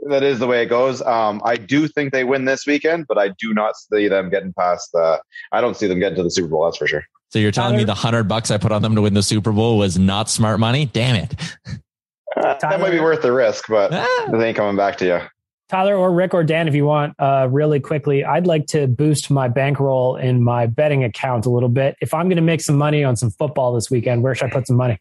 that 0.10 0.24
is 0.24 0.40
the 0.40 0.48
way 0.48 0.64
it 0.64 0.68
goes. 0.68 1.02
Um, 1.02 1.42
I 1.46 1.56
do 1.56 1.88
think 1.88 2.12
they 2.12 2.24
win 2.24 2.46
this 2.46 2.66
weekend, 2.66 3.08
but 3.08 3.18
I 3.18 3.30
do 3.30 3.54
not 3.54 3.78
see 3.78 4.08
them 4.08 4.30
getting 4.30 4.54
past. 4.54 4.94
Uh, 4.94 5.20
I 5.52 5.62
don't 5.62 5.78
see 5.78 5.88
them 5.88 6.00
getting 6.00 6.18
to 6.18 6.24
the 6.24 6.32
Super 6.32 6.50
Bowl. 6.50 6.66
That's 6.66 6.78
for 6.78 6.88
sure. 6.88 7.06
So 7.34 7.40
you're 7.40 7.52
telling 7.52 7.76
me 7.76 7.84
the 7.84 7.96
hundred 7.96 8.26
bucks 8.26 8.52
I 8.52 8.60
put 8.60 8.72
on 8.72 8.84
them 8.84 8.94
to 8.94 9.02
win 9.02 9.16
the 9.16 9.24
Super 9.24 9.52
Bowl 9.52 9.80
was 9.80 9.98
not 9.98 10.30
smart 10.30 10.60
money? 10.60 10.86
Damn 10.86 11.16
it! 11.16 11.34
Uh, 12.38 12.54
that 12.62 12.80
might 12.80 12.92
be 12.92 13.00
worth 13.00 13.24
the 13.24 13.32
risk, 13.32 13.66
but 13.68 13.92
Ah. 13.92 14.06
it 14.32 14.40
ain't 14.40 14.56
coming 14.56 14.76
back 14.76 15.00
to 15.00 15.06
you. 15.08 15.20
Tyler 15.68 15.96
or 15.96 16.14
Rick 16.14 16.36
or 16.36 16.44
Dan, 16.44 16.68
if 16.68 16.76
you 16.76 16.86
want, 16.86 17.16
uh, 17.18 17.48
really 17.50 17.80
quickly, 17.80 18.24
I'd 18.24 18.46
like 18.46 18.68
to 18.68 18.86
boost 18.86 19.32
my 19.32 19.48
bankroll 19.48 20.16
in 20.16 20.44
my 20.44 20.68
betting 20.68 21.04
account 21.04 21.48
a 21.48 21.50
little 21.50 21.70
bit. 21.70 21.96
If 22.02 22.14
I'm 22.14 22.28
going 22.28 22.36
to 22.36 22.44
make 22.44 22.62
some 22.62 22.78
money 22.78 23.04
on 23.04 23.16
some 23.16 23.32
football 23.32 23.74
this 23.74 23.90
weekend, 23.90 24.22
where 24.22 24.36
should 24.36 24.52
I 24.52 24.54
put 24.54 24.68
some 24.68 24.76
money? 24.78 25.00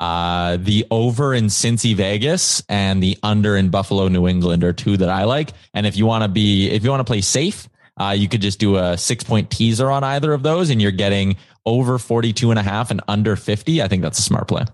Uh, 0.00 0.56
the 0.60 0.84
over 0.90 1.34
in 1.34 1.44
Cincy 1.44 1.94
Vegas 1.94 2.64
and 2.68 3.00
the 3.00 3.16
under 3.22 3.56
in 3.56 3.68
Buffalo 3.68 4.08
New 4.08 4.26
England 4.26 4.64
are 4.64 4.72
two 4.72 4.96
that 4.96 5.08
I 5.08 5.22
like. 5.22 5.52
And 5.72 5.86
if 5.86 5.96
you 5.96 6.04
want 6.04 6.24
to 6.24 6.28
be, 6.28 6.68
if 6.70 6.82
you 6.82 6.90
want 6.90 6.98
to 7.00 7.04
play 7.04 7.20
safe, 7.20 7.68
uh, 8.00 8.12
you 8.12 8.28
could 8.28 8.40
just 8.40 8.58
do 8.58 8.76
a 8.76 8.96
six 8.96 9.22
point 9.22 9.50
teaser 9.50 9.90
on 9.90 10.02
either 10.02 10.32
of 10.32 10.42
those 10.42 10.70
and 10.70 10.80
you're 10.80 10.90
getting 10.90 11.36
over 11.66 11.98
42 11.98 12.50
and 12.50 12.58
a 12.58 12.62
half 12.62 12.90
and 12.90 13.00
under 13.08 13.36
50. 13.36 13.82
I 13.82 13.88
think 13.88 14.02
that's 14.02 14.18
a 14.18 14.22
smart 14.22 14.48
play. 14.48 14.64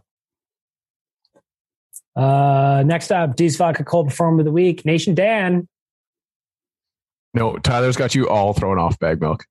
Uh, 2.15 2.83
next 2.87 3.11
up, 3.11 3.37
Deuce 3.37 3.57
Vodka 3.57 3.85
Cold 3.85 4.09
Performer 4.09 4.41
of 4.41 4.47
the 4.47 4.53
Week, 4.53 4.85
Nation 4.85 5.15
Dan. 5.15 5.69
No, 7.35 7.59
Tyler's 7.59 7.97
got 7.97 8.15
you 8.15 8.29
all 8.29 8.55
thrown 8.55 8.79
off 8.79 8.99
bag 8.99 9.21
milk. 9.21 9.45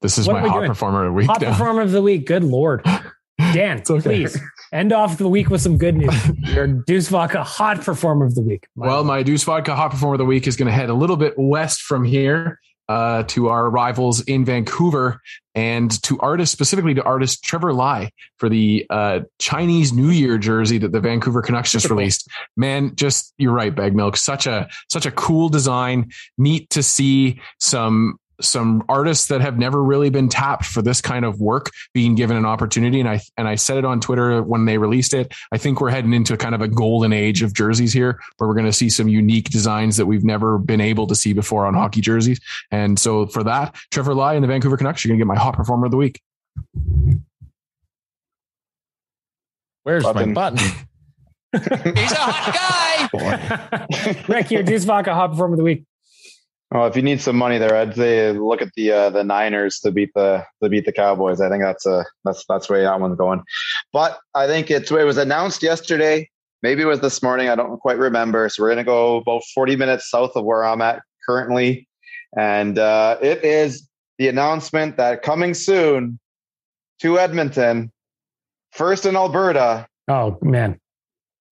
This 0.00 0.16
is 0.16 0.26
What 0.26 0.42
my 0.42 0.48
hot 0.48 0.58
doing? 0.58 0.68
performer 0.68 1.04
of 1.04 1.10
the 1.10 1.12
week. 1.12 1.26
Hot 1.26 1.40
now. 1.40 1.50
Performer 1.50 1.82
of 1.82 1.92
the 1.92 2.02
Week. 2.02 2.26
Good 2.26 2.42
Lord. 2.42 2.84
Dan, 3.52 3.82
okay. 3.88 4.00
please 4.02 4.40
end 4.72 4.92
off 4.92 5.16
the 5.18 5.28
week 5.28 5.48
with 5.48 5.60
some 5.60 5.78
good 5.78 5.96
news. 5.96 6.12
Your 6.38 6.66
Deuce 6.66 7.08
Vodka 7.08 7.44
Hot 7.44 7.80
Performer 7.80 8.24
of 8.24 8.34
the 8.34 8.42
Week. 8.42 8.66
Well, 8.74 9.04
my 9.04 9.22
Deuce 9.22 9.44
Vodka 9.44 9.76
Hot 9.76 9.90
Performer 9.92 10.14
of 10.14 10.18
the 10.18 10.24
Week 10.24 10.46
is 10.48 10.56
going 10.56 10.66
to 10.66 10.72
head 10.72 10.88
a 10.88 10.94
little 10.94 11.16
bit 11.16 11.34
west 11.36 11.82
from 11.82 12.04
here 12.04 12.58
uh, 12.88 13.22
to 13.24 13.48
our 13.48 13.68
rivals 13.68 14.20
in 14.22 14.44
Vancouver 14.44 15.20
and 15.54 16.02
to 16.02 16.18
artists, 16.20 16.52
specifically 16.52 16.94
to 16.94 17.02
artist 17.02 17.42
Trevor 17.42 17.72
Lai 17.72 18.10
for 18.38 18.48
the 18.48 18.86
uh, 18.90 19.20
Chinese 19.38 19.92
New 19.92 20.10
Year 20.10 20.38
jersey 20.38 20.78
that 20.78 20.92
the 20.92 21.00
Vancouver 21.00 21.42
Canucks 21.42 21.72
just 21.72 21.90
released. 21.90 22.28
Man, 22.56 22.94
just 22.94 23.34
you're 23.38 23.52
right, 23.52 23.74
Bag 23.74 23.94
Milk. 23.94 24.16
Such 24.16 24.46
a 24.46 24.68
such 24.88 25.06
a 25.06 25.10
cool 25.10 25.48
design. 25.48 26.10
Neat 26.38 26.70
to 26.70 26.82
see 26.82 27.40
some 27.58 28.18
some 28.40 28.84
artists 28.88 29.26
that 29.26 29.40
have 29.40 29.58
never 29.58 29.82
really 29.82 30.10
been 30.10 30.28
tapped 30.28 30.64
for 30.64 30.82
this 30.82 31.00
kind 31.00 31.24
of 31.24 31.40
work 31.40 31.70
being 31.92 32.14
given 32.14 32.36
an 32.36 32.46
opportunity. 32.46 33.00
And 33.00 33.08
I 33.08 33.20
and 33.36 33.48
I 33.48 33.56
said 33.56 33.78
it 33.78 33.84
on 33.84 34.00
Twitter 34.00 34.42
when 34.42 34.64
they 34.64 34.78
released 34.78 35.14
it. 35.14 35.32
I 35.52 35.58
think 35.58 35.80
we're 35.80 35.90
heading 35.90 36.12
into 36.12 36.36
kind 36.36 36.54
of 36.54 36.60
a 36.60 36.68
golden 36.68 37.12
age 37.12 37.42
of 37.42 37.52
jerseys 37.52 37.92
here, 37.92 38.20
where 38.36 38.48
we're 38.48 38.54
going 38.54 38.66
to 38.66 38.72
see 38.72 38.90
some 38.90 39.08
unique 39.08 39.50
designs 39.50 39.96
that 39.96 40.06
we've 40.06 40.24
never 40.24 40.58
been 40.58 40.80
able 40.80 41.06
to 41.08 41.14
see 41.14 41.32
before 41.32 41.66
on 41.66 41.74
hockey 41.74 42.00
jerseys. 42.00 42.40
And 42.70 42.98
so 42.98 43.26
for 43.26 43.42
that, 43.44 43.74
Trevor 43.90 44.14
Lai 44.14 44.34
and 44.34 44.44
the 44.44 44.48
Vancouver 44.48 44.76
Canucks 44.76 45.04
are 45.04 45.08
going 45.08 45.18
to 45.18 45.24
get 45.24 45.28
my 45.28 45.38
hot 45.38 45.54
performer 45.54 45.86
of 45.86 45.90
the 45.90 45.96
week. 45.96 46.20
Where's 49.82 50.04
my 50.04 50.26
button? 50.26 50.58
He's 51.52 52.12
a 52.12 52.16
hot 52.16 52.54
guy. 52.54 52.78
Rick, 54.28 54.50
your 54.50 54.62
Deuce 54.62 54.84
Vodka 54.84 55.14
Hot 55.14 55.30
Performer 55.30 55.54
of 55.54 55.58
the 55.58 55.64
Week. 55.64 55.84
Well, 56.70 56.86
if 56.86 56.96
you 56.96 57.02
need 57.02 57.20
some 57.22 57.36
money 57.36 57.56
there, 57.56 57.74
I'd 57.74 57.94
say 57.96 58.32
look 58.32 58.60
at 58.60 58.72
the 58.76 58.92
uh, 58.92 59.10
the 59.10 59.24
Niners 59.24 59.80
to 59.80 59.90
beat 59.90 60.10
the 60.14 60.44
to 60.62 60.68
beat 60.68 60.84
the 60.84 60.92
Cowboys. 60.92 61.40
I 61.40 61.48
think 61.48 61.62
that's 61.62 61.86
a 61.86 62.04
that's 62.24 62.44
that's 62.48 62.68
where 62.68 62.82
that 62.82 63.00
one's 63.00 63.16
going. 63.16 63.42
But 63.92 64.18
I 64.34 64.46
think 64.46 64.70
it's 64.70 64.90
it 64.90 65.04
was 65.04 65.16
announced 65.16 65.62
yesterday. 65.62 66.28
Maybe 66.62 66.82
it 66.82 66.86
was 66.86 67.00
this 67.00 67.22
morning. 67.22 67.48
I 67.48 67.54
don't 67.54 67.78
quite 67.78 67.96
remember. 67.98 68.48
So 68.50 68.62
we're 68.62 68.68
gonna 68.70 68.84
go 68.84 69.16
about 69.16 69.42
forty 69.54 69.76
minutes 69.76 70.10
south 70.10 70.32
of 70.36 70.44
where 70.44 70.62
I'm 70.64 70.82
at 70.82 71.00
currently, 71.26 71.88
and 72.36 72.78
uh, 72.78 73.16
it 73.22 73.42
is 73.44 73.88
the 74.18 74.28
announcement 74.28 74.96
that 74.98 75.22
coming 75.22 75.54
soon 75.54 76.18
to 77.00 77.18
Edmonton, 77.18 77.90
first 78.72 79.06
in 79.06 79.14
Alberta, 79.16 79.86
Oh, 80.08 80.38
man. 80.42 80.80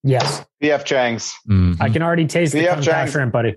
Yes. 0.03 0.45
PF 0.63 0.85
Chang's. 0.85 1.35
I 1.79 1.89
can 1.91 2.03
already 2.03 2.27
taste 2.27 2.53
the 2.53 2.61
PF 2.61 2.67
kung 2.67 2.77
pao 2.77 2.83
Chang's. 2.83 3.13
shrimp, 3.13 3.33
buddy. 3.33 3.55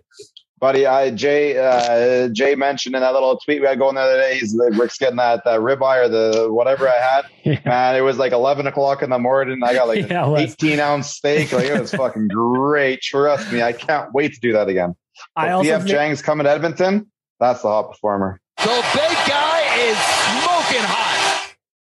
Buddy, 0.60 0.86
I 0.86 1.12
Jay 1.12 1.58
uh, 1.58 2.28
Jay 2.30 2.56
mentioned 2.56 2.96
in 2.96 3.02
that 3.02 3.14
little 3.14 3.38
tweet 3.38 3.62
we 3.62 3.68
had 3.68 3.80
going 3.80 3.96
the 3.96 4.02
other 4.02 4.18
day. 4.20 4.38
He's 4.40 4.54
like, 4.56 4.78
Rick's 4.78 4.98
getting 4.98 5.16
that 5.16 5.44
that 5.46 5.62
ribeye 5.62 6.06
or 6.06 6.10
the 6.10 6.52
whatever 6.52 6.88
I 6.90 6.96
had. 7.00 7.62
Man, 7.66 7.96
it 7.96 8.02
was 8.02 8.18
like 8.18 8.34
eleven 8.34 8.68
o'clock 8.68 9.02
in 9.02 9.10
the 9.10 9.20
morning. 9.20 9.62
I 9.64 9.74
got 9.74 9.88
like 9.88 10.06
Yeah, 10.10 10.26
an 10.26 10.32
was. 10.32 10.42
eighteen 10.42 10.80
ounce 10.80 11.08
steak. 11.08 11.52
Like 11.54 11.66
it 11.68 11.80
was 11.80 11.92
fucking 11.94 12.28
great. 12.34 13.02
Trust 13.02 13.52
me, 13.54 13.62
I 13.62 13.72
can't 13.74 14.12
wait 14.14 14.34
to 14.34 14.40
do 14.42 14.52
that 14.54 14.68
again. 14.68 14.96
I 15.36 15.46
But 15.48 15.52
also 15.54 15.70
PF 15.72 15.78
think- 15.80 15.90
Chang's 15.90 16.22
coming 16.22 16.44
to 16.46 16.52
Edmonton. 16.52 17.10
That's 17.40 17.62
the 17.62 17.70
hot 17.70 17.92
performer. 17.92 18.42
The 18.58 18.66
big 18.66 19.18
guy 19.28 19.62
is 19.88 19.98
smoking 19.98 20.44
hot. 20.44 20.59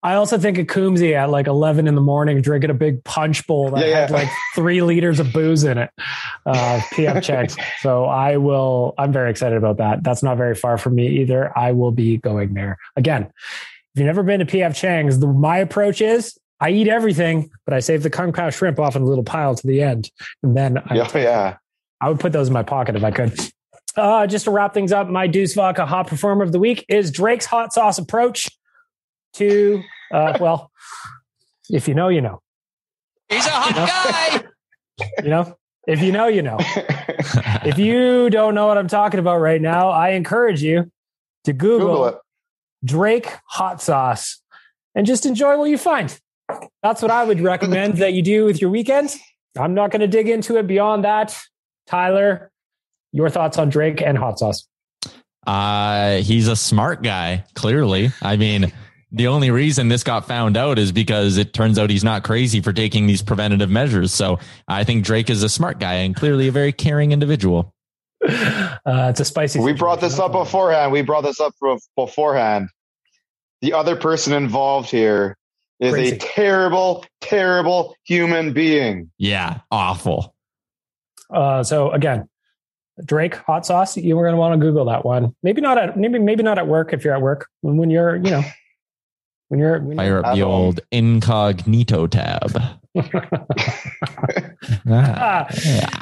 I 0.03 0.15
also 0.15 0.39
think 0.39 0.59
of 0.59 0.67
Coombsy 0.67 1.15
at 1.15 1.29
like 1.29 1.49
11 1.49 1.89
in 1.89 1.95
the 1.97 2.01
morning 2.01 2.41
drinking 2.41 2.71
a 2.71 2.75
big 2.75 3.03
punch 3.03 3.47
bowl 3.47 3.71
that 3.71 3.87
Yeah, 3.87 4.01
had 4.01 4.11
like 4.13 4.29
three 4.55 4.81
liters 4.81 5.19
of 5.19 5.33
booze 5.33 5.65
in 5.65 5.77
it. 5.77 5.91
Uh, 6.47 6.81
PF 6.93 7.23
checks. 7.25 7.57
So 7.81 8.05
I 8.05 8.37
will, 8.37 8.95
I'm 8.97 9.13
very 9.13 9.31
excited 9.31 9.59
about 9.59 9.79
that. 9.79 10.05
That's 10.05 10.23
not 10.23 10.37
very 10.37 10.55
far 10.55 10.79
from 10.79 10.95
me 10.95 11.09
either. 11.21 11.57
I 11.59 11.73
will 11.73 11.91
be 11.91 12.19
going 12.19 12.55
there. 12.55 12.79
Again, 12.95 13.23
if 13.25 13.97
you've 13.97 14.07
never 14.07 14.23
been 14.23 14.39
to 14.39 14.47
PF 14.47 14.75
Chang's, 14.77 15.19
the, 15.19 15.27
my 15.27 15.59
approach 15.59 16.01
is 16.01 16.39
I 16.61 16.71
eat 16.71 16.87
everything, 16.87 17.51
but 17.65 17.75
I 17.75 17.81
save 17.81 18.05
the 18.05 18.11
kung 18.11 18.33
pao 18.33 18.51
shrimp 18.51 18.79
off 18.79 18.95
in 18.95 19.03
a 19.03 19.07
little 19.07 19.25
pile 19.25 19.57
to 19.57 19.67
the 19.67 19.83
end. 19.83 20.11
And 20.45 20.57
then 20.57 20.79
I, 20.79 20.95
Yeah, 20.95 21.19
yeah. 21.19 21.57
I 22.01 22.09
would 22.09 22.21
put 22.21 22.33
those 22.33 22.47
in 22.47 22.53
my 22.55 22.63
pocket 22.63 22.95
if 22.95 23.03
I 23.03 23.11
could. 23.11 23.37
Uh, 23.97 24.29
just 24.29 24.45
to 24.45 24.53
wrap 24.53 24.75
things 24.75 24.93
up, 24.93 25.09
my 25.09 25.27
Deuce 25.27 25.55
Vodka 25.55 25.85
hot 25.85 26.07
performer 26.07 26.45
of 26.45 26.53
the 26.53 26.61
week 26.61 26.85
is 26.89 27.11
Drake's 27.11 27.47
hot 27.47 27.73
sauce 27.73 27.99
approach 27.99 28.49
to, 29.35 29.83
uh, 30.13 30.39
well, 30.41 30.71
if 31.71 31.89
you 31.89 31.95
know, 31.95 32.09
you 32.09 32.21
know. 32.21 32.41
He's 33.29 33.47
a 33.47 33.51
hot 33.51 33.75
guy. 33.75 34.45
You 35.23 35.31
know, 35.31 35.57
if 35.87 36.03
you 36.03 36.11
know, 36.11 36.27
you 36.27 36.43
know. 36.43 36.57
if 37.65 37.79
you 37.79 38.31
don't 38.31 38.57
know 38.57 38.67
what 38.67 38.77
I'm 38.77 38.89
talking 38.89 39.21
about 39.21 39.39
right 39.39 39.61
now, 39.61 39.91
I 39.91 40.11
encourage 40.11 40.61
you 40.61 40.91
to 41.45 41.53
Google, 41.53 41.89
Google 41.89 42.07
it. 42.07 42.15
Drake 42.85 43.33
hot 43.47 43.81
sauce 43.81 44.41
and 44.97 45.07
just 45.07 45.25
enjoy 45.25 45.57
what 45.57 45.71
you 45.71 45.79
find. 45.79 46.19
That's 46.83 47.01
what 47.01 47.13
I 47.13 47.25
would 47.25 47.41
recommend 47.41 47.99
that 47.99 48.13
you 48.13 48.23
do 48.23 48.45
with 48.45 48.61
your 48.61 48.71
weekend. 48.71 49.15
I'm 49.57 49.75
not 49.75 49.91
going 49.91 50.01
to 50.01 50.09
dig 50.09 50.29
into 50.29 50.57
it 50.57 50.67
beyond 50.67 51.05
that. 51.05 51.39
Tyler, 51.87 52.51
your 53.13 53.31
thoughts 53.31 53.59
on 53.59 53.69
Drake 53.69 54.03
and 54.03 54.19
hot 54.19 54.39
sauce? 54.39 54.67
Uh, 55.47 56.17
he's 56.17 56.49
a 56.49 56.57
smart 56.57 57.03
guy, 57.03 57.45
clearly. 57.55 58.11
I 58.21 58.37
mean, 58.37 58.73
the 59.11 59.27
only 59.27 59.51
reason 59.51 59.89
this 59.89 60.03
got 60.03 60.27
found 60.27 60.57
out 60.57 60.79
is 60.79 60.93
because 60.93 61.39
it 61.39 61.53
turns 61.53 61.79
out 61.79 61.91
he's 61.91 62.05
not 62.05 62.25
crazy 62.25 62.61
for 62.61 62.73
taking 62.73 63.07
these 63.07 63.23
preventative 63.23 63.71
measures. 63.71 64.13
So 64.13 64.39
I 64.67 64.85
think 64.85 65.05
Drake 65.05 65.31
is 65.31 65.43
a 65.43 65.49
smart 65.49 65.81
guy 65.81 65.95
and 65.95 66.15
clearly 66.15 66.49
a 66.49 66.53
very 66.53 66.73
caring 66.73 67.13
individual. 67.13 67.75
Uh, 68.23 69.09
it's 69.11 69.21
a 69.21 69.25
spicy. 69.25 69.61
We 69.61 69.73
brought 69.73 70.01
this 70.01 70.19
up 70.19 70.33
beforehand. 70.33 70.93
We 70.93 71.03
brought 71.03 71.23
this 71.23 71.41
up 71.41 71.55
beforehand. 71.97 72.69
The 73.61 73.73
other 73.73 73.97
person 73.97 74.33
involved 74.33 74.91
here 74.91 75.37
is 75.81 75.93
Crazy. 75.93 76.17
a 76.17 76.19
terrible, 76.19 77.05
terrible 77.21 77.95
human 78.05 78.53
being. 78.53 79.11
Yeah, 79.19 79.61
awful. 79.71 80.35
Uh, 81.31 81.63
so 81.63 81.91
again, 81.93 82.29
Drake 83.05 83.37
hot 83.37 83.65
sauce. 83.65 83.97
You 83.97 84.17
were 84.17 84.25
going 84.25 84.35
to 84.35 84.39
want 84.39 84.55
to 84.55 84.67
Google 84.67 84.85
that 84.87 85.05
one. 85.05 85.35
Maybe 85.43 85.61
not 85.61 85.79
at 85.79 85.97
maybe 85.97 86.19
maybe 86.19 86.43
not 86.43 86.59
at 86.59 86.67
work 86.67 86.93
if 86.93 87.05
you're 87.05 87.15
at 87.15 87.23
work. 87.23 87.49
When 87.61 87.91
you're 87.91 88.17
you 88.17 88.31
know 88.31 88.43
when 89.49 89.61
you're 89.61 89.81
when 89.81 89.97
Fire 89.97 90.07
you're 90.09 90.27
up 90.27 90.35
the 90.35 90.43
old 90.43 90.81
incognito 90.91 92.07
tab. 92.07 92.53
Ah, 94.91 95.47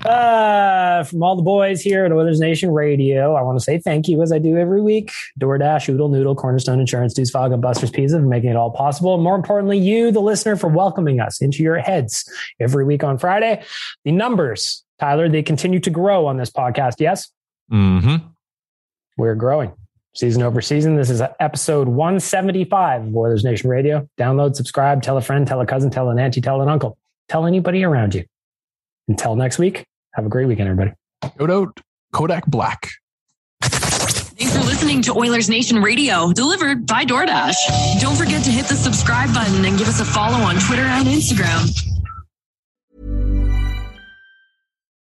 Ah, 0.05 0.09
uh, 0.09 1.05
from 1.05 1.23
all 1.23 1.37
the 1.37 1.43
boys 1.43 1.81
here 1.83 2.05
at 2.05 2.13
Oilers 2.13 2.41
Nation 2.41 2.71
Radio, 2.71 3.35
I 3.35 3.43
want 3.43 3.59
to 3.59 3.63
say 3.65 3.79
thank 3.79 4.09
you 4.09 4.23
as 4.23 4.33
I 4.33 4.39
do 4.39 4.57
every 4.57 4.81
week. 4.81 5.13
DoorDash, 5.41 5.89
Oodle 5.89 6.09
Noodle, 6.09 6.35
Cornerstone 6.35 6.81
Insurance, 6.81 7.13
Deuce 7.15 7.31
Fog, 7.31 7.53
and 7.53 7.61
Buster's 7.61 7.91
Pizza 7.91 8.19
for 8.19 8.25
making 8.27 8.51
it 8.51 8.57
all 8.57 8.71
possible. 8.71 9.15
And 9.15 9.23
more 9.23 9.35
importantly, 9.37 9.79
you, 9.79 10.11
the 10.11 10.21
listener, 10.21 10.57
for 10.57 10.69
welcoming 10.69 11.21
us 11.21 11.41
into 11.43 11.63
your 11.63 11.79
heads 11.79 12.31
every 12.61 12.85
week 12.85 13.05
on 13.05 13.19
Friday. 13.19 13.63
The 14.05 14.13
numbers, 14.13 14.85
Tyler, 15.01 15.29
they 15.29 15.43
continue 15.43 15.81
to 15.81 15.91
grow 15.91 16.27
on 16.27 16.37
this 16.37 16.51
podcast. 16.51 16.95
Yes, 16.99 17.31
Mm-hmm. 17.73 18.25
we're 19.19 19.35
growing 19.35 19.73
season 20.17 20.43
over 20.43 20.61
season. 20.61 20.97
This 20.97 21.11
is 21.11 21.23
episode 21.41 21.89
175 21.89 23.07
of 23.09 23.17
Oilers 23.17 23.45
Nation 23.45 23.69
Radio. 23.71 24.09
Download, 24.19 24.57
subscribe, 24.57 25.03
tell 25.03 25.17
a 25.17 25.21
friend, 25.21 25.47
tell 25.47 25.61
a 25.61 25.67
cousin, 25.67 25.91
tell 25.91 26.11
an 26.11 26.19
auntie, 26.19 26.41
tell 26.41 26.63
an 26.63 26.69
uncle. 26.69 26.97
Tell 27.29 27.47
anybody 27.47 27.85
around 27.85 28.15
you. 28.15 28.25
Until 29.09 29.37
next 29.37 29.59
week, 29.59 29.85
have 30.15 30.27
a 30.27 30.29
great 30.29 30.47
weekend, 30.47 30.69
everybody. 30.69 30.93
Shout 31.39 31.51
out 31.51 31.81
Kodak 32.13 32.47
Black. 32.47 32.89
Thanks 33.63 34.55
for 34.55 34.65
listening 34.65 35.03
to 35.03 35.15
Oilers 35.15 35.49
Nation 35.49 35.81
Radio, 35.83 36.33
delivered 36.33 36.87
by 36.87 37.05
DoorDash. 37.05 38.01
Don't 38.01 38.17
forget 38.17 38.45
to 38.45 38.51
hit 38.51 38.67
the 38.67 38.75
subscribe 38.75 39.33
button 39.33 39.65
and 39.65 39.79
give 39.79 39.89
us 39.89 40.01
a 40.01 40.05
follow 40.05 40.39
on 40.39 40.57
Twitter 40.57 40.83
and 40.83 41.07
Instagram. 41.07 41.73